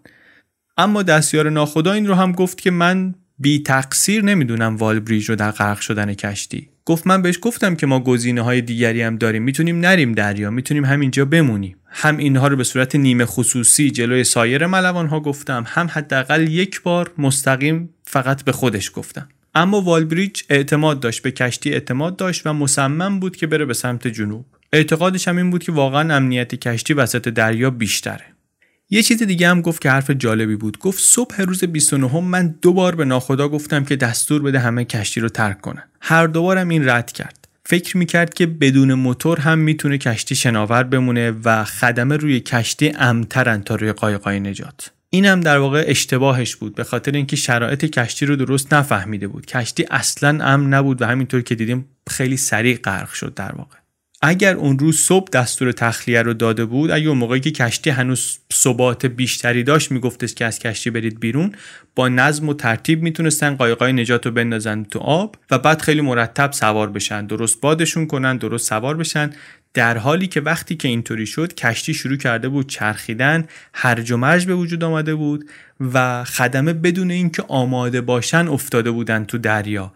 اما 0.77 1.03
دستیار 1.03 1.49
ناخدا 1.49 1.91
این 1.91 2.07
رو 2.07 2.13
هم 2.13 2.31
گفت 2.31 2.61
که 2.61 2.71
من 2.71 3.15
بی 3.41 3.59
تقصیر 3.59 4.23
نمی‌دونم 4.23 4.75
والبریج 4.75 5.29
رو 5.29 5.35
در 5.35 5.51
غرق 5.51 5.79
شدن 5.79 6.13
کشتی. 6.13 6.69
گفت 6.85 7.07
من 7.07 7.21
بهش 7.21 7.39
گفتم 7.41 7.75
که 7.75 7.87
ما 7.87 7.99
گزینه 7.99 8.41
های 8.41 8.61
دیگری 8.61 9.01
هم 9.01 9.15
داریم. 9.15 9.43
می‌تونیم 9.43 9.79
نریم 9.79 10.11
دریا 10.11 10.49
می‌تونیم 10.49 10.85
همینجا 10.85 11.25
بمونیم. 11.25 11.77
هم 11.85 12.17
اینها 12.17 12.47
رو 12.47 12.55
به 12.55 12.63
صورت 12.63 12.95
نیمه 12.95 13.25
خصوصی 13.25 13.91
جلوی 13.91 14.23
سایر 14.23 14.65
ملوان 14.65 15.07
ها 15.07 15.19
گفتم. 15.19 15.63
هم 15.67 15.87
حداقل 15.91 16.47
یک 16.47 16.81
بار 16.81 17.11
مستقیم 17.17 17.89
فقط 18.03 18.43
به 18.43 18.51
خودش 18.51 18.91
گفتم. 18.95 19.29
اما 19.55 19.81
والبریج 19.81 20.41
اعتماد 20.49 20.99
داشت 20.99 21.21
به 21.21 21.31
کشتی 21.31 21.73
اعتماد 21.73 22.15
داشت 22.15 22.47
و 22.47 22.53
مصمم 22.53 23.19
بود 23.19 23.35
که 23.35 23.47
بره 23.47 23.65
به 23.65 23.73
سمت 23.73 24.07
جنوب. 24.07 24.45
اعتقادش 24.73 25.27
هم 25.27 25.37
این 25.37 25.49
بود 25.49 25.63
که 25.63 25.71
واقعا 25.71 26.15
امنیت 26.15 26.55
کشتی 26.55 26.93
وسط 26.93 27.27
دریا 27.27 27.69
بیشتره. 27.69 28.25
یه 28.93 29.03
چیز 29.03 29.23
دیگه 29.23 29.47
هم 29.47 29.61
گفت 29.61 29.81
که 29.81 29.91
حرف 29.91 30.09
جالبی 30.09 30.55
بود. 30.55 30.77
گفت 30.77 30.99
صبح 31.03 31.41
روز 31.41 31.63
29 31.63 32.19
من 32.19 32.55
دو 32.61 32.73
بار 32.73 32.95
به 32.95 33.05
ناخدا 33.05 33.49
گفتم 33.49 33.85
که 33.85 33.95
دستور 33.95 34.41
بده 34.41 34.59
همه 34.59 34.85
کشتی 34.85 35.19
رو 35.19 35.29
ترک 35.29 35.61
کنن. 35.61 35.83
هر 36.01 36.27
دوبارم 36.27 36.69
این 36.69 36.89
رد 36.89 37.11
کرد. 37.11 37.47
فکر 37.65 37.97
می‌کرد 37.97 38.33
که 38.33 38.45
بدون 38.45 38.93
موتور 38.93 39.39
هم 39.39 39.59
می‌تونه 39.59 39.97
کشتی 39.97 40.35
شناور 40.35 40.83
بمونه 40.83 41.33
و 41.45 41.63
خدمه 41.63 42.17
روی 42.17 42.39
کشتی 42.39 42.93
امترن 42.99 43.61
تا 43.61 43.75
روی 43.75 43.91
قایقای 43.91 44.39
نجات. 44.39 44.91
این 45.09 45.25
هم 45.25 45.41
در 45.41 45.57
واقع 45.57 45.83
اشتباهش 45.87 46.55
بود 46.55 46.75
به 46.75 46.83
خاطر 46.83 47.11
اینکه 47.11 47.35
شرایط 47.35 47.85
کشتی 47.85 48.25
رو 48.25 48.35
درست 48.35 48.73
نفهمیده 48.73 49.27
بود. 49.27 49.45
کشتی 49.45 49.85
اصلا 49.91 50.45
امن 50.45 50.73
نبود 50.73 51.01
و 51.01 51.05
همینطور 51.05 51.41
که 51.41 51.55
دیدیم 51.55 51.85
خیلی 52.09 52.37
سریع 52.37 52.77
غرق 52.77 53.11
شد 53.11 53.33
در 53.33 53.51
واقع. 53.55 53.80
اگر 54.21 54.55
اون 54.55 54.79
روز 54.79 54.99
صبح 54.99 55.29
دستور 55.29 55.71
تخلیه 55.71 56.21
رو 56.21 56.33
داده 56.33 56.65
بود 56.65 56.91
اگه 56.91 57.07
اون 57.07 57.17
موقعی 57.17 57.39
که 57.39 57.51
کشتی 57.51 57.89
هنوز 57.89 58.39
ثبات 58.53 59.05
بیشتری 59.05 59.63
داشت 59.63 59.91
میگفتش 59.91 60.33
که 60.33 60.45
از 60.45 60.59
کشتی 60.59 60.89
برید 60.89 61.19
بیرون 61.19 61.55
با 61.95 62.09
نظم 62.09 62.49
و 62.49 62.53
ترتیب 62.53 63.01
می‌تونستن 63.01 63.55
قایقای 63.55 63.93
نجات 63.93 64.25
رو 64.25 64.31
بندازن 64.31 64.83
تو 64.83 64.99
آب 64.99 65.35
و 65.51 65.59
بعد 65.59 65.81
خیلی 65.81 66.01
مرتب 66.01 66.51
سوار 66.51 66.89
بشن. 66.89 67.25
درست 67.25 67.61
بادشون 67.61 68.07
کنن 68.07 68.37
درست 68.37 68.69
سوار 68.69 68.97
بشن. 68.97 69.29
در 69.73 69.97
حالی 69.97 70.27
که 70.27 70.41
وقتی 70.41 70.75
که 70.75 70.87
اینطوری 70.87 71.25
شد 71.25 71.53
کشتی 71.53 71.93
شروع 71.93 72.17
کرده 72.17 72.49
بود 72.49 72.69
چرخیدن 72.69 73.47
هرج 73.73 74.11
و 74.11 74.17
مرج 74.17 74.45
به 74.45 74.55
وجود 74.55 74.83
آمده 74.83 75.15
بود 75.15 75.49
و 75.93 76.23
خدمه 76.23 76.73
بدون 76.73 77.11
اینکه 77.11 77.43
آماده 77.47 78.01
باشن 78.01 78.47
افتاده 78.47 78.91
بودن 78.91 79.23
تو 79.25 79.37
دریا. 79.37 79.93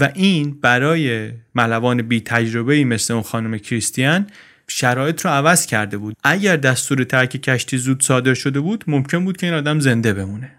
و 0.00 0.10
این 0.14 0.60
برای 0.60 1.30
ملوان 1.54 2.02
بی 2.02 2.20
تجربه 2.20 2.84
مثل 2.84 3.14
اون 3.14 3.22
خانم 3.22 3.58
کریستیان 3.58 4.26
شرایط 4.68 5.24
رو 5.24 5.30
عوض 5.30 5.66
کرده 5.66 5.98
بود. 5.98 6.16
اگر 6.24 6.56
دستور 6.56 7.04
ترک 7.04 7.30
کشتی 7.30 7.78
زود 7.78 8.02
صادر 8.02 8.34
شده 8.34 8.60
بود 8.60 8.84
ممکن 8.86 9.24
بود 9.24 9.36
که 9.36 9.46
این 9.46 9.54
آدم 9.54 9.80
زنده 9.80 10.14
بمونه. 10.14 10.52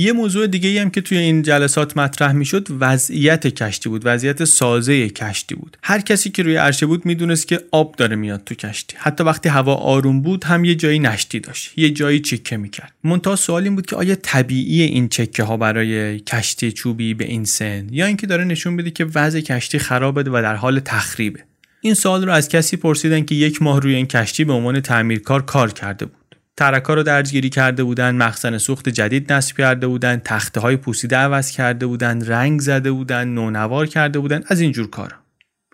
یه 0.00 0.12
موضوع 0.12 0.46
دیگه 0.46 0.80
هم 0.80 0.90
که 0.90 1.00
توی 1.00 1.18
این 1.18 1.42
جلسات 1.42 1.96
مطرح 1.96 2.32
می‌شد 2.32 2.68
وضعیت 2.80 3.46
کشتی 3.46 3.88
بود 3.88 4.02
وضعیت 4.04 4.44
سازه 4.44 5.08
کشتی 5.08 5.54
بود. 5.54 5.76
هر 5.82 6.00
کسی 6.00 6.30
که 6.30 6.42
روی 6.42 6.56
عرشه 6.56 6.86
بود 6.86 7.06
می‌دونست 7.06 7.48
که 7.48 7.60
آب 7.70 7.96
داره 7.96 8.16
میاد 8.16 8.44
تو 8.44 8.54
کشتی. 8.54 8.96
حتی 8.98 9.24
وقتی 9.24 9.48
هوا 9.48 9.74
آروم 9.74 10.22
بود 10.22 10.44
هم 10.44 10.64
یه 10.64 10.74
جایی 10.74 10.98
نشتی 10.98 11.40
داشت 11.40 11.72
یه 11.76 11.90
جایی 11.90 12.20
چکه 12.20 12.56
می‌کرد. 12.56 12.92
منتها 13.04 13.36
سوال 13.36 13.62
این 13.62 13.74
بود 13.74 13.86
که 13.86 13.96
آیا 13.96 14.14
طبیعی 14.14 14.82
این 14.82 15.08
چکه 15.08 15.42
ها 15.42 15.56
برای 15.56 16.20
کشتی 16.20 16.72
چوبی 16.72 17.14
به 17.14 17.24
این 17.24 17.44
سن؟ 17.44 17.86
یا 17.90 18.06
اینکه 18.06 18.26
داره 18.26 18.44
نشون 18.44 18.76
بده 18.76 18.90
که 18.90 19.06
وضع 19.14 19.40
کشتی 19.40 19.78
خرابه 19.78 20.22
و 20.22 20.42
در 20.42 20.54
حال 20.54 20.80
تخریبه. 20.80 21.40
این 21.80 21.94
سوال 21.94 22.24
رو 22.24 22.32
از 22.32 22.48
کسی 22.48 22.76
پرسیدن 22.76 23.24
که 23.24 23.34
یک 23.34 23.62
ماه 23.62 23.80
روی 23.80 23.94
این 23.94 24.06
کشتی 24.06 24.44
به 24.44 24.52
عنوان 24.52 24.80
تعمیرکار 24.80 25.42
کار 25.42 25.72
کرده 25.72 26.06
بود. 26.06 26.19
ترکا 26.60 26.94
رو 26.94 27.02
درجگیری 27.02 27.48
کرده 27.48 27.84
بودن 27.84 28.14
مخزن 28.14 28.58
سوخت 28.58 28.88
جدید 28.88 29.32
نصب 29.32 29.56
کرده 29.56 29.86
بودن 29.86 30.22
تخته 30.24 30.60
های 30.60 30.76
پوسیده 30.76 31.16
عوض 31.16 31.50
کرده 31.50 31.86
بودن 31.86 32.26
رنگ 32.26 32.60
زده 32.60 32.92
بودن 32.92 33.28
نونوار 33.28 33.86
کرده 33.86 34.18
بودن 34.18 34.42
از 34.46 34.60
اینجور 34.60 34.90
کارا. 34.90 35.16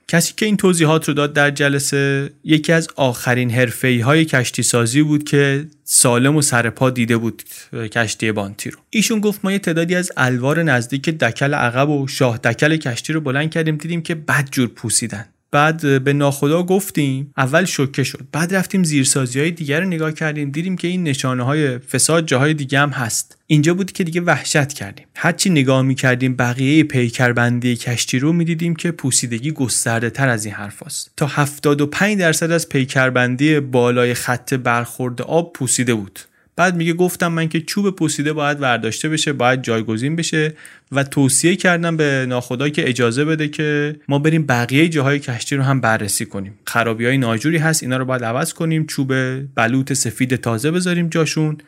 کسی 0.09 0.35
که 0.37 0.47
این 0.47 0.57
توضیحات 0.57 1.09
رو 1.09 1.15
داد 1.15 1.33
در 1.33 1.51
جلسه 1.51 2.31
یکی 2.45 2.73
از 2.73 2.89
آخرین 2.97 3.51
حرفه‌ای 3.51 4.01
های 4.01 4.25
کشتی 4.25 4.63
سازی 4.63 5.03
بود 5.03 5.25
که 5.25 5.67
سالم 5.85 6.37
و 6.37 6.43
سرپا 6.43 6.91
دیده 6.91 7.17
بود 7.17 7.43
کشتی 7.73 8.33
بانتی 8.33 8.71
رو. 8.71 8.79
ایشون 8.91 9.21
گفت 9.21 9.41
ما 9.45 9.53
یه 9.53 9.59
تعدادی 9.59 9.95
از 9.95 10.13
الوار 10.17 10.63
نزدیک 10.63 11.11
دکل 11.11 11.55
عقب 11.55 11.89
و 11.89 12.09
شاه 12.09 12.39
دکل 12.39 12.77
کشتی 12.77 13.13
رو 13.13 13.21
بلند 13.21 13.51
کردیم 13.51 13.77
دیدیم 13.77 14.03
که 14.03 14.15
بد 14.15 14.49
جور 14.51 14.69
پوسیدن. 14.69 15.27
بعد 15.57 16.05
به 16.05 16.13
ناخدا 16.13 16.63
گفتیم 16.63 17.33
اول 17.37 17.65
شوکه 17.65 18.05
شد. 18.05 18.27
بعد 18.33 18.55
رفتیم 18.55 18.85
زیرسازی 18.85 19.41
های 19.41 19.51
دیگر 19.51 19.81
رو 19.81 19.87
نگاه 19.87 20.13
کردیم 20.13 20.51
دیدیم 20.51 20.77
که 20.77 20.89
این 20.89 21.03
نشانه 21.03 21.43
های 21.43 21.79
فساد 21.79 22.27
جاهای 22.27 22.55
دیگه 22.55 22.79
هم 22.79 22.91
هست. 22.91 23.39
اینجا 23.47 23.75
بود 23.75 23.93
که 23.93 24.05
دیگه 24.05 24.21
وحشت 24.21 24.73
کردیم. 24.73 25.07
هرچی 25.17 25.51
نگاه 25.51 25.83
می 25.83 25.95
کردیم 25.95 26.37
بقیه 26.37 26.85
پیکربندی 26.85 27.77
کشتی 27.77 28.19
رو 28.19 28.33
می‌دیدیم 28.33 28.77
که 28.77 28.91
پوسیدگی 28.91 29.53
گسترده 29.53 30.11
تر 30.11 30.29
از 30.29 30.45
این 30.45 30.55
حرف 30.55 30.83
هست. 30.83 31.11
تا 31.17 31.27
75 31.27 32.19
درصد 32.19 32.51
از 32.51 32.69
پیکربندی 32.69 33.61
بالای 33.61 34.15
خط 34.15 34.55
برخورد 34.55 35.23
آب 35.23 35.53
پوسیده 35.53 35.95
بود. 35.95 36.21
بعد 36.57 36.77
میگه 36.77 36.93
گفتم 36.93 37.29
من 37.29 37.49
که 37.49 37.61
چوب 37.61 37.91
پوسیده 37.91 38.33
باید 38.33 38.61
ورداشته 38.61 39.09
بشه 39.09 39.33
باید 39.33 39.63
جایگزین 39.63 40.17
بشه 40.17 40.55
و 40.93 41.05
توصیه 41.05 41.57
کردم 41.57 41.97
به 41.97 42.27
ناخدا 42.29 42.69
که 42.69 42.89
اجازه 42.89 43.25
بده 43.25 43.49
که 43.49 43.97
ما 44.09 44.19
بریم 44.19 44.47
بقیه 44.47 44.89
جاهای 44.89 45.19
کشتی 45.19 45.57
رو 45.57 45.63
هم 45.63 45.81
بررسی 45.81 46.27
کنیم. 46.27 46.59
خرابی 46.67 47.07
های 47.07 47.19
ناجوری 47.19 47.59
هست 47.59 47.83
اینا 47.83 47.97
رو 47.97 48.05
باید 48.05 48.25
عوض 48.25 48.53
کنیم 48.53 48.87
چوب 48.87 49.13
بلوط 49.55 49.93
سفید 49.93 50.37
تازه 50.37 50.71
بذاریم 50.71 51.09
جاشون. 51.09 51.59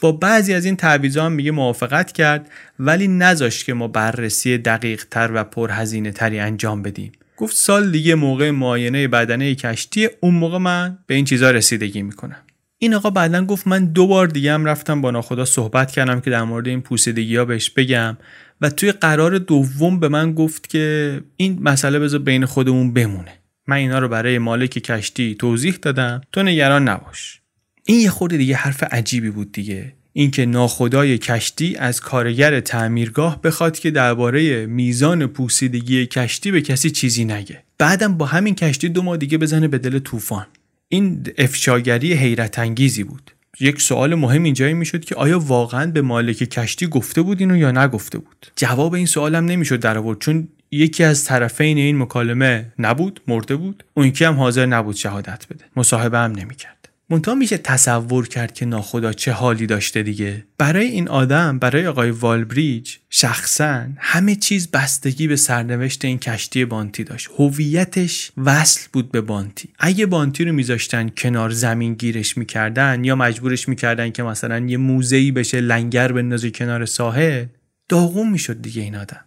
با 0.00 0.12
بعضی 0.12 0.54
از 0.54 0.64
این 0.64 0.76
تعویضا 0.76 1.24
هم 1.24 1.32
میگه 1.32 1.50
موافقت 1.50 2.12
کرد 2.12 2.50
ولی 2.78 3.08
نذاشت 3.08 3.66
که 3.66 3.74
ما 3.74 3.88
بررسی 3.88 4.58
دقیق 4.58 5.04
تر 5.10 5.30
و 5.34 5.44
پرهزینه 5.44 6.12
تری 6.12 6.38
انجام 6.38 6.82
بدیم. 6.82 7.12
گفت 7.36 7.56
سال 7.56 7.90
دیگه 7.90 8.14
موقع 8.14 8.50
معاینه 8.50 9.08
بدنه 9.08 9.54
کشتی 9.54 10.08
اون 10.20 10.34
موقع 10.34 10.58
من 10.58 10.98
به 11.06 11.14
این 11.14 11.24
چیزا 11.24 11.50
رسیدگی 11.50 12.02
می‌کنم. 12.02 12.45
این 12.78 12.94
آقا 12.94 13.10
بعدا 13.10 13.44
گفت 13.44 13.66
من 13.66 13.84
دو 13.84 14.06
بار 14.06 14.26
دیگه 14.26 14.52
هم 14.52 14.64
رفتم 14.64 15.00
با 15.00 15.10
ناخدا 15.10 15.44
صحبت 15.44 15.90
کردم 15.90 16.20
که 16.20 16.30
در 16.30 16.42
مورد 16.42 16.68
این 16.68 16.80
پوسیدگی 16.80 17.36
ها 17.36 17.44
بهش 17.44 17.70
بگم. 17.70 18.16
و 18.60 18.70
توی 18.70 18.92
قرار 18.92 19.38
دوم 19.38 20.00
به 20.00 20.08
من 20.08 20.32
گفت 20.32 20.70
که 20.70 21.20
این 21.36 21.58
مسئله 21.62 21.98
بذار 21.98 22.20
بین 22.20 22.46
خودمون 22.46 22.92
بمونه. 22.92 23.32
من 23.66 23.76
اینا 23.76 23.98
رو 23.98 24.08
برای 24.08 24.38
مالک 24.38 24.70
کشتی 24.70 25.34
توضیح 25.34 25.74
دادم. 25.82 26.20
تو 26.32 26.42
نگران 26.42 26.88
نباش. 26.88 27.40
این 27.84 28.00
یه 28.00 28.10
خورده 28.10 28.36
دیگه 28.36 28.54
حرف 28.56 28.82
عجیبی 28.82 29.30
بود 29.30 29.52
دیگه. 29.52 29.92
اینکه 30.12 30.46
ناخدای 30.46 31.18
کشتی 31.18 31.76
از 31.76 32.00
کارگر 32.00 32.60
تعمیرگاه 32.60 33.42
بخواد 33.42 33.78
که 33.78 33.90
درباره 33.90 34.66
میزان 34.66 35.26
پوسیدگی 35.26 36.06
کشتی 36.06 36.50
به 36.50 36.60
کسی 36.60 36.90
چیزی 36.90 37.24
نگه. 37.24 37.62
بعدم 37.78 38.16
با 38.16 38.26
همین 38.26 38.54
کشتی 38.54 38.88
دو 38.88 39.02
ماه 39.02 39.16
دیگه 39.16 39.38
بزنه 39.38 39.68
به 39.68 39.78
دل 39.78 39.98
طوفان. 39.98 40.46
این 40.88 41.26
افشاگری 41.38 42.12
حیرت 42.12 42.58
انگیزی 42.58 43.04
بود. 43.04 43.30
یک 43.60 43.80
سوال 43.80 44.14
مهم 44.14 44.42
اینجایی 44.42 44.74
می‌شد 44.74 45.04
که 45.04 45.14
آیا 45.14 45.38
واقعا 45.38 45.90
به 45.90 46.02
مالک 46.02 46.36
کشتی 46.36 46.86
گفته 46.86 47.22
بود 47.22 47.40
اینو 47.40 47.56
یا 47.56 47.70
نگفته 47.70 48.18
بود؟ 48.18 48.46
جواب 48.56 48.94
این 48.94 49.06
سوالم 49.06 49.44
نمی‌شد 49.44 49.80
در 49.80 49.98
آورد 49.98 50.18
چون 50.18 50.48
یکی 50.70 51.04
از 51.04 51.24
طرفین 51.24 51.78
این 51.78 51.98
مکالمه 51.98 52.72
نبود 52.78 53.20
مرده 53.28 53.56
بود. 53.56 53.84
اون 53.94 54.06
یکی 54.06 54.24
هم 54.24 54.34
حاضر 54.34 54.66
نبود 54.66 54.96
شهادت 54.96 55.46
بده. 55.50 55.64
مصاحبه 55.76 56.18
هم 56.18 56.32
نمی‌کرد. 56.32 56.75
منتها 57.10 57.34
میشه 57.34 57.58
تصور 57.58 58.28
کرد 58.28 58.54
که 58.54 58.66
ناخدا 58.66 59.12
چه 59.12 59.32
حالی 59.32 59.66
داشته 59.66 60.02
دیگه. 60.02 60.44
برای 60.58 60.86
این 60.86 61.08
آدم 61.08 61.58
برای 61.58 61.86
آقای 61.86 62.10
والبریج 62.10 62.96
شخصا 63.10 63.86
همه 63.98 64.34
چیز 64.34 64.70
بستگی 64.70 65.26
به 65.26 65.36
سرنوشت 65.36 66.04
این 66.04 66.18
کشتی 66.18 66.64
بانتی 66.64 67.04
داشت. 67.04 67.28
هویتش 67.38 68.32
وصل 68.36 68.88
بود 68.92 69.12
به 69.12 69.20
بانتی. 69.20 69.68
اگه 69.78 70.06
بانتی 70.06 70.44
رو 70.44 70.52
میذاشتن 70.52 71.08
کنار 71.08 71.50
زمین 71.50 71.94
گیرش 71.94 72.38
می‌کردن 72.38 73.04
یا 73.04 73.16
مجبورش 73.16 73.68
می‌کردن 73.68 74.10
که 74.10 74.22
مثلا 74.22 74.58
یه 74.58 74.76
موزهی 74.76 75.32
بشه 75.32 75.60
لنگر 75.60 76.12
بندازه 76.12 76.50
کنار 76.50 76.86
ساحل 76.86 77.44
داغون 77.88 78.28
می‌شد 78.28 78.62
دیگه 78.62 78.82
این 78.82 78.96
آدم. 78.96 79.20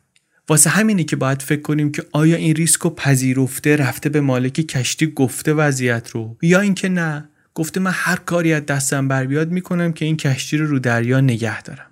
واسه 0.50 0.70
همینی 0.70 1.04
که 1.04 1.16
باید 1.16 1.42
فکر 1.42 1.62
کنیم 1.62 1.92
که 1.92 2.04
آیا 2.12 2.36
این 2.36 2.56
ریسک 2.56 2.96
پذیرفته 2.96 3.76
رفته 3.76 4.10
به 4.10 4.22
مالک 4.22 4.54
کشتی 4.54 5.08
گفته 5.08 5.54
وضعیت 5.54 6.10
رو 6.10 6.38
یا 6.42 6.60
اینکه 6.60 6.90
نه. 6.90 7.29
گفته 7.54 7.80
من 7.80 7.92
هر 7.94 8.16
کاری 8.16 8.54
از 8.54 8.66
دستم 8.66 9.08
بر 9.08 9.26
بیاد 9.26 9.52
می‌کنم 9.52 9.94
که 9.94 10.06
این 10.06 10.18
کشتی 10.18 10.58
رو 10.58 10.68
رو 10.68 10.80
دریا 10.80 11.22
نگه 11.22 11.62
دارم. 11.62 11.86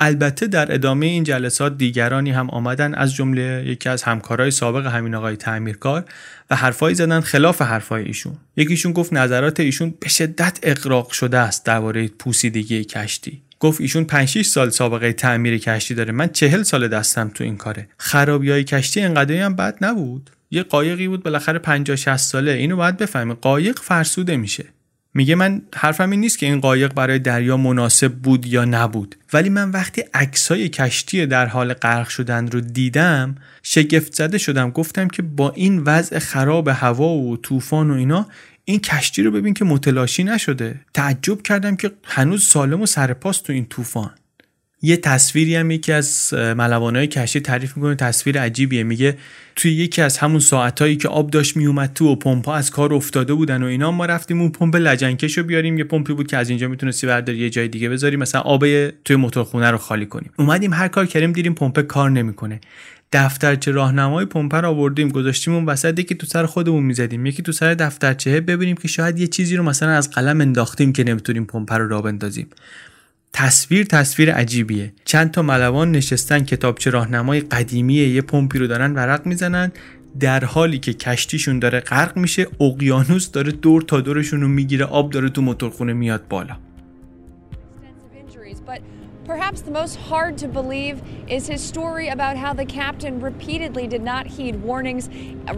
البته 0.00 0.46
در 0.46 0.74
ادامه 0.74 1.06
این 1.06 1.24
جلسات 1.24 1.78
دیگرانی 1.78 2.30
هم 2.30 2.50
آمدن 2.50 2.94
از 2.94 3.14
جمله 3.14 3.64
یکی 3.66 3.88
از 3.88 4.02
همکارای 4.02 4.50
سابق 4.50 4.86
همین 4.86 5.14
آقای 5.14 5.36
تعمیرکار 5.36 6.04
و 6.50 6.56
حرفایی 6.56 6.94
زدن 6.94 7.20
خلاف 7.20 7.62
حرفای 7.62 8.04
ایشون. 8.04 8.36
یکیشون 8.56 8.92
گفت 8.92 9.12
نظرات 9.12 9.60
ایشون 9.60 9.94
به 10.00 10.08
شدت 10.08 10.58
اقراق 10.62 11.10
شده 11.10 11.38
است 11.38 11.66
درباره 11.66 12.08
پوسیدگی 12.08 12.84
کشتی. 12.84 13.42
گفت 13.60 13.80
ایشون 13.80 14.04
5 14.04 14.28
6 14.28 14.46
سال 14.46 14.70
سابقه 14.70 15.12
تعمیر 15.12 15.58
کشتی 15.58 15.94
داره. 15.94 16.12
من 16.12 16.28
40 16.28 16.62
سال 16.62 16.88
دستم 16.88 17.28
تو 17.28 17.44
این 17.44 17.56
کاره. 17.56 17.88
خرابی 17.98 18.50
های 18.50 18.64
کشتی 18.64 19.00
انقدری 19.00 19.38
هم 19.38 19.56
بد 19.56 19.76
نبود. 19.80 20.30
یه 20.54 20.62
قایقی 20.62 21.08
بود 21.08 21.22
بالاخره 21.22 21.58
50 21.58 21.96
60 21.96 22.16
ساله. 22.16 22.52
اینو 22.52 22.76
باید 22.76 22.96
بفهمید 22.96 23.36
قایق 23.36 23.78
فرسوده 23.78 24.36
میشه. 24.36 24.64
میگه 25.14 25.34
من 25.34 25.62
حرفم 25.74 26.10
این 26.10 26.20
نیست 26.20 26.38
که 26.38 26.46
این 26.46 26.60
قایق 26.60 26.94
برای 26.94 27.18
دریا 27.18 27.56
مناسب 27.56 28.12
بود 28.12 28.46
یا 28.46 28.64
نبود. 28.64 29.16
ولی 29.32 29.48
من 29.48 29.70
وقتی 29.70 30.04
عکسای 30.14 30.68
کشتی 30.68 31.26
در 31.26 31.46
حال 31.46 31.72
غرق 31.74 32.08
شدن 32.08 32.48
رو 32.48 32.60
دیدم 32.60 33.34
شگفت 33.62 34.14
زده 34.14 34.38
شدم. 34.38 34.70
گفتم 34.70 35.08
که 35.08 35.22
با 35.22 35.50
این 35.50 35.78
وضع 35.78 36.18
خراب 36.18 36.68
هوا 36.68 37.08
و 37.08 37.36
طوفان 37.36 37.90
و 37.90 37.94
اینا 37.94 38.26
این 38.64 38.78
کشتی 38.80 39.22
رو 39.22 39.30
ببین 39.30 39.54
که 39.54 39.64
متلاشی 39.64 40.24
نشده. 40.24 40.80
تعجب 40.94 41.42
کردم 41.42 41.76
که 41.76 41.90
هنوز 42.04 42.44
سالم 42.44 42.82
و 42.82 42.86
سرپاس 42.86 43.40
تو 43.40 43.52
این 43.52 43.66
طوفان. 43.66 44.10
یه 44.84 44.96
تصویری 44.96 45.56
هم 45.56 45.70
یکی 45.70 45.92
از 45.92 46.34
ملوانای 46.34 47.06
کشتی 47.06 47.40
تعریف 47.40 47.76
می‌کنه 47.76 47.94
تصویر 47.94 48.40
عجیبیه. 48.40 48.82
میگه 48.82 49.16
توی 49.56 49.72
یکی 49.72 50.02
از 50.02 50.18
همون 50.18 50.40
ساعتایی 50.40 50.96
که 50.96 51.08
آب 51.08 51.30
داشت 51.30 51.56
میومد 51.56 51.92
تو 51.94 52.12
و 52.12 52.16
پمپا 52.16 52.54
از 52.54 52.70
کار 52.70 52.94
افتاده 52.94 53.34
بودن 53.34 53.62
و 53.62 53.66
اینا 53.66 53.90
ما 53.90 54.06
رفتیم 54.06 54.40
اون 54.40 54.50
پمپ 54.50 54.76
لجنکش 54.76 55.38
رو 55.38 55.44
بیاریم 55.44 55.78
یه 55.78 55.84
پمپی 55.84 56.12
بود 56.12 56.26
که 56.26 56.36
از 56.36 56.48
اینجا 56.48 56.68
می‌تونستی 56.68 57.06
برداری 57.06 57.38
یه 57.38 57.50
جای 57.50 57.68
دیگه 57.68 57.88
بذاری 57.88 58.16
مثلا 58.16 58.40
آب 58.40 58.90
توی 58.90 59.16
موتورخونه 59.16 59.70
رو 59.70 59.78
خالی 59.78 60.06
کنیم. 60.06 60.30
اومدیم 60.38 60.72
هر 60.72 60.88
کار 60.88 61.06
کردیم 61.06 61.32
دیدیم 61.32 61.54
پمپ 61.54 61.80
کار 61.80 62.10
نمی‌کنه. 62.10 62.60
دفترچه 63.12 63.70
راهنمای 63.70 64.24
پمپ 64.24 64.54
رو 64.54 64.68
آوردیم 64.68 65.08
گذاشتیم 65.08 65.54
اون 65.54 65.64
وسط 65.64 65.98
یکی 65.98 66.14
تو 66.14 66.26
سر 66.26 66.46
خودمون 66.46 66.82
می‌زدیم 66.82 67.26
یکی 67.26 67.42
تو 67.42 67.52
سر 67.52 67.74
دفترچه 67.74 68.40
ببینیم 68.40 68.76
که 68.76 68.88
شاید 68.88 69.18
یه 69.18 69.26
چیزی 69.26 69.56
رو 69.56 69.62
مثلا 69.62 69.90
از 69.90 70.10
قلم 70.10 70.40
انداختیم 70.40 70.92
که 70.92 71.04
نمی‌تونیم 71.04 71.44
پمپ 71.44 71.72
رو 71.72 71.88
راه 71.88 72.02
بندازیم. 72.02 72.46
تصویر 73.32 73.84
تصویر 73.84 74.32
عجیبیه 74.32 74.92
چند 75.04 75.30
تا 75.30 75.42
ملوان 75.42 75.92
نشستن 75.92 76.44
کتابچه 76.44 76.90
راهنمای 76.90 77.40
قدیمی 77.40 77.94
یه 77.94 78.22
پمپی 78.22 78.58
رو 78.58 78.66
دارن 78.66 78.94
ورق 78.94 79.26
می‌زنن 79.26 79.72
در 80.20 80.44
حالی 80.44 80.78
که 80.78 80.92
کشتیشون 80.92 81.58
داره 81.58 81.80
غرق 81.80 82.16
میشه 82.16 82.46
اقیانوس 82.60 83.30
داره 83.30 83.52
دور 83.52 83.82
تا 83.82 84.00
دورشون 84.00 84.40
رو 84.40 84.48
می‌گیره 84.48 84.84
آب 84.84 85.10
داره 85.10 85.28
تو 85.28 85.42
موتورخونه 85.42 85.92
میاد 85.92 86.28
بالا 86.28 86.56
Perhaps 89.24 89.60
the 89.62 89.70
most 89.70 89.96
hard 90.10 90.36
to 90.42 90.48
believe 90.48 90.96
is 91.36 91.46
his 91.46 91.62
story 91.72 92.08
about 92.16 92.36
how 92.36 92.52
the 92.52 92.66
captain 92.80 93.14
repeatedly 93.20 93.86
did 93.94 94.02
not 94.12 94.24
heed 94.26 94.54
warnings 94.68 95.04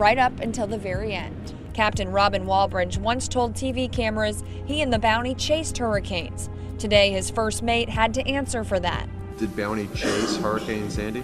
right 0.05 0.19
up 0.27 0.35
until 0.47 0.67
the 0.67 0.81
very 0.91 1.13
end. 1.27 1.55
Captain 1.73 2.09
Robin 2.21 2.45
Walbridge 2.47 2.99
once 2.99 3.27
told 3.27 3.55
TV 3.55 3.91
cameras 4.01 4.45
he 4.71 4.77
and 4.83 4.93
the 4.93 4.99
Bounty 4.99 5.35
chased 5.35 5.77
hurricanes. 5.79 6.51
Today, 6.79 7.11
his 7.13 7.31
first 7.31 7.63
mate 7.63 7.89
had 7.89 8.15
to 8.15 8.29
answer 8.29 8.65
for 8.65 8.81
that. 8.81 9.09
Did 9.39 9.57
Bounty 9.57 9.89
chase 9.95 10.37
Hurricane 10.37 10.91
Sandy? 10.91 11.23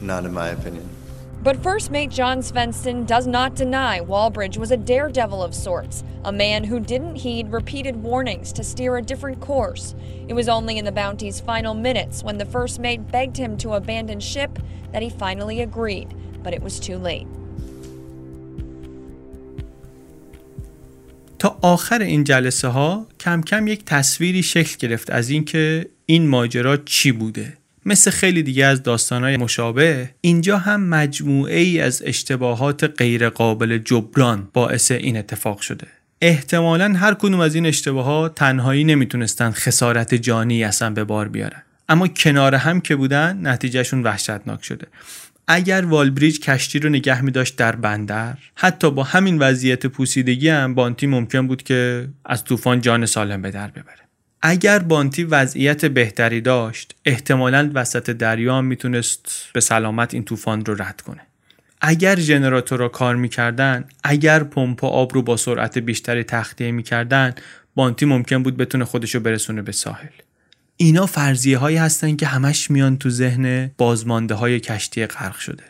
Not 0.00 0.24
in 0.24 0.32
my 0.32 0.48
opinion. 0.48 0.88
But 1.40 1.62
first 1.62 1.92
mate 1.92 2.10
John 2.10 2.40
Svensson 2.40 3.06
does 3.06 3.26
not 3.26 3.54
deny 3.54 4.00
Walbridge 4.00 4.58
was 4.58 4.72
a 4.72 4.76
daredevil 4.76 5.40
of 5.40 5.54
sorts, 5.54 6.02
a 6.24 6.32
man 6.32 6.64
who 6.64 6.80
didn't 6.80 7.14
heed 7.14 7.52
repeated 7.52 8.02
warnings 8.02 8.52
to 8.54 8.64
steer 8.64 8.96
a 8.96 9.02
different 9.02 9.40
course. 9.40 9.94
It 10.26 10.34
was 10.34 10.48
only 10.48 10.78
in 10.78 10.84
the 10.84 10.92
Bounty's 10.92 11.40
final 11.40 11.74
minutes 11.74 12.24
when 12.24 12.38
the 12.38 12.44
first 12.44 12.80
mate 12.80 13.10
begged 13.12 13.36
him 13.36 13.56
to 13.58 13.74
abandon 13.74 14.18
ship 14.18 14.58
that 14.92 15.02
he 15.02 15.10
finally 15.10 15.60
agreed, 15.60 16.12
but 16.42 16.52
it 16.52 16.62
was 16.62 16.80
too 16.80 16.98
late. 16.98 17.28
تا 21.38 21.58
آخر 21.62 22.02
این 22.02 22.24
جلسه 22.24 22.68
ها 22.68 23.06
کم 23.20 23.42
کم 23.42 23.66
یک 23.66 23.84
تصویری 23.84 24.42
شکل 24.42 24.76
گرفت 24.78 25.10
از 25.10 25.30
اینکه 25.30 25.86
این 26.06 26.28
ماجرا 26.28 26.76
چی 26.76 27.12
بوده. 27.12 27.52
مثل 27.86 28.10
خیلی 28.10 28.42
دیگه 28.42 28.64
از 28.64 28.82
داستانهای 28.82 29.36
مشابه 29.36 30.10
اینجا 30.20 30.58
هم 30.58 30.80
مجموعه 30.80 31.58
ای 31.58 31.80
از 31.80 32.02
اشتباهات 32.06 32.84
غیرقابل 32.84 33.78
جبران 33.78 34.48
باعث 34.52 34.90
این 34.90 35.16
اتفاق 35.16 35.60
شده. 35.60 35.86
احتمالا 36.20 36.92
هر 36.92 37.14
کدوم 37.14 37.40
از 37.40 37.54
این 37.54 37.66
اشتباهات 37.66 38.34
تنهایی 38.34 38.84
نمی‌تونستن 38.84 39.50
خسارت 39.50 40.14
جانی 40.14 40.64
اصلا 40.64 40.90
به 40.90 41.04
بار 41.04 41.28
بیارن. 41.28 41.62
اما 41.88 42.08
کنار 42.08 42.54
هم 42.54 42.80
که 42.80 42.96
بودن 42.96 43.46
نتیجهشون 43.46 44.02
وحشتناک 44.02 44.64
شده. 44.64 44.86
اگر 45.50 45.84
والبریج 45.84 46.40
کشتی 46.40 46.78
رو 46.78 46.88
نگه 46.88 47.22
می 47.22 47.30
داشت 47.30 47.56
در 47.56 47.76
بندر 47.76 48.38
حتی 48.54 48.90
با 48.90 49.02
همین 49.02 49.38
وضعیت 49.38 49.86
پوسیدگی 49.86 50.48
هم 50.48 50.74
بانتی 50.74 51.06
ممکن 51.06 51.46
بود 51.46 51.62
که 51.62 52.08
از 52.24 52.44
طوفان 52.44 52.80
جان 52.80 53.06
سالم 53.06 53.42
به 53.42 53.50
در 53.50 53.68
ببره. 53.68 54.08
اگر 54.42 54.78
بانتی 54.78 55.24
وضعیت 55.24 55.84
بهتری 55.84 56.40
داشت 56.40 56.94
احتمالا 57.04 57.70
وسط 57.74 58.10
دریا 58.10 58.58
هم 58.58 58.64
می‌تونست 58.64 59.30
به 59.52 59.60
سلامت 59.60 60.14
این 60.14 60.24
طوفان 60.24 60.64
رو 60.64 60.82
رد 60.82 61.00
کنه. 61.00 61.20
اگر 61.80 62.18
ژنراتور 62.18 62.78
را 62.78 62.88
کار 62.88 63.16
می‌کردن 63.16 63.84
اگر 64.04 64.44
پمپ 64.44 64.84
آب 64.84 65.14
رو 65.14 65.22
با 65.22 65.36
سرعت 65.36 65.78
بیشتری 65.78 66.24
تخلیه 66.24 66.72
می‌کردن 66.72 67.34
بانتی 67.74 68.06
ممکن 68.06 68.42
بود 68.42 68.56
بتونه 68.56 68.84
خودش 68.84 69.14
رو 69.14 69.20
برسونه 69.20 69.62
به 69.62 69.72
ساحل. 69.72 70.08
اینا 70.80 71.06
فرضیه 71.06 71.58
هایی 71.58 71.76
هستن 71.76 72.16
که 72.16 72.26
همش 72.26 72.70
میان 72.70 72.98
تو 72.98 73.10
ذهن 73.10 73.70
بازمانده 73.78 74.34
های 74.34 74.60
کشتی 74.60 75.06
غرق 75.06 75.38
شده. 75.38 75.62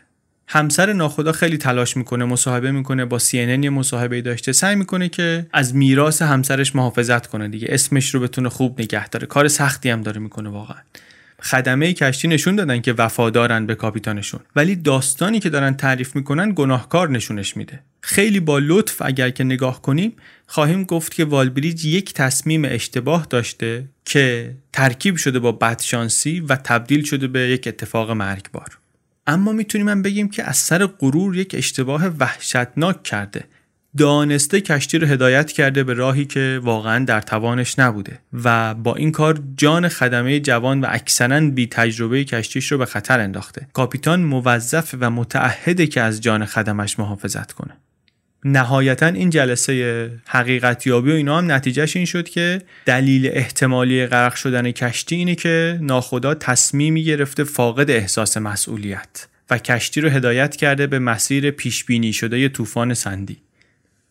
همسر 0.47 0.93
ناخدا 0.93 1.33
خیلی 1.33 1.59
تلاش 1.59 1.97
می‌کنه 1.97 2.25
مصاحبه 2.25 2.71
می‌کنه 2.71 3.05
با 3.05 3.19
CNN 3.19 3.65
یه 3.65 3.71
مصاحبه 3.71 4.21
داشته. 4.21 4.53
سعی 4.53 4.75
می‌کنه 4.77 5.09
که 5.09 5.47
از 5.53 5.75
میراث 5.75 6.23
همسرش 6.23 6.77
محافظت 6.77 7.27
کنه 7.27 7.49
دیگه. 7.49 7.69
اسمش 7.71 8.15
رو 8.15 8.21
بتونه 8.21 8.49
خوب 8.49 8.81
نگه 8.81 9.09
داره. 9.09 9.27
کار 9.27 9.49
سختی 9.49 9.91
هم 9.91 10.03
داره 10.03 10.21
می‌کنه 10.21 10.49
واقعا. 10.49 10.79
خدمه 11.43 11.93
کشتی 11.93 12.29
نشون 12.29 12.57
دادن 12.57 12.81
که 12.81 12.93
وفادارن 12.93 13.67
به 13.67 13.75
کاپیتانشون. 13.75 14.41
ولی 14.57 14.77
داستانی 14.77 15.41
که 15.41 15.51
دارن 15.51 15.75
تعریف 15.75 16.17
می‌کنن 16.17 16.53
گناهکار 16.57 17.11
نشونش 17.11 17.57
میده. 17.57 17.81
خیلی 18.01 18.41
با 18.41 18.59
لطف 18.59 19.03
اگر 19.03 19.31
که 19.31 19.45
نگاه 19.45 19.83
کنیم 19.83 20.13
خواهیم 20.47 20.85
گفت 20.85 21.15
که 21.15 21.25
والبریج 21.25 21.85
یک 21.85 22.15
تصمیم 22.15 22.65
اشتباه 22.65 23.27
داشته 23.31 23.85
که 24.05 24.55
ترکیب 24.73 25.17
شده 25.17 25.39
با 25.39 25.53
بدشانسی 25.53 26.41
و 26.41 26.57
تبدیل 26.57 27.05
شده 27.05 27.27
به 27.27 27.41
یک 27.41 27.69
اتفاق 27.69 28.11
مرگبار. 28.11 28.79
اما 29.27 29.53
می‌تونیم 29.53 29.89
هم 29.89 30.03
بگیم 30.03 30.29
که 30.29 30.45
از 30.45 30.57
سر 30.57 30.87
غرور 30.87 31.37
یک 31.37 31.55
اشتباه 31.55 32.07
وحشتناک 32.07 33.03
کرده. 33.03 33.45
دانسته 33.99 34.61
کشتی 34.61 34.99
رو 34.99 35.07
هدایت 35.07 35.53
کرده 35.53 35.85
به 35.85 35.95
راهی 35.95 36.25
که 36.25 36.61
واقعا 36.63 37.05
در 37.05 37.21
توانش 37.21 37.79
نبوده 37.79 38.19
و 38.45 38.75
با 38.75 38.95
این 38.95 39.13
کار 39.13 39.41
جان 39.57 39.89
خدمه 39.89 40.41
جوان 40.41 40.81
و 40.81 40.87
اکثرا 40.91 41.41
بی 41.41 41.67
تجربه 41.67 42.25
کشتیش 42.25 42.73
رو 42.73 42.79
به 42.79 42.87
خطر 42.87 43.21
انداخته. 43.21 43.69
کاپیتان 43.73 44.21
موظف 44.21 44.95
و 45.01 45.11
متعهده 45.11 45.87
که 45.87 46.01
از 46.01 46.21
جان 46.21 46.45
خدمش 46.45 46.99
محافظت 46.99 47.53
کنه. 47.53 47.77
نهایتا 48.45 49.07
این 49.07 49.31
جلسه 49.31 50.11
حقیقتیابی 50.27 51.11
و 51.11 51.15
اینا 51.15 51.39
هم 51.39 51.53
نتیجهش 51.53 51.97
این 51.97 52.05
شد 52.05 52.29
که 52.29 52.63
دلیل 52.87 53.31
احتمالی 53.33 54.07
غرق 54.07 54.35
شدن 54.35 54.71
کشتی 54.71 55.17
اینه 55.17 55.35
که 55.35 55.79
ناخدا 55.83 56.35
تصمیمی 56.35 57.05
گرفته 57.05 57.45
فاقد 57.45 57.91
احساس 57.91 58.37
مسئولیت 58.37 59.27
و 59.51 59.59
کشتی 59.59 60.01
رو 60.01 60.09
هدایت 60.09 60.57
کرده 60.57 60.87
به 60.87 60.99
مسیر 60.99 61.51
پیش 61.51 61.85
بینی 61.85 62.13
شده 62.13 62.49
طوفان 62.49 62.95
سندی. 62.95 63.37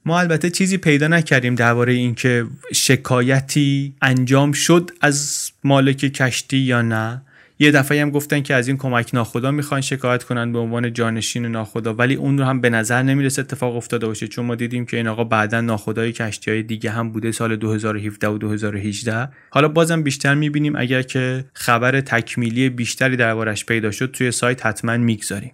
ما 0.07 0.19
البته 0.19 0.49
چیزی 0.49 0.77
پیدا 0.77 1.07
نکردیم 1.07 1.55
درباره 1.55 1.93
اینکه 1.93 2.45
شکایتی 2.73 3.93
انجام 4.01 4.51
شد 4.51 4.91
از 5.01 5.51
مالک 5.63 5.97
کشتی 5.97 6.57
یا 6.57 6.81
نه. 6.81 7.21
یه 7.59 7.71
دفعه 7.71 8.01
هم 8.01 8.09
گفتن 8.09 8.41
که 8.41 8.55
از 8.55 8.67
این 8.67 8.77
کمک 8.77 9.09
ناخدا 9.13 9.51
می‌خوان 9.51 9.81
شکایت 9.81 10.23
کنن 10.23 10.51
به 10.51 10.59
عنوان 10.59 10.93
جانشین 10.93 11.45
ناخدا 11.45 11.93
ولی 11.93 12.15
اون 12.15 12.38
رو 12.38 12.43
هم 12.43 12.61
به 12.61 12.69
نظر 12.69 13.03
نمی‌رسه 13.03 13.41
اتفاق 13.41 13.75
افتاده 13.75 14.07
باشه 14.07 14.27
چون 14.27 14.45
ما 14.45 14.55
دیدیم 14.55 14.85
که 14.85 14.97
این 14.97 15.07
آقا 15.07 15.23
بعدا 15.23 15.61
ناخدای 15.61 16.11
کشتی 16.11 16.51
های 16.51 16.63
دیگه 16.63 16.91
هم 16.91 17.11
بوده 17.11 17.31
سال 17.31 17.55
2017 17.55 18.27
و 18.27 18.38
2018 18.38 19.29
حالا 19.49 19.67
بازم 19.67 20.03
بیشتر 20.03 20.35
می‌بینیم 20.35 20.75
اگر 20.75 21.01
که 21.01 21.45
خبر 21.53 22.01
تکمیلی 22.01 22.69
بیشتری 22.69 23.15
دربارش 23.15 23.65
پیدا 23.65 23.91
شد 23.91 24.11
توی 24.11 24.31
سایت 24.31 24.65
حتما 24.65 24.97
می‌گذاریم. 24.97 25.51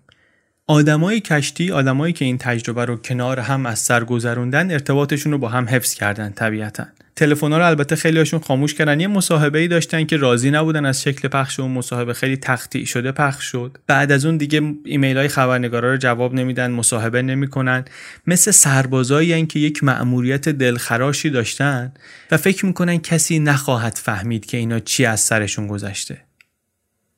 آدمای 0.68 1.20
کشتی 1.20 1.72
آدمایی 1.72 2.14
که 2.14 2.26
این 2.26 2.38
تجربه 2.38 2.86
رو 2.86 2.96
کنار 2.96 3.40
هم 3.40 3.66
از 3.66 3.80
سر 3.80 4.04
گذروندن 4.04 4.72
ارتباطشون 4.72 5.32
رو 5.32 5.38
با 5.38 5.50
هم 5.50 5.70
حفظ 5.70 5.94
کردن 5.94 6.30
طبیعتا. 6.30 6.86
تلفن 7.16 7.54
رو 7.54 7.66
البته 7.66 7.96
خیلی 7.96 8.18
هاشون 8.18 8.40
خاموش 8.40 8.74
کردن. 8.74 9.00
یه 9.00 9.08
مصاحبه 9.08 9.60
ای 9.60 9.68
داشتن 9.68 10.06
که 10.06 10.18
راضی 10.18 10.52
نبودن 10.52 10.86
از 10.86 11.02
شکل 11.02 11.28
پخش 11.28 11.60
اون 11.60 11.72
مصاحبه. 11.72 12.14
خیلی 12.14 12.38
تختی 12.38 12.86
شده 12.86 13.12
پخش 13.12 13.46
شد. 13.46 13.78
بعد 13.88 14.12
از 14.12 14.26
اون 14.26 14.38
دیگه 14.38 14.74
ایمیل 14.86 15.18
های 15.18 15.28
خبرنگارا 15.28 15.92
رو 15.92 15.98
جواب 15.98 16.34
نمیدن 16.34 16.72
مصاحبه 16.72 17.22
نمی‌کنن. 17.22 17.86
مثل 18.28 18.52
سربازایی 18.52 19.46
که 19.46 19.60
یک 19.60 19.84
مأموریت 19.84 20.50
دلخراشی 20.50 21.30
داشتن 21.30 21.94
و 22.32 22.38
فکر 22.38 22.66
می‌کنن 22.66 22.98
کسی 22.98 23.40
نخواهد 23.40 24.00
فهمید 24.04 24.46
که 24.46 24.58
اینا 24.58 24.80
چی 24.80 25.06
از 25.06 25.20
سرشون 25.20 25.68
گذشته. 25.68 26.18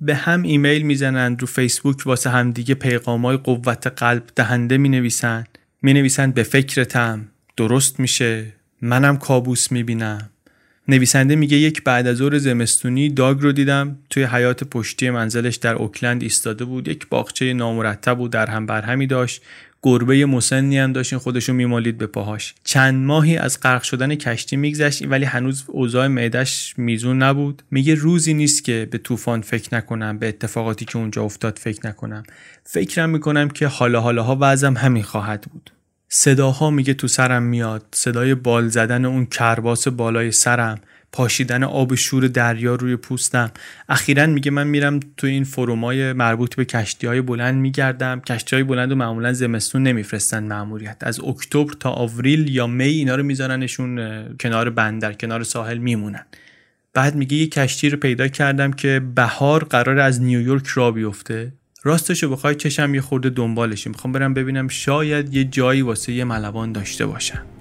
به 0.02 0.16
هم 0.16 0.44
ایمیل 0.44 0.82
می‌زنن 0.82 1.38
رو 1.40 1.48
فیسبوک 1.48 2.08
واسه 2.08 2.30
هم 2.30 2.52
دیگه 2.52 2.76
پیغامای 2.76 3.38
قوت 3.38 3.88
قلب 3.88 4.24
دهنده 4.36 4.78
می 4.78 4.90
نویسن 4.90 5.44
می 5.82 5.94
نویسن 5.94 6.32
به 6.32 6.44
فکرتم. 6.44 7.26
درست 7.58 8.00
میشه. 8.00 8.46
منم 8.82 9.18
کابوس 9.18 9.72
می‌بینم. 9.72 10.30
نویسنده 10.88 11.36
میگه 11.36 11.58
یک 11.58 11.84
بعد 11.84 12.08
از 12.08 12.18
ظهر 12.18 12.38
زمستونی 12.38 13.10
داگ 13.10 13.40
رو 13.40 13.52
دیدم. 13.52 13.98
توی 14.10 14.24
حیات 14.24 14.64
پشتی 14.64 15.10
منزلش 15.10 15.56
در 15.56 15.76
اوکلند 15.76 16.24
ایستاده 16.24 16.66
بود. 16.66 16.88
یک 16.88 17.08
باغچه 17.10 17.54
نامرتب 17.54 18.20
و 18.20 18.28
در 18.28 18.50
هم 18.50 18.66
برهمی 18.66 19.08
داشت. 19.08 19.42
گربه 19.82 20.26
مسنی 20.26 20.78
هم 20.78 20.94
داشت 20.94 21.18
خودشو 21.18 21.54
میمالید 21.54 21.98
به 21.98 22.08
پاهاش. 22.08 22.56
چند 22.64 23.06
ماهی 23.06 23.38
از 23.38 23.60
غرق 23.62 23.84
شدن 23.84 24.16
کشتی 24.16 24.56
میگذشت 24.56 25.04
ولی 25.08 25.26
هنوز 25.26 25.64
اوضاع 25.68 26.08
معدش 26.08 26.74
میزون 26.78 27.24
نبود. 27.24 27.64
میگه 27.72 27.96
روزی 27.96 28.34
نیست 28.34 28.64
که 28.64 28.88
به 28.92 28.98
طوفان 28.98 29.42
فکر 29.42 29.76
نکنم 29.76 30.18
به 30.18 30.28
اتفاقاتی 30.28 30.86
که 30.86 30.98
اونجا 30.98 31.24
افتاد 31.24 31.60
فکر 31.60 31.88
نکنم. 31.88 32.24
فکرم 32.64 33.10
می‌کنم 33.10 33.50
که 33.50 33.68
حالا 33.68 34.02
حالاها 34.02 34.38
وضعم 34.42 34.78
همین 34.78 35.04
خواهد 35.04 35.42
بود. 35.52 35.72
صداها 36.10 36.70
میگه 36.70 36.94
تو 36.94 37.08
سرم 37.08 37.44
میاد 37.44 37.86
صدای 37.92 38.36
بال 38.36 38.68
زدن 38.68 39.06
اون 39.06 39.26
کرباس 39.26 39.88
بالای 39.88 40.32
سرم. 40.32 40.82
پاشیدن 41.16 41.64
آب 41.64 41.96
شور 41.96 42.28
دریا 42.28 42.76
روی 42.76 42.96
پوستم. 42.96 43.52
اخیرا 43.90 44.26
میگه 44.26 44.52
من 44.52 44.68
میرم 44.68 45.00
تو 45.18 45.28
این 45.28 45.44
فرومای 45.44 46.14
مربوط 46.14 46.56
به 46.56 46.66
کشتی 46.66 47.08
های 47.08 47.22
بلند 47.22 47.56
میگردم. 47.56 48.20
کشتی 48.20 48.56
های 48.56 48.64
بلند 48.64 48.92
و 48.92 48.96
معمولا 48.96 49.34
زمستون 49.34 49.84
نمیفرستن 49.84 50.44
معمولیت 50.44 50.98
از 51.02 51.20
اکتبر 51.20 51.74
تا 51.74 51.90
آوریل 51.90 52.56
یا 52.56 52.68
می 52.68 52.84
اینا 52.84 53.16
رو 53.16 53.24
میذارنشون 53.24 54.00
کنار 54.40 54.70
بندر 54.70 55.14
کنار 55.14 55.44
ساحل 55.44 55.78
میمونن. 55.78 56.26
بعد 56.94 57.16
میگه 57.16 57.38
یه 57.38 57.48
کشتی 57.48 57.90
رو 57.90 57.98
پیدا 57.98 58.28
کردم 58.28 58.72
که 58.72 59.02
بهار 59.16 59.64
قرار 59.64 60.00
از 60.00 60.22
نیویورک 60.22 60.68
را 60.68 60.92
بیفته. 60.92 61.54
راستش 61.84 62.24
رو 62.24 62.30
بخوای 62.30 62.56
چشم 62.56 62.96
یه 62.96 63.02
خورده 63.02 63.30
دنبالشیم 63.30 63.92
می‌خوام 63.92 64.14
برم 64.14 64.34
ببینم 64.34 64.68
شاید 64.68 65.34
یه 65.34 65.44
جایی 65.44 65.82
واسه 65.82 66.14
یه 66.14 66.24
ملوان 66.24 66.72
داشته 66.72 67.06
باشم. 67.06 67.55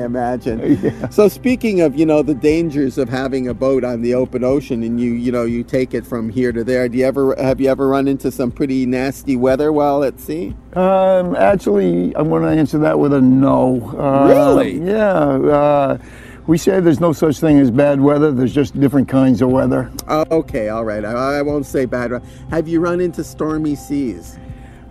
I 0.00 0.04
imagine. 0.04 0.60
Yeah. 0.80 1.08
So 1.10 1.28
speaking 1.28 1.80
of, 1.82 1.96
you 1.96 2.06
know, 2.06 2.22
the 2.22 2.34
dangers 2.34 2.96
of 2.96 3.08
having 3.08 3.48
a 3.48 3.54
boat 3.54 3.84
on 3.84 4.00
the 4.00 4.14
open 4.14 4.44
ocean 4.44 4.82
and 4.82 5.00
you, 5.00 5.12
you 5.12 5.30
know, 5.30 5.44
you 5.44 5.62
take 5.62 5.92
it 5.94 6.06
from 6.06 6.30
here 6.30 6.52
to 6.52 6.64
there, 6.64 6.88
do 6.88 6.98
you 6.98 7.04
ever 7.04 7.34
have 7.36 7.60
you 7.60 7.68
ever 7.68 7.88
run 7.88 8.08
into 8.08 8.30
some 8.30 8.50
pretty 8.50 8.86
nasty 8.86 9.36
weather 9.36 9.72
while 9.72 10.02
at 10.04 10.18
sea? 10.18 10.54
Um, 10.74 11.34
actually, 11.36 12.14
I'm 12.16 12.28
going 12.28 12.42
to 12.42 12.48
answer 12.48 12.78
that 12.78 12.98
with 12.98 13.12
a 13.12 13.20
no. 13.20 13.94
Uh, 13.98 14.28
really? 14.28 14.78
Yeah. 14.78 15.18
Uh, 15.18 15.98
we 16.46 16.56
say 16.56 16.80
there's 16.80 17.00
no 17.00 17.12
such 17.12 17.38
thing 17.38 17.58
as 17.58 17.70
bad 17.70 18.00
weather. 18.00 18.32
There's 18.32 18.54
just 18.54 18.78
different 18.78 19.08
kinds 19.08 19.42
of 19.42 19.50
weather. 19.50 19.90
Uh, 20.08 20.24
okay, 20.30 20.68
all 20.68 20.84
right. 20.84 21.04
I, 21.04 21.38
I, 21.38 21.42
won't 21.42 21.66
say 21.66 21.84
bad. 21.84 22.22
Have 22.50 22.68
you 22.68 22.80
run 22.80 23.00
into 23.00 23.22
stormy 23.22 23.74
seas? 23.74 24.38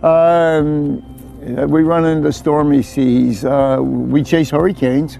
Um, 0.02 1.19
we 1.40 1.82
run 1.82 2.04
into 2.04 2.32
stormy 2.32 2.82
seas. 2.82 3.44
Uh, 3.44 3.78
we 3.80 4.22
chase 4.22 4.50
hurricanes. 4.50 5.18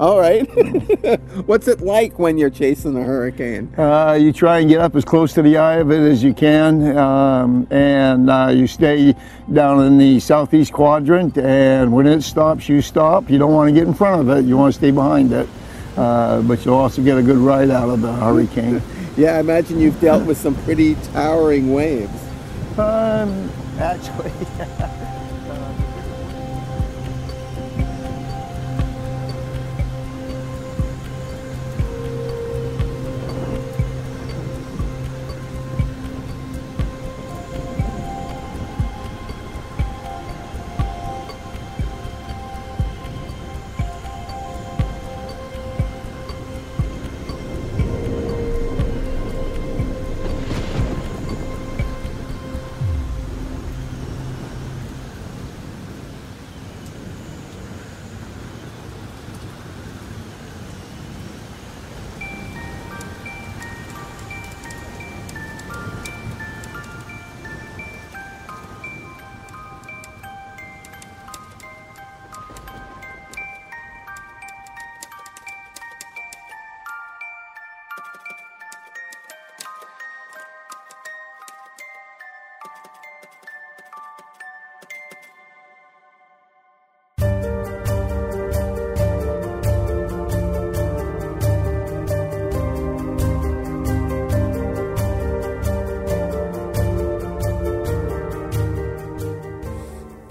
All 0.00 0.18
right. 0.18 0.48
What's 1.46 1.68
it 1.68 1.82
like 1.82 2.18
when 2.18 2.38
you're 2.38 2.48
chasing 2.48 2.96
a 2.96 3.02
hurricane? 3.02 3.70
Uh, 3.76 4.16
you 4.18 4.32
try 4.32 4.60
and 4.60 4.68
get 4.70 4.80
up 4.80 4.96
as 4.96 5.04
close 5.04 5.34
to 5.34 5.42
the 5.42 5.58
eye 5.58 5.76
of 5.76 5.90
it 5.90 6.00
as 6.00 6.22
you 6.22 6.32
can, 6.32 6.96
um, 6.96 7.66
and 7.70 8.30
uh, 8.30 8.48
you 8.48 8.66
stay 8.66 9.14
down 9.52 9.84
in 9.84 9.98
the 9.98 10.18
southeast 10.18 10.72
quadrant. 10.72 11.36
And 11.36 11.92
when 11.92 12.06
it 12.06 12.22
stops, 12.22 12.66
you 12.66 12.80
stop. 12.80 13.28
You 13.28 13.36
don't 13.36 13.52
want 13.52 13.68
to 13.68 13.74
get 13.74 13.86
in 13.86 13.92
front 13.92 14.22
of 14.22 14.30
it. 14.30 14.46
You 14.46 14.56
want 14.56 14.72
to 14.72 14.78
stay 14.78 14.90
behind 14.90 15.32
it. 15.32 15.46
Uh, 15.98 16.40
but 16.42 16.64
you'll 16.64 16.76
also 16.76 17.02
get 17.02 17.18
a 17.18 17.22
good 17.22 17.36
ride 17.36 17.68
out 17.68 17.90
of 17.90 18.00
the 18.00 18.12
hurricane. 18.12 18.82
Yeah, 19.16 19.36
I 19.36 19.40
imagine 19.40 19.80
you've 19.80 20.00
dealt 20.00 20.24
with 20.24 20.38
some 20.38 20.54
pretty 20.62 20.94
towering 21.12 21.74
waves. 21.74 22.10
Um, 22.78 23.50
actually, 23.78 24.30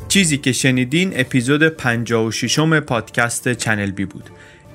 چیزی 0.09 0.37
که 0.37 0.51
شنیدین 0.51 1.11
اپیزود 1.15 1.63
56 1.63 2.59
م 2.59 2.79
پادکست 2.79 3.53
ChannelB 3.53 4.05
بود. 4.05 4.23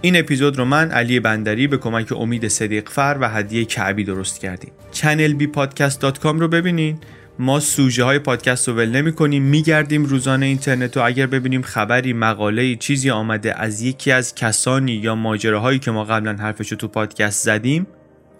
این 0.00 0.16
اپیزود 0.16 0.58
رو 0.58 0.64
من 0.64 0.90
علی 0.90 1.20
بندری 1.20 1.66
به 1.66 1.76
کمک 1.76 2.12
امید 2.12 2.48
صدیقفر 2.48 3.16
و 3.20 3.28
هدیه 3.28 3.64
کعبی 3.64 4.04
درست 4.04 4.40
کردیم. 4.40 4.72
ChannelB 4.92 5.46
podcast 5.46 6.00
dot 6.00 6.18
com 6.18 6.40
رو 6.40 6.48
ببینین. 6.48 6.98
ما 7.38 7.60
سوژه 7.60 8.04
های 8.04 8.18
پادکست 8.18 8.68
رو 8.68 8.74
ول 8.74 8.88
نمی 8.88 9.12
کنیم 9.12 9.42
میگردیم 9.42 10.04
روزانه 10.04 10.46
اینترنت 10.46 10.96
و 10.96 11.00
اگر 11.00 11.26
ببینیم 11.26 11.62
خبری 11.62 12.12
مقاله 12.12 12.76
چیزی 12.76 13.10
آمده 13.10 13.60
از 13.60 13.82
یکی 13.82 14.12
از 14.12 14.34
کسانی 14.34 14.92
یا 14.92 15.14
ماجراهایی 15.14 15.78
که 15.78 15.90
ما 15.90 16.04
قبلا 16.04 16.32
حرفش 16.32 16.72
رو 16.72 16.76
تو 16.76 16.88
پادکست 16.88 17.44
زدیم 17.44 17.86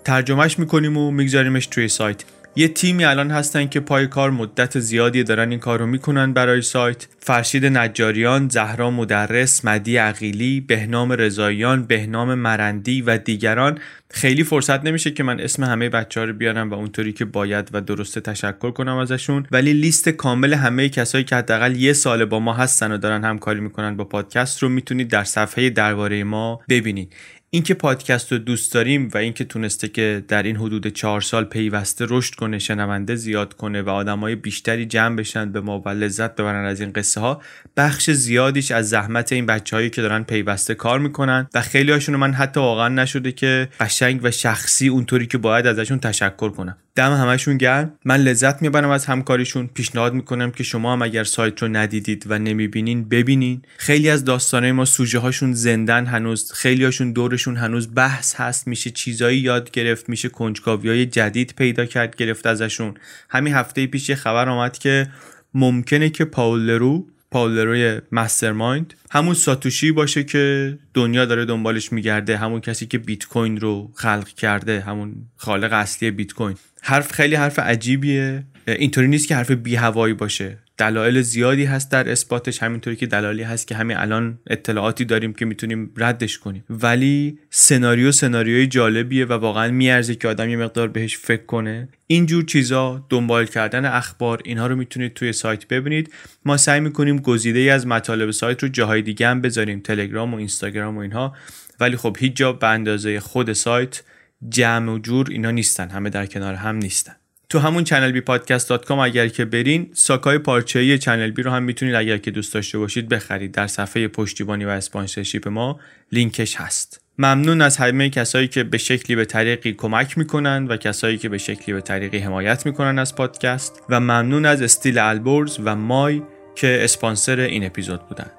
ترجمهش 0.05 0.59
می‌کنیم 0.59 0.97
و 0.97 1.11
میگذاریمش 1.11 1.67
توی 1.67 1.89
سایت. 1.89 2.25
یه 2.57 2.69
تیمی 2.69 3.05
الان 3.05 3.31
هستن 3.31 3.67
که 3.67 3.81
پای 3.81 4.07
کار 4.07 4.31
مدت 4.31 4.79
زیادی 4.79 5.23
دارن 5.25 5.51
این 5.51 5.59
کار 5.59 5.79
رو 5.79 5.87
می‌کنن 5.87 6.33
برای 6.33 6.63
سایت. 6.63 7.07
فرشید 7.19 7.67
نجاریان، 7.67 8.49
زهرا 8.49 8.91
مدرس، 8.91 9.65
مدی 9.65 9.97
عقیلی، 9.97 10.61
بهنام 10.61 11.13
رضاییان، 11.13 11.83
بهنام 11.83 12.35
مرندی 12.35 13.03
و 13.03 13.19
دیگران. 13.19 13.79
خیلی 14.11 14.45
فرصت 14.45 14.85
نمیشه 14.85 15.11
که 15.11 15.23
من 15.23 15.41
اسم 15.41 15.65
همه 15.65 15.89
بچه 15.89 16.21
ها 16.21 16.27
رو 16.27 16.33
بیارم 16.33 16.71
و 16.71 16.75
اونطوری 16.75 17.13
که 17.13 17.25
باید 17.25 17.71
و 17.73 17.81
درسته 17.81 18.21
تشکر 18.21 18.71
کنم 18.71 18.97
ازشون. 18.97 19.47
ولی 19.51 19.73
لیست 19.73 20.09
کامل 20.09 20.55
همه 20.55 20.89
کسایی 20.89 21.25
که 21.25 21.37
حداقل 21.37 21.77
یه 21.77 21.93
سال 21.93 22.25
با 22.25 22.41
ما 22.41 22.53
هستن 22.53 22.93
و 22.93 22.99
دارن 22.99 23.25
همکاری 23.25 23.61
می‌کنن 23.61 23.97
با 23.97 24.05
پادکست 24.05 24.63
رو 24.63 24.69
می‌تونید 24.69 25.09
در 25.09 25.25
صفحه 25.25 25.71
درباره 25.71 26.25
ما 26.25 26.61
ببینید. 26.69 27.13
اینکه 27.55 27.75
پادکست 27.75 28.33
رو 28.33 28.39
دوست 28.39 28.73
داریم 28.73 29.11
و 29.15 29.19
اینکه 29.19 29.45
تونسته 29.45 29.89
که 29.89 30.25
در 30.29 30.43
این 30.43 30.57
حدود 30.57 30.87
چهار 30.87 31.21
سال 31.21 31.45
پیوسته 31.45 32.07
رشد 32.09 32.35
کنه 32.35 32.59
شنونده 32.59 33.15
زیاد 33.15 33.55
کنه 33.55 33.83
و 33.83 33.91
آدمای 33.91 34.35
بیشتری 34.35 34.87
جمع 34.87 35.17
بشن 35.17 35.53
به 35.53 35.61
ما 35.61 35.81
و 35.81 35.89
لذت 35.89 36.35
ببرن 36.35 36.65
از 36.65 36.81
این 36.81 36.93
قصه 36.93 37.21
ها 37.21 37.43
بخش 37.77 38.11
زیادیش 38.11 38.71
از 38.71 38.89
زحمت 38.89 39.33
این 39.33 39.47
بچههایی 39.47 39.91
که 39.91 40.03
دارن 40.03 40.23
پیوسته 40.23 40.75
کار 40.75 40.99
می‌کنن 40.99 41.49
و 41.55 41.61
خیلی 41.61 41.93
هاشون 41.93 42.17
من 42.17 42.33
حتی 42.33 42.61
واقعا 42.61 42.89
نشده 42.89 43.33
که 43.33 43.69
قشنگ 43.81 44.21
و 44.23 44.31
شخصی 44.31 44.89
اونطوری 44.89 45.27
که 45.27 45.39
باید 45.39 45.67
ازشون 45.67 45.99
تشکر 45.99 46.49
کنم. 46.49 46.77
دم 46.97 47.13
همشون 47.13 47.57
گرم. 47.57 47.99
من 48.05 48.17
لذت 48.21 48.63
می‌برم 48.63 48.91
از 48.91 49.07
همکاریشون. 49.07 49.67
پیشنهاد 49.67 50.15
می‌کنم 50.15 50.51
که 50.51 50.65
شما 50.65 50.93
هم 50.93 51.03
اگر 51.03 51.25
سایت 51.25 51.63
رو 51.63 51.69
ندیدید 51.69 52.25
و 52.29 52.39
نمی‌بینین 52.39 53.09
ببینین. 53.09 53.63
خیلی 53.77 54.11
از 54.11 54.25
داستانه 54.25 54.73
ما 54.73 54.85
سوژه 54.85 55.19
هاشون 55.19 55.53
زندن 55.53 56.07
هنوز. 56.07 56.53
خیلی 56.53 56.85
هاشون 56.85 57.13
دورشون 57.13 57.57
هنوز 57.57 57.95
بحث 57.95 58.35
هست. 58.35 58.67
میشه 58.67 58.91
چیزایی 58.91 59.39
یاد 59.39 59.71
گرفت. 59.71 60.09
میشه 60.09 60.29
کنجکاوی 60.29 60.89
های 60.89 61.07
جدید 61.07 61.55
پیدا 61.57 61.85
کرد 61.87 62.17
گرفت 62.17 62.47
ازشون. 62.47 62.95
همین 63.31 63.55
هفته 63.55 63.87
پیش 63.87 64.09
یه 64.09 64.15
خبر 64.15 64.49
آمد 64.49 64.79
که 64.79 65.07
ممکنه 65.55 66.11
که 66.11 66.25
پاول 66.25 66.61
لرو 66.61 67.07
پاولروی 67.35 68.01
مسترمایند. 68.13 68.95
همون 69.11 69.35
ساتوشی 69.35 69.93
باشه 69.93 70.25
که 70.25 70.79
دنیا 70.95 71.25
داره 71.25 71.45
دنبالش 71.45 71.93
میگرده 71.93 72.37
همون 72.37 72.61
کسی 72.61 72.87
که 72.87 72.99
بیت 72.99 73.25
کوین 73.25 73.61
رو 73.61 73.91
خلق 73.95 74.29
کرده 74.29 74.81
همون 74.81 75.15
خالق 75.37 75.73
اصلی 75.73 76.11
بیت 76.11 76.33
کوین. 76.33 76.57
حرف 76.83 77.13
خیلی 77.13 77.35
حرف 77.35 77.59
عجیبیه. 77.59 78.45
اینطوری 78.67 79.09
نیست 79.09 79.29
که 79.29 79.37
حرف 79.37 79.51
بی 79.51 79.75
هوایی 79.75 80.15
باشه. 80.15 80.59
دلایل 80.79 81.21
زیادی 81.21 81.65
هست 81.65 81.91
در 81.91 82.11
اثباتش 82.11 82.63
همینطوری 82.63 82.97
که 82.97 83.07
دلایلی 83.07 83.43
هست 83.43 83.69
که 83.69 83.75
همین 83.75 83.97
الان 83.97 84.39
اطلاعاتی 84.47 85.05
داریم 85.05 85.33
که 85.33 85.45
می‌تونیم 85.45 85.91
ردش 85.97 86.39
کنیم. 86.39 86.65
ولی 86.71 87.39
سناریو 87.51 88.13
سناریوی 88.13 88.67
جالبیه 88.67 89.25
و 89.25 89.33
واقعا 89.33 89.71
میارزه 89.71 90.15
که 90.15 90.29
آدم 90.29 90.49
یه 90.49 90.57
مقدار 90.57 90.89
بهش 90.89 91.19
فکر 91.19 91.45
کنه. 91.45 91.89
اینجور 92.07 92.45
چیزا 92.45 93.07
دنبال 93.09 93.47
کردن 93.47 93.85
اخبار 93.85 94.41
اینها 94.45 94.67
رو 94.67 94.77
می‌تونید 94.77 95.15
توی 95.15 95.33
سایت 95.33 95.69
ببینید. 95.69 96.13
ما 96.45 96.57
سعی 96.57 96.81
می‌کنیم 96.81 97.19
گزیده 97.19 97.59
ای 97.59 97.71
از 97.71 97.87
مطالب 97.87 98.31
سایت 98.31 98.63
رو 98.63 98.69
جاهای 98.69 99.03
دیگه 99.03 99.29
هم 99.29 99.41
بذاریم 99.41 99.81
تلگرام 99.81 100.35
و 100.35 100.37
اینستاگرام 100.37 100.97
و 100.97 101.01
اینها. 101.01 101.37
ولی 101.81 101.97
خب 101.97 102.17
هیچ 102.21 102.37
جا 102.37 102.53
به 102.53 102.67
اندازه 102.69 103.21
خود 103.21 103.53
سایت 103.53 104.03
جمع 104.49 104.93
و 104.93 104.99
جور 104.99 105.27
اینا 105.31 105.51
نیستن 105.51 105.89
همه 105.89 106.11
در 106.11 106.27
کنار 106.27 106.55
هم 106.55 106.77
نیستن. 106.77 107.17
تو 107.49 107.59
همون 107.59 107.85
ChannelB 107.85 108.21
podcast 108.21 108.69
dot 108.69 108.85
com 108.85 108.99
اگر 108.99 109.29
که 109.29 109.45
برین 109.45 109.91
ساکای 109.93 110.39
پارچه 110.39 110.79
ای 110.79 110.99
ChannelB 110.99 111.43
رو 111.43 111.51
هم 111.51 111.63
می‌تونید 111.63 111.95
اگر 111.95 112.19
که 112.19 112.31
دوست 112.31 112.55
داشته 112.55 112.79
باشید 112.79 113.09
بخرید. 113.09 113.53
در 113.53 113.67
صفحه 113.67 114.09
پشتیبانی 114.09 114.65
و 114.65 114.69
sponsorship 114.69 115.49
ما 115.49 115.81
لینکش 116.13 116.57
هست. 116.57 117.01
ممنون 117.19 117.63
از 117.63 117.77
همه 117.77 118.11
کسایی 118.11 118.49
که 118.49 118.65
به 118.65 118.79
شکلی 118.79 119.17
به 119.17 119.25
طریقی 119.25 119.73
کمک 119.73 120.19
می‌کنن 120.19 120.67
و 120.67 120.77
کسایی 120.77 121.19
که 121.19 121.29
به 121.29 121.39
شکلی 121.39 121.75
به 121.75 121.81
طریقی 121.81 122.19
حمایت 122.19 122.67
می‌کنن 122.67 122.99
از 122.99 123.15
پادکست 123.15 123.83
و 123.89 124.01
ممنون 124.01 124.47
از 124.47 124.63
استیل 124.63 124.99
البرز 124.99 125.59
و 125.65 125.77
مای 125.77 126.23
که 126.55 126.79
اسپانسر 126.85 127.41
این 127.41 127.67
اپیزود 127.67 128.09
بودن. 128.09 128.31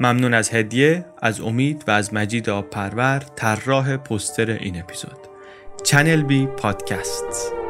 ممنون 0.00 0.34
از 0.34 0.50
هدیه 0.54 1.04
از 1.22 1.40
امید 1.40 1.84
و 1.86 1.90
از 1.90 2.14
مجید 2.14 2.50
آب 2.50 2.70
پرور 2.70 3.18
طراح 3.36 3.96
پستر 3.96 4.50
این 4.50 4.80
اپیزود. 4.80 5.18
چنل 5.84 6.22
بی 6.22 6.46
پادکست 6.46 7.61